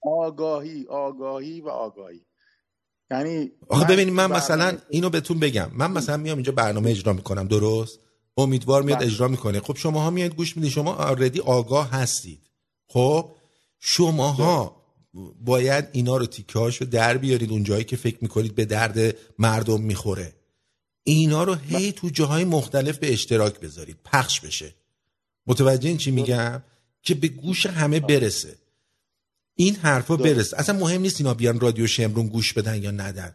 آگاهی 0.02 0.86
آگاهی 0.88 1.60
و 1.60 1.68
آگاهی. 1.68 2.25
یعنی 3.10 3.50
آخه 3.68 3.84
ببینید 3.84 4.14
من 4.14 4.26
مثلا 4.26 4.78
اینو 4.90 5.10
بهتون 5.10 5.38
بگم. 5.38 5.70
من 5.74 5.90
مثلا 5.90 6.16
میام 6.16 6.36
اینجا 6.36 6.52
برنامه 6.52 6.90
اجرا 6.90 7.12
می‌کنم 7.12 7.48
درست؟ 7.48 7.98
امیدوار 8.36 8.82
میاد 8.82 8.98
بله. 8.98 9.06
اجرا 9.06 9.28
می‌کنه. 9.28 9.60
خب 9.60 9.76
شماها 9.76 10.10
میاد 10.10 10.34
گوش 10.34 10.56
می‌دید. 10.56 10.72
شما 10.72 10.94
آردی 10.94 11.40
آگاه 11.40 11.90
هستید. 11.90 12.40
خب 12.88 13.36
شماها 13.80 14.82
باید 15.40 15.88
اینا 15.92 16.16
رو 16.16 16.26
تیکه 16.26 16.58
هاشو 16.58 16.84
در 16.84 17.16
بیارید 17.16 17.50
اون 17.50 17.64
جایی 17.64 17.84
که 17.84 17.96
فکر 17.96 18.18
می‌کنید 18.20 18.54
به 18.54 18.64
درد 18.64 19.16
مردم 19.38 19.80
می‌خوره. 19.80 20.32
اینا 21.02 21.44
رو 21.44 21.54
هی 21.54 21.92
تو 21.92 22.08
جاهای 22.08 22.44
مختلف 22.44 22.98
به 22.98 23.12
اشتراک 23.12 23.60
بذارید. 23.60 23.96
پخش 24.04 24.40
بشه. 24.40 24.74
متوجه 25.46 25.88
این 25.88 25.98
چی 25.98 26.10
میگم؟ 26.10 26.62
که 27.02 27.14
به 27.14 27.28
گوش 27.28 27.66
همه 27.66 28.00
برسه. 28.00 28.58
این 29.56 29.74
حرفا 29.74 30.16
برسه 30.16 30.56
اصلا 30.56 30.78
مهم 30.78 31.00
نیست 31.00 31.20
اینا 31.20 31.34
بیان 31.34 31.60
رادیو 31.60 31.86
شمرون 31.86 32.26
گوش 32.26 32.52
بدن 32.52 32.82
یا 32.82 32.90
ندن. 32.90 33.34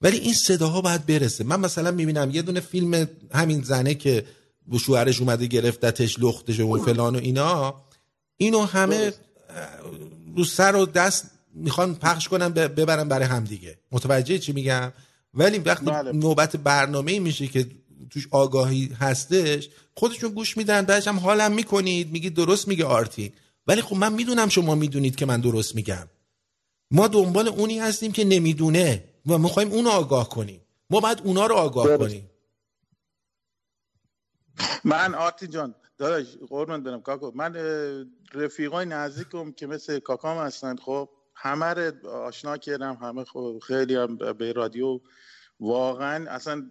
ولی 0.00 0.18
این 0.18 0.34
صداها 0.34 0.80
باید 0.80 1.06
برسه. 1.06 1.44
من 1.44 1.60
مثلا 1.60 1.90
می‌بینم 1.90 2.30
یه 2.32 2.42
دونه 2.42 2.60
فیلم 2.60 3.08
همین 3.34 3.62
زنه 3.62 3.94
که 3.94 4.26
شوهرش 4.80 5.20
اومده 5.20 5.46
گرفتتش 5.46 6.18
لختش 6.18 6.60
و 6.60 6.84
فلان 6.84 7.16
و 7.16 7.18
اینا 7.18 7.74
اینو 8.36 8.64
همه 8.64 9.12
رو 10.36 10.44
سر 10.44 10.76
و 10.76 10.86
دست 10.86 11.30
می‌خوان 11.54 11.94
پخش 11.94 12.28
کنن 12.28 12.48
ببرن 12.48 13.08
برای 13.08 13.26
همدیگه 13.26 13.78
متوجه 13.92 14.38
چی 14.38 14.52
میگم؟ 14.52 14.92
ولی 15.34 15.58
وقتی 15.58 15.86
بله. 15.86 16.12
نوبت 16.12 16.56
برنامه 16.56 17.18
میشه 17.18 17.46
که 17.46 17.66
توش 18.10 18.28
آگاهی 18.30 18.90
هستش 19.00 19.68
خودشون 19.94 20.30
گوش 20.30 20.56
میدن 20.56 20.82
بعدش 20.82 21.08
هم 21.08 21.18
حالم 21.18 21.52
می‌کنید 21.52 22.12
میگید 22.12 22.34
درست 22.34 22.68
میگه 22.68 22.84
آرتین. 22.84 23.32
ولی 23.66 23.82
خب 23.82 23.96
من 23.96 24.12
می‌دونم 24.12 24.48
شما 24.48 24.74
می‌دونید 24.74 25.16
که 25.16 25.26
من 25.26 25.40
درست 25.40 25.74
میگم. 25.74 26.08
ما 26.90 27.08
دنبال 27.08 27.48
اونی 27.48 27.78
هستیم 27.78 28.12
که 28.12 28.24
نمی‌دونه 28.24 29.04
و 29.26 29.38
می‌خوایم 29.38 29.72
اونو 29.72 29.90
آگاه 29.90 30.28
کنیم. 30.28 30.60
ما 30.90 31.00
باید 31.00 31.20
اونا 31.24 31.46
رو 31.46 31.54
آگاه 31.54 31.86
درست. 31.86 32.00
کنیم. 32.00 32.30
من 34.84 35.14
آرتی 35.14 35.46
جان 35.46 35.74
داداش 35.98 36.26
قربان 36.48 36.82
برم. 36.82 37.02
کاکو 37.02 37.32
من 37.34 37.54
رفیقای 38.34 38.86
نزدیکم 38.86 39.52
که 39.52 39.66
مثل 39.66 39.98
کاکام 39.98 40.38
هستن. 40.38 40.76
خب 40.76 41.08
همه 41.34 41.66
رو 41.66 42.08
آشنا 42.08 42.56
کردم. 42.56 42.98
همه 43.02 43.24
خب 43.24 43.58
خیلی 43.66 43.94
هم 43.94 44.16
به 44.16 44.52
رادیو 44.52 45.00
واقعا 45.60 46.30
اصلا 46.30 46.70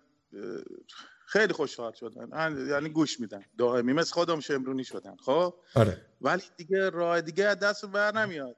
خیلی 1.25 1.53
خوشحال 1.53 1.93
شدن. 1.93 2.67
یعنی 2.69 2.89
گوش 2.89 3.19
میدن 3.19 3.43
دائمی 3.57 3.93
مثل 3.93 4.13
خودم 4.13 4.39
شمرونی 4.39 4.83
شدن. 4.83 5.15
خب؟ 5.25 5.53
آره. 5.75 6.01
ولی 6.25 6.43
دیگه 6.57 6.89
راه 6.89 7.21
دیگه 7.21 7.45
از 7.45 7.59
دست 7.59 7.85
بر 7.85 8.11
نمیاد. 8.11 8.55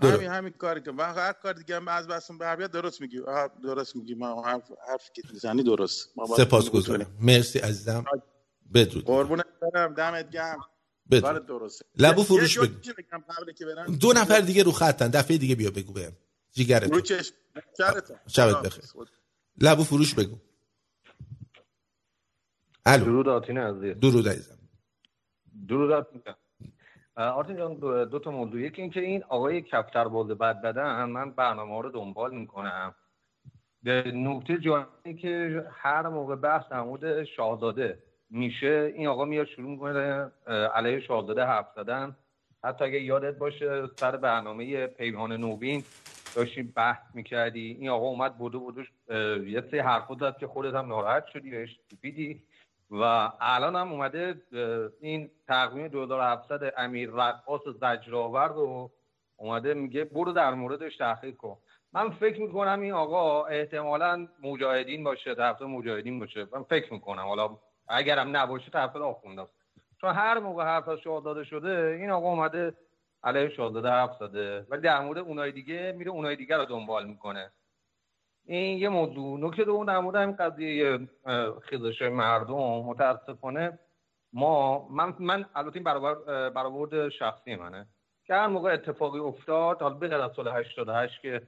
درست. 0.00 0.14
همین 0.14 0.28
همین 0.28 0.52
کاری 0.52 0.80
که 0.82 0.90
و 0.90 1.02
هر 1.02 1.32
کار 1.32 1.52
دیگه 1.52 1.76
هم 1.76 1.88
از 1.88 2.08
دستم 2.08 2.38
بر 2.38 2.56
بیاد 2.56 2.70
درست 2.70 3.00
میگی. 3.00 3.20
درست 3.62 3.96
میگی. 3.96 4.14
ما 4.14 4.42
حرف 4.42 4.70
حرف 4.88 5.10
که 5.14 5.22
می‌زنی 5.32 5.62
درست. 5.62 6.12
ما 6.16 6.26
باید 6.26 6.48
سپاس 6.48 6.70
گوش 6.70 6.82
گذارم 6.82 7.04
کنیم. 7.04 7.18
مرسی 7.20 7.58
عزیزم. 7.58 8.04
بدرود. 8.74 9.04
قربونت 9.04 9.46
برم. 9.72 9.94
دمت 9.94 10.30
گرم. 10.30 10.60
درسته. 11.48 11.84
لبو 11.98 12.22
فروش 12.22 12.58
بگو. 12.58 12.74
دو 14.00 14.12
نفر 14.12 14.40
دیگه 14.40 14.62
رو 14.62 14.72
خطن. 14.72 15.08
دفعه 15.08 15.38
دیگه 15.38 15.54
بیا 15.54 15.70
بگو 15.70 15.92
بهم. 15.92 16.16
جیگرت 16.52 16.92
رو 16.92 17.00
چشم. 17.00 17.34
شبت 18.28 18.62
بخیر. 18.62 18.84
لبو 19.60 19.84
فروش 19.84 20.14
بگو. 20.14 20.38
الو. 22.86 23.04
درود 23.04 23.28
آتین 23.28 23.58
عزیز. 23.58 24.00
درود 24.00 24.28
عزیزم. 24.28 24.58
درود 25.68 25.92
آتین. 25.92 26.22
آرتین 27.16 27.56
جان 27.56 27.74
دو, 27.74 28.18
تا 28.18 28.30
موضوع. 28.30 28.60
یکی 28.60 28.82
اینکه 28.82 29.00
این 29.00 29.24
آقای 29.28 29.62
کفتر 29.62 30.08
باز 30.08 30.28
بد 30.28 30.62
بدن 30.62 31.04
من 31.04 31.30
برنامه 31.30 31.82
رو 31.82 31.90
دنبال 31.90 32.34
می‌کنم. 32.34 32.94
به 33.82 34.12
نکته 34.14 34.58
جالبی 34.58 35.14
که 35.14 35.64
هر 35.70 36.08
موقع 36.08 36.36
بحث 36.36 36.68
در 36.68 37.24
شاهزاده 37.24 37.98
میشه 38.30 38.92
این 38.96 39.06
آقا 39.06 39.24
میاد 39.24 39.46
شروع 39.46 39.70
می‌کنه 39.70 40.30
علیه 40.74 41.00
شاهزاده 41.00 41.44
حرف 41.44 41.66
زدن. 41.76 42.16
حتی 42.64 42.84
اگه 42.84 43.00
یادت 43.00 43.38
باشه 43.38 43.86
سر 43.96 44.16
برنامه 44.16 44.86
پیمان 44.86 45.32
نوین 45.32 45.84
داشتیم 46.36 46.72
بحث 46.76 47.02
می‌کردی. 47.14 47.76
این 47.80 47.88
آقا 47.88 48.06
اومد 48.06 48.38
بودو 48.38 48.60
بودوش 48.60 48.92
یه 49.46 49.64
سری 49.70 49.80
حرفا 49.80 50.14
زد 50.14 50.36
که 50.36 50.46
خودت 50.46 50.74
هم 50.74 50.86
ناراحت 50.86 51.26
شدی 51.26 51.50
بهش 51.50 51.80
دیدی 52.02 52.42
و 52.90 53.30
الان 53.40 53.76
هم 53.76 53.92
اومده 53.92 54.42
این 55.00 55.30
تقویم 55.48 55.88
2700 55.88 56.74
امیر 56.76 57.10
رقاص 57.10 57.60
زجرآور 57.80 58.48
رو 58.48 58.90
اومده 59.36 59.74
میگه 59.74 60.04
برو 60.04 60.32
در 60.32 60.54
موردش 60.54 60.96
تحقیق 60.96 61.36
کن. 61.36 61.58
من 61.92 62.10
فکر 62.10 62.40
می‌کنم 62.40 62.80
این 62.80 62.92
آقا 62.92 63.44
احتمالا 63.44 64.28
مجاهدین 64.42 65.04
باشه 65.04 65.34
طرفدار 65.34 65.68
مجاهدین 65.68 66.18
باشه. 66.18 66.46
من 66.52 66.62
فکر 66.62 66.92
می‌کنم. 66.92 67.22
حالا 67.22 67.58
اگرم 67.88 68.36
نباشه 68.36 68.70
طرفدار 68.70 69.02
آخونده. 69.02 69.46
چون 70.00 70.10
هر 70.10 70.38
موقع 70.38 70.64
حرف 70.64 70.88
از 70.88 70.98
شاهزاده 70.98 71.44
شده 71.44 71.96
این 72.00 72.10
آقا 72.10 72.28
اومده 72.28 72.74
علیه 73.22 73.48
شاهزاده 73.48 73.88
حرف 73.88 74.16
زده. 74.20 74.66
ولی 74.68 74.82
در 74.82 75.00
مورد 75.00 75.18
اونای 75.18 75.52
دیگه 75.52 75.94
میره 75.96 76.10
اونای 76.10 76.36
دیگه 76.36 76.56
رو 76.56 76.64
دنبال 76.64 77.06
می‌کنه. 77.06 77.52
این 78.46 78.78
یه 78.78 78.88
موضوع. 78.88 79.40
نکته 79.40 79.64
دوم 79.64 79.84
در 79.86 79.98
مورد 79.98 80.16
همین 80.16 80.36
قضیه 80.36 80.98
خیزش 81.62 82.02
مردم 82.02 82.54
متاسفانه 82.54 83.78
ما 84.32 84.88
من 84.88 85.14
من 85.18 85.46
البته 85.54 85.76
این 85.76 85.84
برابر 85.84 86.50
برآورد 86.50 87.08
شخصی 87.08 87.56
منه. 87.56 87.86
که 88.26 88.34
هر 88.34 88.46
موقع 88.46 88.72
اتفاقی 88.72 89.18
افتاد 89.18 89.82
حالا 89.82 89.94
به 89.94 90.14
از 90.14 90.32
سال 90.36 90.48
88 90.48 91.22
که 91.22 91.42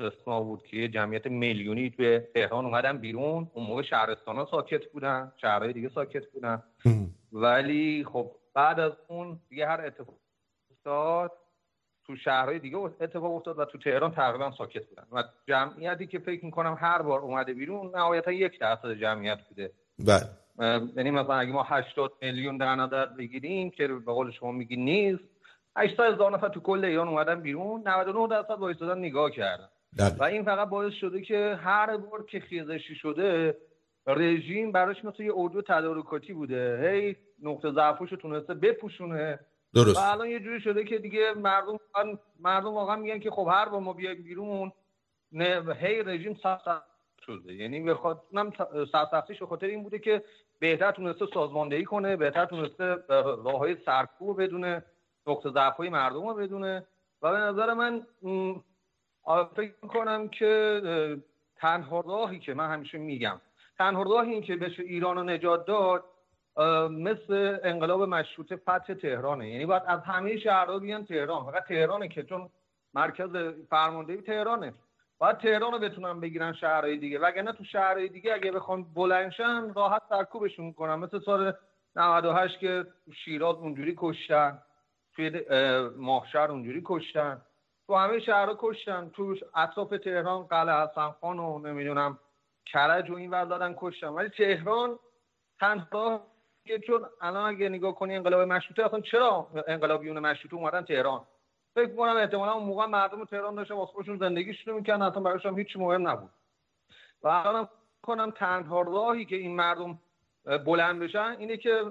استثنا 0.00 0.40
بود 0.40 0.62
که 0.62 0.76
یه 0.76 0.88
جمعیت 0.88 1.26
میلیونی 1.26 1.90
توی 1.90 2.18
تهران 2.18 2.64
اومدن 2.64 2.98
بیرون 2.98 3.50
اون 3.54 3.66
موقع 3.66 3.82
شهرستان 3.82 4.36
ها 4.36 4.48
ساکت 4.50 4.86
بودن 4.86 5.32
شهرهای 5.36 5.72
دیگه 5.72 5.88
ساکت 5.88 6.26
بودن. 6.32 6.62
ولی 7.32 8.04
خب 8.04 8.32
بعد 8.54 8.80
از 8.80 8.92
اون 9.08 9.40
دیگه 9.48 9.66
هر 9.66 9.80
اتفاق 9.80 10.18
افتاد 10.70 11.32
تو 12.12 12.18
شهرهای 12.18 12.58
دیگه 12.58 12.78
اتفاق 12.78 13.34
افتاد 13.34 13.58
و 13.58 13.64
تو 13.64 13.78
تهران 13.78 14.12
تقریبا 14.12 14.52
ساکت 14.58 14.86
بودن. 14.86 15.06
و 15.12 15.22
جمعیتی 15.48 16.06
که 16.06 16.18
فکر 16.18 16.44
می‌کنم 16.44 16.76
هر 16.80 17.02
بار 17.02 17.20
اومده 17.20 17.54
بیرون 17.54 17.96
نهایتا 17.96 18.32
یک 18.32 18.58
درصد 18.60 18.92
جمعیت 18.92 19.38
بوده. 19.48 19.72
بله. 19.98 20.22
یعنی 20.96 21.10
مثلا 21.10 21.34
اگه 21.34 21.52
ما 21.52 21.62
80 21.62 22.12
میلیون 22.22 22.56
در 22.56 22.74
نظر 22.74 23.06
بگیریم 23.06 23.70
که 23.70 23.88
به 23.88 24.12
قول 24.12 24.30
شما 24.30 24.52
میگی 24.52 24.76
نیست 24.76 25.24
800 25.76 26.14
هزار 26.14 26.32
نفر 26.32 26.48
تو 26.48 26.60
کل 26.60 26.84
ایران 26.84 27.08
اومدن 27.08 27.40
بیرون 27.40 27.88
99 27.88 28.28
درصد 28.28 28.58
وایسادن 28.58 28.98
نگاه 28.98 29.30
کردن. 29.30 29.68
بله. 29.98 30.16
و 30.18 30.22
این 30.22 30.44
فقط 30.44 30.68
باعث 30.68 30.92
شده 30.92 31.22
که 31.22 31.58
هر 31.64 31.96
بار 31.96 32.24
که 32.24 32.40
خیزشی 32.40 32.94
شده 32.94 33.56
رژیم 34.06 34.72
براش 34.72 35.04
مثل 35.04 35.22
یه 35.22 35.32
اردو 35.36 35.62
تدارکاتی 35.62 36.32
بوده. 36.32 36.90
هی 36.90 37.16
نقطه 37.42 37.72
ضعفش 37.72 38.10
رو 38.10 38.16
تونسته 38.16 38.54
بپوشونه. 38.54 39.38
درست. 39.74 39.96
و 39.96 40.00
الان 40.12 40.28
یه 40.28 40.40
جوری 40.40 40.60
شده 40.60 40.84
که 40.84 40.98
دیگه 40.98 41.32
مردم 41.36 41.78
مردم 42.40 42.74
واقعا 42.74 42.96
میگن 42.96 43.18
که 43.18 43.30
خب 43.30 43.48
هر 43.52 43.68
بار 43.68 43.80
ما 43.80 43.92
بیایم 43.92 44.22
بیرون 44.22 44.72
نه 45.32 45.74
هی 45.74 46.02
رژیم 46.02 46.34
سخت 46.42 46.64
شده 47.26 47.54
یعنی 47.54 47.80
بخواد 47.80 48.22
اونم 48.32 48.52
سرسختیش 48.92 49.38
به 49.38 49.46
خاطر 49.46 49.66
این 49.66 49.82
بوده 49.82 49.98
که 49.98 50.24
بهتر 50.58 50.92
تونسته 50.92 51.26
سازماندهی 51.34 51.84
کنه 51.84 52.16
بهتر 52.16 52.44
تونسته 52.44 52.96
راه 53.08 53.58
های 53.58 53.76
سرکوب 53.86 54.42
بدونه 54.42 54.84
نقطه 55.26 55.50
ضعف 55.50 55.76
های 55.76 55.88
مردم 55.88 56.28
رو 56.28 56.34
بدونه 56.34 56.86
و 57.22 57.32
به 57.32 57.38
نظر 57.38 57.74
من 57.74 58.06
فکر 59.56 59.74
می‌کنم 59.82 60.28
که 60.28 60.82
تنها 61.56 62.00
راهی 62.00 62.38
که 62.38 62.54
من 62.54 62.70
همیشه 62.70 62.98
میگم 62.98 63.40
تنها 63.78 64.02
راهی 64.02 64.40
که 64.40 64.56
بشه 64.56 64.82
ایران 64.82 65.16
رو 65.16 65.22
نجات 65.22 65.66
داد 65.66 66.04
مثل 66.90 67.58
انقلاب 67.64 68.02
مشروطه 68.02 68.56
فتح 68.56 68.94
تهرانه. 68.94 69.48
یعنی 69.48 69.66
باید 69.66 69.82
از 69.86 70.00
همه 70.00 70.38
شهرها 70.38 70.78
بیان 70.78 71.04
تهران. 71.04 71.44
فقط 71.44 71.64
تهرانه 71.64 72.08
که 72.08 72.22
چون 72.22 72.50
مرکز 72.94 73.36
فرماندهی 73.70 74.22
تهرانه. 74.22 74.74
باید 75.18 75.38
تهران 75.38 75.72
رو 75.72 75.78
بتونن 75.78 76.20
بگیرن 76.20 76.52
شهرهای 76.52 76.96
دیگه. 76.96 77.18
وگرنه 77.18 77.52
تو 77.52 77.64
شهرهای 77.64 78.08
دیگه 78.08 78.34
اگه 78.34 78.52
بخوان 78.52 78.84
بلندشن 78.94 79.72
راحت 79.74 80.02
سرکوبشون 80.08 80.64
می‌کنن. 80.64 80.94
مثل 80.94 81.20
سال 81.20 81.52
98 81.96 82.58
که 82.58 82.86
شیراز 83.24 83.56
اونجوری 83.56 83.94
کشتن. 83.98 84.62
توی 85.14 85.42
اه، 85.50 85.88
ماهشهر 85.88 86.50
اونجوری 86.50 86.82
کشتن. 86.84 87.42
تو 87.86 87.94
همه 87.94 88.20
شهرها 88.20 88.56
کشتن. 88.58 89.08
تو 89.08 89.36
اطراف 89.54 89.88
تهران 89.88 90.42
قلعه 90.42 90.86
حسن 90.86 91.10
خان 91.10 91.38
و 91.38 91.58
نمی‌دونم 91.58 92.18
کرج 92.66 93.10
و 93.10 93.14
این 93.14 93.30
دادن 93.30 93.74
کشتن. 93.78 94.08
ولی 94.08 94.28
تهران 94.28 94.98
تنها 95.60 96.31
چون 96.86 97.06
الان 97.20 97.54
اگه 97.54 97.68
نگاه 97.68 97.94
کنی 97.94 98.16
انقلاب 98.16 98.40
مشروطه 98.40 98.84
اصلا 98.84 99.00
چرا 99.00 99.48
انقلابیون 99.68 100.18
مشروطه 100.18 100.56
اومدن 100.56 100.82
تهران؟ 100.82 101.24
فکر 101.74 101.96
کنم 101.96 102.16
احتمالا 102.16 102.52
اون 102.52 102.64
موقع 102.64 102.86
مردم 102.86 103.24
تهران 103.24 103.54
داشتن 103.54 103.74
واسه 103.74 103.92
خودشون 103.92 104.18
زندگیشون 104.18 104.74
می‌کردن 104.74 105.02
اصلا 105.02 105.22
براشون 105.22 105.58
هیچ 105.58 105.76
مهم 105.76 106.08
نبود. 106.08 106.30
و 107.22 107.28
الان 107.28 107.68
کنم 108.02 108.30
تنها 108.30 108.80
راهی 108.80 109.24
که 109.24 109.36
این 109.36 109.56
مردم 109.56 109.98
بلند 110.66 111.00
بشن 111.00 111.36
اینه 111.38 111.56
که 111.56 111.84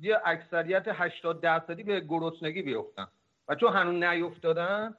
یه 0.00 0.20
اکثریت 0.24 0.84
80 0.86 1.40
درصدی 1.40 1.82
به 1.82 2.00
گرسنگی 2.00 2.62
بیفتن. 2.62 3.08
و 3.48 3.54
چون 3.54 3.72
هنوز 3.72 4.02
نیفتادن 4.02 4.94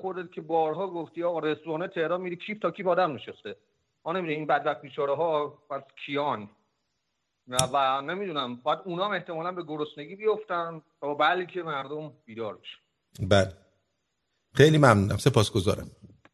خودت 0.00 0.32
که 0.32 0.40
بارها 0.40 0.86
گفتی 0.86 1.24
آقا 1.24 1.38
رستوران 1.38 1.86
تهران 1.86 2.20
میری 2.20 2.36
کیف 2.36 2.58
تا 2.58 2.70
کیف 2.70 2.86
آدم 2.86 3.12
نشسته؟ 3.12 3.56
ما 4.04 4.12
نمی‌دونی 4.12 4.34
این 4.34 4.46
بدبخت 4.46 4.80
بیچاره 4.80 5.14
ها 5.14 5.58
پس 5.70 5.82
کیان؟ 5.96 6.50
و, 7.48 8.02
نمی‌دونم 8.02 8.56
باید 8.56 8.78
اونا 8.84 9.04
هم 9.04 9.10
احتمالا 9.10 9.52
به 9.52 9.64
گرسنگی 9.64 10.16
بیفتن 10.16 10.82
تا 11.00 11.14
بلکه 11.14 11.62
مردم 11.62 12.12
بیدار 12.24 12.56
بشن. 12.56 12.78
بله. 13.28 13.52
خیلی 14.54 14.78
ممنونم. 14.78 15.16
سپاسگزارم. 15.16 15.90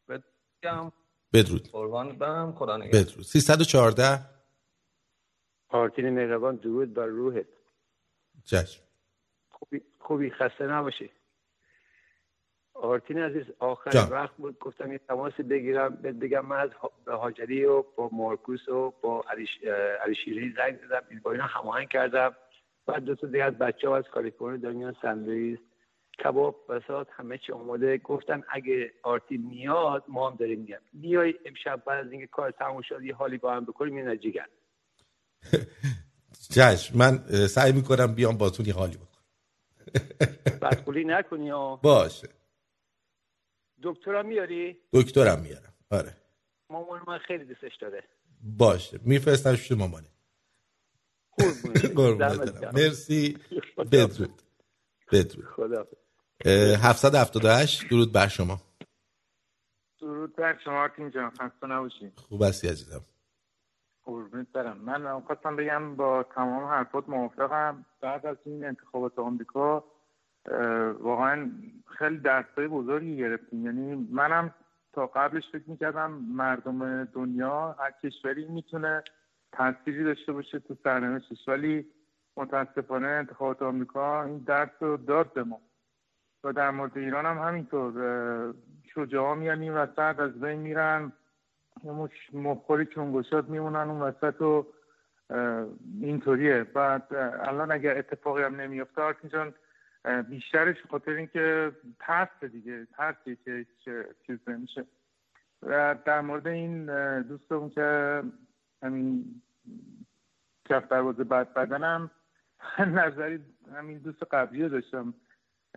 بگم 0.09 0.91
بدرود. 1.33 1.69
قربان 1.71 2.17
برم. 2.17 2.55
خدا 2.55 2.77
نگهدار. 2.77 3.01
بدرود. 3.01 3.23
314 3.23 4.19
آرتین 5.69 6.09
مهربان 6.09 6.55
درود 6.55 6.93
بر 6.93 7.05
روحت. 7.05 7.45
چشم 8.43 8.81
خوبی, 9.49 9.81
خوبی 9.99 10.29
خسته 10.29 10.67
نباشی. 10.67 11.11
آرتین 12.85 13.19
عزیز 13.19 13.43
آخر 13.59 13.91
جان. 13.91 14.09
وقت 14.09 14.35
بود. 14.37 14.59
گفتم 14.59 14.91
یه 14.91 14.99
تماسی 15.07 15.43
بگیرم 15.43 15.89
بگم 15.95 16.45
من 16.45 16.57
از 16.59 16.69
هاجری 17.07 17.65
و 17.65 17.83
با 17.95 18.09
مارکوس 18.13 18.69
و 18.69 18.93
با 19.01 19.23
علی 20.05 20.53
زنگ 20.57 20.79
زدم 20.85 21.01
با 21.23 21.31
اینا 21.31 21.45
هماهنگ 21.45 21.89
کردم. 21.89 22.35
بعد 22.87 23.03
دو 23.03 23.15
تا 23.15 23.27
دیگه 23.27 23.43
از 23.43 23.53
بچه 23.53 23.89
ها 23.89 23.97
از 23.97 24.03
کالیفرنیا 24.13 24.57
دارن 24.57 24.75
میان 24.75 24.95
ساندویچ 25.01 25.59
کباب 26.23 26.55
بسات 26.69 27.07
همه 27.11 27.37
چی 27.37 27.51
آماده 27.51 27.97
گفتن 27.97 28.43
اگه 28.49 28.91
آرتین 29.03 29.41
میاد 29.41 30.03
ما 30.07 30.29
هم 30.29 30.35
داریم 30.35 30.59
میاد 30.59 30.81
بیای 30.93 31.33
امشب 31.45 31.83
بعد 31.85 32.05
از 32.05 32.11
اینکه 32.11 32.27
کار 32.27 32.51
تموم 32.51 32.81
شد 32.81 33.03
یه 33.03 33.15
حالی 33.15 33.37
با 33.37 33.53
هم 33.53 33.65
بکنیم 33.65 33.97
یه 33.97 34.03
نجیگر 34.03 34.45
چشم 36.53 36.97
من 36.99 37.17
سعی 37.47 37.71
می‌کنم 37.71 38.15
بیام 38.15 38.37
باتون 38.37 38.65
یه 38.65 38.73
حالی 38.73 38.97
بکنم. 38.97 39.15
بدخولی 40.61 41.03
نکنی 41.03 41.51
باشه. 41.83 42.27
دکترم 43.85 44.25
میاری؟ 44.25 44.77
دکترم 44.93 45.39
میارم. 45.39 45.73
آره. 45.91 46.17
مامان 46.69 47.01
من 47.07 47.17
خیلی 47.17 47.45
دوستش 47.45 47.75
داره. 47.81 48.03
باشه. 48.41 48.99
میفرستم 49.03 49.51
پیش 49.51 49.71
مامانه. 49.71 50.07
مرسی. 52.75 53.37
بدرود. 53.91 54.41
بدرود. 55.11 55.45
خدا 55.45 55.87
اه، 56.45 56.79
778 56.89 57.89
درود 57.89 58.11
بر 58.13 58.27
شما. 58.27 58.61
درود 60.01 60.35
بر 60.35 60.59
شما 60.65 60.81
آرتین 60.81 61.11
جان. 61.11 61.29
خسته 61.29 61.67
نباشین 61.67 62.11
خوب 62.15 62.43
هستی 62.43 62.67
عزیزم. 62.67 63.01
قربونت 64.03 64.47
برم. 64.51 64.77
من 64.77 65.21
خواستم 65.21 65.55
بگم 65.55 65.95
با 65.95 66.23
تمام 66.35 66.63
حرفات 66.65 67.09
موافقم. 67.09 67.85
بعد 68.01 68.25
از 68.25 68.37
این 68.45 68.65
انتخابات 68.65 69.19
آمریکا 69.19 69.83
واقعا 70.99 71.51
خیلی 71.97 72.17
درسای 72.17 72.67
بزرگی 72.67 73.17
گرفتیم. 73.17 73.65
یعنی 73.65 74.07
منم 74.11 74.53
تا 74.93 75.07
قبلش 75.07 75.43
فکر 75.51 75.63
می‌کردم 75.67 76.11
مردم 76.11 77.03
دنیا 77.03 77.75
هر 77.79 77.91
کشوری 77.91 78.45
می‌تونه 78.45 79.03
تأثیری 79.51 80.03
داشته 80.03 80.31
باشه 80.31 80.59
تو 80.59 80.75
سرنوشتش. 80.83 81.47
ولی 81.47 81.85
متاسفانه 82.37 83.07
انتخابات 83.07 83.61
آمریکا 83.61 84.23
این 84.23 84.37
درس 84.37 84.69
رو 84.79 84.97
داد 84.97 85.33
به 85.33 85.43
ما. 85.43 85.61
و 86.43 86.53
در 86.53 86.71
مورد 86.71 86.97
ایران 86.97 87.25
هم 87.25 87.37
همینطور. 87.37 88.53
شجاعا 88.95 89.35
میان 89.35 89.61
این 89.61 89.73
وسط 89.73 90.19
از 90.19 90.39
بین 90.39 90.59
میرن. 90.59 91.11
یه 91.83 91.91
مخوری 92.33 92.85
چونگوشات 92.85 93.49
میمونن 93.49 93.89
اون 93.89 94.01
وسط 94.01 94.41
و 94.41 94.67
اینطوریه. 96.01 96.63
بعد 96.63 97.13
الان 97.39 97.71
اگر 97.71 97.97
اتفاقی 97.97 98.43
هم 98.43 98.55
نمیفته 98.55 99.01
آرتین 99.01 99.53
بیشترش 100.29 100.77
خاطر 100.91 101.11
اینکه 101.11 101.71
ترس 101.99 102.43
دیگه 102.51 102.87
ترسی 102.97 103.37
که 103.85 104.05
چیز 104.27 104.39
نمیشه. 104.47 104.85
و 105.61 105.95
در 106.05 106.21
مورد 106.21 106.47
این 106.47 106.85
دوستمون 107.21 107.69
که 107.69 108.21
همین 108.83 109.41
کف 110.69 110.87
دروازه 110.87 111.23
بد 111.23 111.53
بدنم 111.53 112.11
نظری 112.79 113.39
همین 113.77 113.97
دوست 113.97 114.23
قبلی 114.31 114.63
رو 114.63 114.69
داشتم. 114.69 115.13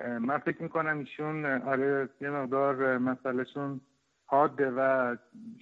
من 0.01 0.39
فکر 0.39 0.63
می‌کنم 0.63 0.99
ایشون 0.99 1.45
آره 1.45 2.09
یه 2.21 2.31
مقدار 2.31 2.99
مسئلهشون 2.99 3.81
حاده 4.27 4.71
و 4.71 5.17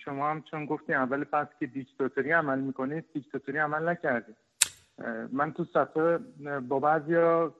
شما 0.04 0.30
هم 0.30 0.42
چون 0.42 0.66
گفتی 0.66 0.94
اول 0.94 1.24
فصل 1.24 1.52
که 1.60 1.66
دیکتاتوری 1.66 2.30
عمل 2.30 2.58
می‌کنید 2.58 3.04
دیکتاتوری 3.12 3.58
عمل 3.58 3.88
نکردید. 3.88 4.36
من 5.32 5.52
تو 5.52 5.64
صفحه 5.64 6.18
با 6.60 6.78
بعضیا 6.78 7.54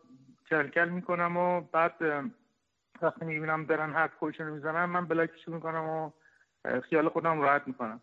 کلکل 0.51 0.89
می‌کنم 0.89 1.37
و 1.37 1.61
بعد 1.61 1.93
وقتی 3.03 3.25
می‌بینم 3.25 3.65
دارن 3.65 3.93
حرف 3.93 4.15
خودشون 4.15 4.51
می‌زنن 4.51 4.85
من 4.85 5.07
بلاکشون 5.07 5.55
می‌کنم 5.55 5.85
و 5.85 6.11
خیال 6.81 7.09
خودم 7.09 7.41
راحت 7.41 7.63
می‌کنم. 7.67 8.01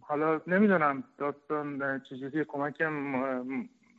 حالا 0.00 0.40
نمی‌دونم 0.46 1.04
داستان 1.18 2.00
چجوری 2.00 2.44
کمک 2.44 2.82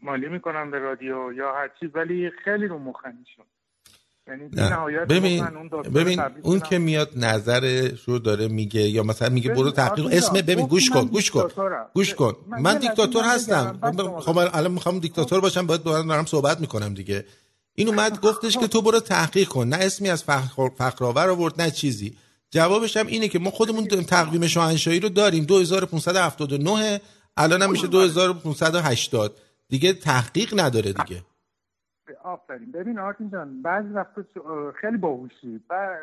مالی 0.02 0.30
می‌کنم 0.30 0.72
به 0.72 0.80
رادیو 0.80 1.34
یا 1.34 1.56
هر 1.56 1.68
چیز 1.68 1.90
ولی 1.94 2.30
خیلی 2.30 2.68
رو 2.68 2.80
مخنیشون 2.80 3.46
یعنی 3.46 3.46
بی 3.46 3.50
نه 3.50 3.60
نهایت 3.86 4.11
ببین 5.10 5.38
داستان 5.72 5.94
ببین 5.94 6.22
قبلی 6.24 6.42
اون. 6.42 6.60
که 6.60 6.78
میاد 6.78 7.10
نظرش 7.16 8.00
رو 8.06 8.20
داره 8.20 8.48
میگه 8.48 8.82
یا 8.82 9.04
مثلا 9.04 9.30
میگه 9.30 9.50
ببین، 9.50 9.64
برو 9.64 9.72
تحقیق 9.72 10.08
اسم 10.12 10.34
ببین 10.34 10.68
گوش 10.68 10.90
کن 10.90 11.06
گوش 11.06 11.32
کن. 11.32 11.48
گوش 11.94 12.14
کن. 12.14 12.36
من 12.48 12.78
دیکتاتور 12.78 13.24
هستم. 13.24 13.80
شما 13.98 14.20
خب 14.20 14.38
الان 14.38 14.72
می‌خوام 14.72 15.00
دیکتاتور 15.00 15.42
باشم 15.42 15.68
باید 15.68 15.84
دارم 15.84 16.26
صحبت 16.26 16.60
می‌کنم 16.60 16.94
دیگه. 16.94 17.26
این 17.76 17.88
اومد 17.88 18.20
گفتش 18.28 18.58
که 18.58 18.68
تو 18.68 18.82
برو 18.82 19.00
تحقیق 19.00 19.48
کن. 19.48 19.68
نه 19.68 19.78
اسمی 19.78 20.10
از 20.10 20.24
فخر 20.24 20.70
فخرآور 20.78 21.30
آورد 21.30 21.62
نه 21.62 21.72
چیزی. 21.72 22.16
جوابش 22.52 22.98
هم 22.98 23.08
اینه 23.08 23.28
که 23.28 23.40
ما 23.40 23.52
خودمون 23.52 23.88
تقویم 23.88 24.48
شاهنشاهی 24.48 25.00
رو 25.00 25.10
داریم. 25.10 25.44
2579 25.46 27.02
الان 27.38 27.62
هم 27.62 27.72
میشه 27.72 27.88
2580 27.88 29.36
دیگه 29.70 29.94
تحقیق 29.94 30.60
نداره 30.60 30.94
دیگه. 30.94 31.22
آفرین 32.24 32.72
ببین 32.72 33.00
آرتین 33.00 33.30
جان 33.30 33.62
بعضی 33.62 33.90
وقتا 33.90 34.22
اه، 34.46 34.72
خیلی 34.72 34.98
باهوشی. 34.98 35.62
و 35.70 35.98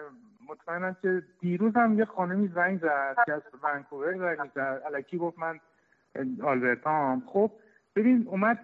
مطمئنم 0.48 0.96
که 1.02 1.22
دیروز 1.40 1.76
هم 1.76 1.98
یه 1.98 2.04
خانمی 2.04 2.48
زنگ 2.48 2.80
زد 2.80 3.16
که 3.26 3.32
از 3.32 3.42
ونکوور 3.62 4.36
زنگ 4.36 4.50
زد. 4.54 4.82
الکی 4.86 5.18
گفت 5.18 5.38
من 5.38 5.60
آلبرتام. 6.42 7.22
خب 7.26 7.50
ببین 7.96 8.28
اومد 8.28 8.58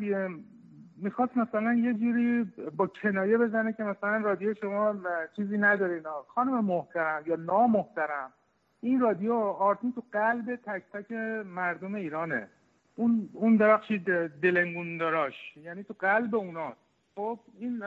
می‌خواست 0.96 1.36
مثلا 1.36 1.74
یه 1.74 1.94
جوری 1.94 2.52
با 2.76 2.86
کنایه 2.86 3.38
بزنه 3.38 3.72
که 3.72 3.82
مثلا 3.82 4.16
رادیو 4.16 4.54
شما 4.54 4.94
چیزی 5.36 5.58
نداره 5.58 5.94
اینا 5.94 6.22
خانم 6.28 6.64
محترم 6.64 7.22
یا 7.26 7.36
نامحترم 7.36 8.32
این 8.80 9.00
رادیو 9.00 9.32
آرتین 9.34 9.92
تو 9.92 10.02
قلب 10.12 10.56
تک 10.56 10.82
تک 10.92 11.12
مردم 11.46 11.94
ایرانه. 11.94 12.48
اون 12.96 13.28
اون 13.32 13.56
درخشی 13.56 13.98
دلنگون 14.42 14.98
داراش 14.98 15.56
یعنی 15.56 15.82
تو 15.82 15.94
قلب 15.98 16.34
اوناست 16.34 16.83
خب 17.14 17.38
این 17.58 17.82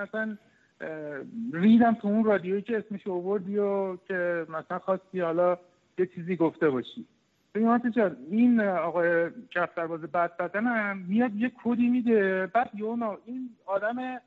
اه، 0.82 0.88
ریدم 1.54 1.94
تو 1.94 2.08
اون 2.08 2.24
رادیویی 2.24 2.62
که 2.62 2.78
اسمش 2.78 3.08
آوردی 3.08 3.58
و 3.58 3.96
که 3.96 4.46
مثلا 4.50 4.80
خواستی 4.80 5.20
حالا 5.20 5.58
یه 5.98 6.06
چیزی 6.06 6.36
گفته 6.36 6.70
باشی. 6.70 7.06
ببین 7.56 7.68
جان 7.92 8.18
این 8.32 8.62
آقای 8.62 9.30
کفترباز 9.52 10.02
بد 10.02 10.38
بدن 10.38 10.68
هم 10.68 10.98
میاد 10.98 11.36
یه 11.36 11.52
کدی 11.64 11.90
میده 11.90 12.48
بعد 12.54 12.70
یه 12.74 13.18
این 13.26 13.50
آدم 13.66 14.22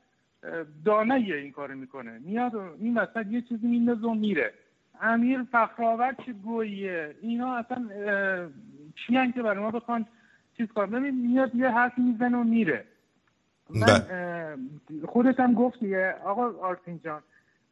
دانه 0.85 1.13
این 1.13 1.51
کارو 1.51 1.75
می‌کنه. 1.75 2.19
میاد 2.19 2.55
این 2.55 2.97
وسط 2.97 3.25
یه 3.29 3.41
چیزی 3.41 3.67
میندازه 3.67 4.07
و 4.07 4.13
میره. 4.13 4.53
امیر 5.01 5.43
فخرآور 5.51 6.15
چه 6.25 6.33
گوییه؟ 6.33 7.15
اینا 7.21 7.55
اصلا 7.55 7.89
اه، 7.95 8.49
چی 8.95 9.31
که 9.31 9.41
برای 9.41 9.59
ما 9.63 9.71
بخوان 9.71 10.05
چیز 10.57 10.67
کار 10.67 10.87
ببین 10.87 11.27
میاد 11.27 11.55
یه 11.55 11.69
حرف 11.69 11.97
می‌زنه 11.97 12.37
و 12.37 12.43
میره. 12.43 12.85
من 13.75 14.01
اه، 14.11 15.05
خودت 15.07 15.39
هم 15.39 15.53
گفتی 15.53 15.95
آقا 16.05 16.51
آرتین 16.61 16.99
جان 17.03 17.21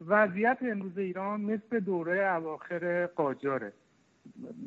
وضعیت 0.06 0.58
امروز 0.62 0.98
ایران 0.98 1.40
مثل 1.40 1.80
دوره 1.80 2.34
اواخر 2.34 3.06
قاجاره. 3.06 3.72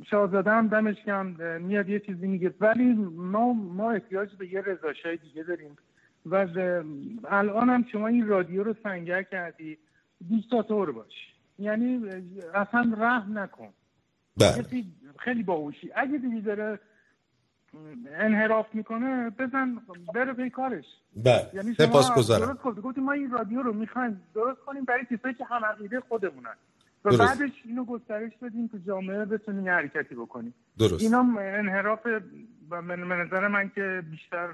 شاهزاده 0.10 0.52
هم 0.52 0.68
دمش 0.68 0.96
اه، 1.08 1.58
میاد 1.58 1.90
یه 1.90 2.00
چیزی 2.00 2.28
میگه 2.28 2.54
ولی 2.60 2.94
ما 3.16 3.54
ما 3.54 3.92
احتیاج 3.92 4.36
به 4.36 4.54
یه 4.54 4.62
رضاشای 4.62 5.18
دیگه 5.18 5.44
داریم. 5.44 5.78
و 6.26 6.36
الان 7.28 7.70
هم 7.70 7.86
شما 7.92 8.08
این 8.08 8.28
رادیو 8.28 8.64
رو 8.64 8.76
سنگر 8.84 9.24
کردی 9.24 9.78
دیکتاتور 10.30 10.92
باش. 10.92 11.14
یعنی 11.60 12.10
اصلا 12.54 12.94
رحم 12.98 13.38
نکن. 13.38 13.70
بله. 14.38 14.84
خیلی 15.20 15.44
باهوشی. 15.44 15.92
اگه 15.96 16.18
دیگه 16.18 16.42
داره 16.42 16.80
انحراف 18.20 18.66
می‌کنه 18.74 19.30
بزن 19.30 19.78
بره 20.14 20.34
به 20.34 20.50
کارش. 20.50 20.86
بله 21.16 21.50
یعنی 21.54 21.76
شما 21.76 21.86
سپاسگزارم. 21.86 22.46
درست 22.46 22.82
گفتی. 22.82 23.02
ما 23.02 23.12
این 23.12 23.32
رادیو 23.32 23.62
رو 23.62 23.74
می‌خوایم 23.74 24.22
درست 24.36 24.60
کنیم 24.60 24.86
برای 24.86 25.06
کسایی 25.06 25.34
که 25.34 25.46
هم 25.46 25.66
عقیده 25.66 26.00
خودمونن. 26.00 26.56
و 27.06 27.10
درست. 27.10 27.22
بعدش 27.22 27.52
اینو 27.66 27.86
گسترش 27.86 28.32
بدیم 28.42 28.68
تو 28.68 28.78
جامعه 28.88 29.26
بتونیم 29.26 29.66
یه 29.66 29.72
حرکتی 29.72 30.16
بکنیم. 30.16 30.54
درست. 30.78 31.04
اینا 31.04 31.26
انحراف 31.40 32.00
من 32.70 33.00
نظر 33.00 33.48
من 33.48 33.72
که 33.76 34.04
بیشتر 34.12 34.50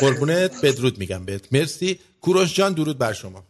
قربونت 0.00 0.64
بدرود 0.64 0.98
میگم 0.98 1.24
بهت. 1.24 1.52
مرسی. 1.52 1.98
کوروش 2.20 2.54
جان 2.54 2.72
درود 2.72 2.98
بر 2.98 3.12
شما. 3.12 3.44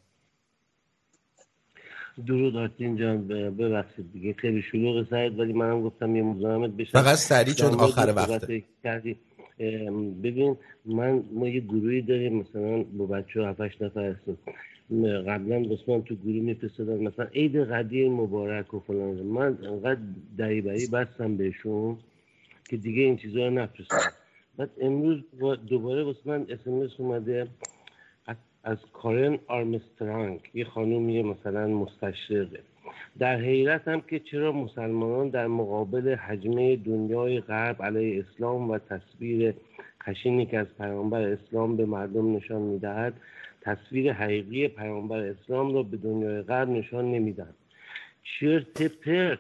درود 2.27 2.57
آرتین 2.57 2.97
جان 2.97 3.29
ببخشید 3.29 4.13
دیگه. 4.13 4.33
خیلی 4.33 4.63
شلوغ 4.63 5.07
سرت 5.11 5.33
ولی 5.39 5.53
منم 5.53 5.83
گفتم 5.83 6.17
یه 6.17 6.23
مزاحمت 6.23 6.71
بشم. 6.71 6.91
فقط 7.03 7.15
سریع 7.17 7.55
چون 7.55 7.75
آخر 7.75 8.13
وقته. 8.17 8.63
ام، 9.59 10.15
ببین 10.23 10.57
من 10.87 11.23
ما 11.33 11.49
یه 11.49 11.61
گروهی 11.61 12.03
داریم 12.03 12.35
مثلا 12.37 12.83
با 12.83 13.07
بچه 13.07 13.41
ها 13.41 13.49
7 13.49 13.83
نفر 13.83 14.11
هستیم. 14.11 14.39
قبلا 15.29 15.59
من 15.89 16.03
تو 16.03 16.15
گروه 16.15 16.43
میفرستادن 16.43 17.03
مثلا 17.05 17.25
عید 17.27 17.57
قدیر 17.57 18.09
مبارک 18.09 18.75
و 18.75 18.81
فلان. 18.81 19.15
من 19.23 19.59
انقدر 19.67 20.01
دریبری 20.39 20.87
بستم 20.87 21.37
بهشون 21.37 21.97
که 22.69 22.77
دیگه 22.77 23.03
این 23.03 23.17
چیزها 23.17 23.45
رو 23.45 23.51
نفرستم. 23.51 23.97
بعد 24.57 24.71
امروز 24.81 25.19
با- 25.41 25.57
دوباره 25.57 26.03
واسه 26.03 26.19
من 26.25 26.47
اسمس 26.49 26.91
اومده. 26.99 27.47
از, 28.65 28.79
کارن 28.93 29.39
آرمسترانگ 29.47 30.41
یه 30.55 30.65
خانومیه 30.65 31.23
مثلا 31.23 31.67
مستشرقه. 31.67 32.61
در 33.19 33.37
هم 33.89 34.01
که 34.01 34.19
چرا 34.19 34.53
مسلمانان 34.53 35.29
در 35.29 35.47
مقابل 35.47 36.15
حجمه 36.15 36.77
دنیای 36.77 37.41
غرب 37.41 37.83
علیه 37.83 38.25
اسلام 38.25 38.71
و 38.71 38.79
تصویر 38.79 39.55
خشینی 40.03 40.47
که 40.47 40.59
از 40.59 40.67
پیامبر 40.79 41.21
اسلام 41.21 41.77
به 41.77 41.87
مردم 41.87 42.37
نشان 42.37 42.63
می‌دهد 42.63 43.15
تصویر 43.61 44.13
حقیقی 44.13 44.69
پیامبر 44.69 45.19
اسلام 45.19 45.75
را 45.75 45.83
به 45.83 45.97
دنیای 45.97 46.43
غرب 46.43 46.69
نشان 46.69 47.11
نمی‌دهد. 47.11 47.55
چرت 48.23 48.83
پرت 48.83 49.39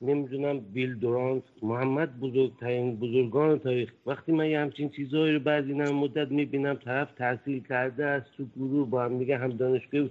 نمی‌دونم 0.00 0.60
بیل 0.60 0.94
دورانت 0.94 1.42
محمد 1.62 2.20
بزرگترین 2.20 2.96
بزرگان 2.96 3.58
تاریخ. 3.58 3.90
وقتی 4.06 4.32
من 4.32 4.50
یه 4.50 4.60
همچین 4.60 4.90
چیزهایی 4.96 5.32
رو 5.32 5.40
بعد 5.40 5.64
این 5.64 5.80
هم 5.80 5.94
مدت 5.94 6.30
می‌بینم 6.30 6.78
طرف 6.84 7.08
تحصیل 7.18 7.62
کرده 7.68 8.04
است 8.04 8.26
تو 8.36 8.44
گروه 8.56 8.90
با 8.90 9.04
هم 9.04 9.18
دیگه 9.18 9.38
هم 9.38 9.56
دانشگاه. 9.56 10.08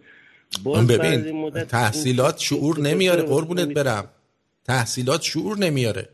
باز 0.64 0.88
بعد 0.88 1.02
این 1.02 1.22
ببین 1.22 1.36
مدت 1.36 1.68
تحصیلات 1.68 2.38
شعور 2.38 2.80
نمیاره 2.80 3.22
قربونت 3.22 3.68
برم. 3.68 4.08
تحصیلات 4.64 5.22
شعور 5.22 5.58
نمیاره. 5.58 6.10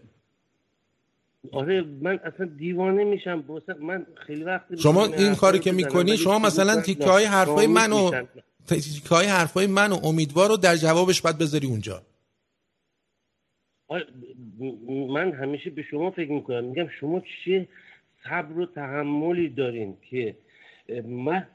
آره 1.52 1.86
من 2.02 2.20
اصلا 2.24 2.46
دیوانه 2.58 3.04
میشم. 3.04 3.44
من 3.82 4.06
خیلی 4.28 4.44
وقت 4.44 4.76
شما 4.80 5.06
این 5.06 5.36
کاری 5.36 5.60
که 5.60 5.72
می‌کنی 5.72 6.18
شما 6.18 6.40
مثلا 6.40 6.74
کنم 6.74 6.82
تیکه 6.82 7.06
های 7.06 7.26
حرفای 7.26 7.68
منو 7.68 8.06
میشم. 8.06 8.28
تیکه 8.68 9.10
های 9.10 9.28
حرفای 9.28 9.68
من 9.68 9.92
و 9.92 10.00
امیدوار 10.04 10.50
رو 10.50 10.58
در 10.58 10.76
جوابش 10.76 11.22
باید 11.22 11.38
بذاری 11.38 11.68
اونجا. 11.68 12.02
من 15.10 15.32
همیشه 15.32 15.70
به 15.70 15.82
شما 15.82 16.12
فکر 16.12 16.32
می‌کنم. 16.32 16.64
میگم 16.64 16.88
شما 16.88 17.22
چه 17.46 17.68
صبر 18.24 18.60
و 18.60 18.66
تحملی 18.66 19.50
دارین 19.50 19.98
که 20.10 20.36
من 21.06 21.48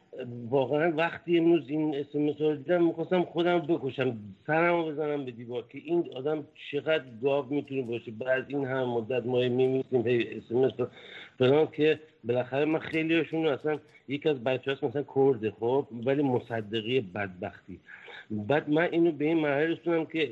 واقعا 0.50 0.90
وقتی 0.96 1.38
امروز 1.38 1.68
این 1.68 1.94
اسمس 1.94 2.40
رو 2.40 2.56
دیدم 2.56 2.84
می‌خواستم 2.84 3.22
خودم 3.22 3.58
بکشم 3.58 4.18
سرم 4.46 4.84
بزنم 4.84 5.24
به 5.24 5.30
دیوار 5.30 5.64
که 5.72 5.78
این 5.84 6.10
آدم 6.14 6.44
چقدر 6.70 7.04
گاو 7.22 7.46
می‌تونه 7.54 7.82
باشه. 7.82 8.10
بعد 8.10 8.44
این 8.48 8.66
هم 8.66 8.88
مدت 8.88 9.26
ما 9.26 9.38
میمیسیم 9.38 10.06
هی 10.06 10.36
اسمس 10.36 10.72
رو 10.78 10.86
فلان 11.38 11.66
که 11.66 12.00
بالاخره 12.24 12.64
من 12.64 12.78
خیلی 12.78 13.16
هاشون 13.16 13.46
اصلا 13.46 13.78
یکی 14.08 14.28
از 14.28 14.44
بچه 14.44 14.70
هاست 14.70 14.84
مثلا 14.84 15.04
کرده 15.14 15.50
خب 15.50 15.86
ولی 16.06 16.22
مصدقی 16.22 17.00
بدبختی. 17.00 17.80
بعد 18.30 18.70
من 18.70 18.88
اینو 18.92 19.12
به 19.12 19.24
این 19.24 19.36
مرحله 19.36 19.66
رسوندم 19.66 20.04
که 20.04 20.30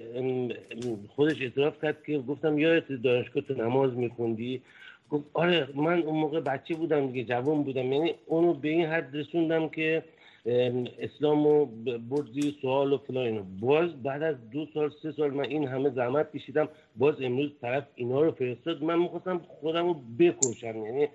خودش 1.16 1.42
اعتراف 1.42 1.82
کرد 1.82 2.04
که 2.06 2.18
گفتم 2.18 2.58
یادت 2.58 2.92
دانشگاه 2.92 3.42
تو 3.42 3.54
نماز 3.54 3.92
میخوندی؟ 3.92 4.62
گفت 5.10 5.24
آره 5.32 5.68
من 5.74 6.02
اون 6.02 6.20
موقع 6.20 6.40
بچه 6.40 6.74
بودم 6.74 7.06
دیگه 7.06 7.24
جوان 7.24 7.62
بودم. 7.62 7.92
یعنی 7.92 8.14
اونو 8.26 8.54
به 8.54 8.68
این 8.68 8.86
حد 8.86 9.16
رسوندم 9.16 9.68
که 9.68 10.02
ام، 10.46 10.88
اسلامو 10.98 11.66
ب- 11.66 11.96
برد 11.96 12.32
زیر 12.32 12.54
سوال 12.62 12.92
و 12.92 12.98
فلان 12.98 13.26
اینا. 13.26 13.42
باز 13.60 14.02
بعد 14.02 14.22
از 14.22 14.36
دو 14.50 14.66
سال 14.74 14.90
سه 15.02 15.12
سال 15.12 15.30
من 15.30 15.44
این 15.44 15.68
همه 15.68 15.90
زحمت 15.90 16.36
کشیدم. 16.36 16.68
باز 16.96 17.14
امروز 17.22 17.50
طرف 17.60 17.84
اینا 17.94 18.20
رو 18.20 18.30
فرستاد. 18.32 18.82
من 18.82 18.98
می‌خواستم 18.98 19.38
خودم 19.38 19.86
رو 19.86 20.00
بکشم. 20.18 20.86
یعنی 20.86 21.08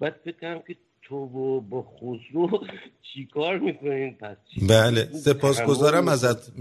بعد 0.00 0.14
فکر 0.24 0.36
کردم 0.40 0.62
که 0.66 0.76
تو 1.08 1.26
با- 1.26 1.60
با 1.60 1.82
خسرو 1.82 2.66
چیکار 3.12 3.58
می‌کنین؟ 3.58 4.14
پس 4.14 4.36
چی؟ 4.50 4.66
بله 4.66 5.04
سپاسگزارم 5.04 6.08
ازت. 6.08 6.52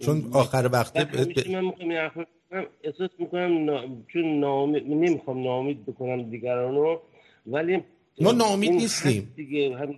چون 0.00 0.30
آخر 0.32 0.70
وقته 0.72 1.04
من 1.50 1.64
می‌خوام 1.64 1.88
این 1.88 1.92
حرف 1.92 2.14
رو 2.16 2.24
بزنم، 2.50 2.66
احساس 2.84 3.10
می‌کنم 3.18 3.64
نا... 3.64 3.84
چون 4.12 4.40
ناامید 4.40 4.86
نمی‌خوام 4.86 5.42
ناامید 5.42 5.86
بکنم 5.86 6.30
دیگران 6.30 6.74
رو 6.74 7.00
ولی 7.46 7.80
ما 8.20 8.32
ناامید 8.32 8.70
این 8.70 8.78
نیستیم. 8.78 9.32
دیگه 9.36 9.76
هم... 9.76 9.94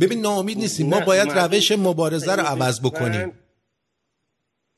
ببین 0.00 0.20
ناامید 0.20 0.58
نیستیم. 0.58 0.86
ما 0.88 1.00
باید 1.00 1.28
روش 1.32 1.72
مبارزه 1.72 2.34
رو 2.34 2.42
عوض 2.42 2.80
بکنیم. 2.80 3.32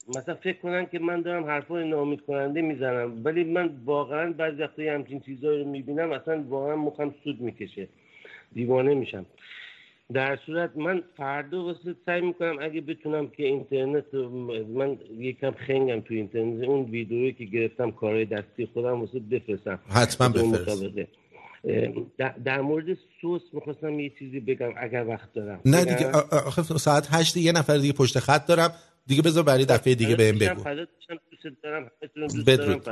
مثلا 0.09 0.35
فکر 0.35 0.61
کنن 0.61 0.87
که 0.87 0.99
من 0.99 1.23
دارم 1.23 1.45
حرفای 1.45 1.89
ناامید 1.89 2.21
کننده 2.27 2.61
می‌زنم 2.63 3.25
ولی 3.25 3.45
من 3.45 3.77
واقعا 3.85 4.33
بعضی 4.33 4.63
وقتا 4.63 4.83
یه 4.83 4.93
همچین 4.93 5.21
چیزایی 5.21 5.63
رو 5.63 5.69
می‌بینم 5.71 6.13
اصلا 6.13 6.45
واقعا 6.49 6.77
مخم 6.77 7.15
سود 7.25 7.41
می‌کشه. 7.41 7.89
دیوانه 8.55 8.95
میشم. 8.95 9.27
در 10.13 10.39
صورت 10.47 10.77
من 10.77 11.03
فردا 11.17 11.65
واسه 11.65 11.95
سعی 12.07 12.21
می‌کنم 12.21 12.57
اگه 12.61 12.81
بتونم 12.81 13.29
که 13.29 13.43
اینترنت 13.47 14.15
من 14.75 14.99
یکم 15.19 15.51
خنگم 15.51 16.01
تو 16.01 16.15
اینترنت 16.15 16.65
اون 16.69 16.85
ویدیویی 16.85 17.33
که 17.33 17.45
گرفتم 17.45 17.91
کارهای 17.91 18.25
دستی 18.25 18.67
خودم 18.67 19.01
واسه 19.01 19.19
بفرستم. 19.19 19.79
حتما 19.89 20.29
بفرست. 20.29 20.83
در, 22.45 22.61
مورد 22.61 22.99
سوس 23.21 23.43
می‌خواستم 23.53 24.01
یه 24.01 24.13
چیزی 24.19 24.41
بگم 24.41 24.73
اگر 24.77 25.07
وقت 25.09 25.33
دارم. 25.33 25.61
نه؟ 25.65 25.85
دیگه 25.85 26.11
آخه 26.47 26.63
ساعت 26.63 27.09
هشت 27.11 27.37
یه 27.37 27.53
نفر 27.53 27.77
دیگه 27.77 27.93
پشت 27.93 28.19
خط 28.19 28.47
دارم. 28.47 28.71
دیگه 29.07 29.23
بذار 29.23 29.45
برای 29.45 29.65
دفعه 29.65 29.95
دیگه 29.95 30.17
بهم 30.17 30.39
بگو. 30.39 30.63
بدرود. 32.47 32.85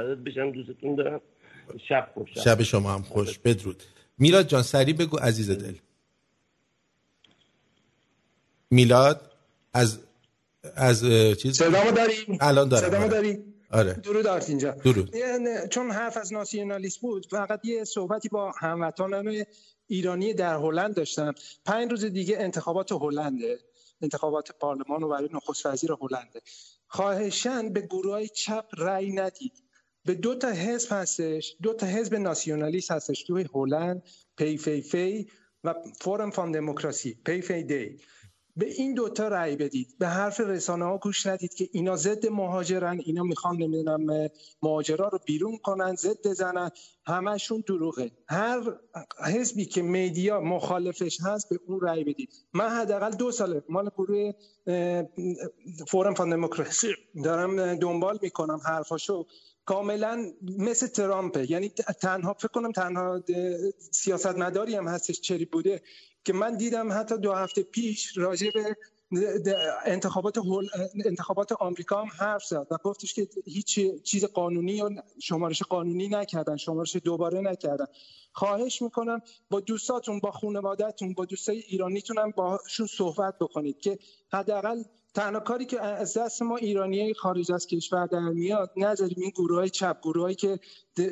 شب 1.88 2.08
خوش 2.14 2.30
شب 2.44 2.62
شما 2.62 2.90
هم 2.94 3.02
خوش 3.02 3.38
بدرود. 3.38 3.82
میلاد 4.18 4.46
جان 4.46 4.62
سریع 4.62 4.94
بگو 4.94 5.16
عزیز 5.16 5.50
دل 5.50 5.74
میلاد 8.70 9.32
از 9.72 9.98
از 10.74 11.04
چیز 11.38 11.58
صدامو 11.58 11.90
داری؟ 11.90 12.38
الان 12.40 12.68
دارم 12.68 12.88
صدامو 12.88 13.04
آره. 13.04 13.12
داری؟ 13.12 13.44
آره 13.70 13.92
درود 13.92 14.26
آرتین 14.26 14.58
جان 14.58 14.76
درود. 14.76 15.16
چون 15.70 15.90
حرف 15.90 16.16
از 16.16 16.32
ناسیونالیسم 16.32 17.00
بود 17.00 17.26
فقط 17.30 17.64
یه 17.64 17.84
صحبتی 17.84 18.28
با 18.28 18.50
هموطنان 18.50 19.44
ایرانی 19.86 20.34
در 20.34 20.56
هلند 20.56 20.94
داشتم 20.94 21.34
پنج 21.64 21.90
روز 21.90 22.04
دیگه 22.04 22.36
انتخابات 22.38 22.92
هلنده 22.92 23.58
انتخابات 24.02 24.52
پارلمان 24.52 25.02
و 25.02 25.08
برای 25.08 25.28
نخست 25.32 25.66
وزیر 25.66 25.92
هلنده 25.92 26.40
خواهشن 26.86 27.72
به 27.72 27.80
گروه 27.80 28.12
های 28.12 28.28
چپ 28.28 28.64
رأی 28.78 29.12
ندید 29.12 29.61
به 30.04 30.14
دو 30.14 30.34
تا 30.34 30.48
حزب 30.48 30.88
هستش 30.92 31.56
دو 31.62 31.74
تا 31.74 31.86
حزب 31.86 32.14
ناسیونالیست 32.14 32.90
هستش 32.90 33.22
توی 33.22 33.46
هلند 33.54 34.02
PVV 34.36 35.26
و 35.64 35.74
Forum 36.00 36.30
van 36.30 36.50
Democratie 36.52 37.14
PVD. 37.26 37.96
به 38.56 38.66
این 38.66 38.94
دوتا 38.94 39.28
رأی 39.28 39.56
بدید. 39.56 39.88
به 39.98 40.08
حرف 40.08 40.40
رسانه 40.40 40.84
ها 40.84 40.98
گوش 40.98 41.26
ندید 41.26 41.54
که 41.54 41.68
اینا 41.72 41.96
ضد 41.96 42.26
مهاجرن 42.26 43.00
اینا 43.04 43.22
می‌خوان 43.22 43.56
نمی‌دونم 43.56 44.28
مهاجرا 44.62 45.08
رو 45.08 45.18
بیرون 45.26 45.58
کنن 45.58 45.94
ضد 45.94 46.32
زنن 46.32 46.70
همشون 47.06 47.64
دروغه. 47.66 48.10
هر 48.28 48.60
حزبی 49.24 49.64
که 49.64 49.82
media 49.82 50.40
مخالفش 50.40 51.18
هست 51.20 51.48
به 51.50 51.58
اون 51.66 51.80
رأی 51.80 52.04
بدید. 52.04 52.30
من 52.54 52.68
حداقل 52.68 53.10
دو 53.10 53.32
ساله 53.32 53.62
مال 53.68 53.90
گروه 53.98 54.32
فورم 55.88 56.14
فان 56.14 56.30
دموکراسی 56.30 56.88
دارم 57.24 57.74
دنبال 57.74 58.18
می‌کنم 58.22 58.60
حرفاشو. 58.66 59.26
کاملا 59.64 60.32
مثل 60.58 60.86
ترامپه. 60.86 61.50
یعنی 61.50 61.68
تنها 62.00 62.34
فکر 62.34 62.48
کنم 62.48 62.72
تنها 62.72 63.22
سیاستمداری 63.90 64.74
هم 64.76 64.88
هستش 64.88 65.20
چری 65.20 65.44
بوده 65.44 65.82
که 66.24 66.32
من 66.32 66.56
دیدم 66.56 66.92
حتی 66.92 67.18
دو 67.18 67.32
هفته 67.32 67.62
پیش 67.62 68.18
راجع 68.18 68.50
به 68.54 68.76
انتخابات 69.84 70.38
هول- 70.38 70.68
انتخابات 71.04 71.52
آمریکا 71.52 72.02
هم 72.02 72.08
حرف 72.18 72.44
زد 72.44 72.66
و 72.70 72.76
گفتش 72.84 73.14
که 73.14 73.28
هیچ 73.46 73.80
چیز 74.02 74.24
قانونی 74.24 74.82
و 74.82 74.90
شمارش 75.22 75.62
قانونی 75.62 76.08
نکردن 76.08 76.56
شمارش 76.56 76.96
دوباره 76.96 77.40
نکردن. 77.40 77.86
خواهش 78.32 78.82
می‌کنم 78.82 79.20
با 79.50 79.60
دوستاتون 79.60 80.18
با 80.20 80.30
خانوادهتون 80.30 81.14
با 81.14 81.24
دوستای 81.24 81.58
ایرانیتون 81.58 82.18
هم 82.18 82.30
باشون 82.30 82.86
صحبت 82.86 83.34
بکنید 83.40 83.80
که 83.80 83.98
حداقل 84.32 84.82
تنها 85.14 85.40
کاری 85.40 85.66
که 85.66 85.80
از 85.80 86.16
دست 86.16 86.42
ما 86.42 86.56
ایرانی 86.56 87.14
خارج 87.14 87.52
از 87.52 87.66
کشور 87.66 88.06
در 88.06 88.20
میاد 88.20 88.70
نذاریم 88.76 89.16
این 89.20 89.30
گروه 89.30 89.58
های 89.58 89.70
چپ 89.70 89.96
گروه 90.02 90.34
که 90.34 90.60
د- 91.00 91.02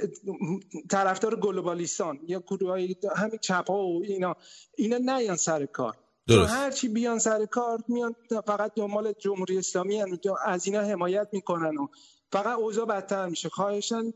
طرفدار 0.91 1.41
گلوبالیستان 1.41 2.21
یا 2.27 2.41
گروه 2.41 2.71
های 2.71 2.97
همین 3.17 3.39
چپ 3.43 3.71
ها 3.71 3.87
و 3.87 4.03
اینا 4.05 4.37
اینا 4.79 4.99
نیان 4.99 5.37
سر 5.37 5.67
کار. 5.67 5.97
درست. 6.31 6.53
هر 6.53 6.71
چی 6.71 6.89
بیان 6.89 7.19
سر 7.19 7.47
کار 7.47 7.79
میان 7.89 8.15
فقط 8.47 8.73
دنبال 8.77 9.13
جمهوری 9.19 9.59
اسلامی 9.59 10.01
هن. 10.01 10.19
از 10.47 10.67
اینا 10.67 10.81
حمایت 10.81 11.29
می‌کنن 11.33 11.77
و 11.79 11.87
فقط 12.33 12.59
اوضاع 12.59 12.87
بدتر 12.87 13.27
میشه. 13.27 13.49
خواهشن 13.49 14.13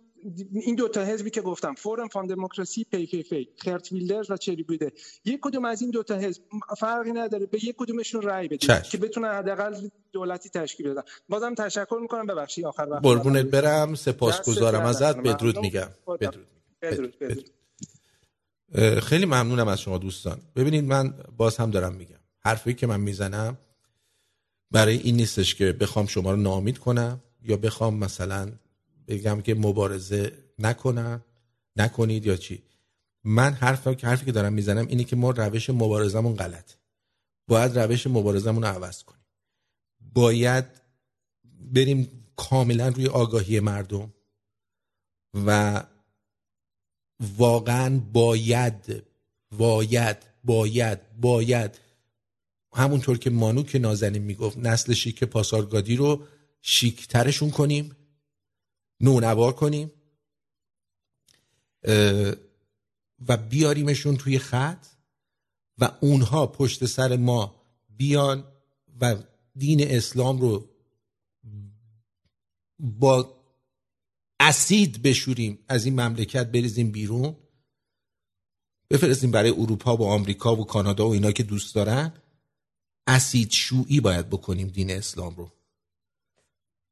این 0.53 0.74
دوتا 0.74 1.05
حزبی 1.05 1.31
که 1.31 1.41
گفتم 1.41 1.74
فورم 1.74 2.09
فان 2.09 2.27
دموکراسی 2.27 2.85
پی 2.85 3.24
خرت 3.59 3.93
ویلدرز 3.93 4.31
و 4.31 4.36
چری 4.36 4.62
بوده 4.62 4.93
یک 5.24 5.41
کدوم 5.43 5.65
از 5.65 5.82
این 5.82 5.91
دوتا 5.91 6.15
حزب 6.15 6.43
فرقی 6.78 7.12
نداره. 7.12 7.47
به 7.47 7.65
یک 7.65 7.74
کدومشون 7.78 8.23
رأی 8.23 8.49
بدید. 8.49 8.82
که 8.82 8.99
بتونن 8.99 9.28
حداقل 9.35 9.89
دولتی 10.12 10.49
تشکیل 10.49 10.91
بدن. 10.91 11.03
بازم 11.28 11.55
تشکر 11.55 11.99
می‌کنم. 12.01 12.27
ببخشید 12.27 12.66
آخر 12.66 12.86
وقت 12.91 13.03
قربونت 13.03 13.47
برم. 13.47 13.95
سپاسگزارم 13.95 14.86
ازت. 14.86 15.16
بدرود. 15.16 15.59
میگم. 15.59 15.89
بدرود. 16.20 16.47
بدرود. 16.82 17.51
خیلی 19.03 19.27
ممنونم 19.27 19.69
از 19.69 19.81
شما 19.81 19.99
دوستان. 19.99 20.41
ببینید 20.57 20.85
من 20.85 21.15
باز 21.36 21.57
هم 21.57 21.70
دارم 21.70 21.95
میگم. 21.95 22.20
حرفی 22.39 22.74
که 22.74 22.86
من 22.86 23.01
می‌زنم 23.01 23.59
برای 24.70 24.97
این 24.97 25.16
نیستش 25.16 25.55
که 25.55 25.73
بخوام 25.73 26.07
شما 26.07 26.31
رو 26.31 26.36
ناامید 26.36 26.78
کنم 26.78 27.20
یا 27.43 27.57
بخوام 27.57 27.95
مثلا 27.95 28.53
بگم 29.09 29.41
که 29.41 29.55
مبارزه 29.55 30.32
نکنم 30.59 31.24
نکنید 31.77 32.27
یا 32.27 32.36
چی. 32.36 32.62
من 33.24 33.53
حرف 33.53 33.86
حرفی 33.86 34.27
که 34.27 34.32
دارم 34.32 34.53
می‌زنم 34.53 34.86
اینه 34.86 35.05
که 35.05 35.16
ما 35.16 35.31
روش 35.31 35.70
مبارزمون 35.70 36.36
غلط 36.36 36.73
باید 37.49 37.78
روش 37.78 38.07
مبارزمون 38.07 38.62
رو 38.62 38.69
عوض 38.69 39.03
کنیم. 39.03 39.24
باید 40.15 40.65
بریم 41.73 42.09
کاملا 42.36 42.89
روی 42.89 43.07
آگاهی 43.07 43.61
مردم 43.61 44.12
و 45.47 45.82
واقعا 47.38 47.98
باید 47.98 49.05
باید 49.59 50.16
باید 50.44 51.20
باید. 51.20 51.80
همونطور 52.74 53.18
که 53.18 53.30
مانوک 53.30 53.76
نازنین 53.76 54.22
می‌گفت 54.22 54.59
نسل 54.59 54.92
شیک 54.92 55.24
پاسارگادی 55.24 55.96
رو 55.96 56.26
شیکترشون 56.62 57.51
کنیم 57.51 57.96
نونوار 59.01 59.52
کنیم 59.52 59.92
و 63.28 63.36
بیاریمشون 63.51 64.16
توی 64.16 64.38
خط 64.38 64.86
و 65.78 65.90
اونها 66.01 66.46
پشت 66.46 66.84
سر 66.86 67.16
ما 67.16 67.55
بیان 67.88 68.44
و 69.01 69.16
دین 69.56 69.90
اسلام 69.90 70.40
رو 70.40 70.68
با 72.78 73.43
اسید 74.46 75.02
بشوریم 75.02 75.58
از 75.68 75.84
این 75.84 76.00
مملکت 76.00 76.52
بریزیم 76.52 76.90
بیرون. 76.90 77.36
بفرستیم 78.90 79.30
برای 79.30 79.50
اروپا 79.50 79.96
و 79.96 80.02
آمریکا 80.02 80.56
و 80.56 80.64
کانادا 80.64 81.08
و 81.08 81.12
اینا 81.12 81.32
که 81.32 81.42
دوست 81.42 81.74
دارن. 81.74 82.12
اسید 83.06 83.50
شویی 83.50 84.00
باید 84.00 84.30
بکنیم 84.30 84.68
دین 84.68 84.90
اسلام 84.90 85.34
رو. 85.36 85.52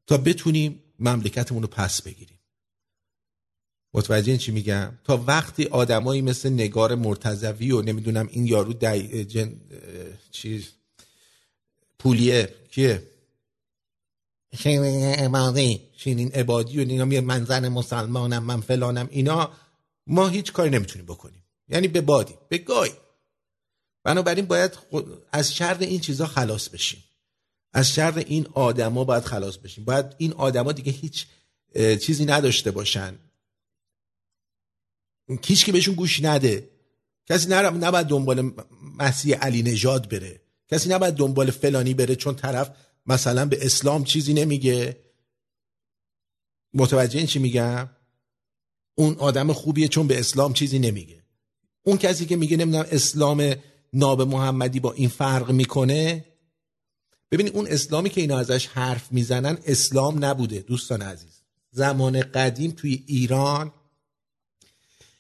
تا 0.07 0.17
بتونیم 0.17 0.83
مملکتمون 0.99 1.63
رو 1.63 1.69
پس 1.69 2.03
بگیریم. 2.03 2.39
متوجه 3.95 4.37
چی 4.37 4.53
میگم؟ 4.53 4.99
تا 5.05 5.25
وقتی 5.27 5.65
آدمایی 5.65 6.23
مثل 6.23 6.51
نگار 6.51 6.95
مرتضوی 6.95 7.73
و 7.73 7.83
نمی‌دونم 7.83 8.29
این 8.31 8.47
یارو 8.47 8.73
دای 8.73 9.25
جن 9.25 9.61
چیز 10.31 10.73
پولیه 11.99 12.55
کیه؟ 12.71 13.12
شیرین 14.59 15.05
عبادی 15.05 15.81
شیرین 15.97 16.33
عبادی 16.33 16.79
و 16.79 16.89
اینا 16.89 17.21
من 17.21 17.45
زن 17.45 17.69
مسلمانم 17.69 18.45
من 18.45 18.61
فلانم 18.61 19.09
اینا 19.11 19.53
ما 20.07 20.29
هیچ 20.29 20.53
کاری 20.53 20.71
نمی‌تونیم 20.71 21.07
بکنیم. 21.07 21.45
یعنی 21.69 21.89
به 21.89 22.01
بادی 22.01 22.35
به 22.49 22.59
گای. 22.59 22.91
بنابراین 24.05 24.47
باید 24.47 24.79
از 25.33 25.55
شر 25.55 25.77
این 25.81 26.01
چیزا 26.01 26.27
خلاص 26.27 26.69
بشیم. 26.69 27.05
از 27.73 27.91
شر 27.91 28.19
این 28.27 28.47
آدما 28.53 29.05
باید 29.05 29.25
خلاص 29.25 29.57
بشیم. 29.57 29.85
باید 29.85 30.07
این 30.19 30.33
آدما 30.33 30.73
دیگه 30.73 30.93
هیچ 30.93 31.27
چیزی 32.01 32.25
نداشته 32.25 32.71
باشن. 32.71 33.19
هیچ 35.45 35.65
که 35.65 35.73
بهشون 35.73 35.95
گوش 35.95 36.23
نده. 36.23 36.71
کسی 37.27 37.49
نر- 37.49 37.71
نباید 37.71 38.07
دنبال 38.07 38.53
مسیح 38.99 39.37
علی 39.37 39.63
نژاد 39.63 40.09
بره. 40.09 40.41
کسی 40.69 40.89
نباید 40.89 41.15
دنبال 41.15 41.51
فلانی 41.51 41.95
بره 41.95 42.17
چون 42.17 42.35
طرف 42.35 42.71
مثلا 43.07 43.47
به 43.47 43.67
اسلام 43.67 44.05
چیزی 44.05 44.35
نمیگه. 44.35 44.97
متوجه 46.75 47.19
این 47.19 47.27
چی 47.27 47.39
میگم؟ 47.39 47.91
اون 48.95 49.15
آدم 49.15 49.53
خوبیه 49.53 49.89
چون 49.89 50.07
به 50.07 50.21
اسلام 50.21 50.53
چیزی 50.53 50.79
نمیگه. 50.79 51.23
اون 51.83 51.97
کسی 51.97 52.27
که 52.27 52.37
میگه 52.37 52.57
نمی‌دونم 52.57 52.87
اسلام 52.91 53.55
ناب 53.93 54.23
محمدی 54.23 54.81
با 54.81 54.93
این 54.93 55.09
فرق 55.09 55.51
می‌کنه 55.51 56.25
ببینید 57.31 57.57
اون 57.57 57.67
اسلامی 57.67 58.11
که 58.11 58.21
اینا 58.21 58.39
ازش 58.39 58.67
حرف 58.67 59.13
می‌زنن 59.13 59.59
اسلام 59.67 60.25
نبوده 60.25 60.59
دوستان 60.61 61.03
عزیز. 61.03 61.43
زمان 61.71 62.21
قدیم 62.21 62.71
توی 62.71 63.05
ایران 63.07 63.73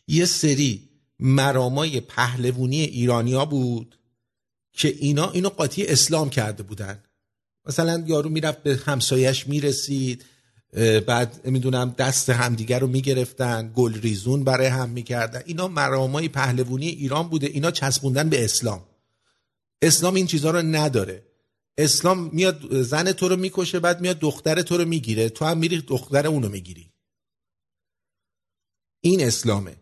یه 0.06 0.24
سری 0.24 0.88
مرامای 1.18 2.00
پهلوونی 2.00 2.80
ایرانیا 2.80 3.44
بود 3.44 3.98
که 4.72 4.88
اینا 4.88 5.30
اینو 5.30 5.48
قاطی 5.48 5.86
اسلام 5.86 6.30
کرده 6.30 6.62
بودن. 6.62 7.04
مثلا 7.66 8.04
یارو 8.06 8.30
می‌رفت 8.30 8.62
به 8.62 8.80
همسایش 8.86 9.46
می‌رسید 9.46 10.24
بعد 11.06 11.46
می‌دونم 11.46 11.94
دست 11.98 12.30
همدیگر 12.30 12.78
رو 12.78 12.86
می‌گرفتن 12.86 13.72
گل 13.76 14.00
ریزون 14.00 14.44
برای 14.44 14.66
هم 14.66 14.88
می‌کردن. 14.88 15.42
اینا 15.46 15.68
مرامای 15.68 16.28
پهلوونی 16.28 16.88
ایران 16.88 17.28
بوده 17.28 17.46
اینا 17.46 17.70
چسبوندن 17.70 18.28
به 18.28 18.44
اسلام. 18.44 18.86
اسلام 19.82 20.14
این 20.14 20.26
چیزها 20.26 20.50
رو 20.50 20.62
نداره. 20.62 21.26
اسلام 21.78 22.30
میاد 22.32 22.82
زن 22.82 23.12
تو 23.12 23.28
رو 23.28 23.36
می‌کشه 23.36 23.80
بعد 23.80 24.00
میاد 24.00 24.18
دختر 24.18 24.62
تو 24.62 24.76
رو 24.76 24.84
می‌گیره. 24.84 25.28
تو 25.28 25.44
هم 25.44 25.58
میری 25.58 25.80
دختر 25.80 26.26
اونو 26.26 26.48
می‌گیری. 26.48 26.92
این 29.00 29.24
اسلامه. 29.24 29.76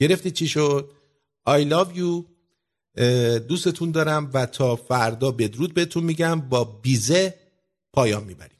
گرفتی 0.00 0.30
چی 0.30 0.48
شد؟ 0.48 0.90
I 1.48 1.70
love 1.70 1.96
you. 1.96 2.35
دوستتون 3.48 3.90
دارم 3.90 4.30
و 4.34 4.46
تا 4.46 4.76
فردا 4.76 5.30
بدرود 5.30 5.74
بهتون 5.74 6.04
میگم. 6.04 6.40
با 6.40 6.64
بیزه 6.64 7.34
پایان 7.92 8.24
می‌بریم. 8.24 8.55